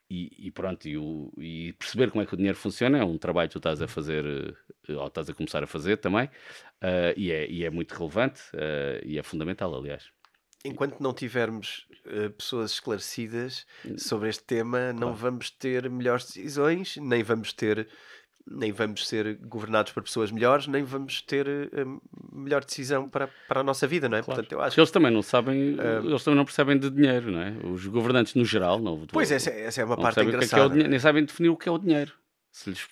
e, 0.09 0.47
e 0.47 0.51
pronto, 0.51 0.87
e, 0.87 0.97
o, 0.97 1.31
e, 1.37 1.73
perceber 1.73 2.11
como 2.11 2.23
é 2.23 2.25
que 2.25 2.33
o 2.33 2.37
dinheiro 2.37 2.57
funciona 2.57 2.97
é 2.99 3.03
um 3.03 3.17
trabalho 3.17 3.49
que 3.49 3.53
tu 3.53 3.59
estás 3.59 3.81
a 3.81 3.87
fazer, 3.87 4.25
uh, 4.25 4.93
ou 4.99 5.07
estás 5.07 5.29
a 5.29 5.33
começar 5.33 5.63
a 5.63 5.67
fazer 5.67 5.97
também, 5.97 6.25
uh, 6.27 7.13
e, 7.17 7.31
é, 7.31 7.49
e 7.49 7.65
é 7.65 7.69
muito 7.69 7.93
relevante 7.93 8.41
e 9.05 9.17
é 9.19 9.23
fundamental, 9.23 9.73
aliás 9.75 10.11
enquanto 10.63 10.99
não 10.99 11.13
tivermos 11.13 11.85
uh, 12.05 12.29
pessoas 12.31 12.71
esclarecidas 12.71 13.65
sobre 13.97 14.29
este 14.29 14.43
tema, 14.43 14.93
não 14.93 15.13
vamos 15.13 15.49
ter 15.49 15.89
melhores 15.89 16.25
decisões, 16.25 16.97
nem 16.97 17.23
vamos 17.23 17.53
ter 17.53 17.87
nem 18.45 18.73
vamos 18.73 19.07
ser 19.07 19.37
governados 19.37 19.93
por 19.93 20.03
pessoas 20.03 20.29
melhores, 20.29 20.67
nem 20.67 20.83
vamos 20.83 21.21
ter 21.21 21.47
uh, 21.47 22.01
melhor 22.31 22.63
decisão 22.63 23.07
para, 23.07 23.29
para 23.47 23.61
a 23.61 23.63
nossa 23.63 23.87
vida, 23.87 24.09
não 24.09 24.17
é? 24.17 24.21
Claro. 24.21 24.41
Portanto, 24.41 24.51
eu 24.51 24.61
acho 24.61 24.79
eles 24.79 24.91
também 24.91 25.11
não 25.11 25.21
sabem, 25.21 25.75
uh, 25.75 26.05
eles 26.05 26.23
também 26.23 26.37
não 26.37 26.45
percebem 26.45 26.77
de 26.77 26.89
dinheiro, 26.89 27.31
não 27.31 27.41
é? 27.41 27.55
Os 27.63 27.85
governantes 27.87 28.35
no 28.35 28.43
geral 28.43 28.79
não. 28.79 29.05
Pois 29.07 29.31
essa, 29.31 29.49
essa 29.49 29.81
é 29.81 29.85
uma 29.85 29.95
parte 29.97 30.19
engraçada. 30.19 30.69
Que 30.69 30.75
é 30.75 30.81
que 30.81 30.85
é 30.85 30.89
nem 30.89 30.99
sabem 30.99 31.23
definir 31.23 31.49
o 31.49 31.57
que 31.57 31.69
é 31.69 31.71
o 31.71 31.77
dinheiro. 31.77 32.11
Se, 32.51 32.69
lhes 32.69 32.85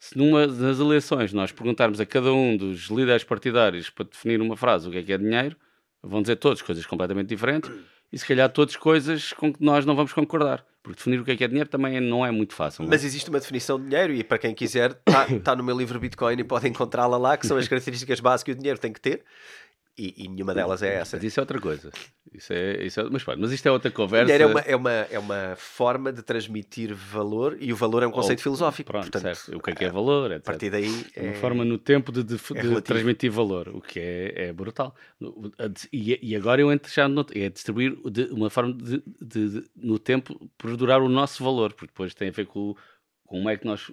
se 0.00 0.18
numa 0.18 0.48
das 0.48 0.80
eleições 0.80 1.32
nós 1.32 1.52
perguntarmos 1.52 2.00
a 2.00 2.06
cada 2.06 2.32
um 2.32 2.56
dos 2.56 2.88
líderes 2.88 3.22
partidários 3.22 3.90
para 3.90 4.06
definir 4.06 4.40
uma 4.40 4.56
frase 4.56 4.88
o 4.88 4.90
que 4.90 4.98
é 4.98 5.02
que 5.02 5.12
é 5.12 5.18
dinheiro, 5.18 5.56
vão 6.02 6.22
dizer 6.22 6.36
todos 6.36 6.62
coisas 6.62 6.84
completamente 6.84 7.28
diferentes 7.28 7.70
e 8.12 8.18
se 8.18 8.26
calhar 8.26 8.48
todas 8.50 8.76
coisas 8.76 9.32
com 9.32 9.52
que 9.52 9.64
nós 9.64 9.86
não 9.86 9.94
vamos 9.94 10.12
concordar. 10.12 10.64
Porque 10.82 10.96
definir 10.96 11.20
o 11.20 11.24
que 11.24 11.30
é, 11.30 11.36
que 11.36 11.44
é 11.44 11.48
dinheiro 11.48 11.68
também 11.68 12.00
não 12.00 12.26
é 12.26 12.30
muito 12.32 12.54
fácil. 12.54 12.84
É? 12.84 12.88
Mas 12.88 13.04
existe 13.04 13.30
uma 13.30 13.38
definição 13.38 13.78
de 13.78 13.88
dinheiro 13.88 14.12
e 14.12 14.24
para 14.24 14.36
quem 14.36 14.52
quiser 14.52 14.90
está 15.06 15.26
tá 15.40 15.56
no 15.56 15.62
meu 15.62 15.78
livro 15.78 15.98
Bitcoin 16.00 16.36
e 16.38 16.44
pode 16.44 16.68
encontrá-la 16.68 17.16
lá, 17.16 17.36
que 17.36 17.46
são 17.46 17.56
as 17.56 17.68
características 17.68 18.18
básicas 18.18 18.52
que 18.54 18.58
o 18.58 18.60
dinheiro 18.60 18.80
tem 18.80 18.92
que 18.92 19.00
ter. 19.00 19.22
E, 19.96 20.24
e, 20.24 20.28
nenhuma 20.28 20.54
delas 20.54 20.82
é 20.82 20.94
essa. 20.94 21.16
Mas 21.16 21.24
isso 21.24 21.38
é 21.38 21.42
outra 21.42 21.60
coisa. 21.60 21.90
Isso 22.32 22.50
é, 22.50 22.82
isso 22.82 22.98
é, 22.98 23.10
mas, 23.10 23.22
pode, 23.22 23.38
mas 23.38 23.52
isto 23.52 23.66
é 23.66 23.70
outra 23.70 23.90
conversa. 23.90 24.32
É 24.32 24.46
uma, 24.46 24.60
é, 24.60 24.74
uma, 24.74 24.90
é 24.90 25.18
uma 25.18 25.54
forma 25.56 26.10
de 26.10 26.22
transmitir 26.22 26.94
valor 26.94 27.58
e 27.60 27.74
o 27.74 27.76
valor 27.76 28.02
é 28.02 28.06
um 28.06 28.10
conceito 28.10 28.38
Ou, 28.38 28.42
filosófico. 28.42 28.90
Pronto, 28.90 29.10
portanto, 29.10 29.36
certo. 29.36 29.58
O 29.58 29.60
que 29.60 29.70
é 29.70 29.74
que 29.74 29.84
é 29.84 29.90
valor? 29.90 30.32
Etc. 30.32 30.48
A 30.48 30.50
partir 30.50 30.70
daí. 30.70 31.06
É 31.14 31.22
uma 31.24 31.34
forma 31.34 31.62
no 31.62 31.76
tempo 31.76 32.10
de, 32.10 32.22
de, 32.24 32.36
é 32.54 32.62
de 32.62 32.80
transmitir 32.80 33.30
valor, 33.30 33.68
o 33.68 33.82
que 33.82 34.00
é, 34.00 34.46
é 34.46 34.52
brutal. 34.52 34.94
E, 35.92 36.18
e 36.22 36.34
agora 36.34 36.62
eu 36.62 36.72
entro 36.72 36.90
já 36.90 37.06
no, 37.06 37.26
é 37.34 37.50
distribuir 37.50 37.94
de, 38.10 38.24
uma 38.32 38.48
forma 38.48 38.72
de, 38.72 39.02
de, 39.20 39.64
no 39.76 39.98
tempo 39.98 40.50
perdurar 40.56 41.02
o 41.02 41.08
nosso 41.08 41.44
valor, 41.44 41.74
porque 41.74 41.88
depois 41.88 42.14
tem 42.14 42.28
a 42.28 42.32
ver 42.32 42.46
com 42.46 42.74
como 43.26 43.50
é 43.50 43.58
que 43.58 43.66
nós 43.66 43.90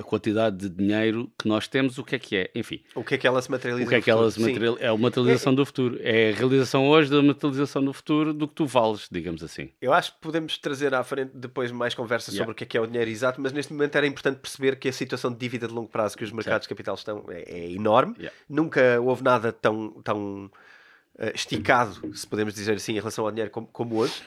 a 0.00 0.02
quantidade 0.02 0.56
de 0.56 0.68
dinheiro 0.70 1.30
que 1.38 1.46
nós 1.46 1.68
temos, 1.68 1.98
o 1.98 2.04
que 2.04 2.16
é 2.16 2.18
que 2.18 2.36
é? 2.36 2.50
Enfim. 2.54 2.82
O 2.94 3.04
que 3.04 3.14
é 3.14 3.18
que 3.18 3.26
ela 3.26 3.40
se 3.42 3.50
materializa? 3.50 3.86
O 3.86 3.88
que 3.90 3.94
é 3.94 4.00
que 4.00 4.10
ela 4.10 4.30
se 4.30 4.40
materializa? 4.40 4.82
É 4.82 4.88
a 4.88 4.96
materialização 4.96 5.52
é, 5.52 5.56
do 5.56 5.66
futuro. 5.66 5.98
É 6.00 6.30
a 6.30 6.34
realização 6.34 6.88
hoje 6.88 7.10
da 7.10 7.22
materialização 7.22 7.84
do 7.84 7.92
futuro 7.92 8.32
do 8.32 8.48
que 8.48 8.54
tu 8.54 8.66
vales, 8.66 9.08
digamos 9.10 9.42
assim. 9.42 9.70
Eu 9.80 9.92
acho 9.92 10.14
que 10.14 10.20
podemos 10.20 10.56
trazer 10.56 10.94
à 10.94 11.04
frente 11.04 11.32
depois 11.34 11.70
mais 11.70 11.94
conversas 11.94 12.34
yeah. 12.34 12.42
sobre 12.42 12.52
o 12.52 12.54
que 12.56 12.64
é 12.64 12.66
que 12.66 12.78
é 12.78 12.80
o 12.80 12.86
dinheiro 12.86 13.10
exato, 13.10 13.40
mas 13.40 13.52
neste 13.52 13.72
momento 13.74 13.94
era 13.94 14.06
importante 14.06 14.38
perceber 14.38 14.76
que 14.76 14.88
a 14.88 14.92
situação 14.92 15.30
de 15.30 15.36
dívida 15.36 15.68
de 15.68 15.74
longo 15.74 15.88
prazo 15.88 16.16
que 16.16 16.24
os 16.24 16.32
mercados 16.32 16.62
de 16.62 16.68
capital 16.70 16.94
estão 16.94 17.26
é, 17.28 17.42
é 17.46 17.70
enorme. 17.70 18.14
Yeah. 18.16 18.34
Nunca 18.48 19.00
houve 19.02 19.22
nada 19.22 19.52
tão, 19.52 19.90
tão 20.02 20.46
uh, 20.46 21.30
esticado, 21.34 22.16
se 22.16 22.26
podemos 22.26 22.54
dizer 22.54 22.72
assim, 22.72 22.92
em 22.92 22.98
relação 22.98 23.26
ao 23.26 23.30
dinheiro 23.30 23.50
como, 23.50 23.66
como 23.66 23.96
hoje. 23.96 24.22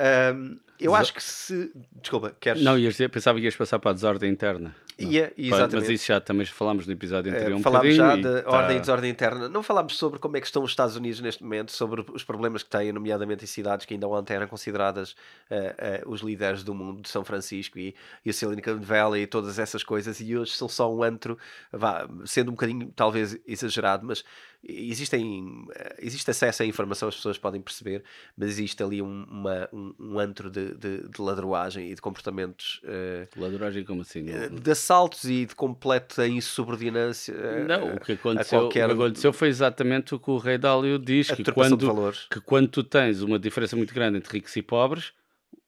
Um, 0.00 0.58
eu 0.84 0.94
acho 0.94 1.14
que 1.14 1.22
se. 1.22 1.72
Desculpa, 2.00 2.34
queres. 2.38 2.62
Não, 2.62 2.78
ias 2.78 2.96
pensava 3.10 3.38
que 3.38 3.44
ias 3.44 3.56
passar 3.56 3.78
para 3.78 3.90
a 3.90 3.94
desordem 3.94 4.30
interna. 4.30 4.74
Ia, 4.98 5.32
exatamente. 5.36 5.76
Mas 5.76 5.88
isso 5.88 6.06
já 6.06 6.20
também 6.20 6.46
falámos 6.46 6.86
no 6.86 6.92
episódio 6.92 7.32
anterior. 7.32 7.58
Um 7.58 7.62
falámos 7.62 7.94
já 7.94 8.16
de 8.16 8.28
ordem 8.46 8.76
e 8.76 8.80
desordem 8.80 9.10
interna. 9.10 9.48
Não 9.48 9.62
falámos 9.62 9.96
sobre 9.96 10.18
como 10.18 10.36
é 10.36 10.40
que 10.40 10.46
estão 10.46 10.62
os 10.62 10.70
Estados 10.70 10.96
Unidos 10.96 11.20
neste 11.20 11.42
momento, 11.42 11.72
sobre 11.72 12.04
os 12.12 12.22
problemas 12.22 12.62
que 12.62 12.70
têm, 12.70 12.92
nomeadamente 12.92 13.44
em 13.44 13.46
cidades 13.46 13.86
que 13.86 13.94
ainda 13.94 14.06
ontem 14.08 14.34
eram 14.34 14.46
consideradas 14.46 15.12
uh, 15.50 16.06
uh, 16.06 16.10
os 16.10 16.20
líderes 16.20 16.62
do 16.62 16.74
mundo, 16.74 17.02
de 17.02 17.08
São 17.08 17.24
Francisco 17.24 17.78
e, 17.78 17.94
e 18.24 18.30
a 18.30 18.32
Silicon 18.32 18.80
Valley 18.80 19.22
e 19.22 19.26
todas 19.26 19.58
essas 19.58 19.82
coisas, 19.82 20.20
e 20.20 20.36
hoje 20.36 20.52
são 20.52 20.68
só 20.68 20.92
um 20.92 21.02
antro, 21.02 21.38
vá, 21.72 22.08
sendo 22.24 22.50
um 22.50 22.54
bocadinho 22.54 22.92
talvez 22.94 23.38
exagerado, 23.46 24.06
mas 24.06 24.24
existem, 24.64 25.66
eh, 25.74 25.96
existe 26.00 26.30
acesso 26.30 26.62
à 26.62 26.66
informação, 26.66 27.08
as 27.08 27.16
pessoas 27.16 27.38
podem 27.38 27.60
perceber, 27.60 28.04
mas 28.36 28.50
existe 28.50 28.82
ali 28.82 29.02
um, 29.02 29.24
uma, 29.24 29.68
um, 29.72 29.94
um 29.98 30.18
antro 30.18 30.50
de, 30.50 30.74
de, 30.74 31.08
de, 31.08 31.20
ladroagem 31.20 31.90
e 31.90 31.94
de 31.94 32.00
comportamentos. 32.00 32.80
Uh, 32.84 33.40
ladroagem 33.40 33.84
como 33.84 34.02
assim? 34.02 34.24
De 34.24 34.70
assaltos 34.70 35.24
e 35.24 35.46
de 35.46 35.54
completa 35.54 36.26
insubordinância. 36.26 37.34
Não, 37.66 37.96
o 37.96 38.00
que 38.00 38.12
aconteceu, 38.12 38.60
qualquer... 38.60 38.84
o 38.84 38.88
que 38.88 38.94
aconteceu 38.94 39.32
foi 39.32 39.48
exatamente 39.48 40.14
o 40.14 40.20
que 40.20 40.30
o 40.30 40.38
Rei 40.38 40.58
Dálio 40.58 40.98
diz: 40.98 41.30
que 41.30 41.44
quando, 41.52 42.12
que 42.30 42.40
quando 42.40 42.68
tu 42.68 42.84
tens 42.84 43.22
uma 43.22 43.38
diferença 43.38 43.76
muito 43.76 43.92
grande 43.92 44.18
entre 44.18 44.32
ricos 44.32 44.54
e 44.56 44.62
pobres. 44.62 45.12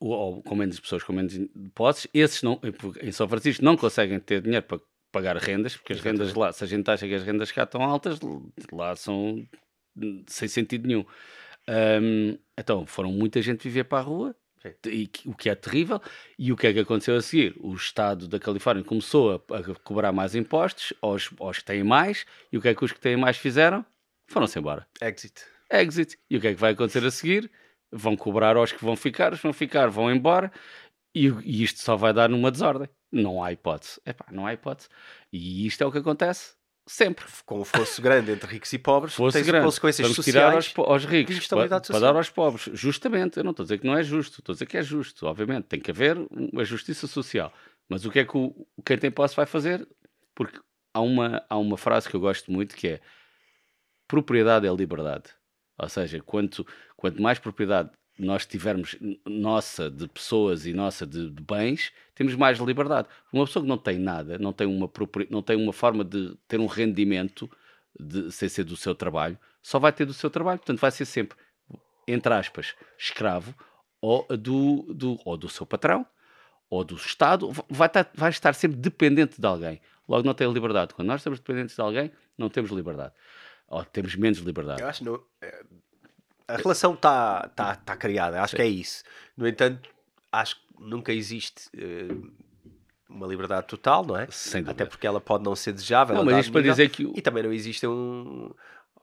Ou 0.00 0.42
com 0.42 0.54
menos 0.54 0.78
pessoas 0.78 1.02
com 1.02 1.14
menos 1.14 1.34
posses, 1.74 2.06
esses 2.12 2.42
não, 2.42 2.60
em 3.00 3.12
São 3.12 3.26
Francisco 3.26 3.64
não 3.64 3.74
conseguem 3.74 4.18
ter 4.18 4.42
dinheiro 4.42 4.64
para 4.66 4.78
pagar 5.14 5.36
rendas, 5.36 5.76
porque 5.76 5.92
as 5.92 6.00
rendas 6.00 6.34
lá, 6.34 6.52
se 6.52 6.64
a 6.64 6.66
gente 6.66 6.90
acha 6.90 7.06
que 7.06 7.14
as 7.14 7.22
rendas 7.22 7.52
cá 7.52 7.62
estão 7.62 7.82
altas, 7.82 8.18
lá 8.72 8.96
são 8.96 9.46
sem 10.26 10.48
sentido 10.48 10.88
nenhum. 10.88 11.04
Um, 11.68 12.36
então 12.58 12.84
foram 12.84 13.12
muita 13.12 13.40
gente 13.40 13.62
viver 13.62 13.84
para 13.84 13.98
a 13.98 14.02
rua, 14.02 14.36
e, 14.86 15.08
o 15.26 15.34
que 15.34 15.48
é 15.48 15.54
terrível. 15.54 16.00
E 16.36 16.50
o 16.50 16.56
que 16.56 16.66
é 16.66 16.72
que 16.72 16.80
aconteceu 16.80 17.16
a 17.16 17.22
seguir? 17.22 17.54
O 17.60 17.74
Estado 17.74 18.26
da 18.26 18.40
Califórnia 18.40 18.82
começou 18.82 19.44
a, 19.50 19.58
a 19.58 19.74
cobrar 19.84 20.10
mais 20.10 20.34
impostos 20.34 20.92
aos, 21.00 21.30
aos, 21.38 21.58
que 21.58 21.64
têm 21.64 21.84
mais, 21.84 22.26
e 22.50 22.58
o 22.58 22.60
que 22.60 22.68
é 22.68 22.74
que 22.74 22.84
os 22.84 22.90
que 22.90 23.00
têm 23.00 23.16
mais 23.16 23.36
fizeram? 23.36 23.84
Foram-se 24.26 24.58
embora. 24.58 24.86
Exit. 25.00 25.42
Exit. 25.70 26.18
E 26.28 26.36
o 26.36 26.40
que 26.40 26.48
é 26.48 26.54
que 26.54 26.60
vai 26.60 26.72
acontecer 26.72 27.04
a 27.04 27.10
seguir? 27.10 27.50
Vão 27.92 28.16
cobrar 28.16 28.56
aos 28.56 28.72
que 28.72 28.84
vão 28.84 28.96
ficar, 28.96 29.32
os 29.32 29.38
que 29.38 29.46
vão 29.46 29.52
ficar 29.52 29.88
vão 29.88 30.10
embora, 30.10 30.50
e, 31.14 31.28
e 31.44 31.62
isto 31.62 31.80
só 31.80 31.94
vai 31.94 32.12
dar 32.12 32.28
numa 32.28 32.50
desordem. 32.50 32.88
Não 33.14 33.42
há 33.42 33.52
hipótese. 33.52 34.00
Epá, 34.04 34.26
não 34.30 34.46
há 34.46 34.52
hipótese. 34.52 34.88
E 35.32 35.66
isto 35.66 35.82
é 35.82 35.86
o 35.86 35.92
que 35.92 35.98
acontece 35.98 36.54
sempre. 36.86 37.24
Com 37.46 37.60
o 37.60 37.64
fosso 37.64 38.02
grande 38.02 38.32
entre 38.32 38.50
ricos 38.50 38.72
e 38.72 38.78
pobres, 38.78 39.14
fosse 39.14 39.38
tens 39.38 39.46
grande. 39.46 39.64
consequências 39.64 40.06
Vamos 40.06 40.16
sociais 40.16 40.66
tirar 40.66 40.84
aos, 40.84 40.90
aos 40.90 41.04
ricos 41.04 41.46
para, 41.46 41.80
para, 41.80 42.00
dar 42.00 42.16
aos 42.16 42.30
pobres. 42.30 42.68
Justamente. 42.72 43.38
Eu 43.38 43.44
não 43.44 43.52
estou 43.52 43.62
a 43.62 43.66
dizer 43.66 43.78
que 43.78 43.86
não 43.86 43.96
é 43.96 44.02
justo. 44.02 44.40
Estou 44.40 44.52
a 44.52 44.54
dizer 44.54 44.66
que 44.66 44.76
é 44.76 44.82
justo. 44.82 45.26
Obviamente, 45.26 45.64
tem 45.64 45.80
que 45.80 45.90
haver 45.90 46.16
uma 46.30 46.64
justiça 46.64 47.06
social. 47.06 47.52
Mas 47.88 48.04
o 48.04 48.10
que 48.10 48.18
é 48.18 48.24
que 48.24 48.36
o, 48.36 48.66
quem 48.84 48.98
tem 48.98 49.10
posse 49.10 49.36
vai 49.36 49.46
fazer? 49.46 49.86
Porque 50.34 50.58
há 50.92 51.00
uma, 51.00 51.44
há 51.48 51.56
uma 51.56 51.76
frase 51.76 52.08
que 52.08 52.16
eu 52.16 52.20
gosto 52.20 52.50
muito 52.50 52.74
que 52.74 52.88
é 52.88 53.00
propriedade 54.08 54.66
é 54.66 54.74
liberdade. 54.74 55.30
Ou 55.78 55.88
seja, 55.88 56.20
quanto, 56.20 56.66
quanto 56.96 57.20
mais 57.20 57.38
propriedade 57.38 57.90
nós 58.18 58.46
tivermos 58.46 58.96
nossa 59.26 59.90
de 59.90 60.06
pessoas 60.08 60.66
e 60.66 60.72
nossa 60.72 61.06
de, 61.06 61.30
de, 61.30 61.42
bens, 61.42 61.92
temos 62.14 62.34
mais 62.34 62.58
liberdade. 62.58 63.08
Uma 63.32 63.44
pessoa 63.44 63.62
que 63.62 63.68
não 63.68 63.78
tem 63.78 63.98
nada, 63.98 64.38
não 64.38 64.52
tem 64.52 64.66
uma, 64.66 64.90
não 65.30 65.42
tem 65.42 65.56
uma 65.56 65.72
forma 65.72 66.04
de 66.04 66.36
ter 66.46 66.60
um 66.60 66.66
rendimento 66.66 67.50
de, 67.98 68.30
sem 68.30 68.48
ser 68.48 68.64
do 68.64 68.76
seu 68.76 68.94
trabalho, 68.94 69.38
só 69.62 69.78
vai 69.78 69.92
ter 69.92 70.04
do 70.04 70.14
seu 70.14 70.30
trabalho. 70.30 70.58
Portanto, 70.58 70.80
vai 70.80 70.90
ser 70.90 71.04
sempre, 71.04 71.36
entre 72.06 72.32
aspas, 72.32 72.74
escravo 72.96 73.54
ou 74.00 74.26
do, 74.36 74.82
do, 74.94 75.18
ou 75.24 75.36
do 75.36 75.48
seu 75.48 75.66
patrão 75.66 76.06
ou 76.70 76.84
do 76.84 76.96
Estado, 76.96 77.50
vai 77.68 77.86
estar, 77.86 78.10
vai 78.14 78.30
estar 78.30 78.52
sempre 78.54 78.76
dependente 78.76 79.40
de 79.40 79.46
alguém. 79.46 79.80
Logo, 80.08 80.26
não 80.26 80.34
tem 80.34 80.50
liberdade. 80.52 80.92
Quando 80.94 81.08
nós 81.08 81.20
estamos 81.20 81.38
dependentes 81.38 81.74
de 81.74 81.80
alguém, 81.80 82.10
não 82.36 82.48
temos 82.48 82.70
liberdade. 82.70 83.14
Ou 83.68 83.84
temos 83.84 84.14
menos 84.16 84.38
liberdade. 84.38 84.82
Eu 84.82 84.88
acho 84.88 85.04
não, 85.04 85.22
é, 85.40 85.64
a 86.46 86.56
relação 86.56 86.94
está 86.94 87.48
tá, 87.48 87.76
tá 87.76 87.96
criada, 87.96 88.42
acho 88.42 88.52
Sim. 88.52 88.56
que 88.56 88.62
é 88.62 88.68
isso. 88.68 89.02
No 89.36 89.48
entanto, 89.48 89.88
acho 90.30 90.56
que 90.56 90.62
nunca 90.78 91.12
existe 91.12 91.68
uh, 91.76 92.32
uma 93.08 93.26
liberdade 93.26 93.66
total, 93.66 94.04
não 94.04 94.16
é? 94.16 94.28
Até 94.66 94.84
porque 94.84 95.06
ela 95.06 95.20
pode 95.20 95.44
não 95.44 95.54
ser 95.54 95.72
desejável. 95.72 96.16
Não, 96.16 96.24
mas 96.24 96.38
isto 96.38 96.52
para 96.52 96.62
dizer 96.62 96.88
que. 96.90 97.10
E 97.14 97.22
também 97.22 97.42
não 97.42 97.52
existe 97.52 97.86
um. 97.86 98.50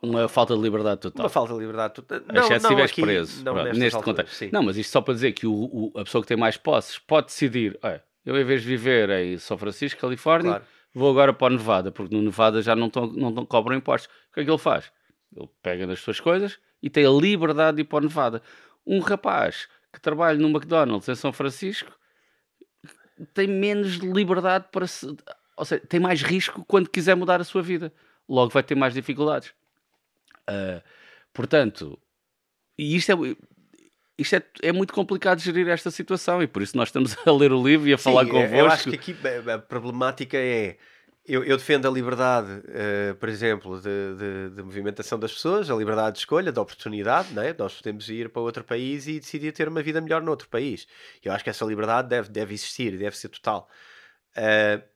Uma 0.01 0.27
falta 0.27 0.55
de 0.55 0.61
liberdade 0.61 0.99
total. 0.99 1.25
Uma 1.25 1.29
falta 1.29 1.53
de 1.53 1.59
liberdade 1.59 1.93
total. 1.93 2.21
Não, 2.27 2.41
Exceto 2.41 2.61
se 2.61 2.65
estiveres 2.65 2.91
preso. 2.91 3.43
Não, 3.43 3.53
Pronto, 3.53 3.77
neste 3.77 4.01
contexto. 4.01 4.33
Sim. 4.33 4.49
Não, 4.51 4.63
mas 4.63 4.75
isto 4.75 4.91
só 4.91 4.99
para 4.99 5.13
dizer 5.13 5.31
que 5.33 5.45
o, 5.45 5.53
o, 5.53 5.91
a 5.95 6.03
pessoa 6.03 6.23
que 6.23 6.27
tem 6.27 6.37
mais 6.37 6.57
posses 6.57 6.97
pode 6.97 7.27
decidir: 7.27 7.79
eu 8.25 8.39
em 8.39 8.43
vez 8.43 8.63
de 8.63 8.67
viver 8.67 9.09
em 9.11 9.37
São 9.37 9.57
Francisco, 9.57 10.01
Califórnia, 10.01 10.51
claro. 10.51 10.65
vou 10.93 11.11
agora 11.11 11.33
para 11.33 11.53
o 11.53 11.55
Nevada, 11.55 11.91
porque 11.91 12.15
no 12.15 12.21
Nevada 12.21 12.63
já 12.63 12.75
não, 12.75 12.89
tão, 12.89 13.05
não, 13.05 13.29
não 13.29 13.45
cobram 13.45 13.77
impostos. 13.77 14.11
O 14.31 14.33
que 14.33 14.39
é 14.39 14.43
que 14.43 14.49
ele 14.49 14.57
faz? 14.57 14.91
Ele 15.35 15.47
pega 15.61 15.85
nas 15.85 15.99
suas 15.99 16.19
coisas 16.19 16.59
e 16.81 16.89
tem 16.89 17.05
a 17.05 17.09
liberdade 17.09 17.77
de 17.77 17.81
ir 17.81 17.85
para 17.85 17.99
o 17.99 18.01
Nevada. 18.01 18.41
Um 18.85 18.99
rapaz 18.99 19.67
que 19.91 19.99
trabalha 19.99 20.37
no 20.37 20.49
McDonald's 20.49 21.07
em 21.07 21.15
São 21.15 21.31
Francisco 21.31 21.91
tem 23.33 23.47
menos 23.47 23.95
liberdade 23.95 24.65
para 24.71 24.87
se. 24.87 25.05
Ou 25.57 25.65
seja, 25.65 25.81
tem 25.87 25.99
mais 25.99 26.21
risco 26.21 26.63
quando 26.65 26.89
quiser 26.89 27.15
mudar 27.15 27.39
a 27.39 27.43
sua 27.43 27.61
vida. 27.61 27.93
Logo 28.27 28.51
vai 28.51 28.63
ter 28.63 28.75
mais 28.75 28.93
dificuldades. 28.93 29.49
Uh, 30.49 30.81
portanto, 31.33 31.99
e 32.77 32.95
isto 32.95 33.11
é. 33.11 33.15
Isto 34.17 34.35
é, 34.35 34.43
é 34.61 34.71
muito 34.71 34.93
complicado 34.93 35.39
gerir 35.39 35.67
esta 35.67 35.89
situação 35.89 36.43
e 36.43 36.47
por 36.47 36.61
isso 36.61 36.77
nós 36.77 36.89
estamos 36.89 37.15
a 37.25 37.31
ler 37.31 37.51
o 37.51 37.63
livro 37.63 37.87
e 37.87 37.93
a 37.93 37.97
Sim, 37.97 38.03
falar 38.03 38.25
convosco. 38.25 38.55
Eu 38.55 38.67
acho 38.67 38.89
que 38.89 38.95
aqui 38.95 39.17
a 39.51 39.57
problemática 39.57 40.37
é 40.37 40.77
eu, 41.33 41.43
eu, 41.43 41.57
defendo 41.57 41.87
a 41.87 41.91
liberdade, 41.91 42.49
uh, 42.49 43.15
por 43.15 43.29
exemplo, 43.29 43.79
de, 43.79 44.15
de, 44.17 44.49
de, 44.55 44.63
movimentação 44.63 45.17
das 45.17 45.31
pessoas, 45.31 45.69
a 45.69 45.75
liberdade 45.75 46.13
de 46.13 46.19
escolha, 46.19 46.51
de 46.51 46.59
oportunidade, 46.59 47.33
não 47.33 47.41
é? 47.41 47.55
Nós 47.57 47.75
podemos 47.75 48.09
ir 48.09 48.29
para 48.29 48.41
outro 48.41 48.63
país 48.63 49.07
e 49.07 49.19
decidir 49.19 49.53
ter 49.53 49.67
uma 49.67 49.81
vida 49.81 50.01
melhor 50.01 50.21
noutro 50.21 50.49
país. 50.49 50.85
Eu 51.23 51.31
acho 51.31 51.43
que 51.43 51.49
essa 51.49 51.63
liberdade 51.63 52.09
deve, 52.09 52.29
deve 52.29 52.53
existir, 52.53 52.97
deve 52.97 53.15
ser 53.15 53.29
total. 53.29 53.69
Uh, 54.35 54.90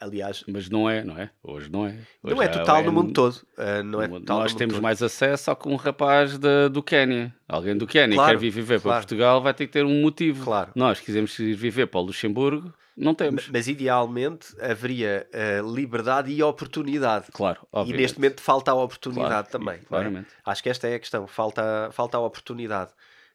aliás, 0.00 0.44
mas 0.48 0.68
não 0.68 0.88
é, 0.88 1.04
não 1.04 1.18
é? 1.18 1.30
Hoje 1.42 1.70
não 1.70 1.86
é. 1.86 1.96
Hoje 2.22 2.34
não 2.34 2.42
é 2.42 2.48
total 2.48 2.76
é, 2.78 2.82
no 2.82 2.92
mundo 2.92 3.12
todo. 3.12 3.34
Uh, 3.34 3.82
não 3.84 4.02
é 4.02 4.08
total 4.08 4.40
nós 4.40 4.54
temos 4.54 4.78
mais 4.78 5.02
acesso 5.02 5.50
ao 5.50 5.56
que 5.56 5.68
um 5.68 5.76
rapaz 5.76 6.38
de, 6.38 6.68
do 6.68 6.82
Quénia, 6.82 7.34
alguém 7.48 7.76
do 7.76 7.86
Quénia 7.86 8.16
claro, 8.16 8.32
quer 8.32 8.38
vir 8.38 8.50
viver 8.50 8.80
claro. 8.80 8.82
para 8.82 9.06
Portugal, 9.06 9.42
vai 9.42 9.54
ter 9.54 9.66
que 9.66 9.72
ter 9.72 9.84
um 9.84 10.02
motivo. 10.02 10.44
Claro. 10.44 10.70
Nós 10.74 11.00
quisemos 11.00 11.38
ir 11.38 11.54
viver 11.54 11.86
para 11.86 12.00
o 12.00 12.04
Luxemburgo, 12.04 12.72
não 12.98 13.14
temos. 13.14 13.48
Mas, 13.48 13.68
idealmente 13.68 14.48
haveria 14.60 15.26
uh, 15.32 15.74
liberdade 15.74 16.32
e 16.32 16.42
oportunidade. 16.42 17.26
Claro, 17.32 17.60
obviamente. 17.72 17.98
E 17.98 18.02
neste 18.02 18.18
momento 18.18 18.40
falta 18.40 18.72
a 18.72 18.74
oportunidade 18.74 19.28
claro, 19.28 19.48
também. 19.50 19.74
É? 19.76 19.86
Claramente. 19.86 20.26
É? 20.26 20.50
Acho 20.50 20.62
que 20.62 20.68
esta 20.68 20.88
é 20.88 20.96
a 20.96 20.98
questão, 20.98 21.26
falta, 21.26 21.90
falta 21.92 22.16
a 22.16 22.20
oportunidade. 22.20 22.90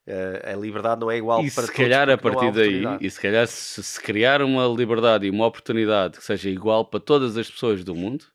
Uh, 0.06 0.52
a 0.52 0.56
liberdade 0.58 1.00
não 1.00 1.10
é 1.10 1.16
igual 1.16 1.42
e 1.46 1.50
para 1.50 1.64
se 1.64 1.72
calhar 1.72 2.10
a 2.10 2.18
partir 2.18 2.52
daí 2.52 2.84
e 3.00 3.10
se 3.10 3.22
calhar 3.22 3.48
se, 3.48 3.82
se, 3.82 4.02
criar 4.02 4.42
uma 4.42 4.68
liberdade 4.68 5.26
e 5.26 5.30
uma 5.30 5.46
oportunidade 5.46 6.18
que 6.18 6.24
seja 6.26 6.50
igual 6.50 6.84
para 6.84 7.00
todas 7.00 7.38
as 7.38 7.50
pessoas 7.50 7.86
do 7.86 7.96
mundo 7.96 8.26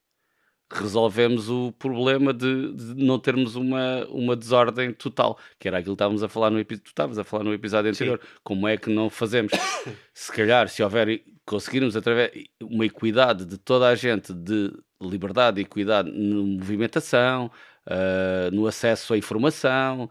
resolvemos 0.72 1.50
o 1.50 1.70
problema 1.72 2.32
de, 2.32 2.72
de 2.72 3.04
não 3.04 3.18
termos 3.18 3.54
uma, 3.54 4.06
uma 4.06 4.34
desordem 4.34 4.94
total 4.94 5.38
que 5.58 5.68
era 5.68 5.76
aquilo 5.76 5.94
que 5.94 5.96
estávamos 5.96 6.22
a 6.22 6.28
falar 6.28 6.48
no 6.48 6.58
episódio 6.58 6.88
estavas 6.88 7.18
a 7.18 7.24
falar 7.24 7.44
no 7.44 7.52
episódio 7.52 7.90
anterior 7.90 8.18
Sim. 8.18 8.28
como 8.42 8.66
é 8.66 8.78
que 8.78 8.88
não 8.88 9.10
fazemos 9.10 9.52
se 10.14 10.32
calhar 10.32 10.70
se 10.70 10.82
houver 10.82 11.22
conseguirmos 11.44 11.96
através 11.96 12.30
uma 12.62 12.86
equidade 12.86 13.44
de 13.44 13.58
toda 13.58 13.88
a 13.88 13.94
gente 13.94 14.32
de 14.32 14.72
liberdade 15.02 15.60
e 15.60 15.64
equidade 15.64 16.10
na 16.10 16.36
movimentação 16.36 17.50
uh, 17.86 18.50
no 18.54 18.66
acesso 18.66 19.12
à 19.12 19.18
informação 19.18 20.10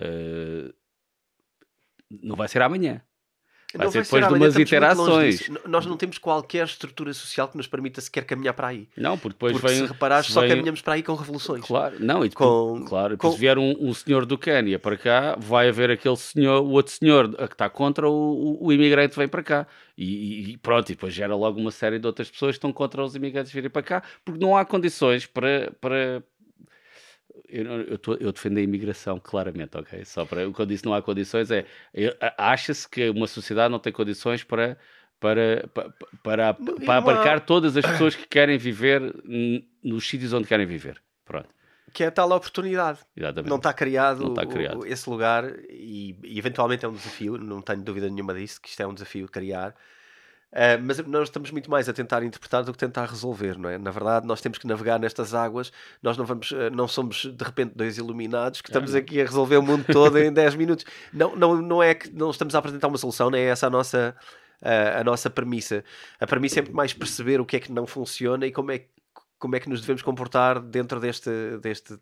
uh, 0.00 0.74
não 2.10 2.36
vai 2.36 2.48
ser 2.48 2.62
amanhã. 2.62 3.02
Vai 3.74 3.86
não 3.86 3.92
ser 3.92 3.98
vai 3.98 4.04
depois 4.04 4.24
ser 4.24 4.28
de 4.28 4.34
umas 4.34 4.56
interações. 4.56 5.50
Nós 5.66 5.86
não 5.86 5.96
temos 5.96 6.18
qualquer 6.18 6.64
estrutura 6.64 7.12
social 7.12 7.48
que 7.48 7.56
nos 7.56 7.66
permita 7.66 8.00
sequer 8.00 8.24
caminhar 8.24 8.54
para 8.54 8.68
aí. 8.68 8.88
Não, 8.96 9.18
porque 9.18 9.34
depois 9.34 9.52
porque 9.52 9.66
vem. 9.66 9.76
Se 9.78 9.92
reparares, 9.92 10.26
só 10.28 10.40
vem... 10.40 10.50
caminhamos 10.50 10.80
para 10.80 10.94
aí 10.94 11.02
com 11.02 11.14
revoluções. 11.14 11.64
Claro, 11.64 11.96
não, 11.98 12.24
e 12.24 12.28
depois, 12.28 12.80
com, 12.80 12.84
claro, 12.86 13.18
com... 13.18 13.32
se 13.32 13.38
vier 13.38 13.58
um, 13.58 13.74
um, 13.80 13.92
senhor 13.92 14.24
do 14.24 14.38
Quénia 14.38 14.78
para 14.78 14.96
cá, 14.96 15.36
vai 15.38 15.68
haver 15.68 15.90
aquele 15.90 16.16
senhor, 16.16 16.62
o 16.62 16.70
outro 16.70 16.92
senhor 16.92 17.34
que 17.34 17.54
está 17.54 17.68
contra 17.68 18.08
o, 18.08 18.58
o, 18.60 18.72
imigrante 18.72 19.16
vem 19.16 19.28
para 19.28 19.42
cá. 19.42 19.66
E, 19.98 20.52
e, 20.52 20.56
pronto, 20.58 20.90
e 20.90 20.94
depois 20.94 21.12
gera 21.12 21.34
logo 21.34 21.58
uma 21.58 21.70
série 21.70 21.98
de 21.98 22.06
outras 22.06 22.30
pessoas 22.30 22.52
que 22.52 22.58
estão 22.58 22.72
contra 22.72 23.02
os 23.02 23.14
imigrantes 23.14 23.52
virem 23.52 23.70
para 23.70 23.82
cá, 23.82 24.02
porque 24.24 24.40
não 24.40 24.56
há 24.56 24.64
condições 24.64 25.26
para, 25.26 25.72
para, 25.80 26.22
eu, 27.48 27.64
eu, 27.82 27.98
tô, 27.98 28.14
eu, 28.14 28.32
defendo 28.32 28.58
a 28.58 28.60
imigração, 28.60 29.20
claramente, 29.22 29.76
ok? 29.76 30.04
Só 30.04 30.24
para, 30.24 30.50
quando 30.50 30.68
disse 30.68 30.84
não 30.84 30.94
há 30.94 31.02
condições, 31.02 31.50
é, 31.50 31.66
acha-se 32.36 32.88
que 32.88 33.08
uma 33.10 33.26
sociedade 33.26 33.70
não 33.70 33.78
tem 33.78 33.92
condições 33.92 34.42
para, 34.44 34.76
para, 35.20 35.68
para, 35.72 35.90
para, 36.22 36.54
para 36.54 36.96
abarcar 36.96 37.40
todas 37.40 37.76
as 37.76 37.84
pessoas 37.84 38.14
que 38.14 38.26
querem 38.26 38.58
viver 38.58 39.00
nos 39.82 40.08
sítios 40.08 40.32
onde 40.32 40.46
querem 40.46 40.66
viver. 40.66 41.00
Pronto. 41.24 41.48
Que 41.92 42.04
é 42.04 42.08
a 42.08 42.10
tal 42.10 42.30
oportunidade. 42.30 43.00
Exatamente. 43.16 43.48
Não 43.48 43.56
está 43.56 43.72
criado, 43.72 44.22
não 44.22 44.30
está 44.30 44.44
criado. 44.44 44.86
esse 44.86 45.08
lugar 45.08 45.44
e, 45.70 46.16
e, 46.22 46.38
eventualmente 46.38 46.84
é 46.84 46.88
um 46.88 46.92
desafio, 46.92 47.38
não 47.38 47.62
tenho 47.62 47.82
dúvida 47.82 48.08
nenhuma 48.08 48.34
disso, 48.34 48.60
que 48.60 48.68
isto 48.68 48.82
é 48.82 48.86
um 48.86 48.92
desafio 48.92 49.28
criar 49.28 49.74
Uh, 50.52 50.80
mas 50.82 50.98
nós 51.06 51.24
estamos 51.24 51.50
muito 51.50 51.70
mais 51.70 51.88
a 51.88 51.92
tentar 51.92 52.22
interpretar 52.22 52.64
do 52.64 52.72
que 52.72 52.78
tentar 52.78 53.06
resolver, 53.06 53.58
não 53.58 53.68
é? 53.68 53.76
Na 53.76 53.90
verdade, 53.90 54.26
nós 54.26 54.40
temos 54.40 54.58
que 54.58 54.66
navegar 54.66 54.98
nestas 54.98 55.34
águas, 55.34 55.72
nós 56.02 56.16
não 56.16 56.24
vamos, 56.24 56.50
uh, 56.52 56.70
não 56.72 56.88
somos 56.88 57.26
de 57.26 57.44
repente 57.44 57.74
dois 57.74 57.98
iluminados 57.98 58.62
que 58.62 58.70
estamos 58.70 58.94
aqui 58.94 59.20
a 59.20 59.24
resolver 59.24 59.56
o 59.56 59.62
mundo 59.62 59.84
todo 59.92 60.18
em 60.18 60.32
10 60.32 60.54
minutos. 60.54 60.84
Não, 61.12 61.36
não, 61.36 61.60
não 61.60 61.82
é 61.82 61.94
que 61.94 62.10
não 62.10 62.30
estamos 62.30 62.54
a 62.54 62.58
apresentar 62.58 62.88
uma 62.88 62.96
solução, 62.96 63.28
não 63.28 63.38
é 63.38 63.42
essa 63.42 63.66
a 63.66 63.70
nossa, 63.70 64.16
uh, 64.62 65.00
a 65.00 65.04
nossa 65.04 65.28
premissa. 65.28 65.84
A 66.18 66.26
premissa 66.26 66.60
é 66.60 66.62
muito 66.62 66.76
mais 66.76 66.92
perceber 66.94 67.40
o 67.40 67.44
que 67.44 67.56
é 67.56 67.60
que 67.60 67.72
não 67.72 67.86
funciona 67.86 68.46
e 68.46 68.52
como 68.52 68.70
é, 68.70 68.86
como 69.38 69.56
é 69.56 69.60
que 69.60 69.68
nos 69.68 69.80
devemos 69.80 70.00
comportar 70.00 70.60
dentro 70.60 71.00
deste, 71.00 71.30
deste, 71.60 71.98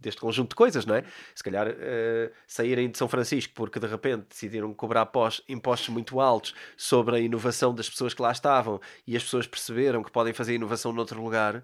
deste 0.00 0.20
conjunto 0.20 0.50
de 0.50 0.54
coisas, 0.54 0.86
não 0.86 0.94
é? 0.94 1.04
Se 1.34 1.42
calhar 1.42 1.68
uh, 1.68 2.30
saírem 2.46 2.90
de 2.90 2.98
São 2.98 3.08
Francisco 3.08 3.52
porque 3.54 3.78
de 3.78 3.86
repente 3.86 4.26
decidiram 4.30 4.72
cobrar 4.74 5.06
pós, 5.06 5.42
impostos 5.48 5.88
muito 5.90 6.20
altos 6.20 6.54
sobre 6.76 7.16
a 7.16 7.20
inovação 7.20 7.74
das 7.74 7.88
pessoas 7.88 8.14
que 8.14 8.22
lá 8.22 8.32
estavam 8.32 8.80
e 9.06 9.16
as 9.16 9.22
pessoas 9.22 9.46
perceberam 9.46 10.02
que 10.02 10.10
podem 10.10 10.32
fazer 10.32 10.54
inovação 10.54 10.92
noutro 10.92 11.22
lugar, 11.22 11.62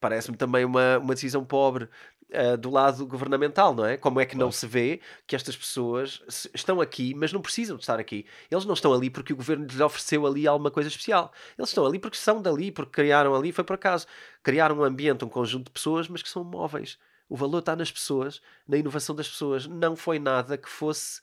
parece-me 0.00 0.36
também 0.36 0.64
uma, 0.64 0.98
uma 0.98 1.14
decisão 1.14 1.44
pobre 1.44 1.84
uh, 1.84 2.56
do 2.56 2.70
lado 2.70 3.06
governamental, 3.06 3.74
não 3.74 3.84
é? 3.84 3.96
Como 3.96 4.20
é 4.20 4.24
que 4.24 4.36
não 4.36 4.50
se 4.50 4.66
vê 4.66 5.00
que 5.26 5.36
estas 5.36 5.56
pessoas 5.56 6.22
estão 6.54 6.80
aqui, 6.80 7.14
mas 7.14 7.32
não 7.32 7.42
precisam 7.42 7.76
de 7.76 7.82
estar 7.82 7.98
aqui? 8.00 8.24
Eles 8.50 8.64
não 8.64 8.74
estão 8.74 8.92
ali 8.92 9.10
porque 9.10 9.32
o 9.32 9.36
governo 9.36 9.66
lhes 9.66 9.80
ofereceu 9.80 10.26
ali 10.26 10.46
alguma 10.46 10.70
coisa 10.70 10.88
especial. 10.88 11.32
Eles 11.58 11.70
estão 11.70 11.84
ali 11.84 11.98
porque 11.98 12.16
são 12.16 12.40
dali, 12.40 12.72
porque 12.72 12.92
criaram 12.92 13.34
ali, 13.34 13.52
foi 13.52 13.64
por 13.64 13.74
acaso. 13.74 14.06
Criaram 14.42 14.78
um 14.78 14.84
ambiente, 14.84 15.24
um 15.24 15.28
conjunto 15.28 15.66
de 15.66 15.72
pessoas, 15.72 16.08
mas 16.08 16.22
que 16.22 16.28
são 16.28 16.42
móveis 16.42 16.98
o 17.30 17.36
valor 17.36 17.60
está 17.60 17.76
nas 17.76 17.90
pessoas, 17.90 18.42
na 18.66 18.76
inovação 18.76 19.14
das 19.14 19.28
pessoas. 19.28 19.66
Não 19.66 19.94
foi 19.94 20.18
nada 20.18 20.58
que 20.58 20.68
fosse 20.68 21.20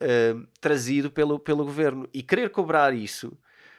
uh, 0.00 0.46
trazido 0.60 1.10
pelo, 1.10 1.38
pelo 1.38 1.62
governo. 1.62 2.08
E 2.12 2.22
querer 2.22 2.48
cobrar 2.48 2.94
isso, 2.94 3.30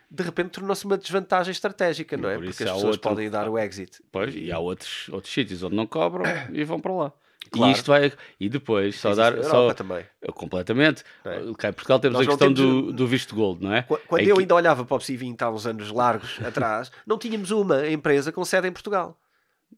de 0.10 0.24
repente, 0.24 0.52
tornou-se 0.52 0.86
uma 0.86 0.98
desvantagem 0.98 1.52
estratégica, 1.52 2.16
não 2.16 2.30
é? 2.30 2.36
Por 2.36 2.46
Porque 2.46 2.64
as 2.64 2.70
pessoas 2.70 2.84
outro... 2.84 3.02
podem 3.02 3.30
dar 3.30 3.50
o 3.50 3.58
exit. 3.58 4.04
Pois, 4.12 4.36
e 4.36 4.52
há 4.52 4.60
outros, 4.60 5.10
outros 5.10 5.34
sítios 5.34 5.64
onde 5.64 5.76
não 5.76 5.88
cobram 5.88 6.24
e 6.54 6.64
vão 6.64 6.80
para 6.80 6.94
lá. 6.94 7.14
Claro. 7.50 7.72
E 7.72 7.74
isto 7.74 7.88
vai 7.88 8.14
e 8.40 8.48
depois 8.48 9.00
só 9.00 9.16
dar 9.16 9.44
só 9.44 9.74
também. 9.74 10.06
completamente. 10.36 11.04
É. 11.26 11.42
Cá 11.58 11.70
em 11.70 11.74
Portugal 11.74 12.00
temos 12.00 12.20
Nós 12.20 12.28
a 12.28 12.30
questão 12.30 12.54
temos... 12.54 12.86
do, 12.86 12.94
do 12.94 13.08
visto 13.08 13.36
gold, 13.36 13.64
não 13.64 13.74
é? 13.74 13.82
Quando 13.82 14.22
é 14.22 14.26
eu 14.26 14.36
que... 14.36 14.42
ainda 14.42 14.56
olhava 14.56 14.86
para 14.86 14.96
o 14.96 15.00
PSI 15.00 15.18
20 15.18 15.42
há 15.42 15.50
uns 15.50 15.66
anos 15.66 15.92
largos 15.92 16.40
atrás, 16.46 16.92
não 17.06 17.18
tínhamos 17.18 17.50
uma 17.50 17.90
empresa 17.90 18.32
com 18.32 18.46
sede 18.46 18.68
em 18.68 18.72
Portugal. 18.72 19.18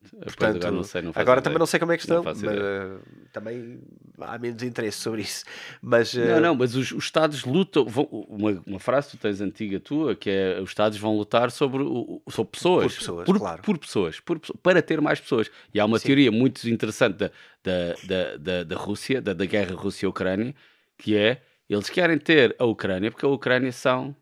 Portanto, 0.09 0.57
agora, 0.57 0.71
não 0.71 0.83
sei, 0.83 1.01
não 1.01 1.11
agora 1.15 1.41
também 1.41 1.59
não 1.59 1.65
sei 1.65 1.79
como 1.79 1.91
é 1.91 1.97
que 1.97 2.03
estão, 2.03 2.23
mas, 2.23 2.43
uh, 2.43 2.99
também 3.31 3.79
há 4.19 4.37
menos 4.37 4.61
interesse 4.61 4.97
sobre 4.99 5.21
isso. 5.21 5.45
Mas, 5.81 6.13
uh... 6.13 6.19
Não, 6.19 6.39
não, 6.41 6.55
mas 6.55 6.75
os, 6.75 6.91
os 6.91 7.05
Estados 7.05 7.45
lutam. 7.45 7.85
Vão, 7.85 8.05
uma, 8.27 8.61
uma 8.65 8.79
frase 8.79 9.11
que 9.11 9.17
tu 9.17 9.21
tens 9.21 9.39
antiga 9.39 9.79
tua 9.79 10.15
que 10.15 10.29
é 10.29 10.59
os 10.61 10.69
Estados 10.69 10.97
vão 10.97 11.17
lutar 11.17 11.51
sobre, 11.51 11.83
sobre 12.29 12.51
pessoas. 12.51 12.93
Por 12.93 12.99
pessoas, 12.99 13.25
por, 13.25 13.39
claro. 13.39 13.61
Por 13.61 13.77
pessoas, 13.77 14.19
por, 14.19 14.39
para 14.61 14.81
ter 14.81 14.99
mais 14.99 15.19
pessoas. 15.19 15.49
E 15.73 15.79
há 15.79 15.85
uma 15.85 15.99
Sim. 15.99 16.07
teoria 16.07 16.31
muito 16.31 16.67
interessante 16.69 17.17
da, 17.17 17.31
da, 17.63 17.95
da, 18.03 18.37
da, 18.37 18.63
da 18.63 18.75
Rússia, 18.75 19.21
da, 19.21 19.33
da 19.33 19.45
guerra 19.45 19.75
Rússia-Ucrânia, 19.75 20.53
que 20.97 21.15
é 21.15 21.41
eles 21.69 21.89
querem 21.89 22.17
ter 22.17 22.55
a 22.59 22.65
Ucrânia 22.65 23.09
porque 23.09 23.25
a 23.25 23.29
Ucrânia 23.29 23.71
são 23.71 24.15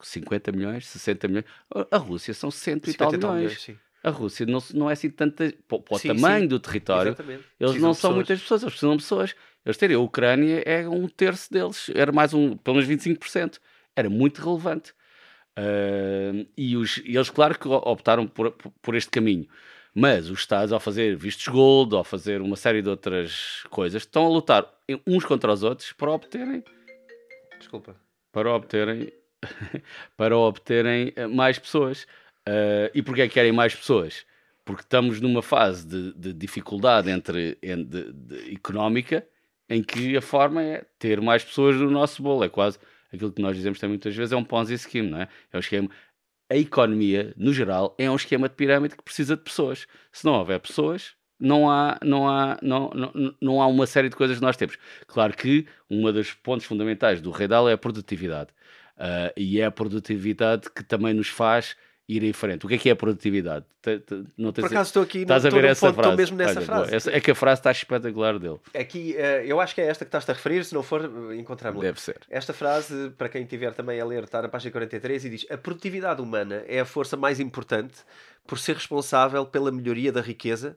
50 0.00 0.52
milhões, 0.52 0.86
60 0.86 1.28
milhões. 1.28 1.44
A 1.90 1.96
Rússia 1.98 2.34
são 2.34 2.50
100 2.50 2.80
e 2.88 2.94
tal 2.94 3.12
milhões. 3.12 3.66
milhões 3.66 3.89
a 4.02 4.10
Rússia 4.10 4.46
não, 4.46 4.62
não 4.74 4.88
é 4.88 4.94
assim 4.94 5.10
tanta. 5.10 5.52
Para 5.68 5.78
o 5.90 5.98
sim, 5.98 6.08
tamanho 6.08 6.42
sim. 6.42 6.48
do 6.48 6.58
território, 6.58 7.10
Exatamente. 7.10 7.38
eles 7.38 7.46
precisam 7.58 7.88
não 7.88 7.94
são 7.94 8.14
muitas 8.14 8.40
pessoas, 8.40 8.62
eles 8.62 8.72
precisam 8.72 8.96
de 8.96 9.02
pessoas. 9.02 9.34
Eles 9.64 9.76
terem 9.76 9.96
a 9.96 10.00
Ucrânia 10.00 10.62
é 10.64 10.88
um 10.88 11.06
terço 11.06 11.52
deles, 11.52 11.90
era 11.94 12.10
mais 12.10 12.32
um, 12.32 12.56
pelo 12.56 12.76
menos 12.76 12.90
25%. 12.90 13.58
Era 13.94 14.08
muito 14.08 14.40
relevante. 14.40 14.92
Uh, 15.58 16.48
e 16.56 16.76
os, 16.76 17.02
eles, 17.04 17.28
claro 17.28 17.58
que 17.58 17.68
optaram 17.68 18.26
por, 18.26 18.52
por 18.80 18.94
este 18.94 19.10
caminho. 19.10 19.46
Mas 19.94 20.30
os 20.30 20.40
Estados, 20.40 20.72
ao 20.72 20.80
fazer 20.80 21.16
vistos 21.16 21.48
gold, 21.48 21.94
ao 21.94 22.04
fazer 22.04 22.40
uma 22.40 22.56
série 22.56 22.80
de 22.80 22.88
outras 22.88 23.64
coisas, 23.68 24.02
estão 24.02 24.24
a 24.24 24.28
lutar 24.28 24.72
uns 25.06 25.24
contra 25.24 25.52
os 25.52 25.62
outros 25.62 25.92
para 25.92 26.10
obterem. 26.10 26.62
Desculpa. 27.58 27.96
Para 28.32 28.50
obterem. 28.54 29.12
para 30.16 30.36
obterem 30.36 31.12
mais 31.34 31.58
pessoas. 31.58 32.06
Uh, 32.50 32.90
e 32.92 33.00
porquê 33.00 33.22
é 33.22 33.28
que 33.28 33.34
querem 33.34 33.52
mais 33.52 33.74
pessoas? 33.74 34.26
Porque 34.64 34.82
estamos 34.82 35.20
numa 35.20 35.40
fase 35.40 35.86
de, 35.86 36.12
de 36.14 36.32
dificuldade 36.32 37.08
entre, 37.08 37.56
de, 37.62 38.12
de, 38.12 38.54
económica 38.54 39.24
em 39.68 39.82
que 39.84 40.16
a 40.16 40.20
forma 40.20 40.60
é 40.60 40.84
ter 40.98 41.20
mais 41.20 41.44
pessoas 41.44 41.76
no 41.76 41.88
nosso 41.88 42.20
bolo. 42.20 42.42
É 42.42 42.48
quase 42.48 42.78
aquilo 43.12 43.32
que 43.32 43.40
nós 43.40 43.56
dizemos 43.56 43.78
também 43.78 43.92
muitas 43.92 44.16
vezes, 44.16 44.32
é 44.32 44.36
um 44.36 44.42
Ponzi 44.42 44.76
scheme, 44.76 45.10
não 45.10 45.20
é? 45.20 45.28
É 45.52 45.56
um 45.56 45.60
esquema. 45.60 45.88
A 46.48 46.56
economia, 46.56 47.32
no 47.36 47.52
geral, 47.52 47.94
é 47.96 48.10
um 48.10 48.16
esquema 48.16 48.48
de 48.48 48.56
pirâmide 48.56 48.96
que 48.96 49.04
precisa 49.04 49.36
de 49.36 49.42
pessoas. 49.42 49.86
Se 50.10 50.24
não 50.24 50.32
houver 50.32 50.58
pessoas, 50.58 51.14
não 51.38 51.70
há, 51.70 51.98
não, 52.02 52.28
há, 52.28 52.58
não, 52.60 52.90
não, 52.90 53.34
não 53.40 53.62
há 53.62 53.68
uma 53.68 53.86
série 53.86 54.08
de 54.08 54.16
coisas 54.16 54.38
que 54.38 54.42
nós 54.42 54.56
temos. 54.56 54.76
Claro 55.06 55.36
que 55.36 55.66
um 55.88 56.10
dos 56.10 56.34
pontos 56.34 56.66
fundamentais 56.66 57.20
do 57.20 57.30
Redal 57.30 57.68
é 57.68 57.74
a 57.74 57.78
produtividade. 57.78 58.50
Uh, 58.96 59.32
e 59.36 59.60
é 59.60 59.64
a 59.64 59.70
produtividade 59.70 60.68
que 60.70 60.82
também 60.82 61.14
nos 61.14 61.28
faz 61.28 61.76
ir 62.10 62.24
em 62.24 62.32
frente. 62.32 62.66
O 62.66 62.68
que 62.68 62.74
é 62.74 62.78
que 62.78 62.90
é 62.90 62.94
produtividade? 62.94 63.64
Não 64.36 64.52
Por 64.52 64.64
acaso 64.64 64.88
estou 64.88 65.02
aqui, 65.02 65.18
estás 65.18 65.46
a 65.46 65.50
ver 65.50 65.64
essa 65.64 65.86
ponto, 65.86 65.94
frase? 65.96 66.08
Estou 66.10 66.16
mesmo 66.16 66.36
nessa 66.36 66.58
Olha, 66.58 66.66
frase. 66.66 67.10
É 67.10 67.20
que 67.20 67.30
a 67.30 67.34
frase 67.34 67.60
está 67.60 67.70
espetacular 67.70 68.38
dele. 68.38 68.58
Aqui, 68.74 69.14
uh, 69.16 69.44
eu 69.44 69.60
acho 69.60 69.74
que 69.74 69.80
é 69.80 69.86
esta 69.86 70.04
que 70.04 70.08
estás 70.08 70.28
a 70.28 70.32
referir, 70.32 70.64
se 70.64 70.74
não 70.74 70.82
for, 70.82 71.08
encontramos. 71.34 71.80
Deve 71.80 72.00
ser. 72.00 72.18
Esta 72.28 72.52
frase, 72.52 73.10
para 73.16 73.28
quem 73.28 73.44
tiver 73.44 73.72
também 73.74 74.00
a 74.00 74.04
ler, 74.04 74.24
está 74.24 74.42
na 74.42 74.48
página 74.48 74.72
43 74.72 75.24
e 75.24 75.30
diz: 75.30 75.46
A 75.50 75.56
produtividade 75.56 76.20
humana 76.20 76.64
é 76.66 76.80
a 76.80 76.84
força 76.84 77.16
mais 77.16 77.38
importante 77.38 77.98
por 78.46 78.58
ser 78.58 78.74
responsável 78.74 79.46
pela 79.46 79.70
melhoria 79.70 80.10
da 80.10 80.20
riqueza, 80.20 80.76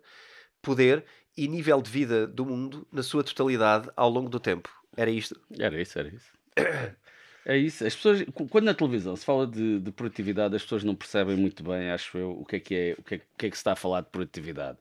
poder 0.62 1.04
e 1.36 1.48
nível 1.48 1.82
de 1.82 1.90
vida 1.90 2.28
do 2.28 2.46
mundo 2.46 2.86
na 2.92 3.02
sua 3.02 3.24
totalidade 3.24 3.90
ao 3.96 4.10
longo 4.10 4.30
do 4.30 4.40
tempo. 4.40 4.70
Era 4.96 5.10
isto? 5.10 5.40
Era 5.60 5.82
isso, 5.82 5.98
era 5.98 6.10
isso. 6.10 6.32
É 7.46 7.58
isso. 7.58 7.86
As 7.86 7.96
pessoas, 7.96 8.24
quando 8.50 8.66
na 8.66 8.74
televisão 8.74 9.16
se 9.16 9.26
fala 9.26 9.46
de, 9.46 9.80
de, 9.80 9.92
produtividade, 9.92 10.56
as 10.56 10.64
pessoas 10.64 10.84
não 10.84 10.96
percebem 10.96 11.36
muito 11.36 11.64
bem, 11.64 11.92
acho 11.92 12.18
eu, 12.18 12.32
o 12.32 12.46
que 12.46 12.56
é 12.56 12.60
que 12.60 12.76
é, 12.76 12.96
o 12.98 13.04
que 13.04 13.16
é, 13.16 13.18
o 13.18 13.38
que 13.38 13.46
é 13.46 13.50
que 13.50 13.56
se 13.56 13.60
está 13.62 13.74
a 13.74 13.76
falar 13.76 14.02
de 14.02 14.08
produtividade. 14.08 14.78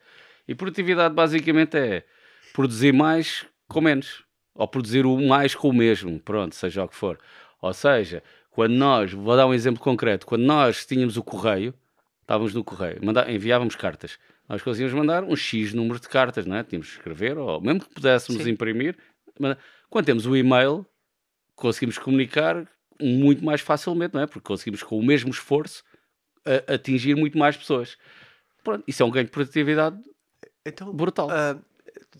E 0.46 0.54
produtividade 0.54 1.14
basicamente 1.14 1.76
é 1.76 2.04
produzir 2.52 2.92
mais 2.92 3.44
com 3.68 3.80
menos. 3.80 4.24
Ou 4.54 4.68
produzir 4.68 5.06
o 5.06 5.16
mais 5.20 5.54
com 5.54 5.70
o 5.70 5.72
mesmo, 5.72 6.20
pronto, 6.20 6.54
seja 6.54 6.84
o 6.84 6.88
que 6.88 6.94
for. 6.94 7.18
Ou 7.60 7.72
seja, 7.72 8.22
quando 8.50 8.72
nós, 8.72 9.12
vou 9.12 9.34
dar 9.34 9.46
um 9.46 9.54
exemplo 9.54 9.80
concreto, 9.80 10.26
quando 10.26 10.42
nós 10.42 10.84
tínhamos 10.84 11.16
o 11.16 11.22
correio, 11.22 11.72
estávamos 12.20 12.52
no 12.54 12.62
correio, 12.62 13.00
enviávamos 13.28 13.74
cartas. 13.76 14.18
Nós 14.48 14.60
conseguíamos 14.60 14.94
mandar 14.94 15.24
um 15.24 15.34
X 15.34 15.72
número 15.72 15.98
de 15.98 16.08
cartas, 16.08 16.44
não 16.44 16.56
é? 16.56 16.62
Tínhamos 16.62 16.88
que 16.88 16.96
escrever, 16.96 17.38
ou 17.38 17.60
mesmo 17.60 17.80
que 17.80 17.88
pudéssemos 17.88 18.42
Sim. 18.42 18.50
imprimir. 18.50 18.96
Quando 19.88 20.04
temos 20.04 20.26
o 20.26 20.36
e-mail, 20.36 20.84
conseguimos 21.62 21.96
comunicar 21.96 22.68
muito 23.00 23.44
mais 23.44 23.60
facilmente, 23.60 24.14
não 24.14 24.20
é? 24.20 24.26
Porque 24.26 24.46
conseguimos 24.46 24.82
com 24.82 24.98
o 24.98 25.02
mesmo 25.02 25.30
esforço 25.30 25.82
a, 26.44 26.74
atingir 26.74 27.14
muito 27.14 27.38
mais 27.38 27.56
pessoas. 27.56 27.96
Pronto, 28.62 28.84
isso 28.86 29.02
é 29.02 29.06
um 29.06 29.10
ganho 29.10 29.26
de 29.26 29.30
produtividade 29.30 29.98
então, 30.64 30.92
brutal. 30.92 31.28
Uh, 31.28 31.60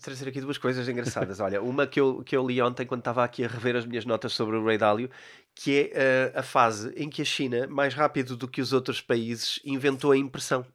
trazer 0.01 0.27
aqui 0.27 0.41
duas 0.41 0.57
coisas 0.57 0.87
engraçadas. 0.87 1.39
Olha, 1.39 1.61
uma 1.61 1.87
que 1.87 1.99
eu, 1.99 2.23
que 2.23 2.35
eu 2.35 2.45
li 2.45 2.61
ontem 2.61 2.85
quando 2.85 3.01
estava 3.01 3.23
aqui 3.23 3.43
a 3.43 3.47
rever 3.47 3.75
as 3.75 3.85
minhas 3.85 4.05
notas 4.05 4.33
sobre 4.33 4.57
o 4.57 4.65
Ray 4.65 4.77
Dalio, 4.77 5.09
que 5.55 5.91
é 5.93 6.31
uh, 6.35 6.39
a 6.39 6.43
fase 6.43 6.93
em 6.95 7.09
que 7.09 7.21
a 7.21 7.25
China, 7.25 7.67
mais 7.67 7.93
rápido 7.93 8.35
do 8.35 8.47
que 8.47 8.61
os 8.61 8.73
outros 8.73 9.01
países, 9.01 9.59
inventou 9.63 10.11
a 10.11 10.17
impressão. 10.17 10.65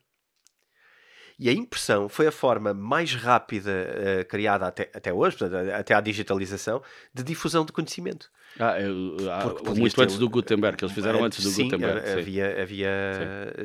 E 1.38 1.48
a 1.48 1.52
impressão 1.52 2.08
foi 2.08 2.26
a 2.26 2.32
forma 2.32 2.74
mais 2.74 3.14
rápida 3.14 3.70
uh, 3.70 4.24
criada 4.26 4.66
até, 4.66 4.90
até 4.94 5.12
hoje, 5.12 5.36
portanto, 5.36 5.70
até 5.70 5.94
à 5.94 6.00
digitalização, 6.00 6.82
de 7.12 7.22
difusão 7.22 7.64
de 7.64 7.72
conhecimento. 7.72 8.30
Ah, 8.59 8.80
eu, 8.80 9.16
ah 9.30 9.74
muito 9.74 10.01
antes 10.01 10.18
do 10.18 10.28
Gutenberg, 10.28 10.76
que 10.76 10.84
eles 10.84 10.94
fizeram 10.94 11.24
antes 11.24 11.42
do 11.42 11.51
sim, 11.51 11.64
Gutenberg. 11.64 12.09
Havia, 12.11 12.55
sim. 12.55 12.61
havia 12.62 12.88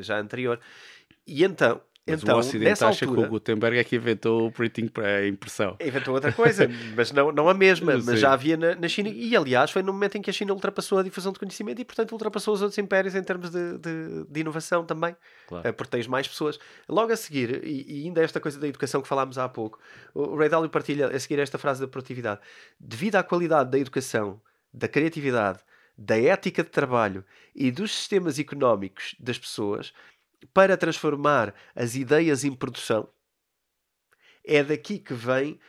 já 0.02 0.20
anterior. 0.20 0.60
E 1.26 1.44
então, 1.44 1.82
mas 2.06 2.22
então, 2.22 2.36
o 2.36 2.40
Ocidente 2.40 2.84
acha 2.84 3.06
altura, 3.06 3.22
que 3.22 3.28
o 3.28 3.30
Gutenberg 3.30 3.78
é 3.78 3.84
que 3.84 3.96
inventou 3.96 4.48
o 4.48 4.52
printing 4.52 4.88
para 4.88 5.08
a 5.08 5.28
impressão. 5.28 5.78
Inventou 5.80 6.14
outra 6.14 6.34
coisa, 6.34 6.68
mas 6.98 7.14
não, 7.14 7.32
não 7.32 7.48
a 7.48 7.54
mesma. 7.54 7.98
mas 7.98 8.20
já 8.20 8.34
havia 8.34 8.58
na, 8.58 8.76
na, 8.76 8.90
China. 8.90 9.08
E 9.08 9.34
aliás, 9.34 9.72
foi 9.72 9.82
no 9.82 9.94
momento 9.94 10.18
em 10.18 10.22
que 10.22 10.30
a 10.30 10.34
China 10.34 10.54
ultrapassou 10.54 11.00
a 11.00 11.04
difusão 11.04 11.32
de 11.32 11.40
conhecimento 11.40 11.80
e, 11.82 11.86
portanto, 11.86 12.12
ultrapassou 12.12 12.54
os 12.54 12.62
outros 12.62 12.78
impérios 12.78 13.16
em 13.16 13.24
termos 13.24 13.50
de, 13.50 13.78
de, 13.78 14.26
de 14.30 14.40
inovação 14.42 14.84
também. 14.84 15.16
Claro. 15.48 15.66
Eh, 15.66 15.72
porque 15.72 15.92
tens 15.92 16.06
mais 16.06 16.28
pessoas. 16.28 16.60
Logo 16.90 17.14
a 17.14 17.16
seguir, 17.16 17.64
e, 17.64 17.86
e, 17.88 18.04
ainda 18.06 18.22
esta 18.22 18.42
coisa 18.42 18.60
da 18.60 18.68
educação 18.68 19.02
que 19.02 19.08
falámos 19.08 19.38
há 19.38 19.48
pouco, 19.48 19.80
o 20.14 20.36
Ray 20.36 20.50
Dalio 20.50 20.70
partilha 20.70 21.08
a 21.08 21.20
seguir 21.20 21.40
esta 21.40 21.58
frase 21.58 21.80
da 21.80 21.88
produtividade. 21.88 22.42
Devido 22.78 23.16
à 23.16 23.24
qualidade 23.24 23.72
da 23.72 23.80
educação, 23.80 24.42
da 24.74 24.88
criatividade, 24.88 25.60
da 25.98 26.20
ética 26.20 26.64
de 26.64 26.70
trabalho 26.70 27.24
e 27.56 27.72
dos 27.72 27.92
sistemas 27.92 28.40
económicos 28.40 29.16
das 29.20 29.38
pessoas, 29.38 29.94
para 30.54 30.76
transformar 30.76 31.54
as 31.76 31.96
ideias 31.96 32.44
em 32.44 32.52
produção, 32.52 33.08
é 34.46 34.64
daqui 34.64 35.00
que 35.00 35.14
vem 35.14 35.60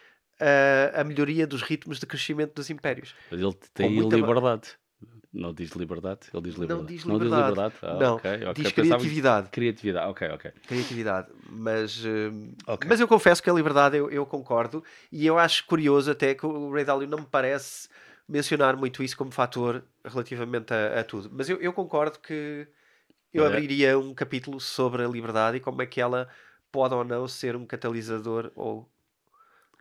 a, 0.40 1.00
a 1.00 1.04
melhoria 1.04 1.46
dos 1.46 1.62
ritmos 1.62 2.00
de 2.00 2.06
crescimento 2.06 2.54
dos 2.54 2.70
impérios. 2.70 3.14
Mas 3.30 3.40
ele 3.40 3.54
tem 3.72 4.00
liberdade. 4.00 4.76
Não 5.32 5.52
diz 5.52 5.72
liberdade, 5.72 6.28
ele 6.32 6.42
diz 6.44 6.54
liberdade. 6.54 6.80
Não 6.80 6.86
diz 6.86 7.02
liberdade. 7.02 7.40
Não, 7.42 7.50
diz, 7.50 7.50
liberdade? 7.50 7.74
Ah, 7.82 7.94
não. 7.94 8.16
Okay, 8.16 8.36
okay. 8.36 8.52
diz 8.54 8.72
criatividade. 8.72 9.50
Criatividade, 9.50 10.10
ok, 10.10 10.28
ok. 10.28 10.52
Criatividade. 10.68 11.28
Mas, 11.50 12.04
uh, 12.04 12.54
okay. 12.68 12.88
mas 12.88 13.00
eu 13.00 13.08
confesso 13.08 13.42
que 13.42 13.50
a 13.50 13.52
liberdade 13.52 13.96
eu, 13.96 14.08
eu, 14.10 14.24
concordo 14.24 14.84
e 15.10 15.26
eu 15.26 15.36
acho 15.36 15.66
curioso 15.66 16.12
até 16.12 16.36
que 16.36 16.46
o 16.46 16.72
Ray 16.72 16.84
Dalio 16.84 17.08
não 17.08 17.18
me 17.18 17.26
parece 17.26 17.88
mencionar 18.28 18.76
muito 18.76 19.02
isso 19.02 19.16
como 19.16 19.30
fator 19.30 19.84
relativamente 20.04 20.72
a, 20.72 21.00
a 21.00 21.04
tudo. 21.04 21.30
Mas 21.32 21.48
eu, 21.48 21.60
eu 21.60 21.72
concordo 21.72 22.18
que 22.18 22.66
eu 23.32 23.46
abriria 23.46 23.98
um 23.98 24.14
capítulo 24.14 24.60
sobre 24.60 25.04
a 25.04 25.08
liberdade 25.08 25.56
e 25.56 25.60
como 25.60 25.82
é 25.82 25.86
que 25.86 26.00
ela 26.00 26.28
pode 26.70 26.94
ou 26.94 27.04
não 27.04 27.26
ser 27.26 27.56
um 27.56 27.66
catalisador 27.66 28.50
ou 28.54 28.88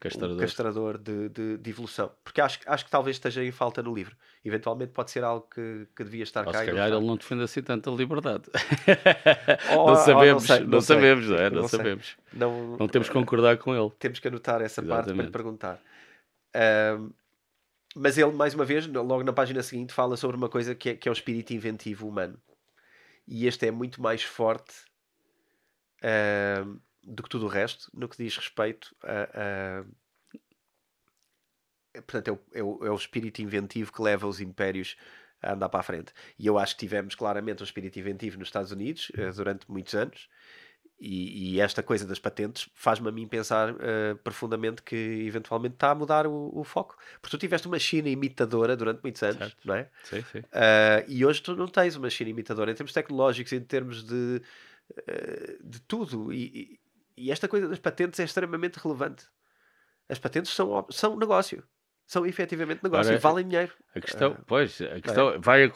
castrador, 0.03 0.35
um 0.35 0.39
castrador 0.39 0.97
de, 0.97 1.29
de, 1.29 1.57
de, 1.57 1.69
evolução. 1.69 2.11
Porque 2.23 2.41
acho, 2.41 2.59
acho 2.65 2.85
que 2.85 2.91
talvez 2.91 3.15
esteja 3.15 3.43
em 3.43 3.51
falta 3.51 3.81
no 3.81 3.93
livro. 3.93 4.15
Eventualmente 4.43 4.91
pode 4.91 5.11
ser 5.11 5.23
algo 5.23 5.47
que, 5.53 5.87
que 5.95 6.03
devia 6.03 6.23
estar 6.23 6.45
ou 6.45 6.51
cá. 6.51 6.59
Se 6.59 6.65
calhar 6.65 6.89
ele 6.89 7.05
não 7.05 7.15
defende 7.15 7.43
assim 7.43 7.61
tanto 7.61 7.89
a 7.89 7.95
liberdade. 7.95 8.43
Ou, 9.77 9.87
não 9.87 9.95
sabemos, 9.95 10.47
não, 10.47 10.55
sei, 10.55 10.59
não, 10.59 10.67
não 10.67 10.81
sabemos, 10.81 11.29
não 11.29 11.37
é? 11.37 11.49
Não, 11.49 11.67
sabemos. 11.67 12.17
Não, 12.33 12.77
não 12.77 12.87
temos 12.87 13.07
que 13.07 13.13
concordar 13.13 13.57
com 13.57 13.73
ele. 13.73 13.91
Temos 13.97 14.19
que 14.19 14.27
anotar 14.27 14.61
essa 14.61 14.81
Exatamente. 14.81 15.05
parte 15.05 15.15
para 15.15 15.25
lhe 15.25 15.31
perguntar. 15.31 15.79
Um, 16.99 17.11
mas 17.95 18.17
ele, 18.17 18.31
mais 18.31 18.53
uma 18.53 18.65
vez, 18.65 18.87
logo 18.87 19.23
na 19.23 19.33
página 19.33 19.61
seguinte, 19.63 19.93
fala 19.93 20.17
sobre 20.17 20.35
uma 20.35 20.49
coisa 20.49 20.73
que 20.73 20.89
é, 20.89 20.95
que 20.95 21.07
é 21.07 21.11
o 21.11 21.13
espírito 21.13 21.53
inventivo 21.53 22.07
humano 22.07 22.39
e 23.27 23.47
este 23.47 23.67
é 23.67 23.71
muito 23.71 24.01
mais 24.01 24.23
forte 24.23 24.73
uh, 26.03 26.79
do 27.03 27.23
que 27.23 27.29
tudo 27.29 27.45
o 27.45 27.49
resto 27.49 27.89
no 27.93 28.07
que 28.07 28.17
diz 28.17 28.35
respeito 28.37 28.95
a. 29.03 29.83
a 31.93 32.01
portanto, 32.01 32.27
é 32.27 32.31
o, 32.31 32.39
é, 32.53 32.63
o, 32.63 32.85
é 32.87 32.91
o 32.91 32.95
espírito 32.95 33.41
inventivo 33.41 33.91
que 33.91 34.01
leva 34.01 34.27
os 34.27 34.41
impérios 34.41 34.97
a 35.41 35.53
andar 35.53 35.69
para 35.69 35.81
a 35.81 35.83
frente. 35.83 36.13
E 36.39 36.47
eu 36.47 36.57
acho 36.57 36.75
que 36.75 36.79
tivemos 36.79 37.15
claramente 37.15 37.61
um 37.61 37.65
espírito 37.65 37.99
inventivo 37.99 38.39
nos 38.39 38.47
Estados 38.47 38.71
Unidos 38.71 39.09
uh, 39.11 39.33
durante 39.35 39.69
muitos 39.69 39.93
anos 39.93 40.27
e, 41.05 41.55
e, 41.55 41.59
esta 41.59 41.83
coisa 41.83 42.07
das 42.07 42.17
patentes 42.17 42.69
faz-me 42.73 43.09
a 43.09 43.11
mim 43.11 43.27
pensar 43.27 43.73
uh, 43.73 44.15
profundamente 44.23 44.81
que 44.81 44.95
eventualmente 45.27 45.75
está 45.75 45.91
a 45.91 45.95
mudar 45.95 46.25
o, 46.25 46.49
o, 46.57 46.63
foco. 46.63 46.97
Porque 47.21 47.35
tu 47.35 47.39
tiveste 47.39 47.67
uma 47.67 47.77
China 47.77 48.07
imitadora 48.07 48.77
durante 48.77 49.01
muitos 49.03 49.21
anos, 49.21 49.37
certo. 49.37 49.67
não 49.67 49.75
é? 49.75 49.89
Sim, 50.05 50.23
sim. 50.31 50.39
Uh, 50.39 51.03
e 51.09 51.25
hoje 51.25 51.41
tu 51.41 51.57
não 51.57 51.67
tens 51.67 51.97
uma 51.97 52.09
China 52.09 52.29
imitadora 52.29 52.71
em 52.71 52.73
termos 52.73 52.93
tecnológicos, 52.93 53.51
em 53.51 53.59
termos 53.59 54.01
de, 54.05 54.41
uh, 54.91 55.69
de 55.69 55.81
tudo. 55.81 56.31
E, 56.31 56.79
e, 57.17 57.31
esta 57.31 57.49
coisa 57.49 57.67
das 57.67 57.79
patentes 57.79 58.21
é 58.21 58.23
extremamente 58.23 58.77
relevante. 58.77 59.25
As 60.07 60.19
patentes 60.19 60.53
são, 60.53 60.87
são 60.89 61.17
negócio. 61.17 61.61
São 62.07 62.25
efetivamente 62.25 62.81
negócio 62.81 63.09
Ora, 63.09 63.19
e 63.19 63.21
valem 63.21 63.45
dinheiro. 63.45 63.73
A 63.93 63.99
questão, 63.99 64.37
pois, 64.47 64.81
a 64.81 65.01
questão 65.01 65.31
é? 65.31 65.37
vai 65.37 65.65
a. 65.65 65.69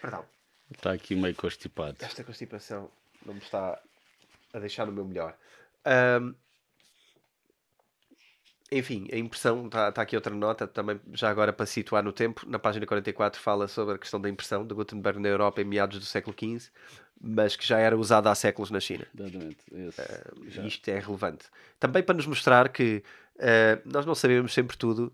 Perdão. 0.00 0.24
Está 0.70 0.92
aqui 0.92 1.14
meio 1.14 1.34
constipado. 1.34 1.96
Esta 2.00 2.22
constipação 2.22 2.90
não 3.24 3.34
me 3.34 3.40
está 3.40 3.80
a 4.52 4.58
deixar 4.58 4.86
no 4.86 4.92
meu 4.92 5.04
melhor. 5.04 5.36
Um, 6.20 6.34
enfim, 8.70 9.08
a 9.10 9.16
impressão, 9.16 9.66
está 9.66 9.90
tá 9.90 10.02
aqui 10.02 10.14
outra 10.14 10.34
nota, 10.34 10.66
também 10.66 11.00
já 11.14 11.30
agora 11.30 11.52
para 11.52 11.64
situar 11.64 12.02
no 12.02 12.12
tempo, 12.12 12.44
na 12.46 12.58
página 12.58 12.86
44 12.86 13.40
fala 13.40 13.66
sobre 13.66 13.94
a 13.94 13.98
questão 13.98 14.20
da 14.20 14.28
impressão 14.28 14.66
de 14.66 14.74
Gutenberg 14.74 15.18
na 15.18 15.28
Europa 15.28 15.62
em 15.62 15.64
meados 15.64 15.98
do 15.98 16.04
século 16.04 16.36
XV, 16.38 16.70
mas 17.18 17.56
que 17.56 17.66
já 17.66 17.78
era 17.78 17.96
usada 17.96 18.30
há 18.30 18.34
séculos 18.34 18.70
na 18.70 18.78
China. 18.78 19.06
Exatamente. 19.18 19.64
Uh, 19.72 20.66
isto 20.66 20.88
é 20.88 20.98
relevante. 20.98 21.46
Também 21.80 22.02
para 22.02 22.14
nos 22.14 22.26
mostrar 22.26 22.68
que 22.68 23.02
uh, 23.36 23.80
nós 23.86 24.04
não 24.04 24.14
sabemos 24.14 24.52
sempre 24.52 24.76
tudo 24.76 25.12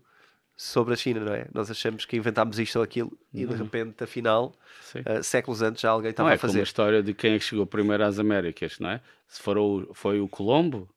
sobre 0.55 0.93
a 0.93 0.97
China, 0.97 1.19
não 1.19 1.33
é? 1.33 1.47
Nós 1.53 1.69
achamos 1.69 2.05
que 2.05 2.15
inventámos 2.15 2.57
isto 2.59 2.77
ou 2.77 2.83
aquilo 2.83 3.09
uhum. 3.09 3.41
e 3.41 3.45
de 3.45 3.53
uhum. 3.53 3.57
repente, 3.57 4.03
afinal, 4.03 4.53
uh, 4.95 5.23
séculos 5.23 5.61
antes 5.61 5.81
já 5.81 5.89
alguém 5.89 6.11
estava 6.11 6.31
é 6.31 6.35
a 6.35 6.37
fazer. 6.37 6.51
É 6.51 6.53
como 6.53 6.61
a 6.61 6.63
história 6.63 7.03
de 7.03 7.13
quem 7.13 7.33
é 7.33 7.39
que 7.39 7.43
chegou 7.43 7.65
primeiro 7.65 8.03
às 8.03 8.19
Américas, 8.19 8.79
não 8.79 8.89
é? 8.89 9.01
Se 9.27 9.41
for 9.41 9.57
o, 9.57 9.93
foi 9.93 10.19
o 10.19 10.27
Colombo 10.27 10.87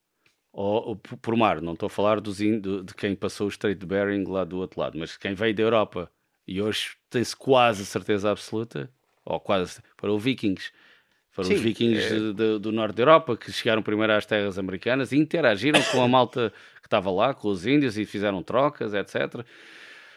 ou, 0.52 0.88
ou 0.88 0.96
por 0.96 1.36
mar, 1.36 1.60
não 1.60 1.72
estou 1.72 1.88
a 1.88 1.90
falar 1.90 2.20
dos, 2.20 2.38
de, 2.38 2.60
de 2.60 2.94
quem 2.94 3.14
passou 3.14 3.46
o 3.46 3.50
Strait 3.50 3.78
de 3.78 3.86
Bering 3.86 4.24
lá 4.24 4.44
do 4.44 4.58
outro 4.58 4.80
lado, 4.80 4.98
mas 4.98 5.16
quem 5.16 5.34
veio 5.34 5.54
da 5.54 5.62
Europa 5.62 6.10
e 6.46 6.62
hoje 6.62 6.96
tem-se 7.10 7.36
quase 7.36 7.84
certeza 7.84 8.30
absoluta, 8.30 8.90
ou 9.24 9.38
quase, 9.38 9.82
para 9.96 10.10
os 10.10 10.22
Vikings. 10.22 10.72
Foram 11.38 11.50
Sim, 11.50 11.54
os 11.54 11.60
vikings 11.60 12.14
é... 12.14 12.18
de, 12.32 12.58
do 12.58 12.72
norte 12.72 12.96
da 12.96 13.02
Europa 13.02 13.36
que 13.36 13.52
chegaram 13.52 13.80
primeiro 13.80 14.12
às 14.12 14.26
terras 14.26 14.58
americanas 14.58 15.12
e 15.12 15.16
interagiram 15.16 15.80
com 15.92 16.02
a 16.02 16.08
malta 16.08 16.52
que 16.80 16.86
estava 16.88 17.12
lá, 17.12 17.32
com 17.32 17.46
os 17.46 17.64
índios 17.64 17.96
e 17.96 18.04
fizeram 18.04 18.42
trocas, 18.42 18.92
etc. 18.92 19.46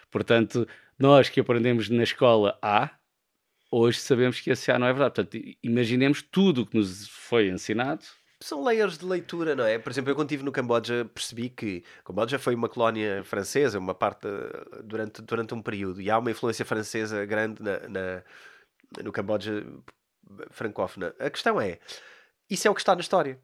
Portanto, 0.09 0.67
nós 0.97 1.29
que 1.29 1.39
aprendemos 1.39 1.89
na 1.89 2.01
escola 2.01 2.57
A, 2.59 2.89
hoje 3.71 3.99
sabemos 3.99 4.39
que 4.39 4.49
esse 4.49 4.71
A 4.71 4.79
não 4.79 4.87
é 4.87 4.93
verdade. 4.93 5.13
Portanto, 5.13 5.57
imaginemos 5.61 6.23
tudo 6.23 6.63
o 6.63 6.65
que 6.65 6.75
nos 6.75 7.07
foi 7.07 7.49
ensinado. 7.49 8.03
São 8.39 8.63
layers 8.63 8.97
de 8.97 9.05
leitura, 9.05 9.55
não 9.55 9.63
é? 9.63 9.77
Por 9.77 9.91
exemplo, 9.91 10.09
eu 10.09 10.15
quando 10.15 10.31
estive 10.31 10.43
no 10.43 10.51
Camboja 10.51 11.05
percebi 11.13 11.49
que 11.49 11.83
Camboja 12.03 12.39
foi 12.39 12.55
uma 12.55 12.67
colónia 12.67 13.23
francesa, 13.23 13.77
uma 13.77 13.93
parte 13.93 14.27
durante, 14.83 15.21
durante 15.21 15.53
um 15.53 15.61
período, 15.61 16.01
e 16.01 16.09
há 16.09 16.17
uma 16.17 16.31
influência 16.31 16.65
francesa 16.65 17.23
grande 17.25 17.61
na, 17.61 17.87
na 17.87 18.23
no 19.03 19.11
Camboja 19.11 19.63
francófona. 20.49 21.13
A 21.19 21.29
questão 21.29 21.59
é, 21.59 21.79
isso 22.49 22.67
é 22.67 22.71
o 22.71 22.75
que 22.75 22.81
está 22.81 22.95
na 22.95 23.01
história. 23.01 23.39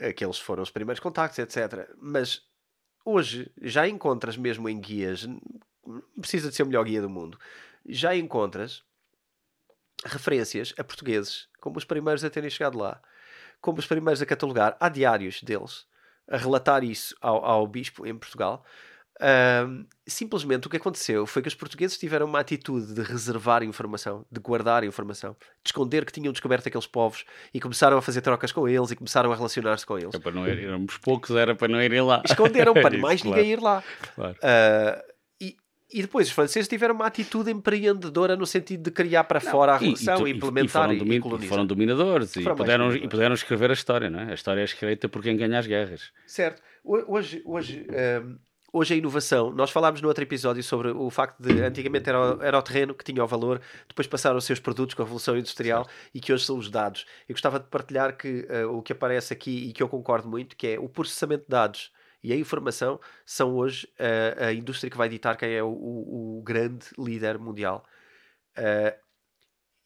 Aqueles 0.00 0.38
foram 0.38 0.62
os 0.62 0.70
primeiros 0.70 1.00
contactos, 1.00 1.38
etc. 1.38 1.88
Mas 1.98 2.42
hoje 3.04 3.50
já 3.60 3.86
encontras 3.88 4.36
mesmo 4.36 4.68
em 4.68 4.80
guias, 4.80 5.26
não 5.26 5.40
precisa 6.20 6.48
de 6.48 6.54
ser 6.54 6.62
o 6.62 6.66
melhor 6.66 6.84
guia 6.84 7.02
do 7.02 7.10
mundo, 7.10 7.38
já 7.86 8.14
encontras 8.14 8.84
referências 10.04 10.74
a 10.78 10.84
portugueses 10.84 11.48
como 11.60 11.78
os 11.78 11.84
primeiros 11.84 12.22
a 12.24 12.30
terem 12.30 12.50
chegado 12.50 12.78
lá, 12.78 13.00
como 13.60 13.78
os 13.78 13.86
primeiros 13.86 14.22
a 14.22 14.26
catalogar. 14.26 14.76
Há 14.78 14.88
diários 14.88 15.42
deles 15.42 15.86
a 16.28 16.36
relatar 16.36 16.84
isso 16.84 17.16
ao, 17.20 17.44
ao 17.44 17.66
bispo 17.66 18.06
em 18.06 18.16
Portugal. 18.16 18.64
Um, 19.20 19.84
simplesmente 20.06 20.68
o 20.68 20.70
que 20.70 20.76
aconteceu 20.76 21.26
foi 21.26 21.42
que 21.42 21.48
os 21.48 21.54
portugueses 21.54 21.98
tiveram 21.98 22.26
uma 22.26 22.38
atitude 22.38 22.94
de 22.94 23.02
reservar 23.02 23.64
informação, 23.64 24.24
de 24.30 24.38
guardar 24.40 24.84
informação, 24.84 25.36
de 25.62 25.68
esconder 25.68 26.04
que 26.04 26.12
tinham 26.12 26.32
descoberto 26.32 26.68
aqueles 26.68 26.86
povos 26.86 27.24
e 27.52 27.60
começaram 27.60 27.98
a 27.98 28.02
fazer 28.02 28.20
trocas 28.20 28.52
com 28.52 28.68
eles 28.68 28.90
e 28.92 28.96
começaram 28.96 29.32
a 29.32 29.36
relacionar-se 29.36 29.84
com 29.84 29.98
eles. 29.98 30.14
É 30.14 30.18
para 30.18 30.32
não 30.32 30.46
ir, 30.46 30.62
éramos 30.62 30.98
poucos, 30.98 31.34
era 31.34 31.54
para 31.54 31.68
não 31.68 31.82
irem 31.82 32.00
lá. 32.00 32.22
Esconderam 32.24 32.74
para 32.74 32.96
mais 32.98 33.20
claro. 33.20 33.36
ninguém 33.36 33.52
ir 33.52 33.60
lá. 33.60 33.82
Claro. 34.14 34.34
Uh, 34.34 35.12
e, 35.40 35.56
e 35.92 36.02
depois 36.02 36.28
os 36.28 36.32
franceses 36.32 36.68
tiveram 36.68 36.94
uma 36.94 37.06
atitude 37.06 37.50
empreendedora 37.50 38.36
no 38.36 38.46
sentido 38.46 38.84
de 38.84 38.90
criar 38.92 39.24
para 39.24 39.40
não, 39.42 39.50
fora 39.50 39.72
a 39.72 39.78
relação, 39.78 40.28
e, 40.28 40.30
e, 40.30 40.36
implementar 40.36 40.92
e, 40.92 40.98
e, 40.98 41.16
e 41.16 41.48
foram 41.48 41.66
dominadores 41.66 42.36
e, 42.36 42.42
foram 42.42 42.56
puderam, 42.56 42.94
e 42.94 43.08
puderam 43.08 43.34
escrever 43.34 43.70
a 43.70 43.74
história, 43.74 44.08
não 44.08 44.20
é? 44.20 44.30
A 44.30 44.34
história 44.34 44.60
é 44.60 44.64
escrita 44.64 45.08
por 45.08 45.22
quem 45.22 45.36
ganha 45.36 45.58
as 45.58 45.66
guerras. 45.66 46.12
Certo. 46.24 46.62
Hoje, 46.84 47.42
hoje 47.44 47.84
hoje 48.72 48.94
a 48.94 48.96
inovação, 48.96 49.50
nós 49.52 49.70
falámos 49.70 50.00
no 50.00 50.08
outro 50.08 50.22
episódio 50.22 50.62
sobre 50.62 50.90
o 50.90 51.10
facto 51.10 51.40
de 51.40 51.60
antigamente 51.62 52.08
era, 52.08 52.38
era 52.40 52.58
o 52.58 52.62
terreno 52.62 52.94
que 52.94 53.04
tinha 53.04 53.22
o 53.22 53.26
valor, 53.26 53.60
depois 53.86 54.06
passaram 54.06 54.36
os 54.36 54.44
seus 54.44 54.60
produtos 54.60 54.94
com 54.94 55.02
a 55.02 55.04
revolução 55.04 55.36
industrial 55.36 55.84
certo. 55.84 56.10
e 56.14 56.20
que 56.20 56.32
hoje 56.32 56.44
são 56.44 56.58
os 56.58 56.70
dados. 56.70 57.06
Eu 57.28 57.34
gostava 57.34 57.58
de 57.58 57.66
partilhar 57.66 58.16
que 58.16 58.46
uh, 58.50 58.76
o 58.76 58.82
que 58.82 58.92
aparece 58.92 59.32
aqui 59.32 59.68
e 59.68 59.72
que 59.72 59.82
eu 59.82 59.88
concordo 59.88 60.28
muito, 60.28 60.56
que 60.56 60.66
é 60.66 60.78
o 60.78 60.88
processamento 60.88 61.44
de 61.44 61.50
dados 61.50 61.92
e 62.22 62.32
a 62.32 62.36
informação 62.36 63.00
são 63.24 63.54
hoje 63.54 63.88
uh, 63.98 64.44
a 64.46 64.52
indústria 64.52 64.90
que 64.90 64.96
vai 64.96 65.08
ditar 65.08 65.36
quem 65.36 65.54
é 65.54 65.62
o, 65.62 65.68
o, 65.68 66.38
o 66.38 66.42
grande 66.42 66.86
líder 66.98 67.38
mundial. 67.38 67.84
Uh, 68.56 69.07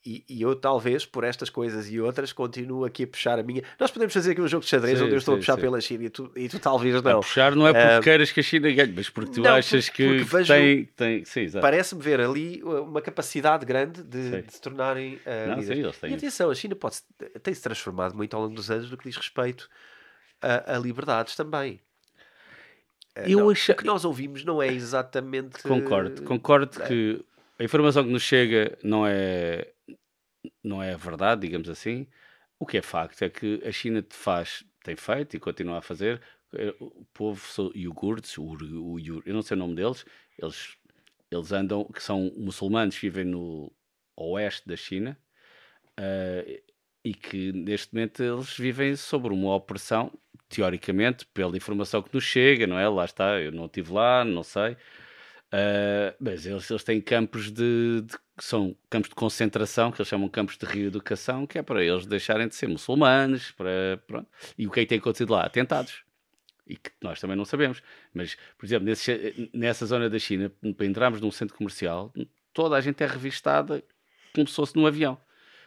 e, 0.05 0.23
e, 0.27 0.41
eu, 0.41 0.53
talvez, 0.53 1.05
por 1.05 1.23
estas 1.23 1.49
coisas 1.49 1.89
e 1.89 1.99
outras, 1.99 2.33
continuo 2.33 2.83
aqui 2.83 3.03
a 3.03 3.07
puxar 3.07 3.39
a 3.39 3.43
minha. 3.43 3.63
Nós 3.79 3.89
podemos 3.89 4.13
fazer 4.13 4.31
aqui 4.31 4.41
um 4.41 4.47
jogo 4.47 4.63
de 4.63 4.69
xadrez 4.69 4.97
sim, 4.97 5.05
onde 5.05 5.13
eu 5.13 5.17
estou 5.17 5.33
sim, 5.35 5.37
a 5.37 5.39
puxar 5.39 5.55
sim. 5.55 5.61
pela 5.61 5.79
China 5.79 6.03
e 6.03 6.09
tu, 6.09 6.31
e 6.35 6.49
tu 6.49 6.59
talvez 6.59 7.01
não. 7.01 7.19
A 7.19 7.21
puxar 7.21 7.55
não 7.55 7.65
é 7.65 7.73
porque 7.73 7.99
uh, 7.99 8.01
queiras 8.01 8.31
que 8.31 8.41
a 8.41 8.43
China 8.43 8.69
ganhe, 8.69 8.93
mas 8.93 9.09
porque 9.09 9.31
tu 9.31 9.41
não, 9.41 9.55
achas 9.55 9.87
que 9.87 10.17
vejo, 10.17 10.53
tem. 10.53 10.85
tem 10.85 11.23
Parece-me 11.61 12.01
ver 12.01 12.19
ali 12.19 12.61
uma 12.63 13.01
capacidade 13.01 13.65
grande 13.65 14.03
de, 14.03 14.41
de 14.41 14.53
se 14.53 14.61
tornarem. 14.61 15.15
Uh, 15.15 15.49
não, 15.49 15.59
líderes. 15.59 15.99
E 16.03 16.13
atenção, 16.13 16.49
a 16.49 16.55
China 16.55 16.75
pode 16.75 16.97
tem-se 17.41 17.61
transformado 17.61 18.13
muito 18.13 18.35
ao 18.35 18.41
longo 18.43 18.55
dos 18.55 18.69
anos 18.69 18.91
no 18.91 18.97
que 18.97 19.07
diz 19.07 19.15
respeito 19.15 19.69
a, 20.41 20.75
a 20.75 20.77
liberdades 20.77 21.35
também. 21.35 21.79
Uh, 23.17 23.21
eu 23.25 23.39
não, 23.39 23.49
acho... 23.51 23.71
O 23.71 23.75
que 23.75 23.85
nós 23.85 24.03
ouvimos 24.03 24.43
não 24.43 24.61
é 24.61 24.67
exatamente. 24.67 25.63
Concordo, 25.63 26.23
concordo 26.23 26.81
que 26.81 27.23
a 27.57 27.63
informação 27.63 28.03
que 28.03 28.11
nos 28.11 28.23
chega 28.23 28.77
não 28.83 29.07
é 29.07 29.67
não 30.63 30.81
é 30.81 30.95
verdade, 30.95 31.41
digamos 31.41 31.69
assim. 31.69 32.07
O 32.59 32.65
que 32.65 32.77
é 32.77 32.81
facto 32.81 33.21
é 33.23 33.29
que 33.29 33.61
a 33.65 33.71
China 33.71 34.05
faz, 34.09 34.63
tem 34.83 34.95
feito 34.95 35.35
e 35.35 35.39
continua 35.39 35.79
a 35.79 35.81
fazer. 35.81 36.21
Eh, 36.53 36.73
o 36.79 37.05
povo 37.13 37.45
são 37.47 37.71
iogurtes, 37.75 38.37
o, 38.37 38.43
o, 38.43 38.99
eu 38.99 39.33
não 39.33 39.41
sei 39.41 39.55
o 39.57 39.59
nome 39.59 39.75
deles, 39.75 40.05
eles, 40.37 40.77
eles 41.31 41.51
andam, 41.51 41.85
que 41.85 42.01
são 42.01 42.31
muçulmanos, 42.37 42.95
vivem 42.95 43.25
no 43.25 43.71
oeste 44.15 44.67
da 44.67 44.75
China 44.75 45.17
uh, 45.99 46.63
e 47.03 47.13
que 47.13 47.51
neste 47.51 47.93
momento 47.93 48.23
eles 48.23 48.57
vivem 48.57 48.95
sobre 48.95 49.33
uma 49.33 49.55
opressão, 49.55 50.11
teoricamente, 50.49 51.25
pela 51.27 51.57
informação 51.57 52.01
que 52.01 52.13
nos 52.13 52.23
chega, 52.23 52.67
não 52.67 52.77
é? 52.77 52.87
Lá 52.87 53.05
está, 53.05 53.39
eu 53.41 53.51
não 53.51 53.65
estive 53.65 53.91
lá, 53.91 54.23
não 54.23 54.43
sei. 54.43 54.77
Uh, 55.53 56.15
mas 56.19 56.47
eles, 56.47 56.67
eles 56.71 56.83
têm 56.83 56.99
campos 56.99 57.51
de, 57.51 58.01
de, 58.01 58.17
são 58.39 58.75
campos 58.89 59.09
de 59.09 59.15
concentração, 59.15 59.91
que 59.91 60.01
eles 60.01 60.07
chamam 60.07 60.27
campos 60.27 60.57
de 60.57 60.65
reeducação, 60.65 61.45
que 61.45 61.59
é 61.59 61.61
para 61.61 61.83
eles 61.83 62.07
deixarem 62.07 62.47
de 62.47 62.55
ser 62.55 62.67
muçulmanos. 62.67 63.51
Para, 63.51 64.01
pronto. 64.07 64.27
E 64.57 64.65
o 64.65 64.71
que 64.71 64.79
é 64.79 64.83
que 64.83 64.89
tem 64.89 64.97
acontecido 64.97 65.31
lá? 65.31 65.43
Atentados. 65.43 66.03
E 66.65 66.75
que 66.75 66.89
nós 67.03 67.19
também 67.19 67.37
não 67.37 67.45
sabemos. 67.45 67.83
Mas, 68.11 68.35
por 68.57 68.65
exemplo, 68.65 68.85
nesse, 68.85 69.51
nessa 69.53 69.85
zona 69.85 70.09
da 70.09 70.17
China, 70.17 70.51
para 70.75 70.87
entrarmos 70.87 71.21
num 71.21 71.29
centro 71.29 71.55
comercial, 71.55 72.11
toda 72.51 72.75
a 72.75 72.81
gente 72.81 73.03
é 73.03 73.05
revistada 73.05 73.83
como 74.33 74.47
se 74.47 74.55
fosse 74.55 74.75
num 74.75 74.87
avião. 74.87 75.19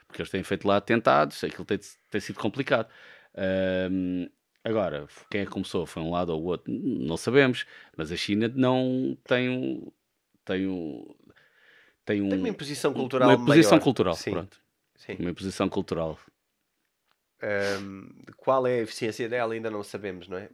Porque 0.09 0.20
eles 0.20 0.30
têm 0.30 0.43
feito 0.43 0.66
lá 0.66 0.78
atentados, 0.78 1.45
aquilo 1.45 1.64
tem, 1.64 1.78
tem 2.11 2.20
sido 2.20 2.41
complicado. 2.41 2.89
Uh, 3.34 4.28
Agora, 4.67 5.07
quem 5.31 5.43
é 5.43 5.45
que 5.45 5.51
começou? 5.53 5.87
Foi 5.87 6.03
um 6.03 6.11
lado 6.11 6.31
ou 6.31 6.43
outro? 6.43 6.73
Não 6.73 7.17
sabemos. 7.17 7.64
Mas 7.97 8.11
a 8.11 8.17
China 8.17 8.51
não 8.53 9.17
tem 9.23 9.49
um. 9.49 9.93
Tem 10.45 10.67
um. 10.67 11.14
Tem, 12.05 12.21
um, 12.21 12.29
tem 12.29 12.39
uma 12.39 12.49
imposição 12.49 12.93
cultural. 12.93 13.29
Uma 13.29 13.37
imposição 13.37 13.79
cultural, 13.79 14.14
Sim. 14.14 14.33
pronto. 14.33 14.61
Sim. 14.97 15.17
Uma 15.21 15.31
imposição 15.31 15.69
cultural. 15.69 16.19
Um, 17.81 18.09
qual 18.37 18.67
é 18.67 18.81
a 18.81 18.83
eficiência 18.83 19.29
dela 19.29 19.55
ainda 19.55 19.71
não 19.71 19.85
sabemos, 19.85 20.27
não 20.27 20.37
é? 20.37 20.49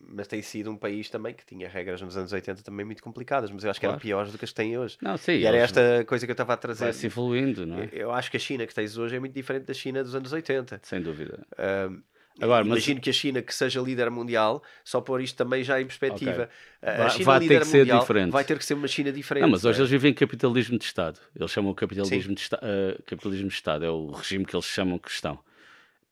Mas 0.00 0.26
tem 0.26 0.40
sido 0.40 0.70
um 0.70 0.76
país 0.76 1.10
também 1.10 1.34
que 1.34 1.44
tinha 1.44 1.68
regras 1.68 2.00
nos 2.00 2.16
anos 2.16 2.32
80 2.32 2.62
também 2.62 2.86
muito 2.86 3.02
complicadas, 3.02 3.50
mas 3.50 3.64
eu 3.64 3.70
acho 3.70 3.78
que 3.78 3.84
claro. 3.84 3.96
eram 3.96 4.00
piores 4.00 4.32
do 4.32 4.38
que 4.38 4.44
as 4.46 4.50
que 4.50 4.56
têm 4.56 4.78
hoje. 4.78 4.96
Não, 5.02 5.16
sim, 5.18 5.32
e 5.32 5.44
era 5.44 5.58
esta 5.58 6.04
coisa 6.06 6.24
que 6.24 6.30
eu 6.30 6.34
estava 6.34 6.54
a 6.54 6.56
trazer. 6.56 6.84
Vai-se 6.84 7.04
evoluindo, 7.04 7.66
não 7.66 7.80
é? 7.80 7.90
Eu 7.92 8.12
acho 8.12 8.30
que 8.30 8.38
a 8.38 8.40
China 8.40 8.66
que 8.66 8.74
tens 8.74 8.96
hoje 8.96 9.16
é 9.16 9.20
muito 9.20 9.34
diferente 9.34 9.64
da 9.64 9.74
China 9.74 10.02
dos 10.02 10.14
anos 10.14 10.32
80. 10.32 10.80
Sem 10.84 11.02
dúvida. 11.02 11.44
Um, 11.90 12.02
Agora, 12.40 12.66
Imagino 12.66 12.96
mas... 12.96 13.04
que 13.04 13.10
a 13.10 13.12
China, 13.12 13.42
que 13.42 13.54
seja 13.54 13.80
líder 13.80 14.10
mundial, 14.10 14.62
só 14.84 15.00
pôr 15.00 15.22
isto 15.22 15.36
também 15.36 15.64
já 15.64 15.80
em 15.80 15.86
perspectiva, 15.86 16.50
okay. 16.82 16.94
a 16.94 17.08
China 17.08 17.24
vai 17.24 17.40
ter 17.40 17.46
que 17.46 17.54
mundial, 17.54 17.64
ser 17.64 18.00
diferente. 18.00 18.30
vai 18.30 18.44
ter 18.44 18.58
que 18.58 18.64
ser 18.64 18.74
uma 18.74 18.88
China 18.88 19.12
diferente. 19.12 19.42
Não, 19.42 19.50
mas 19.50 19.64
hoje 19.64 19.78
é? 19.78 19.80
eles 19.80 19.90
vivem 19.90 20.10
em 20.10 20.14
capitalismo 20.14 20.78
de 20.78 20.84
Estado. 20.84 21.18
Eles 21.34 21.50
chamam 21.50 21.70
o 21.70 21.74
capitalismo 21.74 22.34
de, 22.34 22.44
uh, 22.44 23.02
capitalismo 23.04 23.48
de 23.48 23.54
Estado, 23.54 23.84
é 23.84 23.90
o 23.90 24.10
regime 24.10 24.44
que 24.44 24.54
eles 24.54 24.66
chamam 24.66 24.98
que 24.98 25.10
estão. 25.10 25.38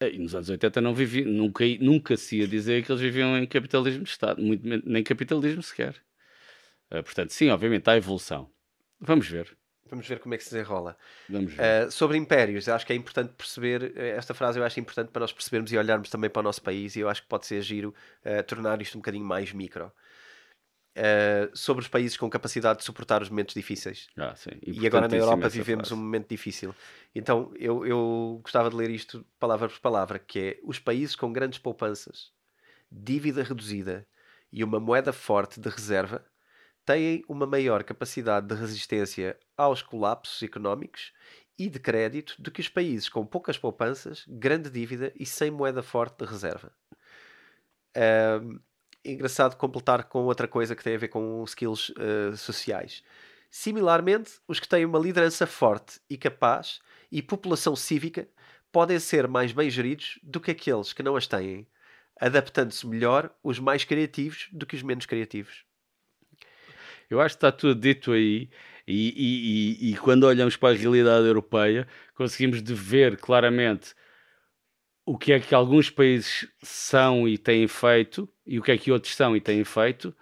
Eh, 0.01 0.15
e 0.15 0.19
nos 0.19 0.35
anos 0.35 0.49
80 0.49 0.81
não 0.81 0.95
vivi, 0.95 1.25
nunca, 1.25 1.65
nunca 1.81 2.17
se 2.17 2.39
ia 2.39 2.49
dizer 2.49 2.85
que 2.85 2.91
eles 2.91 3.03
viviam 3.03 3.37
em 3.37 3.47
capitalismo 3.47 4.05
de 4.05 4.11
Estado, 4.11 4.43
muito, 4.43 4.67
nem 4.85 5.03
capitalismo 5.03 5.63
sequer. 5.63 5.95
Uh, 6.91 7.03
portanto, 7.03 7.31
sim, 7.31 7.51
obviamente 7.51 7.89
há 7.89 7.97
evolução. 7.97 8.51
Vamos 8.99 9.29
ver. 9.29 9.55
Vamos 9.95 10.09
ver 10.09 10.19
como 10.19 10.35
é 10.35 10.37
que 10.37 10.43
se 10.43 10.51
desenrola. 10.51 10.97
Vamos 11.29 11.55
ver. 11.55 11.87
Uh, 11.87 11.91
sobre 11.91 12.19
impérios, 12.19 12.69
acho 12.69 12.85
que 12.85 12.93
é 12.93 12.97
importante 12.97 13.33
perceber, 13.33 13.93
eh, 13.97 14.17
esta 14.17 14.35
frase 14.35 14.59
eu 14.59 14.65
acho 14.65 14.81
importante 14.81 15.13
para 15.13 15.21
nós 15.21 15.33
percebermos 15.33 15.71
e 15.71 15.79
olharmos 15.79 16.11
também 16.11 16.29
para 16.29 16.41
o 16.41 16.43
nosso 16.43 16.61
país 16.61 16.97
e 16.97 17.01
eu 17.01 17.09
acho 17.09 17.23
que 17.23 17.29
pode 17.29 17.47
ser 17.47 17.63
giro 17.63 17.95
uh, 18.25 18.43
tornar 18.43 18.83
isto 18.83 18.97
um 18.97 19.01
bocadinho 19.01 19.25
mais 19.25 19.53
micro. 19.53 19.93
Uh, 20.97 21.57
sobre 21.57 21.83
os 21.83 21.89
países 21.89 22.17
com 22.17 22.29
capacidade 22.29 22.81
de 22.81 22.85
suportar 22.85 23.23
os 23.23 23.29
momentos 23.29 23.55
difíceis. 23.55 24.09
Ah, 24.17 24.35
sim. 24.35 24.51
E 24.67 24.85
agora 24.85 25.07
na 25.07 25.17
Europa 25.17 25.49
vivemos 25.49 25.89
frase. 25.89 26.01
um 26.01 26.05
momento 26.05 26.29
difícil. 26.29 26.75
Então 27.15 27.53
eu, 27.57 27.87
eu 27.87 28.41
gostava 28.43 28.69
de 28.69 28.75
ler 28.75 28.91
isto 28.91 29.25
palavra 29.39 29.69
por 29.69 29.79
palavra, 29.79 30.19
que 30.19 30.39
é 30.41 30.59
os 30.65 30.81
países 30.81 31.15
com 31.15 31.33
grandes 31.33 31.61
poupanças, 31.61 32.33
dívida 32.91 33.45
reduzida 33.45 34.07
e 34.53 34.65
uma 34.65 34.81
moeda 34.81 35.13
forte 35.13 35.61
de 35.61 35.69
reserva 35.69 36.25
têm 36.85 37.25
uma 37.29 37.47
maior 37.47 37.83
capacidade 37.85 38.47
de 38.47 38.55
resistência 38.55 39.39
aos 39.57 39.83
colapsos 39.83 40.43
económicos 40.43 41.13
e 41.59 41.69
de 41.69 41.79
crédito 41.79 42.35
do 42.41 42.51
que 42.51 42.61
os 42.61 42.69
países 42.69 43.09
com 43.09 43.25
poucas 43.25 43.57
poupanças, 43.57 44.25
grande 44.29 44.69
dívida 44.71 45.13
e 45.19 45.25
sem 45.25 45.51
moeda 45.51 45.83
forte 45.83 46.25
de 46.25 46.31
reserva. 46.31 46.73
É 47.95 48.41
engraçado 49.05 49.57
completar 49.57 50.05
com 50.05 50.25
outra 50.25 50.49
coisa 50.49 50.75
que 50.75 50.83
tem 50.83 50.95
a 50.95 50.99
ver 50.99 51.09
com 51.09 51.45
skills 51.45 51.91
uh, 51.91 52.37
sociais. 52.37 53.03
Similarmente, 53.51 54.41
os 54.49 54.59
que 54.59 54.67
têm 54.67 54.85
uma 54.85 54.99
liderança 54.99 55.47
forte 55.47 56.01
e 56.09 56.17
capaz 56.17 56.81
e 57.13 57.23
população 57.23 57.77
cívica 57.77 58.27
podem 58.73 58.99
ser 58.99 59.29
mais 59.29 59.53
bem 59.53 59.71
geridos 59.71 60.19
do 60.23 60.41
que 60.41 60.51
aqueles 60.51 60.93
que 60.93 61.03
não 61.03 61.15
as 61.15 61.27
têm, 61.27 61.67
adaptando-se 62.19 62.87
melhor 62.87 63.33
os 63.43 63.61
mais 63.61 63.85
criativos 63.85 64.49
do 64.53 64.67
que 64.67 64.75
os 64.75 64.83
menos 64.83 65.07
criativos. 65.07 65.65
Eu 67.09 67.21
acho 67.21 67.37
que 67.37 67.39
está 67.39 67.53
tudo 67.53 67.81
dito 67.81 68.13
aí. 68.13 68.49
E, 68.87 69.09
e, 69.17 69.89
e, 69.89 69.93
e, 69.93 69.97
quando 69.97 70.25
olhamos 70.25 70.57
para 70.57 70.75
a 70.75 70.77
realidade 70.77 71.27
europeia, 71.27 71.87
conseguimos 72.15 72.61
ver 72.61 73.17
claramente 73.17 73.95
o 75.07 75.17
que 75.19 75.33
é 75.33 75.41
que 75.41 75.55
alguns 75.55 75.91
países 75.91 76.49
são 76.63 77.29
e 77.29 77.39
têm 77.39 77.67
feito 77.69 78.29
e 78.47 78.59
o 78.59 78.63
que 78.63 78.73
é 78.73 78.79
que 78.79 78.91
outros 78.93 79.15
são 79.15 79.37
e 79.37 79.41
têm 79.41 79.65
feito 79.65 80.15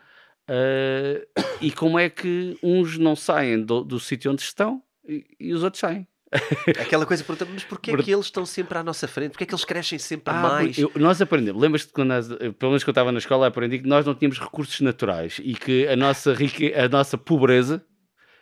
uh, 0.49 1.43
e 1.61 1.71
como 1.73 1.99
é 1.99 2.09
que 2.11 2.57
uns 2.63 2.99
não 2.99 3.17
saem 3.17 3.65
do, 3.65 3.83
do 3.85 4.01
sítio 4.01 4.31
onde 4.33 4.43
estão 4.43 4.83
e, 5.07 5.25
e 5.39 5.53
os 5.53 5.63
outros 5.63 5.81
saem. 5.81 6.07
Aquela 6.81 7.05
coisa, 7.05 7.25
mas 7.53 7.65
porquê 7.65 7.91
é 7.91 7.97
que 7.97 8.11
eles 8.11 8.27
estão 8.27 8.47
sempre 8.47 8.79
à 8.79 8.83
nossa 8.83 9.07
frente? 9.07 9.33
Porquê 9.33 9.45
é 9.45 9.47
que 9.47 9.55
eles 9.55 9.65
crescem 9.65 9.99
sempre 9.99 10.33
ah, 10.35 10.41
mais? 10.41 10.79
Eu, 10.79 10.91
nós 10.97 11.21
aprendemos, 11.21 11.61
lembras-te 11.61 11.93
quando, 11.93 12.09
nós, 12.09 12.29
pelo 12.29 12.73
menos 12.73 12.83
quando 12.83 12.89
eu 12.89 12.93
estava 12.93 13.13
na 13.13 13.19
escola, 13.19 13.47
aprendi 13.47 13.81
que 13.81 13.89
nós 13.89 14.07
não 14.07 14.15
tínhamos 14.15 14.39
recursos 14.39 14.81
naturais 14.81 15.41
e 15.43 15.55
que 15.55 15.87
a 15.87 15.97
nossa, 15.97 16.33
rique, 16.33 16.73
a 16.75 16.89
nossa 16.89 17.19
pobreza 17.19 17.85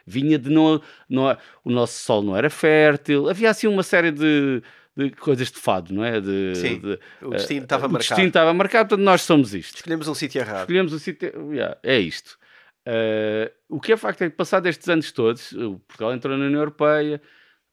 Vinha 0.07 0.39
de 0.39 0.51
não, 0.51 0.81
não 1.09 1.37
o 1.65 1.71
nosso 1.71 2.03
sol 2.03 2.23
não 2.23 2.37
era 2.37 2.51
fértil, 2.51 3.29
havia 3.29 3.51
assim 3.51 3.67
uma 3.67 3.83
série 3.83 4.11
de, 4.11 4.63
de 4.97 5.11
coisas 5.11 5.51
de 5.51 5.59
fado, 5.59 5.95
não 5.95 6.05
é? 6.05 6.21
De, 6.21 6.55
Sim, 6.57 6.79
de, 6.79 6.99
o 7.23 7.31
destino 7.31 7.63
estava 7.63 7.87
uh, 7.87 7.91
marcado. 7.91 7.97
O 7.97 7.99
destino 8.09 8.29
estava 8.29 8.55
marcado, 8.55 8.89
portanto 8.89 9.05
nós 9.05 9.23
somos 9.23 9.55
isto. 9.55 9.77
Escolhemos 9.77 10.09
um 10.09 10.15
sítio 10.15 10.41
errado. 10.41 10.61
Escolhemos 10.61 10.93
o 10.93 10.99
sítio, 10.99 11.53
yeah, 11.53 11.77
é 11.83 11.99
isto. 11.99 12.39
Uh, 12.87 13.51
o 13.69 13.81
que 13.81 13.93
é 13.93 13.97
facto 13.97 14.23
é 14.23 14.31
que, 14.31 14.37
passado 14.37 14.67
estes 14.67 14.89
anos 14.89 15.13
todos, 15.13 15.51
Portugal 15.87 16.13
entrou 16.15 16.37
na 16.37 16.47
União 16.47 16.61
Europeia, 16.61 17.21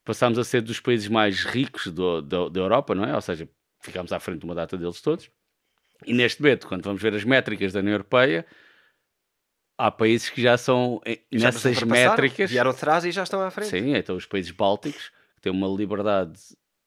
passámos 0.08 0.40
a 0.40 0.44
ser 0.46 0.62
dos 0.62 0.80
países 0.80 1.10
mais 1.10 1.44
ricos 1.44 1.88
do, 1.88 2.22
do, 2.22 2.50
da 2.50 2.62
Europa, 2.62 2.96
não 2.96 3.04
é? 3.04 3.14
Ou 3.14 3.22
seja, 3.22 3.48
ficámos 3.82 4.14
à 4.14 4.20
frente 4.22 4.40
de 4.40 4.46
uma 4.46 4.56
data 4.56 4.78
deles 4.78 5.02
todos. 5.02 5.30
E 6.06 6.14
neste 6.14 6.42
momento, 6.42 6.66
quando 6.66 6.82
vamos 6.82 7.02
ver 7.02 7.14
as 7.14 7.26
métricas 7.26 7.74
da 7.74 7.82
União 7.82 7.92
Europeia, 7.92 8.46
há 9.78 9.92
países 9.92 10.30
que 10.30 10.42
já 10.42 10.58
são 10.58 11.02
já 11.30 11.48
nessas 11.48 11.84
métricas. 11.84 12.50
Vieram 12.50 12.72
atrás 12.72 13.04
e 13.04 13.12
já 13.12 13.24
estão 13.24 13.42
à 13.42 13.52
frente. 13.52 13.70
Sim, 13.70 13.96
então 13.96 14.16
os 14.16 14.26
países 14.26 14.52
bálticos, 14.52 15.12
que 15.36 15.42
têm 15.42 15.52
uma 15.52 15.68
liberdade 15.68 16.40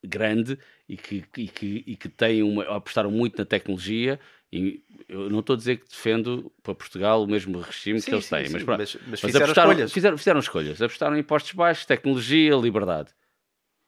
grande 0.02 0.58
e 0.88 0.96
que, 0.96 1.22
e 1.36 1.46
que, 1.46 1.84
e 1.86 1.96
que 1.96 2.08
têm 2.08 2.42
uma, 2.42 2.64
apostaram 2.74 3.10
muito 3.10 3.36
na 3.36 3.44
tecnologia. 3.44 4.18
E 4.52 4.82
eu 5.08 5.30
não 5.30 5.40
estou 5.40 5.54
a 5.54 5.56
dizer 5.56 5.76
que 5.76 5.88
defendo 5.88 6.52
para 6.62 6.74
Portugal 6.74 7.22
o 7.22 7.26
mesmo 7.26 7.60
regime 7.60 8.00
sim, 8.00 8.06
que 8.06 8.14
eles 8.14 8.24
sim, 8.24 8.34
têm, 8.34 8.46
sim, 8.46 8.52
mas, 8.52 8.64
mas, 8.64 8.78
mas, 8.78 8.98
mas 9.06 9.20
fizeram 9.20 9.44
apostaram, 9.44 9.70
escolhas. 9.70 9.92
Fizeram, 9.92 10.18
fizeram 10.18 10.40
escolhas, 10.40 10.82
apostaram 10.82 11.16
em 11.16 11.20
impostos 11.20 11.52
baixos, 11.52 11.86
tecnologia, 11.86 12.56
liberdade. 12.56 13.10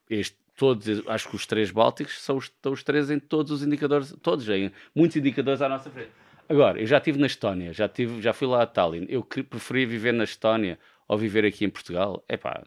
Este, 0.08 0.36
todos, 0.56 1.02
acho 1.08 1.28
que 1.28 1.34
os 1.34 1.46
três 1.46 1.70
bálticos 1.72 2.20
são 2.22 2.36
os, 2.36 2.44
estão 2.44 2.72
os 2.72 2.84
três 2.84 3.10
em 3.10 3.18
todos 3.18 3.50
os 3.50 3.62
indicadores, 3.62 4.14
todos, 4.22 4.48
em 4.48 4.70
muitos 4.94 5.16
indicadores 5.16 5.60
à 5.60 5.68
nossa 5.68 5.90
frente. 5.90 6.10
Agora, 6.48 6.80
eu 6.80 6.86
já 6.86 6.98
estive 6.98 7.18
na 7.18 7.26
Estónia, 7.26 7.72
já, 7.72 7.88
tive, 7.88 8.20
já 8.20 8.32
fui 8.32 8.46
lá 8.46 8.62
a 8.62 8.66
Tallinn. 8.66 9.06
Eu 9.08 9.24
preferia 9.24 9.86
viver 9.86 10.12
na 10.12 10.24
Estónia 10.24 10.78
ou 11.08 11.18
viver 11.18 11.44
aqui 11.44 11.64
em 11.64 11.70
Portugal? 11.70 12.24
É 12.28 12.36
pá, 12.36 12.62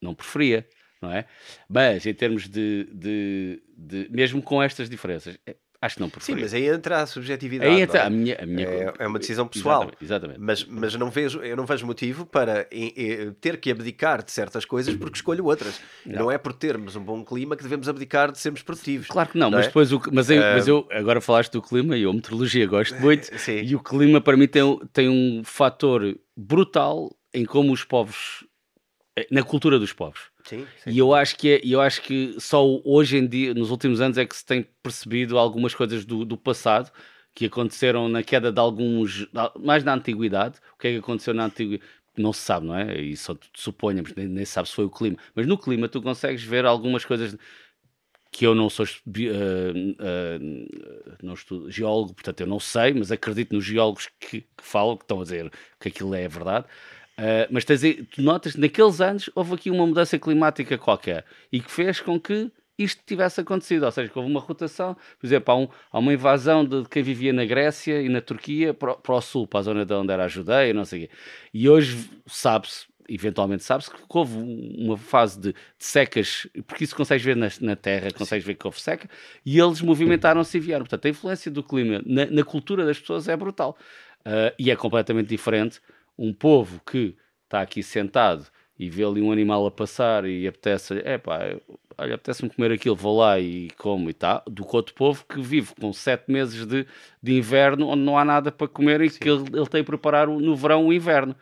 não 0.00 0.14
preferia, 0.14 0.66
não 1.02 1.12
é? 1.12 1.26
Mas 1.68 2.06
em 2.06 2.14
termos 2.14 2.48
de, 2.48 2.88
de, 2.92 3.62
de 3.76 4.08
mesmo 4.10 4.40
com 4.40 4.62
estas 4.62 4.88
diferenças, 4.88 5.38
é, 5.46 5.56
acho 5.80 5.96
que 5.96 6.00
não 6.00 6.10
preferia. 6.10 6.36
Sim, 6.36 6.42
mas 6.42 6.54
aí 6.54 6.68
entra 6.68 7.02
a 7.02 7.06
subjetividade. 7.06 7.70
Aí 7.70 7.80
entra 7.80 8.00
é? 8.00 8.06
a 8.06 8.10
minha, 8.10 8.36
a 8.40 8.46
minha 8.46 8.66
é, 8.66 8.94
é, 8.98 9.06
uma 9.06 9.18
decisão 9.18 9.46
pessoal. 9.46 9.82
Exatamente. 10.00 10.04
exatamente. 10.04 10.40
Mas, 10.40 10.64
mas 10.64 10.94
não 10.94 11.10
vejo, 11.10 11.40
eu 11.40 11.56
não 11.56 11.66
vejo 11.66 11.86
motivo 11.86 12.26
para 12.26 12.66
ter 13.40 13.58
que 13.58 13.70
abdicar 13.70 14.22
de 14.22 14.30
certas 14.30 14.64
coisas 14.64 14.94
porque 14.96 15.16
escolho 15.16 15.44
outras. 15.44 15.80
Não. 16.04 16.24
não. 16.24 16.30
é 16.30 16.38
por 16.38 16.52
termos 16.52 16.96
um 16.96 17.02
bom 17.02 17.24
clima 17.24 17.56
que 17.56 17.62
devemos 17.62 17.88
abdicar 17.88 18.32
de 18.32 18.38
sermos 18.38 18.62
produtivos. 18.62 19.08
Claro 19.08 19.30
que 19.30 19.38
não, 19.38 19.50
não 19.50 19.58
mas 19.58 19.66
é? 19.66 19.68
depois 19.68 19.92
o, 19.92 20.00
mas, 20.12 20.30
eu, 20.30 20.40
mas 20.40 20.68
eu 20.68 20.88
agora 20.90 21.20
falaste 21.20 21.52
do 21.52 21.62
clima 21.62 21.96
e 21.96 22.02
eu 22.02 22.12
meteorologia 22.12 22.66
gosto 22.66 22.94
muito 23.00 23.30
e 23.50 23.74
o 23.74 23.80
clima 23.80 24.20
para 24.20 24.36
mim 24.36 24.46
tem, 24.46 24.62
tem 24.92 25.08
um 25.08 25.42
fator 25.44 26.16
brutal 26.36 27.14
em 27.32 27.44
como 27.44 27.72
os 27.72 27.84
povos 27.84 28.44
eh, 29.16 29.26
na 29.30 29.42
cultura 29.42 29.78
dos 29.78 29.92
povos. 29.92 30.30
Sim, 30.46 30.66
sim. 30.82 30.90
E 30.90 30.98
eu 30.98 31.12
acho 31.12 31.36
que 31.36 31.54
é, 31.54 31.60
eu 31.64 31.80
acho 31.80 32.00
que 32.02 32.36
só 32.38 32.64
hoje 32.84 33.18
em 33.18 33.26
dia, 33.26 33.52
nos 33.52 33.70
últimos 33.70 34.00
anos, 34.00 34.16
é 34.16 34.24
que 34.24 34.36
se 34.36 34.44
tem 34.44 34.66
percebido 34.82 35.38
algumas 35.38 35.74
coisas 35.74 36.04
do, 36.04 36.24
do 36.24 36.36
passado 36.36 36.90
que 37.34 37.46
aconteceram 37.46 38.08
na 38.08 38.22
queda 38.22 38.52
de 38.52 38.58
alguns, 38.58 39.28
mais 39.58 39.84
na 39.84 39.94
antiguidade. 39.94 40.58
O 40.74 40.78
que 40.78 40.88
é 40.88 40.92
que 40.92 40.98
aconteceu 40.98 41.34
na 41.34 41.46
antiguidade? 41.46 41.90
Não 42.16 42.32
se 42.32 42.40
sabe, 42.40 42.66
não 42.66 42.74
é? 42.74 42.98
E 42.98 43.16
só 43.16 43.36
suponhamos, 43.54 44.14
nem, 44.14 44.26
nem 44.26 44.44
sabe 44.44 44.68
se 44.68 44.74
foi 44.74 44.86
o 44.86 44.90
clima. 44.90 45.18
Mas 45.34 45.46
no 45.46 45.58
clima 45.58 45.88
tu 45.88 46.00
consegues 46.00 46.42
ver 46.42 46.64
algumas 46.64 47.04
coisas 47.04 47.36
que 48.30 48.46
eu 48.46 48.54
não 48.54 48.70
sou 48.70 48.84
uh, 48.84 48.88
uh, 48.88 51.18
não 51.22 51.34
estudo, 51.34 51.70
geólogo, 51.70 52.14
portanto 52.14 52.40
eu 52.40 52.46
não 52.46 52.60
sei, 52.60 52.92
mas 52.92 53.10
acredito 53.10 53.54
nos 53.54 53.64
geólogos 53.64 54.08
que, 54.20 54.42
que 54.42 54.62
falam, 54.62 54.96
que 54.96 55.04
estão 55.04 55.20
a 55.20 55.22
dizer 55.22 55.50
que 55.80 55.88
aquilo 55.88 56.14
é 56.14 56.28
verdade. 56.28 56.66
Uh, 57.18 57.48
mas 57.50 57.64
tens, 57.64 57.80
tu 58.10 58.20
notas 58.20 58.52
que 58.52 58.60
naqueles 58.60 59.00
anos 59.00 59.30
houve 59.34 59.54
aqui 59.54 59.70
uma 59.70 59.86
mudança 59.86 60.18
climática 60.18 60.76
qualquer 60.76 61.24
e 61.50 61.60
que 61.60 61.70
fez 61.70 61.98
com 61.98 62.20
que 62.20 62.52
isto 62.78 63.02
tivesse 63.06 63.40
acontecido, 63.40 63.84
ou 63.84 63.90
seja, 63.90 64.10
que 64.10 64.18
houve 64.18 64.30
uma 64.30 64.40
rotação, 64.40 64.94
por 65.18 65.26
exemplo, 65.26 65.52
há, 65.52 65.56
um, 65.56 65.68
há 65.90 65.98
uma 65.98 66.12
invasão 66.12 66.64
de 66.64 66.84
quem 66.88 67.02
vivia 67.02 67.32
na 67.32 67.44
Grécia 67.44 68.02
e 68.02 68.08
na 68.08 68.20
Turquia 68.20 68.74
para, 68.74 68.94
para 68.94 69.14
o 69.14 69.20
sul, 69.20 69.46
para 69.46 69.60
a 69.60 69.62
zona 69.62 69.86
de 69.86 69.94
onde 69.94 70.12
era 70.12 70.24
a 70.24 70.28
Judeia, 70.28 70.74
não 70.74 70.84
sei 70.84 71.04
o 71.04 71.08
quê. 71.08 71.14
E 71.54 71.68
hoje 71.68 72.10
sabe-se, 72.26 72.84
eventualmente 73.08 73.64
sabe-se, 73.64 73.90
que 73.90 73.96
houve 74.10 74.36
uma 74.36 74.98
fase 74.98 75.40
de, 75.40 75.52
de, 75.52 75.58
secas, 75.78 76.46
porque 76.66 76.84
isso 76.84 76.94
consegues 76.94 77.24
ver 77.24 77.36
na, 77.36 77.48
na 77.62 77.76
Terra, 77.76 78.10
consegues 78.10 78.44
ver 78.44 78.54
que 78.54 78.66
houve 78.66 78.78
seca, 78.78 79.08
e 79.44 79.58
eles 79.58 79.80
movimentaram-se 79.80 80.54
e 80.58 80.60
vieram. 80.60 80.84
Portanto, 80.84 81.06
a 81.06 81.08
influência 81.08 81.50
do 81.50 81.62
clima 81.62 82.02
na, 82.04 82.26
na 82.26 82.44
cultura 82.44 82.84
das 82.84 82.98
pessoas 82.98 83.26
é 83.26 83.36
brutal. 83.36 83.78
Uh, 84.26 84.52
e 84.58 84.72
é 84.72 84.76
completamente 84.76 85.28
diferente 85.28 85.80
um 86.18 86.32
povo 86.32 86.80
que 86.84 87.16
está 87.44 87.60
aqui 87.60 87.82
sentado 87.82 88.46
e 88.78 88.90
vê 88.90 89.04
ali 89.04 89.22
um 89.22 89.32
animal 89.32 89.66
a 89.66 89.70
passar 89.70 90.26
e 90.26 90.46
apetece, 90.46 91.00
é 91.04 91.16
pá, 91.16 91.56
olha, 91.96 92.14
apetece-me 92.14 92.50
comer 92.50 92.72
aquilo, 92.72 92.94
vou 92.94 93.18
lá 93.18 93.38
e 93.40 93.70
como 93.78 94.10
e 94.10 94.12
tá, 94.12 94.42
do 94.46 94.64
que 94.64 94.76
outro 94.76 94.94
povo 94.94 95.24
que 95.26 95.40
vive 95.40 95.74
com 95.80 95.92
sete 95.92 96.30
meses 96.30 96.66
de, 96.66 96.86
de 97.22 97.34
inverno 97.36 97.88
onde 97.88 98.02
não 98.02 98.18
há 98.18 98.24
nada 98.24 98.52
para 98.52 98.68
comer 98.68 99.00
e 99.00 99.10
Sim. 99.10 99.18
que 99.18 99.28
ele, 99.28 99.44
ele 99.54 99.66
tem 99.66 99.82
que 99.82 99.90
preparar 99.90 100.26
no 100.26 100.54
verão 100.54 100.86
o 100.86 100.92
inverno. 100.92 101.34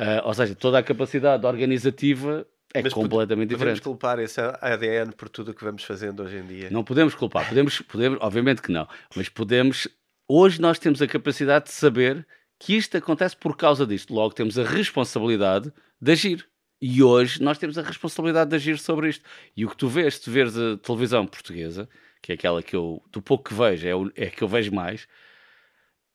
Uh, 0.00 0.22
ou 0.24 0.34
seja, 0.34 0.54
toda 0.54 0.78
a 0.78 0.82
capacidade 0.82 1.44
organizativa 1.44 2.46
é 2.72 2.82
Mas 2.82 2.92
completamente 2.92 3.48
podemos 3.48 3.58
diferente. 3.58 3.82
Podemos 3.82 4.00
culpar 4.00 4.18
esse 4.20 4.40
ADN 4.40 5.12
por 5.12 5.28
tudo 5.28 5.50
o 5.50 5.54
que 5.54 5.64
vamos 5.64 5.82
fazendo 5.82 6.22
hoje 6.22 6.36
em 6.36 6.44
dia? 6.44 6.68
Não 6.70 6.84
podemos 6.84 7.14
culpar, 7.14 7.48
podemos, 7.48 7.80
podemos, 7.80 8.18
obviamente 8.20 8.60
que 8.60 8.70
não, 8.70 8.86
mas 9.16 9.28
podemos. 9.28 9.88
Hoje 10.28 10.60
nós 10.60 10.78
temos 10.78 11.00
a 11.00 11.06
capacidade 11.06 11.66
de 11.66 11.72
saber 11.72 12.26
que 12.58 12.76
isto 12.76 12.96
acontece 12.96 13.36
por 13.36 13.56
causa 13.56 13.86
disto. 13.86 14.12
Logo, 14.12 14.34
temos 14.34 14.58
a 14.58 14.64
responsabilidade 14.64 15.72
de 16.00 16.12
agir. 16.12 16.48
E 16.80 17.02
hoje 17.02 17.42
nós 17.42 17.58
temos 17.58 17.76
a 17.76 17.82
responsabilidade 17.82 18.50
de 18.50 18.56
agir 18.56 18.78
sobre 18.78 19.08
isto. 19.08 19.24
E 19.56 19.64
o 19.64 19.68
que 19.68 19.76
tu 19.76 19.88
vês, 19.88 20.14
se 20.14 20.22
tu 20.22 20.30
vês 20.30 20.56
a 20.56 20.76
televisão 20.76 21.26
portuguesa, 21.26 21.88
que 22.22 22.32
é 22.32 22.34
aquela 22.34 22.62
que 22.62 22.76
eu, 22.76 23.02
do 23.10 23.20
pouco 23.20 23.44
que 23.44 23.54
vejo, 23.54 23.86
é, 23.86 23.94
o, 23.94 24.10
é 24.14 24.26
que 24.26 24.42
eu 24.42 24.48
vejo 24.48 24.72
mais, 24.72 25.08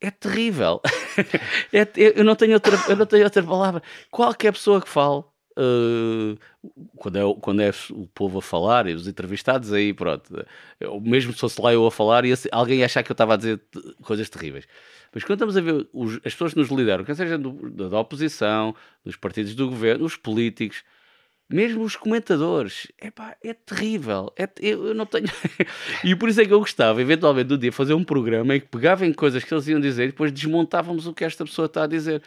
é 0.01 0.11
terrível. 0.11 0.81
é, 1.71 1.87
eu, 1.95 2.23
não 2.23 2.35
tenho 2.35 2.53
outra, 2.53 2.77
eu 2.89 2.95
não 2.95 3.05
tenho 3.05 3.23
outra 3.23 3.43
palavra. 3.43 3.83
Qualquer 4.09 4.53
pessoa 4.53 4.81
que 4.81 4.89
fale, 4.89 5.23
Uh, 5.57 6.37
quando, 6.95 7.17
é, 7.17 7.21
quando 7.41 7.61
é 7.61 7.71
o 7.91 8.07
povo 8.07 8.39
a 8.39 8.41
falar 8.41 8.87
e 8.87 8.93
os 8.93 9.07
entrevistados, 9.07 9.71
aí 9.71 9.93
pronto, 9.93 10.45
eu, 10.79 10.99
mesmo 10.99 11.31
se 11.33 11.39
fosse 11.39 11.61
lá 11.61 11.73
eu 11.73 11.85
a 11.85 11.91
falar, 11.91 12.25
ia, 12.25 12.35
alguém 12.51 12.79
ia 12.79 12.85
achar 12.85 13.03
que 13.03 13.11
eu 13.11 13.13
estava 13.13 13.35
a 13.35 13.37
dizer 13.37 13.61
coisas 14.01 14.29
terríveis. 14.29 14.67
Mas 15.13 15.23
quando 15.23 15.35
estamos 15.35 15.55
a 15.55 15.61
ver 15.61 15.87
os, 15.93 16.15
as 16.17 16.33
pessoas 16.33 16.53
que 16.53 16.59
nos 16.59 16.69
lideram, 16.69 17.03
quer 17.03 17.15
seja 17.15 17.37
do, 17.37 17.69
da 17.69 17.99
oposição, 17.99 18.75
dos 19.05 19.15
partidos 19.15 19.53
do 19.53 19.69
governo, 19.69 20.05
os 20.05 20.15
políticos, 20.15 20.83
mesmo 21.49 21.83
os 21.83 21.95
comentadores, 21.95 22.87
epá, 22.99 23.35
é 23.43 23.53
terrível. 23.53 24.33
É, 24.35 24.49
eu, 24.59 24.87
eu 24.87 24.93
não 24.95 25.05
tenho. 25.05 25.27
e 26.03 26.15
por 26.15 26.29
isso 26.29 26.41
é 26.41 26.45
que 26.45 26.53
eu 26.53 26.59
gostava, 26.59 26.99
eventualmente, 26.99 27.47
do 27.47 27.57
dia 27.57 27.71
fazer 27.71 27.93
um 27.93 28.03
programa 28.03 28.55
em 28.55 28.59
que 28.59 28.67
pegava 28.67 29.05
em 29.05 29.13
coisas 29.13 29.43
que 29.43 29.53
eles 29.53 29.67
iam 29.67 29.79
dizer 29.79 30.05
e 30.05 30.07
depois 30.07 30.31
desmontávamos 30.31 31.05
o 31.05 31.13
que 31.13 31.23
esta 31.23 31.45
pessoa 31.45 31.67
está 31.67 31.83
a 31.83 31.87
dizer. 31.87 32.23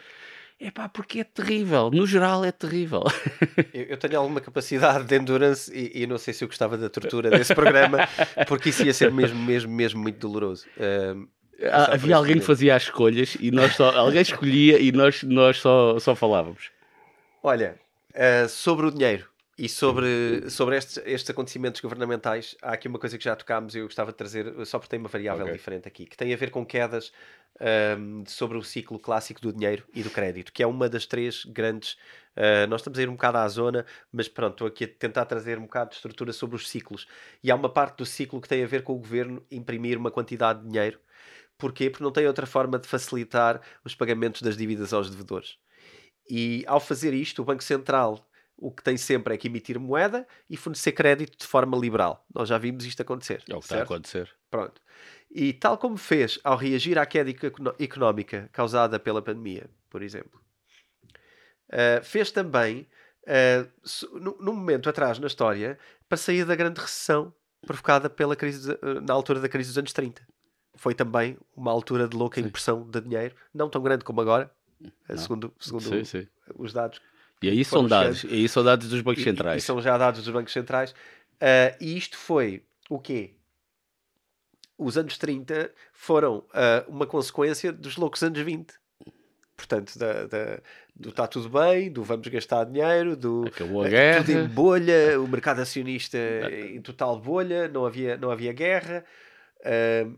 É 0.59 0.71
pá, 0.71 0.89
porque 0.89 1.19
é 1.19 1.23
terrível. 1.23 1.91
No 1.91 2.07
geral, 2.07 2.43
é 2.43 2.51
terrível. 2.51 3.03
eu, 3.71 3.83
eu, 3.83 3.97
tenho 3.97 4.17
alguma 4.17 4.41
capacidade 4.41 5.03
de 5.03 5.15
endurance 5.15 5.71
e, 5.71 6.03
e, 6.03 6.07
não 6.07 6.17
sei 6.17 6.33
se 6.33 6.43
eu 6.43 6.47
gostava 6.47 6.75
da 6.77 6.89
tortura 6.89 7.29
desse 7.29 7.53
programa, 7.53 7.99
porque 8.47 8.69
isso 8.69 8.83
ia 8.83 8.93
ser 8.93 9.11
mesmo, 9.11 9.39
mesmo, 9.39 9.71
mesmo 9.71 10.01
muito 10.01 10.17
doloroso. 10.17 10.65
Uh, 10.77 11.27
ah, 11.71 11.93
havia 11.93 12.15
alguém 12.15 12.39
que 12.39 12.45
fazia 12.45 12.75
as 12.75 12.83
escolhas 12.83 13.37
e 13.39 13.51
nós 13.51 13.75
só, 13.75 13.95
alguém 13.95 14.21
escolhia 14.21 14.79
e 14.79 14.91
nós, 14.91 15.21
nós 15.21 15.57
só, 15.57 15.99
só 15.99 16.15
falávamos. 16.15 16.71
Olha, 17.43 17.79
uh, 18.15 18.49
sobre 18.49 18.87
o 18.87 18.91
dinheiro 18.91 19.29
e 19.57 19.67
sobre, 19.67 20.49
sobre 20.49 20.77
estes, 20.77 20.97
estes 21.05 21.29
acontecimentos 21.29 21.81
governamentais, 21.81 22.55
há 22.61 22.73
aqui 22.73 22.87
uma 22.87 22.99
coisa 22.99 23.17
que 23.17 23.23
já 23.23 23.35
tocámos 23.35 23.73
e 23.73 23.79
eu 23.79 23.85
gostava 23.85 24.11
de 24.11 24.17
trazer, 24.17 24.65
só 24.65 24.77
porque 24.77 24.91
tem 24.91 24.99
uma 24.99 25.09
variável 25.09 25.45
okay. 25.45 25.57
diferente 25.57 25.87
aqui, 25.87 26.05
que 26.05 26.15
tem 26.15 26.33
a 26.33 26.37
ver 26.37 26.51
com 26.51 26.65
quedas 26.65 27.11
um, 27.99 28.23
sobre 28.27 28.57
o 28.57 28.63
ciclo 28.63 28.99
clássico 28.99 29.41
do 29.41 29.51
dinheiro 29.51 29.83
e 29.93 30.03
do 30.03 30.09
crédito, 30.09 30.53
que 30.53 30.61
é 30.61 30.67
uma 30.67 30.87
das 30.87 31.05
três 31.05 31.43
grandes. 31.45 31.93
Uh, 32.35 32.67
nós 32.69 32.81
estamos 32.81 32.99
a 32.99 33.01
ir 33.01 33.09
um 33.09 33.13
bocado 33.13 33.39
à 33.39 33.47
zona, 33.47 33.85
mas 34.11 34.27
pronto, 34.27 34.53
estou 34.53 34.67
aqui 34.67 34.83
a 34.83 34.87
tentar 34.87 35.25
trazer 35.25 35.57
um 35.57 35.63
bocado 35.63 35.89
de 35.89 35.95
estrutura 35.95 36.31
sobre 36.31 36.55
os 36.55 36.69
ciclos. 36.69 37.07
E 37.43 37.49
há 37.49 37.55
uma 37.55 37.69
parte 37.69 37.97
do 37.97 38.05
ciclo 38.05 38.39
que 38.39 38.47
tem 38.47 38.63
a 38.63 38.67
ver 38.67 38.83
com 38.83 38.93
o 38.93 38.99
governo 38.99 39.43
imprimir 39.49 39.97
uma 39.97 40.11
quantidade 40.11 40.61
de 40.61 40.67
dinheiro 40.67 40.99
Porquê? 41.57 41.89
Porque 41.89 42.03
não 42.03 42.11
tem 42.11 42.27
outra 42.27 42.45
forma 42.45 42.77
de 42.77 42.87
facilitar 42.87 43.61
os 43.83 43.95
pagamentos 43.95 44.41
das 44.41 44.55
dívidas 44.55 44.93
aos 44.93 45.09
devedores. 45.09 45.57
E 46.29 46.63
ao 46.67 46.79
fazer 46.79 47.13
isto, 47.13 47.41
o 47.41 47.45
Banco 47.45 47.63
Central 47.63 48.26
o 48.57 48.71
que 48.71 48.83
tem 48.83 48.97
sempre 48.97 49.33
é 49.33 49.37
que 49.37 49.47
emitir 49.47 49.79
moeda 49.79 50.27
e 50.49 50.57
fornecer 50.57 50.91
crédito 50.91 51.37
de 51.37 51.45
forma 51.45 51.77
liberal. 51.77 52.25
Nós 52.33 52.49
já 52.49 52.57
vimos 52.57 52.85
isto 52.85 53.01
acontecer. 53.01 53.43
É 53.47 53.55
o 53.55 53.59
que 53.59 53.65
está 53.65 53.79
a 53.79 53.83
acontecer. 53.83 54.29
Pronto. 54.49 54.81
E 55.29 55.53
tal 55.53 55.77
como 55.77 55.97
fez 55.97 56.39
ao 56.43 56.57
reagir 56.57 56.97
à 56.97 57.05
queda 57.05 57.29
económica 57.79 58.49
causada 58.51 58.99
pela 58.99 59.21
pandemia, 59.21 59.69
por 59.89 60.01
exemplo, 60.01 60.41
uh, 61.69 62.03
fez 62.03 62.31
também, 62.31 62.87
uh, 63.23 64.39
num 64.41 64.53
momento 64.53 64.89
atrás 64.89 65.19
na 65.19 65.27
história, 65.27 65.77
para 66.09 66.17
sair 66.17 66.45
da 66.45 66.55
grande 66.55 66.79
recessão 66.79 67.33
provocada 67.65 68.09
pela 68.09 68.35
crise, 68.35 68.71
uh, 68.71 69.01
na 69.05 69.13
altura 69.13 69.39
da 69.39 69.49
crise 69.49 69.69
dos 69.69 69.77
anos 69.77 69.93
30 69.93 70.25
foi 70.77 70.93
também 70.93 71.37
uma 71.55 71.71
altura 71.71 72.07
de 72.07 72.15
louca 72.15 72.39
impressão 72.39 72.87
de 72.89 73.01
dinheiro, 73.01 73.35
não 73.53 73.69
tão 73.69 73.81
grande 73.81 74.05
como 74.05 74.21
agora, 74.21 74.49
não. 74.79 75.17
segundo, 75.17 75.53
segundo 75.59 75.83
sim, 75.83 76.03
sim. 76.03 76.27
os 76.55 76.71
dados. 76.71 77.01
E 77.41 77.49
aí 77.49 77.63
são 77.63 77.87
dados, 77.87 78.23
e 78.23 78.33
aí 78.33 78.49
são 78.49 78.63
dados 78.63 78.89
dos 78.89 79.01
bancos 79.01 79.21
e, 79.21 79.23
centrais. 79.23 79.63
E, 79.63 79.65
são 79.65 79.81
já 79.81 79.97
dados 79.97 80.23
dos 80.23 80.33
bancos 80.33 80.53
centrais. 80.53 80.91
Uh, 80.91 81.75
e 81.79 81.95
isto 81.95 82.17
foi 82.17 82.63
o 82.89 82.99
quê? 82.99 83.33
Os 84.77 84.97
anos 84.97 85.17
30 85.17 85.71
foram 85.93 86.37
uh, 86.37 86.89
uma 86.89 87.05
consequência 87.05 87.71
dos 87.71 87.97
loucos 87.97 88.23
anos 88.23 88.39
20. 88.39 88.73
Portanto, 89.55 89.97
da, 89.97 90.25
da, 90.27 90.59
do 90.95 91.09
está 91.09 91.27
tudo 91.27 91.49
bem, 91.49 91.91
do 91.91 92.03
vamos 92.03 92.27
gastar 92.27 92.63
dinheiro, 92.65 93.15
do 93.15 93.45
Acabou 93.47 93.83
a 93.83 93.89
guerra. 93.89 94.23
tudo 94.23 94.31
em 94.37 94.47
bolha, 94.47 95.19
o 95.19 95.27
mercado 95.27 95.61
acionista 95.61 96.17
em 96.51 96.79
total 96.79 97.19
bolha, 97.19 97.67
não 97.67 97.83
havia, 97.83 98.17
não 98.17 98.29
havia 98.29 98.53
guerra. 98.53 99.03
Uh, 99.61 100.15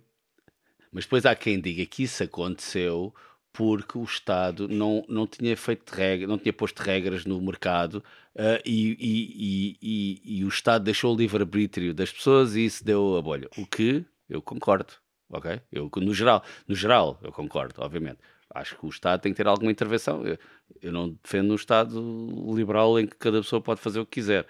Mas 0.91 1.05
depois 1.05 1.25
há 1.25 1.33
quem 1.35 1.59
diga 1.59 1.85
que 1.85 2.03
isso 2.03 2.21
aconteceu 2.21 3.13
porque 3.53 3.97
o 3.97 4.03
Estado 4.03 4.67
não, 4.67 5.03
não 5.07 5.27
tinha 5.27 5.55
feito 5.57 5.89
regra, 5.91 6.27
não 6.27 6.37
tinha 6.37 6.53
posto 6.53 6.79
regras 6.79 7.25
no 7.25 7.41
mercado 7.41 8.03
uh, 8.35 8.61
e, 8.65 8.95
e, 8.99 9.77
e, 9.81 10.39
e, 10.39 10.45
o 10.45 10.47
Estado 10.47 10.83
deixou 10.83 11.13
o 11.13 11.17
livre-arbítrio 11.17 11.93
das 11.93 12.11
pessoas 12.11 12.55
e 12.55 12.65
isso 12.65 12.83
deu 12.83 13.17
a 13.17 13.21
bolha. 13.21 13.49
O 13.57 13.65
que 13.65 14.05
eu 14.29 14.41
concordo, 14.41 14.93
ok? 15.29 15.61
Eu, 15.71 15.89
no 15.97 16.13
geral, 16.13 16.43
no 16.67 16.75
geral, 16.75 17.19
eu 17.23 17.31
concordo, 17.31 17.75
obviamente. 17.79 18.19
Acho 18.53 18.77
que 18.77 18.85
o 18.85 18.89
Estado 18.89 19.21
tem 19.21 19.31
que 19.31 19.37
ter 19.37 19.47
alguma 19.47 19.71
intervenção. 19.71 20.25
Eu, 20.25 20.37
eu 20.81 20.91
não 20.91 21.17
defendo 21.23 21.51
um 21.51 21.55
Estado 21.55 22.53
liberal 22.55 22.99
em 22.99 23.05
que 23.05 23.15
cada 23.15 23.41
pessoa 23.41 23.61
pode 23.61 23.79
fazer 23.79 23.99
o 23.99 24.05
que 24.05 24.21
quiser. 24.21 24.47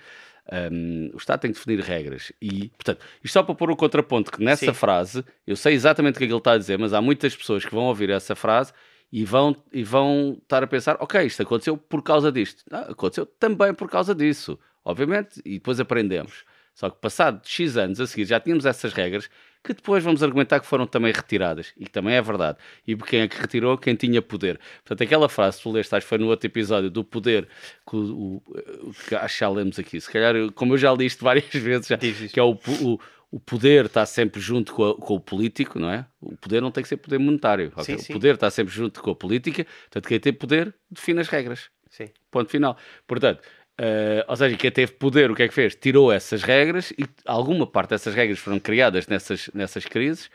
Um, 0.72 1.12
o 1.14 1.18
Estado 1.18 1.42
tem 1.42 1.52
que 1.52 1.58
definir 1.60 1.80
regras. 1.82 2.32
E, 2.42 2.70
portanto, 2.70 3.06
isto 3.24 3.34
só 3.34 3.44
para 3.44 3.54
pôr 3.56 3.70
o 3.72 3.76
contraponto, 3.76 4.32
que 4.32 4.44
nessa 4.44 4.66
Sim. 4.66 4.74
frase, 4.74 5.24
eu 5.46 5.56
sei 5.56 5.74
exatamente 5.74 6.16
o 6.16 6.18
que 6.18 6.24
é 6.24 6.28
que 6.28 6.34
ele 6.34 6.40
está 6.40 6.54
a 6.54 6.58
dizer, 6.58 6.80
mas 6.80 6.94
há 6.94 7.02
muitas 7.02 7.36
pessoas 7.36 7.66
que 7.66 7.74
vão 7.74 7.86
ouvir 7.86 8.10
essa 8.10 8.36
frase 8.36 8.74
e 9.12 9.26
vão, 9.26 9.56
e 9.72 9.84
vão 9.84 10.38
estar 10.42 10.64
a 10.64 10.68
pensar: 10.68 10.98
ok, 11.00 11.26
isto 11.26 11.42
aconteceu 11.42 11.78
por 11.78 12.04
causa 12.04 12.32
disto. 12.32 12.64
Não, 12.70 12.80
aconteceu 12.80 13.26
também 13.26 13.74
por 13.74 13.90
causa 13.90 14.14
disso, 14.14 14.60
obviamente, 14.84 15.42
e 15.46 15.54
depois 15.54 15.80
aprendemos. 15.80 16.46
Só 16.74 16.90
que 16.90 16.98
passado 17.00 17.42
X 17.46 17.76
anos 17.76 18.00
a 18.00 18.08
seguir 18.08 18.26
já 18.26 18.40
tínhamos 18.40 18.66
essas 18.66 18.94
regras 18.94 19.30
que 19.64 19.74
depois 19.74 20.04
vamos 20.04 20.24
argumentar 20.24 20.60
que 20.60 20.66
foram 20.66 20.88
também 20.88 21.12
retiradas. 21.12 21.74
E 21.78 21.84
que 21.84 21.92
também 21.92 22.16
é 22.16 22.22
verdade. 22.22 22.58
E 22.88 22.96
quem 22.96 23.22
é 23.22 23.28
que 23.28 23.40
retirou? 23.40 23.78
Quem 23.78 23.96
tinha 23.96 24.22
poder. 24.22 24.60
Portanto, 24.84 25.04
aquela 25.04 25.28
frase 25.28 25.58
que 25.58 25.64
tu 25.64 25.72
leste, 25.72 25.94
acho 25.94 26.06
que 26.06 26.10
foi 26.10 26.18
no 26.18 26.28
outro 26.28 26.48
episódio, 26.48 26.90
do 26.90 27.04
poder, 27.04 27.48
que, 27.88 27.96
o, 27.96 28.42
o, 28.46 28.94
que 29.08 29.16
acho 29.16 29.34
que 29.34 29.40
já 29.42 29.50
lemos 29.50 29.78
aqui. 29.78 30.00
Se 30.00 30.10
calhar, 30.10 30.34
como 30.54 30.74
eu 30.74 30.78
já 30.78 30.94
li 30.94 31.06
isto 31.06 31.24
várias 31.24 31.46
vezes, 31.52 31.88
já, 31.88 31.98
que 31.98 32.40
é 32.40 32.44
o, 32.44 32.58
o 32.82 33.00
o 33.32 33.40
poder 33.40 33.86
está 33.86 34.06
sempre 34.06 34.42
junto 34.42 34.74
com, 34.74 34.90
a, 34.90 34.96
com, 34.96 35.16
o 35.16 35.20
político, 35.20 35.78
não 35.78 35.90
é? 35.90 36.06
O 36.20 36.36
poder 36.36 36.62
não 36.62 36.72
tem 36.72 36.82
que 36.82 36.90
ser 36.90 36.98
poder 36.98 37.20
monetário. 37.20 37.72
Sim, 37.84 37.98
sim. 37.98 38.14
O 38.14 38.16
poder 38.16 38.36
está 38.36 38.50
sempre 38.50 38.74
junto 38.74 39.02
com 39.02 39.12
a 39.12 39.16
política, 39.16 39.66
portanto, 39.66 40.08
quem 40.08 40.20
tem 40.20 40.34
poder 40.34 40.74
define 40.90 41.20
as 41.20 41.28
regras. 41.28 41.70
Sim. 41.90 42.10
Ponto 42.32 42.50
final. 42.50 42.78
Portanto, 43.06 43.42
uh, 43.80 44.26
ou 44.28 44.36
seja, 44.36 44.58
quem 44.58 44.72
teve 44.72 44.94
poder, 44.94 45.30
o 45.30 45.36
que 45.36 45.44
é 45.44 45.48
que 45.48 45.54
fez? 45.54 45.76
Tirou 45.76 46.12
essas 46.12 46.42
regras 46.42 46.92
e 46.92 47.06
alguma 47.26 47.68
parte 47.68 47.92
dessas 47.92 48.16
regras 48.16 48.40
foram 48.40 48.60
criadas 48.60 49.08
nessas, 49.08 49.50
nessas 49.54 49.86
crises. 49.86 50.30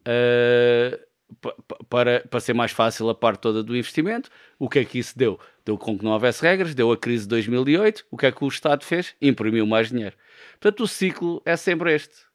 Uh, 0.00 0.96
para, 1.88 2.20
para 2.20 2.40
ser 2.40 2.54
mais 2.54 2.70
fácil 2.70 3.08
a 3.08 3.14
parte 3.14 3.40
toda 3.40 3.62
do 3.62 3.76
investimento. 3.76 4.30
O 4.58 4.68
que 4.68 4.78
é 4.78 4.84
que 4.84 4.98
isso 4.98 5.18
deu? 5.18 5.40
Deu 5.64 5.76
com 5.76 5.98
que 5.98 6.04
não 6.04 6.12
houvesse 6.12 6.42
regras, 6.42 6.74
deu 6.74 6.92
a 6.92 6.96
crise 6.96 7.24
de 7.24 7.30
2008. 7.30 8.06
O 8.10 8.16
que 8.16 8.26
é 8.26 8.32
que 8.32 8.44
o 8.44 8.48
Estado 8.48 8.84
fez? 8.84 9.14
Imprimiu 9.20 9.66
mais 9.66 9.90
dinheiro. 9.90 10.16
Portanto, 10.60 10.84
o 10.84 10.88
ciclo 10.88 11.42
é 11.44 11.56
sempre 11.56 11.94
este. 11.94 12.25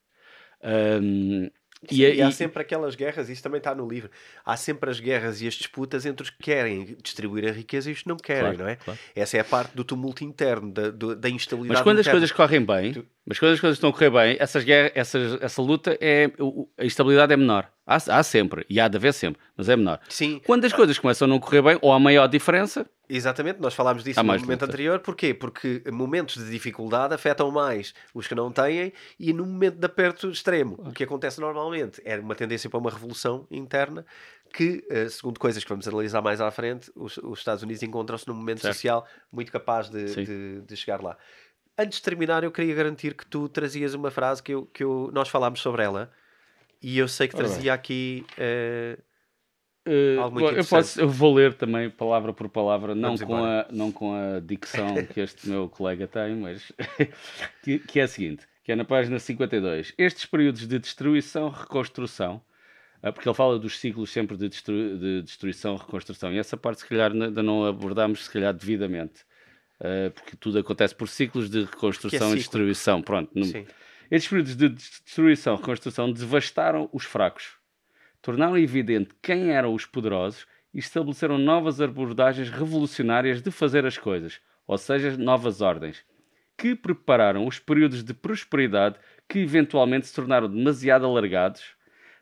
Um, 0.64 1.49
e, 1.89 2.03
e, 2.03 2.22
há 2.22 2.30
sempre 2.30 2.62
aquelas 2.62 2.93
guerras, 2.93 3.28
isso 3.28 3.41
também 3.41 3.57
está 3.57 3.74
no 3.74 3.88
livro. 3.88 4.12
Há 4.45 4.55
sempre 4.55 4.91
as 4.91 4.99
guerras 4.99 5.41
e 5.41 5.47
as 5.47 5.55
disputas 5.55 6.05
entre 6.05 6.24
os 6.24 6.30
que 6.30 6.38
querem 6.38 6.95
distribuir 7.01 7.47
a 7.47 7.51
riqueza 7.51 7.89
e 7.89 7.93
os 7.93 8.03
que 8.03 8.07
não 8.07 8.18
querem, 8.18 8.53
claro, 8.55 8.57
não 8.59 8.68
é? 8.68 8.76
Claro. 8.76 8.99
Essa 9.16 9.38
é 9.38 9.39
a 9.39 9.43
parte 9.43 9.76
do 9.76 9.84
tumulto 9.84 10.24
interno, 10.24 10.72
da, 10.72 10.91
da 10.91 11.30
instabilidade. 11.30 11.80
Mas 11.80 11.82
quando 11.82 11.99
interna. 11.99 12.01
as 12.01 12.07
coisas 12.07 12.32
correm 12.32 12.64
bem, 12.64 12.93
tu... 12.93 13.05
mas 13.26 13.38
quando 13.38 13.53
as 13.53 13.59
coisas 13.59 13.78
estão 13.78 13.89
a 13.89 13.93
correr 13.93 14.09
bem, 14.09 14.38
essas 14.39 14.63
guerras, 14.63 14.91
essas, 14.95 15.41
essa 15.41 15.61
luta 15.61 15.97
é. 16.01 16.32
A 16.78 16.86
instabilidade 16.86 17.34
é 17.34 17.38
menor. 17.38 17.72
Há, 17.86 17.95
há 17.95 18.24
sempre, 18.24 18.65
e 18.69 18.80
há 18.80 18.88
de 18.88 18.97
haver 18.97 19.13
sempre, 19.13 19.41
mas 19.55 19.69
é 19.69 19.76
menor. 19.76 19.99
Sim. 20.09 20.41
Quando 20.45 20.65
as 20.65 20.74
coisas 20.74 20.97
começam 20.97 21.26
a 21.26 21.30
não 21.30 21.39
correr 21.39 21.61
bem, 21.61 21.78
ou 21.82 21.91
há 21.91 21.99
maior 21.99 22.28
diferença, 22.28 22.86
Exatamente, 23.13 23.59
nós 23.59 23.74
falámos 23.74 24.05
disso 24.05 24.24
no 24.24 24.26
momento 24.26 24.49
luta. 24.49 24.65
anterior. 24.65 24.99
Porquê? 24.99 25.34
Porque 25.34 25.84
momentos 25.91 26.41
de 26.41 26.49
dificuldade 26.49 27.13
afetam 27.13 27.51
mais 27.51 27.93
os 28.13 28.26
que 28.26 28.34
não 28.34 28.49
têm 28.49 28.93
e 29.19 29.34
no 29.34 29.45
momento 29.45 29.76
de 29.76 29.86
aperto 29.86 30.30
extremo, 30.30 30.76
o 30.80 30.93
que 30.93 31.03
acontece 31.03 31.41
normalmente 31.41 32.01
é 32.05 32.17
uma 32.17 32.36
tendência 32.36 32.69
para 32.69 32.80
uma 32.80 32.89
revolução 32.89 33.45
interna 33.51 34.05
que, 34.53 34.86
eh, 34.89 35.09
segundo 35.09 35.39
coisas 35.39 35.61
que 35.63 35.69
vamos 35.69 35.88
analisar 35.88 36.22
mais 36.22 36.39
à 36.39 36.49
frente, 36.51 36.91
os, 36.95 37.17
os 37.17 37.39
Estados 37.39 37.63
Unidos 37.63 37.84
encontram-se 37.84 38.28
num 38.28 38.34
momento 38.34 38.61
certo. 38.61 38.76
social 38.76 39.05
muito 39.32 39.51
capaz 39.51 39.89
de, 39.89 40.05
de, 40.26 40.61
de, 40.61 40.76
chegar 40.78 41.01
lá. 41.01 41.17
Antes 41.82 41.98
de 41.98 42.04
terminar, 42.04 42.44
eu 42.44 42.52
queria 42.52 42.76
garantir 42.76 43.16
que 43.16 43.26
tu 43.26 43.50
trazias 43.50 43.96
uma 43.96 44.12
frase 44.12 44.44
que, 44.44 44.54
eu, 44.54 44.68
que 44.68 44.84
eu, 44.84 45.10
nós 45.12 45.30
falámos 45.30 45.62
sobre 45.62 45.82
ela 45.82 46.12
e 46.80 47.00
eu 47.00 47.08
sei 47.08 47.28
que 47.28 47.36
trazia 47.36 47.74
aqui... 47.74 48.24
Uh, 48.38 49.02
Uh, 49.84 50.40
eu, 50.40 50.64
posso, 50.64 51.02
eu 51.02 51.10
vou 51.10 51.34
ler 51.34 51.56
também 51.56 51.90
palavra 51.90 52.32
por 52.32 52.48
palavra, 52.48 52.94
não 52.94 53.18
com, 53.18 53.36
a, 53.36 53.66
não 53.72 53.92
com 53.92 54.14
a 54.14 54.40
dicção 54.40 54.94
que 55.12 55.20
este 55.20 55.50
meu 55.50 55.68
colega 55.68 56.08
tem, 56.08 56.36
mas 56.36 56.72
que, 57.64 57.80
que, 57.80 58.00
é 58.00 58.04
a 58.04 58.08
seguinte: 58.08 58.46
que 58.64 58.72
é 58.72 58.76
na 58.76 58.86
página 58.86 59.18
52. 59.18 59.96
Estes 59.98 60.28
períodos 60.28 60.68
de 60.68 60.78
destruição, 60.78 61.50
reconstrução, 61.50 62.44
uh, 63.02 63.12
porque 63.12 63.28
ele 63.28 63.36
fala 63.36 63.58
dos 63.58 63.80
ciclos 63.80 64.12
sempre 64.12 64.38
de, 64.38 64.50
destru, 64.50 65.00
de 65.00 65.24
destruição, 65.24 65.76
reconstrução, 65.76 66.32
e 66.32 66.38
essa 66.38 66.56
parte, 66.56 66.82
se 66.82 66.88
calhar, 66.88 67.12
ainda 67.12 67.42
não 67.42 67.66
abordámos, 67.66 68.26
se 68.26 68.32
calhar, 68.32 68.54
devidamente, 68.54 69.26
uh, 69.82 70.12
porque 70.12 70.38
tudo 70.38 70.60
acontece 70.60 70.96
por 70.96 71.10
ciclos 71.10 71.50
de 71.50 71.66
reconstrução 71.66 72.30
é 72.30 72.34
e 72.34 72.36
destruição. 72.38 73.02
Pronto, 73.02 73.30
no, 73.36 73.46
estes 74.10 74.30
períodos 74.30 74.56
de 74.56 74.70
destruição, 74.70 75.58
reconstrução 75.58 76.12
devastaram 76.12 76.90
os 76.94 77.04
fracos 77.04 77.60
tornaram 78.22 78.58
evidente 78.58 79.10
quem 79.22 79.52
eram 79.52 79.74
os 79.74 79.86
poderosos 79.86 80.46
e 80.74 80.80
estabeleceram 80.80 81.38
novas 81.38 81.82
abordagens 81.82 82.50
revolucionárias 82.50 83.42
de 83.42 83.52
fazer 83.52 83.86
as 83.86 83.98
coisas, 83.98 84.40
ou 84.68 84.78
seja, 84.78 85.18
novas 85.18 85.60
ordens, 85.60 86.06
que 86.58 86.76
prepararam 86.76 87.48
os 87.48 87.60
períodos 87.60 88.04
de 88.04 88.14
prosperidade 88.14 88.98
que 89.28 89.40
eventualmente 89.40 90.08
se 90.08 90.14
tornaram 90.14 90.48
demasiado 90.48 91.06
alargados, 91.06 91.76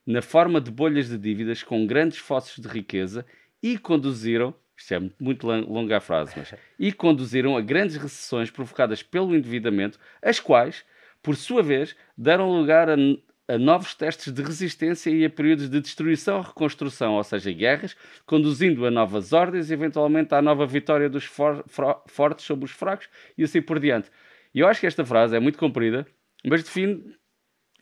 na 0.05 0.21
forma 0.21 0.59
de 0.59 0.71
bolhas 0.71 1.09
de 1.09 1.17
dívidas 1.17 1.61
com 1.61 1.85
grandes 1.85 2.17
fossos 2.17 2.57
de 2.57 2.67
riqueza 2.67 3.25
e 3.61 3.77
conduziram, 3.77 4.55
isto 4.79 4.93
é 4.93 4.99
muito 5.19 5.45
longa 5.45 5.97
a 5.97 6.01
frase, 6.01 6.33
mas, 6.35 6.53
e 6.79 6.91
conduziram 6.91 7.55
a 7.55 7.61
grandes 7.61 7.97
recessões 7.97 8.49
provocadas 8.49 9.03
pelo 9.03 9.35
endividamento, 9.35 9.99
as 10.21 10.39
quais, 10.39 10.83
por 11.21 11.35
sua 11.35 11.61
vez, 11.61 11.95
deram 12.17 12.51
lugar 12.51 12.89
a 12.89 12.95
a 13.49 13.57
novos 13.57 13.95
testes 13.95 14.31
de 14.31 14.43
resistência 14.43 15.09
e 15.09 15.25
a 15.25 15.29
períodos 15.29 15.67
de 15.67 15.81
destruição 15.81 16.39
e 16.39 16.45
reconstrução, 16.45 17.15
ou 17.15 17.23
seja, 17.23 17.51
guerras, 17.51 17.97
conduzindo 18.23 18.85
a 18.85 18.91
novas 18.91 19.33
ordens 19.33 19.71
e 19.71 19.73
eventualmente 19.73 20.35
à 20.35 20.41
nova 20.41 20.67
vitória 20.67 21.09
dos 21.09 21.25
for 21.25 21.65
fortes 22.07 22.45
sobre 22.45 22.65
os 22.65 22.71
fracos 22.71 23.09
e 23.35 23.43
assim 23.43 23.59
por 23.59 23.79
diante. 23.79 24.11
E 24.53 24.59
eu 24.59 24.67
acho 24.67 24.79
que 24.79 24.85
esta 24.85 25.03
frase 25.03 25.35
é 25.35 25.39
muito 25.39 25.57
comprida, 25.57 26.05
mas 26.45 26.61
define 26.61 27.03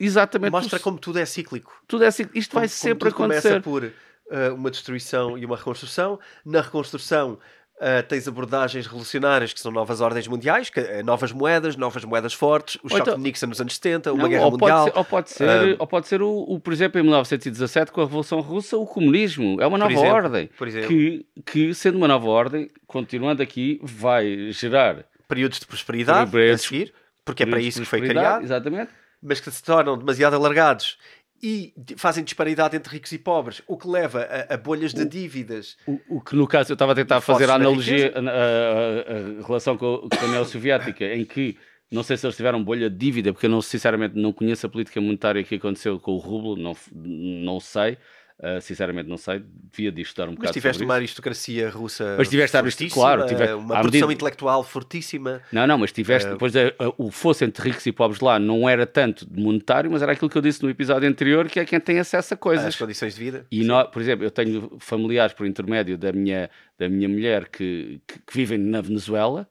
exatamente. 0.00 0.52
Mostra 0.52 0.78
como 0.78 0.98
tudo 0.98 1.18
é 1.18 1.26
cíclico. 1.26 1.82
Tudo 1.86 2.04
é 2.04 2.10
cíclico. 2.10 2.38
Isto 2.38 2.52
como, 2.52 2.60
vai 2.62 2.68
sempre 2.68 3.08
acontecer. 3.10 3.48
Começa 3.48 3.60
por 3.60 3.92
uh, 4.30 4.54
uma 4.54 4.70
destruição 4.70 5.36
e 5.36 5.44
uma 5.44 5.56
reconstrução. 5.56 6.18
Na 6.44 6.60
reconstrução 6.60 7.38
Uh, 7.78 8.02
tens 8.08 8.26
abordagens 8.26 8.86
revolucionárias 8.86 9.52
que 9.52 9.60
são 9.60 9.70
novas 9.70 10.00
ordens 10.00 10.26
mundiais, 10.26 10.68
que, 10.68 10.80
uh, 10.80 11.04
novas 11.04 11.30
moedas, 11.30 11.76
novas 11.76 12.04
moedas 12.04 12.34
fortes, 12.34 12.76
o 12.82 12.88
choque 12.88 13.02
então, 13.02 13.14
de 13.14 13.20
Nixon 13.20 13.46
nos 13.46 13.60
anos 13.60 13.76
70, 13.76 14.12
uma 14.12 14.24
não, 14.24 14.28
guerra 14.28 14.44
ou 14.46 14.50
mundial. 14.50 14.78
Pode 14.80 14.90
ser, 14.90 14.98
ou, 14.98 15.04
pode 15.04 15.30
ser, 15.30 15.74
uh, 15.74 15.76
ou 15.78 15.86
pode 15.86 16.08
ser, 16.08 16.20
o, 16.20 16.28
o, 16.28 16.58
por 16.58 16.72
exemplo, 16.72 16.98
em 16.98 17.04
1917, 17.04 17.92
com 17.92 18.00
a 18.00 18.04
Revolução 18.04 18.40
Russa, 18.40 18.76
o 18.76 18.84
comunismo. 18.84 19.60
É 19.60 19.66
uma 19.68 19.78
nova 19.78 19.92
exemplo, 19.92 20.10
ordem. 20.12 20.50
Que, 20.88 21.24
que, 21.46 21.72
sendo 21.72 21.98
uma 21.98 22.08
nova 22.08 22.28
ordem, 22.28 22.68
continuando 22.84 23.44
aqui, 23.44 23.78
vai 23.80 24.50
gerar 24.50 25.04
períodos 25.28 25.60
de 25.60 25.66
prosperidade 25.66 26.36
a 26.36 26.58
seguir, 26.58 26.92
porque 27.24 27.44
é 27.44 27.46
para 27.46 27.60
isso 27.60 27.80
que 27.80 27.86
foi 27.86 28.00
criado. 28.00 28.42
Exatamente. 28.42 28.90
Mas 29.22 29.38
que 29.38 29.52
se 29.52 29.62
tornam 29.62 29.96
demasiado 29.96 30.34
alargados 30.34 30.98
e 31.42 31.72
fazem 31.96 32.24
disparidade 32.24 32.76
entre 32.76 32.92
ricos 32.92 33.12
e 33.12 33.18
pobres, 33.18 33.62
o 33.66 33.76
que 33.76 33.88
leva 33.88 34.22
a, 34.22 34.54
a 34.54 34.56
bolhas 34.56 34.92
de 34.92 35.04
dívidas. 35.04 35.76
O, 35.86 36.00
o, 36.08 36.20
que 36.20 36.34
no 36.34 36.46
caso 36.46 36.72
eu 36.72 36.74
estava 36.74 36.92
a 36.92 36.94
tentar 36.94 37.20
fazer 37.20 37.48
a 37.48 37.54
analogia, 37.54 38.12
a, 38.14 38.20
a, 38.20 39.40
a, 39.42 39.46
relação 39.46 39.76
com, 39.76 40.08
com 40.08 40.24
a 40.24 40.28
União 40.28 40.44
Soviética, 40.44 41.04
em 41.04 41.24
que 41.24 41.56
não 41.90 42.02
sei 42.02 42.16
se 42.16 42.26
eles 42.26 42.36
tiveram 42.36 42.62
bolha 42.62 42.90
de 42.90 42.96
dívida, 42.96 43.32
porque 43.32 43.46
eu 43.46 43.50
não, 43.50 43.62
sinceramente 43.62 44.14
não 44.14 44.32
conheço 44.32 44.66
a 44.66 44.68
política 44.68 45.00
monetária 45.00 45.42
que 45.42 45.54
aconteceu 45.54 45.98
com 45.98 46.12
o 46.12 46.18
rublo, 46.18 46.56
não, 46.56 46.76
não 46.92 47.60
sei. 47.60 47.96
Uh, 48.40 48.60
sinceramente, 48.60 49.08
não 49.08 49.16
sei, 49.16 49.42
devia 49.72 49.90
de 49.90 50.00
estudar 50.00 50.26
um 50.26 50.28
Mas 50.28 50.36
bocado 50.36 50.52
tiveste 50.52 50.74
sobre 50.78 50.84
uma 50.84 50.94
aristocracia 50.94 51.68
russa 51.70 52.14
Mas 52.16 52.28
tiveste 52.28 52.56
a 52.56 52.60
aristo- 52.60 52.78
fortíssima, 52.78 53.02
claro, 53.02 53.22
uma 53.58 53.80
produção 53.80 54.06
medida- 54.06 54.12
intelectual 54.12 54.62
fortíssima. 54.62 55.42
Não, 55.50 55.66
não, 55.66 55.76
mas 55.76 55.90
tiveste, 55.90 56.28
Eh, 56.28 56.32
depois 56.34 56.54
a- 56.54 56.68
a- 56.78 56.92
o 56.96 57.10
fosse 57.10 57.44
entre 57.44 57.68
ricos 57.70 57.84
e 57.84 57.90
pobres 57.90 58.20
lá 58.20 58.38
não 58.38 58.68
era 58.68 58.86
tanto 58.86 59.26
de 59.28 59.42
monetário, 59.42 59.90
mas 59.90 60.02
era 60.02 60.12
aquilo 60.12 60.30
que 60.30 60.38
eu 60.38 60.42
disse 60.42 60.62
no 60.62 60.70
episódio 60.70 61.08
anterior, 61.08 61.48
que 61.48 61.58
é 61.58 61.64
quem 61.64 61.80
tem 61.80 61.98
acesso 61.98 62.32
a 62.32 62.36
coisas. 62.36 62.64
As 62.64 62.76
condições 62.76 63.16
de 63.16 63.20
vida. 63.20 63.44
E 63.50 63.64
nós, 63.64 63.88
por 63.90 64.00
exemplo, 64.00 64.24
eu 64.24 64.30
tenho 64.30 64.76
familiares 64.78 65.32
por 65.32 65.44
intermédio 65.44 65.98
da 65.98 66.12
minha, 66.12 66.48
da 66.78 66.88
minha 66.88 67.08
mulher 67.08 67.48
que, 67.48 68.00
que, 68.06 68.20
que 68.20 68.32
vivem 68.34 68.56
na 68.58 68.80
Venezuela 68.80 69.48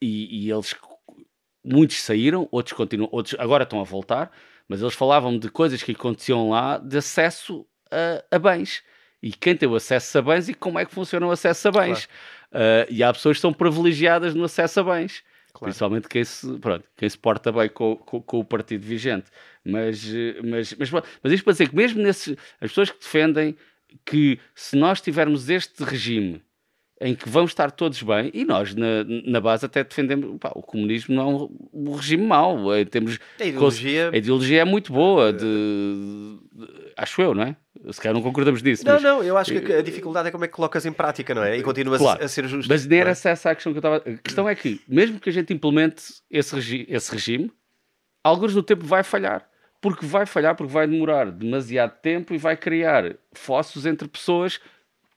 e, 0.00 0.46
e 0.46 0.48
eles 0.52 0.76
muitos 1.64 2.00
saíram, 2.00 2.48
outros 2.52 2.72
continuam, 2.72 3.08
outros 3.12 3.34
agora 3.40 3.64
estão 3.64 3.80
a 3.80 3.84
voltar, 3.84 4.30
mas 4.68 4.80
eles 4.80 4.94
falavam 4.94 5.36
de 5.36 5.48
coisas 5.48 5.82
que 5.82 5.90
aconteciam 5.90 6.50
lá 6.50 6.78
de 6.78 6.98
acesso 6.98 7.66
a, 7.92 8.36
a 8.36 8.38
bens. 8.38 8.82
E 9.22 9.30
quem 9.32 9.54
tem 9.56 9.68
o 9.68 9.74
acesso 9.76 10.18
a 10.18 10.22
bens 10.22 10.48
e 10.48 10.54
como 10.54 10.78
é 10.78 10.84
que 10.84 10.92
funciona 10.92 11.26
o 11.26 11.30
acesso 11.30 11.68
a 11.68 11.70
bens. 11.70 12.04
Uh, 12.50 12.86
e 12.90 13.02
há 13.04 13.12
pessoas 13.12 13.36
que 13.36 13.40
são 13.42 13.52
privilegiadas 13.52 14.34
no 14.34 14.44
acesso 14.44 14.80
a 14.80 14.82
bens. 14.84 15.22
Claro. 15.52 15.66
Principalmente 15.66 16.08
quem 16.08 16.24
se, 16.24 16.58
pronto, 16.58 16.84
quem 16.96 17.08
se 17.08 17.18
porta 17.18 17.52
bem 17.52 17.68
com, 17.68 17.94
com, 17.96 18.20
com 18.22 18.38
o 18.40 18.44
partido 18.44 18.84
vigente. 18.84 19.26
Mas, 19.64 20.04
mas, 20.42 20.74
mas, 20.78 20.90
mas 21.22 21.32
isto 21.32 21.44
para 21.44 21.52
dizer 21.52 21.68
que 21.68 21.76
mesmo 21.76 22.02
nesses, 22.02 22.36
as 22.60 22.70
pessoas 22.70 22.90
que 22.90 22.98
defendem 22.98 23.54
que 24.04 24.40
se 24.54 24.74
nós 24.76 25.00
tivermos 25.00 25.48
este 25.50 25.84
regime 25.84 26.42
em 27.00 27.14
que 27.16 27.28
vamos 27.28 27.50
estar 27.50 27.70
todos 27.72 28.00
bem, 28.00 28.30
e 28.32 28.44
nós 28.44 28.74
na, 28.76 29.02
na 29.26 29.40
base 29.40 29.66
até 29.66 29.82
defendemos, 29.82 30.38
pá, 30.38 30.52
o 30.54 30.62
comunismo 30.62 31.12
não 31.14 31.22
é 31.22 31.26
um, 31.34 31.58
um 31.90 31.94
regime 31.96 32.24
mau, 32.24 32.74
em 32.76 32.86
termos, 32.86 33.18
A 33.40 33.44
ideologia- 33.44 34.10
a 34.12 34.16
ideologia 34.16 34.60
é 34.62 34.64
muito 34.64 34.92
boa, 34.92 35.32
de, 35.32 35.44
de- 35.44 36.92
acho 36.96 37.20
eu, 37.20 37.34
não 37.34 37.42
é? 37.42 37.56
Se 37.90 38.00
calhar 38.00 38.14
não 38.14 38.22
concordamos 38.22 38.62
nisso. 38.62 38.84
Não, 38.86 38.92
mas- 38.94 39.02
não, 39.02 39.22
eu 39.24 39.36
acho 39.36 39.50
que 39.58 39.72
a 39.72 39.82
dificuldade 39.82 40.28
é 40.28 40.30
como 40.30 40.44
é 40.44 40.48
que 40.48 40.54
colocas 40.54 40.86
em 40.86 40.92
prática, 40.92 41.34
não 41.34 41.42
é? 41.42 41.56
E 41.58 41.62
continuas 41.62 42.00
a- 42.00 42.04
Claro. 42.04 42.24
a 42.24 42.28
ser 42.28 42.46
justo. 42.46 42.68
Mas 42.68 42.86
nem 42.86 43.00
era 43.00 43.10
é? 43.10 43.12
essa, 43.12 43.30
a 43.50 43.54
questão 43.54 43.72
que 43.72 43.78
eu 43.78 43.80
estava. 43.80 43.96
A 43.96 44.16
questão 44.18 44.48
é 44.48 44.54
que, 44.54 44.80
mesmo 44.86 45.18
que 45.18 45.28
a 45.28 45.32
gente 45.32 45.52
implemente 45.52 46.04
esse, 46.30 46.54
regi- 46.54 46.86
esse 46.88 47.10
regime, 47.10 47.50
alguns 48.22 48.54
do 48.54 48.62
tempo 48.62 48.84
vai 48.86 49.02
falhar. 49.02 49.48
Porque 49.80 50.06
vai 50.06 50.26
falhar, 50.26 50.54
porque 50.54 50.72
vai 50.72 50.86
demorar 50.86 51.30
demasiado 51.32 51.98
tempo 52.00 52.32
e 52.32 52.38
vai 52.38 52.56
criar 52.56 53.16
fossos 53.32 53.84
entre 53.84 54.06
pessoas 54.06 54.60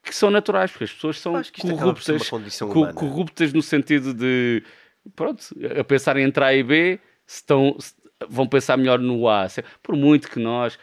que 0.02 0.12
são 0.12 0.28
naturais, 0.28 0.72
porque 0.72 0.84
as 0.84 0.92
pessoas 0.92 1.20
são 1.20 1.34
corruptas, 1.60 2.28
co- 2.60 2.92
corruptas 2.94 3.52
no 3.52 3.62
sentido 3.62 4.12
de 4.12 4.62
pronto, 5.14 5.44
a 5.78 5.84
pensar 5.84 6.16
em 6.16 6.24
entrar 6.24 6.52
em 6.52 6.64
B, 6.64 6.98
se 7.24 7.36
estão, 7.36 7.76
se- 7.78 7.94
vão 8.28 8.44
pensar 8.48 8.76
melhor 8.76 8.98
no 8.98 9.28
A. 9.28 9.46
Por 9.84 9.94
muito 9.94 10.28
que 10.28 10.40
nós 10.40 10.76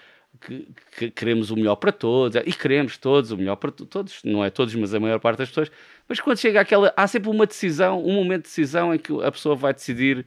que, 0.46 0.68
que 0.98 1.12
queremos 1.12 1.52
o 1.52 1.56
melhor 1.56 1.76
para 1.76 1.92
todos, 1.92 2.42
e 2.46 2.54
queremos 2.54 2.98
todos 2.98 3.32
o 3.32 3.38
melhor 3.38 3.56
para 3.56 3.72
to- 3.72 3.86
todos, 3.86 4.20
não 4.24 4.44
é 4.44 4.50
todos, 4.50 4.74
mas 4.76 4.94
a 4.94 5.00
maior 5.00 5.20
parte 5.20 5.40
das 5.40 5.50
pessoas, 5.50 5.72
mas 6.08 6.20
quando 6.20 6.38
chega 6.38 6.60
aquela, 6.62 6.94
há 6.96 7.08
sempre 7.08 7.30
uma 7.30 7.46
decisão, 7.46 8.04
um 8.04 8.14
momento 8.14 8.44
de 8.44 8.50
decisão 8.50 8.94
em 8.94 8.98
que 9.00 9.12
a 9.24 9.32
pessoa 9.32 9.56
vai 9.56 9.74
decidir 9.74 10.26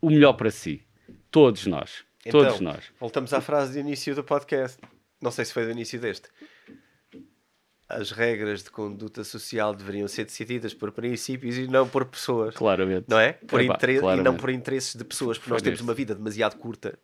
o 0.00 0.08
melhor 0.10 0.32
para 0.34 0.50
si. 0.50 0.82
Todos 1.30 1.66
nós. 1.66 2.04
Todos 2.30 2.54
Então, 2.56 2.72
nós. 2.72 2.84
Voltamos 2.98 3.32
à 3.32 3.40
frase 3.40 3.74
de 3.74 3.78
início 3.80 4.14
do 4.14 4.24
podcast. 4.24 4.78
Não 5.22 5.30
sei 5.30 5.44
se 5.44 5.52
foi 5.52 5.64
do 5.64 5.70
início 5.70 5.98
deste. 6.00 6.28
As 7.88 8.10
regras 8.12 8.62
de 8.62 8.70
conduta 8.70 9.24
social 9.24 9.74
deveriam 9.74 10.06
ser 10.06 10.24
decididas 10.24 10.72
por 10.72 10.92
princípios 10.92 11.56
e 11.58 11.66
não 11.66 11.88
por 11.88 12.04
pessoas. 12.04 12.54
Claramente. 12.54 13.06
Não 13.08 13.18
é? 13.18 13.32
Por 13.32 13.60
Epá, 13.60 13.78
E 14.16 14.22
não 14.22 14.36
por 14.36 14.48
interesses 14.50 14.94
de 14.94 15.04
pessoas, 15.04 15.38
porque 15.38 15.50
nós 15.50 15.58
Foi 15.60 15.64
temos 15.64 15.78
deste. 15.80 15.88
uma 15.88 15.94
vida 15.94 16.14
demasiado 16.14 16.56
curta 16.56 16.96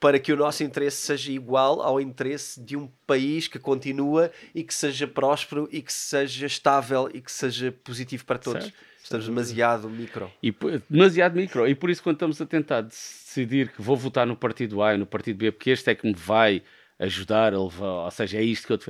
para 0.00 0.18
que 0.18 0.32
o 0.32 0.36
nosso 0.36 0.64
interesse 0.64 0.96
seja 0.96 1.30
igual 1.30 1.82
ao 1.82 2.00
interesse 2.00 2.58
de 2.60 2.74
um 2.76 2.88
país 3.06 3.46
que 3.46 3.58
continua 3.58 4.30
e 4.54 4.64
que 4.64 4.74
seja 4.74 5.06
próspero 5.06 5.68
e 5.70 5.82
que 5.82 5.92
seja 5.92 6.46
estável 6.46 7.10
e 7.12 7.20
que 7.20 7.30
seja 7.30 7.70
positivo 7.84 8.24
para 8.24 8.38
todos. 8.38 8.64
Certo. 8.64 8.76
Estamos 9.02 9.26
demasiado 9.26 9.88
micro. 9.90 10.30
E, 10.42 10.54
demasiado 10.88 11.36
micro. 11.36 11.68
E 11.68 11.74
por 11.74 11.90
isso, 11.90 12.02
quando 12.02 12.16
estamos 12.16 12.40
a 12.40 12.46
tentar 12.46 12.80
decidir 12.82 13.72
que 13.72 13.82
vou 13.82 13.96
votar 13.96 14.26
no 14.26 14.36
partido 14.36 14.82
A 14.82 14.94
e 14.94 14.98
no 14.98 15.04
partido 15.06 15.36
B, 15.36 15.52
porque 15.52 15.70
este 15.70 15.90
é 15.90 15.94
que 15.94 16.06
me 16.06 16.14
vai 16.14 16.62
ajudar 16.98 17.52
a 17.52 17.62
levar, 17.62 18.04
ou 18.04 18.10
seja, 18.10 18.38
é 18.38 18.42
isto 18.42 18.66
que 18.66 18.72
eu. 18.72 18.80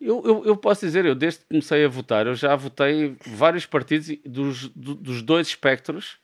Eu, 0.00 0.22
eu, 0.24 0.44
eu 0.46 0.56
posso 0.56 0.86
dizer, 0.86 1.04
eu 1.06 1.14
desde 1.14 1.40
que 1.40 1.46
comecei 1.48 1.84
a 1.84 1.88
votar, 1.88 2.26
eu 2.26 2.34
já 2.34 2.54
votei 2.54 3.16
vários 3.26 3.66
partidos 3.66 4.16
dos, 4.24 4.68
do- 4.68 4.94
dos 4.94 5.22
dois 5.22 5.48
espectros 5.48 6.18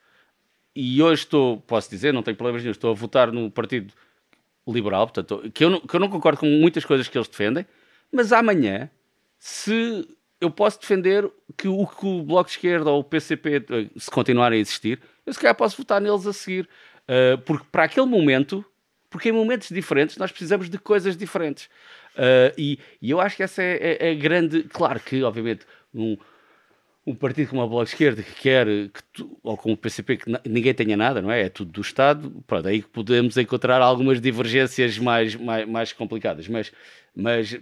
e 0.73 1.01
hoje 1.03 1.23
estou, 1.23 1.59
posso 1.61 1.89
dizer, 1.89 2.13
não 2.13 2.23
tenho 2.23 2.37
problemas 2.37 2.61
nenhum, 2.61 2.71
estou 2.71 2.91
a 2.91 2.93
votar 2.93 3.31
no 3.33 3.51
Partido 3.51 3.93
Liberal, 4.67 5.07
portanto, 5.07 5.49
que 5.53 5.63
eu, 5.63 5.69
não, 5.69 5.79
que 5.79 5.95
eu 5.95 5.99
não 5.99 6.09
concordo 6.09 6.39
com 6.39 6.47
muitas 6.47 6.83
coisas 6.83 7.07
que 7.07 7.17
eles 7.17 7.27
defendem, 7.27 7.65
mas 8.11 8.33
amanhã, 8.33 8.89
se 9.37 10.07
eu 10.41 10.49
posso 10.49 10.79
defender 10.79 11.29
que 11.57 11.67
o 11.67 11.85
que 11.85 12.05
o 12.05 12.23
Bloco 12.23 12.49
de 12.49 12.55
Esquerda 12.55 12.89
ou 12.89 12.99
o 12.99 13.03
PCP, 13.03 13.57
eh, 13.57 13.89
se 13.97 14.09
continuarem 14.09 14.57
a 14.57 14.61
existir, 14.61 14.99
eu 15.25 15.33
se 15.33 15.39
calhar 15.39 15.55
posso 15.55 15.77
votar 15.77 16.01
neles 16.01 16.25
a 16.27 16.33
seguir. 16.33 16.67
Uh, 17.03 17.37
porque 17.39 17.65
para 17.71 17.83
aquele 17.83 18.07
momento, 18.07 18.65
porque 19.09 19.29
em 19.29 19.31
momentos 19.31 19.69
diferentes 19.69 20.17
nós 20.17 20.31
precisamos 20.31 20.69
de 20.69 20.77
coisas 20.77 21.15
diferentes. 21.15 21.65
Uh, 22.15 22.53
e, 22.57 22.79
e 23.01 23.11
eu 23.11 23.19
acho 23.19 23.35
que 23.35 23.43
essa 23.43 23.61
é, 23.61 23.97
é, 23.99 24.11
é 24.11 24.15
grande. 24.15 24.63
Claro 24.63 24.99
que, 24.99 25.21
obviamente, 25.23 25.65
um, 25.93 26.17
um 27.05 27.13
partido 27.13 27.49
como 27.49 27.61
o 27.61 27.67
Bloco 27.67 27.83
Esquerda 27.83 28.23
que 28.23 28.33
quer, 28.33 28.65
que 28.65 29.03
tu- 29.13 29.37
ou 29.43 29.55
como 29.55 29.75
o 29.75 29.77
PCP, 29.77 30.17
que 30.17 30.31
ninguém 30.49 30.73
tenha 30.73 30.97
nada, 30.97 31.21
não 31.21 31.31
é? 31.31 31.43
É 31.43 31.49
tudo 31.49 31.71
do 31.71 31.81
Estado, 31.81 32.43
pronto, 32.47 32.67
aí 32.67 32.81
que 32.81 32.89
podemos 32.89 33.37
encontrar 33.37 33.81
algumas 33.81 34.19
divergências 34.19 34.97
mais, 34.97 35.35
mais, 35.35 35.67
mais 35.67 35.93
complicadas. 35.93 36.47
Mas, 36.47 36.71
mas, 37.15 37.55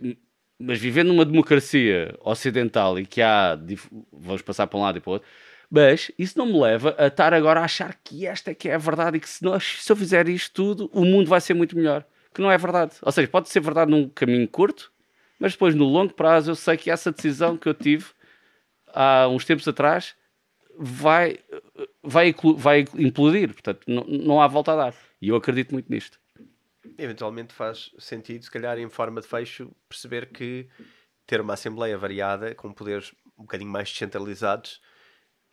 mas 0.58 0.80
vivendo 0.80 1.10
numa 1.10 1.26
democracia 1.26 2.16
ocidental 2.22 2.98
e 2.98 3.06
que 3.06 3.22
há, 3.22 3.60
vamos 4.14 4.42
passar 4.42 4.66
para 4.68 4.80
um 4.80 4.84
lado 4.84 4.98
e 4.98 5.02
para 5.02 5.10
o 5.10 5.14
outro, 5.14 5.28
mas 5.70 6.10
isso 6.18 6.38
não 6.38 6.46
me 6.46 6.60
leva 6.62 6.96
a 6.98 7.08
estar 7.08 7.34
agora 7.34 7.60
a 7.60 7.64
achar 7.66 7.98
que 8.04 8.26
esta 8.26 8.52
é 8.52 8.54
que 8.54 8.70
é 8.70 8.76
a 8.76 8.78
verdade 8.78 9.18
e 9.18 9.20
que 9.20 9.28
se, 9.30 9.44
nós, 9.44 9.78
se 9.82 9.92
eu 9.92 9.96
fizer 9.96 10.30
isto 10.30 10.54
tudo, 10.54 10.90
o 10.94 11.04
mundo 11.04 11.28
vai 11.28 11.42
ser 11.42 11.54
muito 11.54 11.76
melhor. 11.76 12.06
Que 12.34 12.42
não 12.42 12.50
é 12.52 12.58
verdade. 12.58 12.94
Ou 13.02 13.12
seja, 13.12 13.28
pode 13.28 13.50
ser 13.50 13.60
verdade 13.60 13.92
num 13.92 14.08
caminho 14.10 14.48
curto, 14.48 14.92
mas 15.40 15.52
depois 15.52 15.76
no 15.76 15.84
longo 15.86 16.14
prazo 16.14 16.52
eu 16.52 16.56
sei 16.56 16.78
que 16.78 16.90
essa 16.90 17.12
decisão 17.12 17.58
que 17.58 17.68
eu 17.68 17.74
tive 17.74 18.06
há 18.94 19.28
uns 19.28 19.44
tempos 19.46 19.68
atrás 19.68 20.16
vai, 20.78 21.40
vai, 22.02 22.34
vai 22.58 22.86
implodir. 22.96 23.54
Portanto, 23.54 23.82
não, 23.88 24.04
não 24.06 24.42
há 24.42 24.48
volta 24.48 24.74
a 24.74 24.76
dar. 24.76 24.96
E 25.22 25.30
eu 25.30 25.36
acredito 25.36 25.72
muito 25.72 25.92
nisto. 25.92 26.20
Eventualmente 26.98 27.54
faz 27.54 27.92
sentido, 27.98 28.44
se 28.44 28.52
calhar 28.52 28.78
em 28.78 28.90
forma 28.90 29.22
de 29.22 29.28
fecho, 29.28 29.72
perceber 29.88 30.28
que 30.32 30.68
ter 31.26 31.40
uma 31.42 31.54
Assembleia 31.54 31.98
variada, 31.98 32.54
com 32.54 32.72
poderes 32.74 33.14
um 33.38 33.44
bocadinho 33.44 33.72
mais 33.72 33.90
descentralizados, 33.90 34.82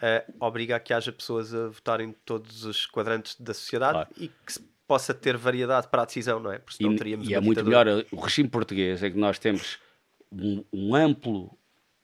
eh, 0.02 0.24
obriga 0.40 0.76
a 0.76 0.80
que 0.80 0.92
haja 0.92 1.12
pessoas 1.12 1.54
a 1.54 1.68
votarem 1.68 2.14
todos 2.24 2.64
os 2.64 2.84
quadrantes 2.86 3.40
da 3.40 3.54
sociedade 3.54 3.92
Claro. 3.92 4.10
e 4.18 4.28
que 4.28 4.52
se 4.52 4.60
possa 4.86 5.14
ter 5.14 5.36
variedade 5.36 5.86
para 5.88 6.02
a 6.02 6.04
decisão, 6.04 6.40
não 6.40 6.50
é? 6.52 6.58
Porque 6.58 6.76
senão 6.78 6.92
E, 6.94 6.96
teríamos 6.96 7.28
e 7.28 7.34
é 7.34 7.38
uma 7.38 7.46
muito 7.46 7.58
ditadura. 7.62 7.84
melhor 7.94 8.04
o 8.10 8.16
regime 8.16 8.48
português 8.48 9.02
é 9.04 9.10
que 9.10 9.16
nós 9.16 9.38
temos 9.38 9.78
um, 10.32 10.64
um 10.72 10.94
amplo 10.96 11.56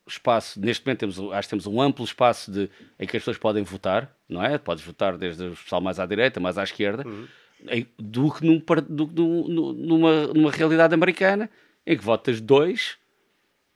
espaço, 0.07 0.61
neste 0.61 0.85
momento 0.87 1.01
temos, 1.01 1.19
acho 1.33 1.49
que 1.49 1.51
temos 1.51 1.67
um 1.67 1.81
amplo 1.81 2.05
espaço 2.05 2.51
de, 2.51 2.71
em 2.99 3.07
que 3.07 3.17
as 3.17 3.23
pessoas 3.23 3.39
podem 3.39 3.63
votar, 3.63 4.15
não 4.29 4.43
é? 4.43 4.57
Podes 4.59 4.85
votar 4.85 5.17
desde 5.19 5.45
o 5.45 5.51
pessoal 5.57 5.81
mais 5.81 5.99
à 5.99 6.07
direita, 6.07 6.39
mais 6.41 6.57
à 6.59 6.63
esquerda, 6.63 7.07
Uhum. 7.07 7.27
em- 7.69 7.87
do 7.99 8.31
que, 8.33 8.45
num, 8.47 8.59
do 8.89 9.07
num- 9.09 9.49
num- 9.49 9.73
numa, 9.73 10.27
numa 10.29 10.51
realidade 10.51 10.95
americana 10.95 11.51
em 11.87 11.97
que 11.97 12.05
votas 12.05 12.41
dois 12.41 12.97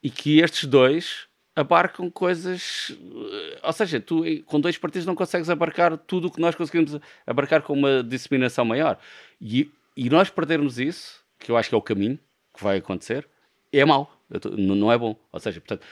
e 0.03 0.11
que 0.11 0.39
estes 0.41 0.65
dois 0.67 1.27
abarcam 1.57 2.09
coisas. 2.11 2.97
eh, 3.01 3.61
Ou 3.63 3.73
seja, 3.73 4.01
tu 4.01 4.23
com 4.47 4.61
dois 4.61 4.79
partidos 4.79 5.07
não 5.07 5.15
consegues 5.15 5.51
abarcar 5.51 5.97
tudo 5.99 6.29
o 6.29 6.31
que 6.31 6.41
nós 6.41 6.55
conseguimos 6.55 6.99
abarcar 7.27 7.63
com 7.63 7.73
uma 7.73 8.03
disseminação 8.03 8.65
maior. 8.65 8.99
E, 9.41 9.71
e 9.97 10.09
nós 10.09 10.31
perdermos 10.31 10.79
isso, 10.79 11.21
que 11.39 11.51
eu 11.51 11.57
acho 11.57 11.69
que 11.69 11.75
é 11.75 11.79
o 11.79 11.83
caminho 11.83 12.19
que 12.57 12.63
vai 12.63 12.79
acontecer, 12.79 13.29
é 13.73 13.85
mau, 13.85 14.11
não 14.57 14.91
é 14.91 14.97
bom. 14.97 15.17
Ou 15.33 15.41
seja, 15.41 15.61
portanto, 15.61 15.87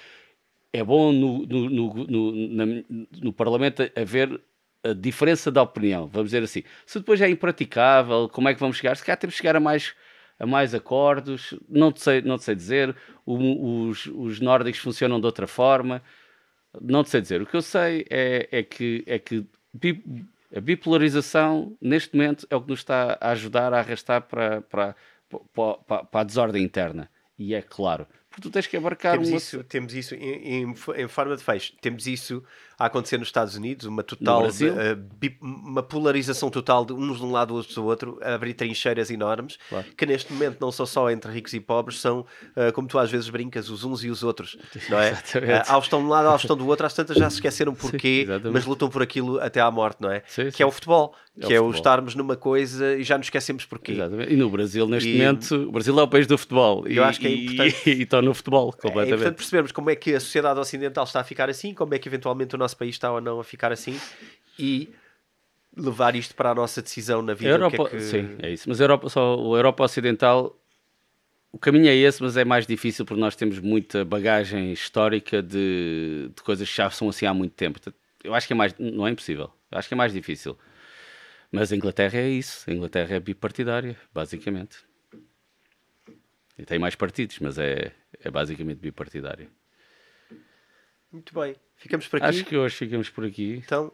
é 0.72 0.82
bom 0.84 1.12
no, 1.12 1.46
no, 1.46 1.70
no, 1.70 1.94
no, 2.06 2.84
no 3.22 3.32
Parlamento 3.32 3.82
haver 3.96 4.40
a 4.84 4.92
diferença 4.92 5.50
de 5.50 5.58
opinião, 5.58 6.06
vamos 6.06 6.28
dizer 6.30 6.42
assim. 6.42 6.62
Se 6.86 6.98
depois 6.98 7.20
é 7.20 7.28
impraticável, 7.28 8.28
como 8.28 8.48
é 8.48 8.54
que 8.54 8.60
vamos 8.60 8.76
chegar? 8.76 8.96
Se 8.96 9.04
calhar 9.04 9.18
temos 9.18 9.34
que 9.34 9.38
chegar 9.42 9.56
a 9.56 9.60
mais, 9.60 9.94
a 10.38 10.46
mais 10.46 10.74
acordos, 10.74 11.54
não 11.68 11.90
te 11.92 12.00
sei, 12.00 12.22
não 12.22 12.38
te 12.38 12.44
sei 12.44 12.54
dizer. 12.54 12.94
O- 13.26 13.88
os, 13.88 14.06
os 14.06 14.40
nórdicos 14.40 14.80
funcionam 14.80 15.18
de 15.20 15.26
outra 15.26 15.46
forma, 15.46 16.02
não 16.80 17.02
te 17.04 17.10
sei 17.10 17.20
dizer. 17.20 17.42
O 17.42 17.46
que 17.46 17.56
eu 17.56 17.62
sei 17.62 18.06
é, 18.10 18.48
é 18.52 18.62
que, 18.62 19.02
é 19.06 19.18
que 19.18 19.46
a 20.54 20.60
bipolarização, 20.60 21.76
neste 21.80 22.16
momento, 22.16 22.46
é 22.50 22.56
o 22.56 22.62
que 22.62 22.70
nos 22.70 22.80
está 22.80 23.18
a 23.20 23.30
ajudar 23.30 23.72
a 23.74 23.78
arrastar 23.80 24.22
para, 24.22 24.62
para, 24.62 24.94
para- 25.54 26.04
para 26.04 26.20
a 26.20 26.24
desordem 26.24 26.62
interna. 26.64 27.10
E 27.38 27.54
é 27.54 27.62
claro, 27.62 28.06
porque 28.38 28.48
tu 28.48 28.50
tens 28.50 28.66
que 28.66 28.76
abarcar 28.76 29.12
Temos 29.12 29.28
uma- 29.28 29.36
isso, 29.36 29.64
temos 29.64 29.94
isso 29.94 30.14
em, 30.14 30.62
em, 30.62 30.74
em 30.96 31.08
forma 31.08 31.36
de 31.36 31.42
fecho. 31.42 31.72
Temos 31.80 32.06
isso 32.06 32.42
a 32.78 32.86
acontecer 32.86 33.18
nos 33.18 33.28
Estados 33.28 33.56
Unidos, 33.56 33.86
uma 33.86 34.02
total 34.02 34.44
uh, 34.46 35.36
uma 35.40 35.82
polarização 35.82 36.48
total 36.50 36.84
de 36.84 36.92
uns 36.92 37.18
de 37.18 37.24
um 37.24 37.32
lado, 37.32 37.54
outros 37.54 37.74
do 37.74 37.84
outro, 37.84 38.18
a 38.22 38.34
abrir 38.34 38.54
trincheiras 38.54 39.10
enormes, 39.10 39.58
Claro. 39.68 39.84
que 39.96 40.06
neste 40.06 40.32
momento 40.32 40.58
não 40.60 40.70
são 40.70 40.86
só 40.86 41.10
entre 41.10 41.30
ricos 41.32 41.52
e 41.54 41.60
pobres, 41.60 41.98
são, 42.00 42.20
uh, 42.20 42.72
como 42.72 42.86
tu 42.88 42.98
às 42.98 43.10
vezes 43.10 43.28
brincas, 43.28 43.68
os 43.68 43.84
uns 43.84 44.04
e 44.04 44.10
os 44.10 44.22
outros, 44.22 44.56
não 44.88 44.98
é? 44.98 45.10
Exatamente. 45.10 45.68
Uh, 45.68 45.72
aos 45.72 45.84
estão 45.84 45.98
de 46.00 46.06
um 46.06 46.08
lado, 46.08 46.28
aos 46.28 46.42
estão 46.42 46.56
do 46.56 46.66
outro, 46.66 46.86
às 46.86 46.94
tantas 46.94 47.16
já 47.16 47.28
se 47.28 47.36
esqueceram 47.36 47.74
porquê, 47.74 48.22
exatamente. 48.24 48.52
mas 48.52 48.64
lutam 48.64 48.88
por 48.88 49.02
aquilo 49.02 49.40
até 49.40 49.60
à 49.60 49.70
morte, 49.70 50.00
não 50.00 50.10
é? 50.10 50.22
Sim, 50.26 50.44
que 50.46 50.52
sim. 50.52 50.62
é 50.62 50.66
o 50.66 50.70
futebol, 50.70 51.14
É 51.36 51.46
que 51.46 51.54
é 51.54 51.60
o 51.60 51.70
estarmos 51.70 52.14
numa 52.14 52.36
coisa 52.36 52.94
e 52.96 53.02
já 53.02 53.16
nos 53.18 53.26
esquecemos 53.26 53.64
porquê. 53.64 53.92
Exatamente. 53.92 54.32
E 54.32 54.36
no 54.36 54.48
Brasil, 54.50 54.86
neste 54.86 55.08
E- 55.08 55.18
momento, 55.18 55.54
o 55.54 55.72
Brasil 55.72 55.98
é 55.98 56.02
o 56.02 56.08
país 56.08 56.26
do 56.26 56.38
futebol. 56.38 56.86
Eu 56.86 56.94
e, 56.94 57.00
acho 57.00 57.18
que 57.20 57.26
é 57.26 57.34
importante- 57.34 57.76
E, 57.88 57.90
e 57.90 58.02
estão 58.02 58.22
no 58.22 58.32
futebol, 58.34 58.68
É 58.68 58.72
completamente. 58.82 59.14
importante 59.14 59.36
percebermos 59.36 59.72
como 59.72 59.90
é 59.90 59.96
que 59.96 60.14
a 60.14 60.20
sociedade 60.20 60.58
ocidental 60.60 61.04
está 61.04 61.20
a 61.20 61.24
ficar 61.24 61.48
assim, 61.50 61.74
como 61.74 61.94
é 61.94 61.98
que 61.98 62.08
eventualmente 62.08 62.54
o 62.54 62.58
nosso 62.58 62.67
país 62.76 62.94
está 62.94 63.12
ou 63.12 63.20
não 63.20 63.40
a 63.40 63.44
ficar 63.44 63.72
assim 63.72 63.98
e 64.58 64.88
levar 65.76 66.14
isto 66.16 66.34
para 66.34 66.50
a 66.50 66.54
nossa 66.54 66.82
decisão 66.82 67.22
na 67.22 67.34
vida. 67.34 67.50
Europa, 67.50 67.76
que 67.88 67.96
é 67.96 67.98
que- 67.98 68.00
Sim, 68.00 68.36
é 68.42 68.50
isso. 68.50 68.68
Mas 68.68 68.80
a 68.80 68.84
Europa, 68.84 69.08
só, 69.08 69.34
a 69.34 69.56
Europa 69.56 69.84
Ocidental, 69.84 70.58
o 71.52 71.58
caminho 71.58 71.88
é 71.88 71.94
esse, 71.94 72.22
mas 72.22 72.36
é 72.36 72.44
mais 72.44 72.66
difícil 72.66 73.04
porque 73.04 73.20
nós 73.20 73.36
temos 73.36 73.58
muita 73.58 74.04
bagagem 74.04 74.72
histórica 74.72 75.42
de, 75.42 76.30
de 76.34 76.42
coisas 76.42 76.68
que 76.68 76.76
já 76.76 76.90
são 76.90 77.08
assim 77.08 77.26
há 77.26 77.32
muito 77.34 77.52
tempo. 77.54 77.78
Eu 78.24 78.34
acho 78.34 78.46
que 78.46 78.52
é 78.52 78.56
mais, 78.56 78.74
não 78.78 79.06
é 79.06 79.10
impossível, 79.10 79.50
eu 79.70 79.78
acho 79.78 79.86
que 79.88 79.94
é 79.94 79.96
mais 79.96 80.12
difícil. 80.12 80.58
Mas 81.50 81.72
a 81.72 81.76
Inglaterra 81.76 82.18
é 82.18 82.28
isso, 82.28 82.68
a 82.68 82.74
Inglaterra 82.74 83.14
é 83.16 83.20
bipartidária, 83.20 83.96
basicamente. 84.12 84.76
E 86.58 86.64
tem 86.64 86.78
mais 86.78 86.94
partidos, 86.94 87.38
mas 87.38 87.56
é, 87.56 87.92
é 88.20 88.30
basicamente 88.30 88.80
bipartidária. 88.80 89.48
Muito 91.10 91.32
bem, 91.32 91.54
ficamos 91.78 92.06
por 92.06 92.18
aqui. 92.18 92.26
Acho 92.26 92.44
que 92.44 92.56
hoje 92.56 92.76
ficamos 92.76 93.08
por 93.08 93.24
aqui. 93.24 93.62
Então, 93.64 93.92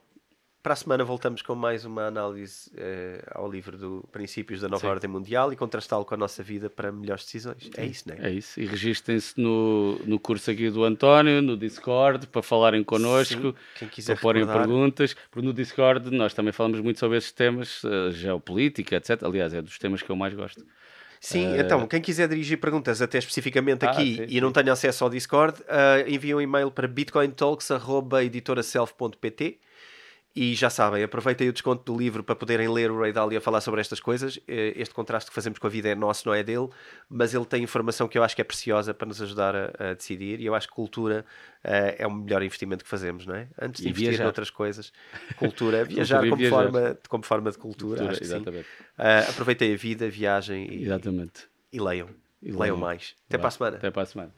para 0.65 0.73
a 0.73 0.77
semana 0.77 1.05
voltamos 1.05 1.43
com 1.43 1.55
mais 1.55 1.85
uma 1.85 2.07
análise 2.07 2.73
eh, 2.75 3.23
ao 3.33 3.51
livro 3.51 3.77
do 3.77 4.09
Princípios 4.11 4.63
da 4.63 4.69
Nova 4.69 4.81
Sim. 4.81 4.87
Ordem 4.87 5.11
Mundial 5.11 5.53
e 5.53 5.57
contrastá-lo 5.57 6.07
com 6.07 6.15
a 6.15 6.17
nossa 6.17 6.43
vida 6.43 6.71
para 6.71 6.91
melhores 6.91 7.23
decisões. 7.25 7.71
É 7.77 7.85
isso, 7.85 8.09
não 8.09 8.15
é? 8.15 8.29
É 8.29 8.33
isso. 8.33 8.59
E 8.59 8.65
registrem-se 8.65 9.39
no, 9.39 9.99
no 10.07 10.19
curso 10.19 10.51
aqui 10.51 10.71
do 10.71 10.83
António, 10.83 11.43
no 11.43 11.55
Discord, 11.55 12.27
para 12.29 12.43
falarem 12.43 12.83
connosco, 12.83 13.49
Sim, 13.49 13.55
quem 13.79 13.89
quiser 13.89 14.15
para 14.15 14.23
porem 14.23 14.47
perguntas. 14.47 15.15
Porque 15.31 15.47
no 15.47 15.53
Discord 15.53 16.11
nós 16.11 16.33
também 16.33 16.51
falamos 16.51 16.81
muito 16.81 16.99
sobre 16.99 17.19
esses 17.19 17.31
temas, 17.31 17.83
eh, 17.85 18.13
geopolítica, 18.13 18.97
etc. 18.97 19.23
Aliás, 19.25 19.53
é 19.53 19.61
dos 19.61 19.79
temas 19.79 20.01
que 20.01 20.09
eu 20.09 20.17
mais 20.17 20.33
gosto. 20.33 20.65
Sim, 21.25 21.59
então, 21.59 21.87
quem 21.87 22.03
quiser 22.03 22.29
dirigir 22.29 22.61
perguntas 22.61 23.01
até 23.01 23.17
especificamente 23.17 23.87
Ah, 23.87 23.91
aqui 23.91 24.17
sim, 24.17 24.27
e 24.29 24.39
não 24.43 24.53
tenha 24.53 24.71
acesso 24.73 25.05
ao 25.05 25.11
Discord, 25.11 25.59
uh, 25.63 26.07
enviem 26.07 26.35
um 26.35 26.41
e-mail 26.41 26.71
para 26.71 26.87
bitcointalks.editoraself.pt 26.87 29.59
e 30.37 30.53
já 30.55 30.69
sabem, 30.69 31.03
aproveitem 31.05 31.49
o 31.49 31.53
desconto 31.53 31.93
do 31.93 31.97
livro 31.99 32.25
para 32.25 32.35
poderem 32.35 32.69
ler 32.69 32.91
o 32.91 32.99
Ray 33.01 33.13
Dalio 33.13 33.39
a 33.39 33.41
falar 33.41 33.61
sobre 33.61 33.81
estas 33.81 34.01
coisas. 34.01 34.39
Eh, 34.49 34.73
Este 34.77 34.93
contraste 34.93 35.31
que 35.31 35.35
fazemos 35.35 35.61
com 35.61 35.67
a 35.69 35.71
vida 35.71 35.89
é 35.89 35.95
nosso, 35.95 36.27
não 36.27 36.35
é 36.35 36.43
dele, 36.43 36.69
mas 37.09 37.33
ele 37.35 37.45
tem 37.45 37.63
informação 37.63 38.09
que 38.09 38.19
eu 38.19 38.23
acho 38.25 38.35
que 38.35 38.41
é 38.41 38.45
preciosa 38.45 38.93
para 38.93 39.07
nos 39.07 39.23
ajudar 39.23 39.55
a, 39.55 39.71
a 39.79 39.95
decidir 39.95 40.41
e 40.41 40.47
eu 40.47 40.55
acho 40.55 40.67
que 40.67 40.75
cultura 40.75 41.25
eh, 41.63 41.97
é 42.01 42.07
o 42.07 42.11
melhor 42.13 42.43
investimento 42.43 42.83
que 42.83 42.91
fazemos, 42.91 43.25
não 43.27 43.35
é? 43.37 43.47
Antes 43.63 43.81
de 43.83 43.87
E 43.87 43.91
investir 43.91 44.09
viajar. 44.11 44.25
noutras 44.25 44.51
coisas, 44.51 44.93
cultura, 45.37 45.85
viajar, 45.87 46.25
e 46.25 46.31
como, 46.31 46.41
viajar. 46.41 46.57
Forma, 46.73 46.99
como 47.09 47.25
forma 47.25 47.51
de 47.53 47.59
cultura, 47.59 47.97
Cultura, 47.99 48.11
acho 48.11 48.21
que 48.21 48.27
sim. 48.27 48.35
exatamente. 48.35 48.67
Uh, 48.99 49.31
aproveitem 49.31 49.73
a 49.73 49.77
vida, 49.77 50.09
viagem 50.11 50.67
e, 50.69 50.83
Exatamente. 50.83 51.47
e 51.73 51.79
leiam. 51.81 52.09
E 52.43 52.47
leiam 52.47 52.59
leiam. 52.61 52.77
mais. 52.77 53.15
Até 53.29 53.39
para 53.39 53.49
a 53.49 53.51
semana. 53.53 53.77
Até 53.77 53.91
para 53.91 54.03
a 54.03 54.07
semana. 54.07 54.35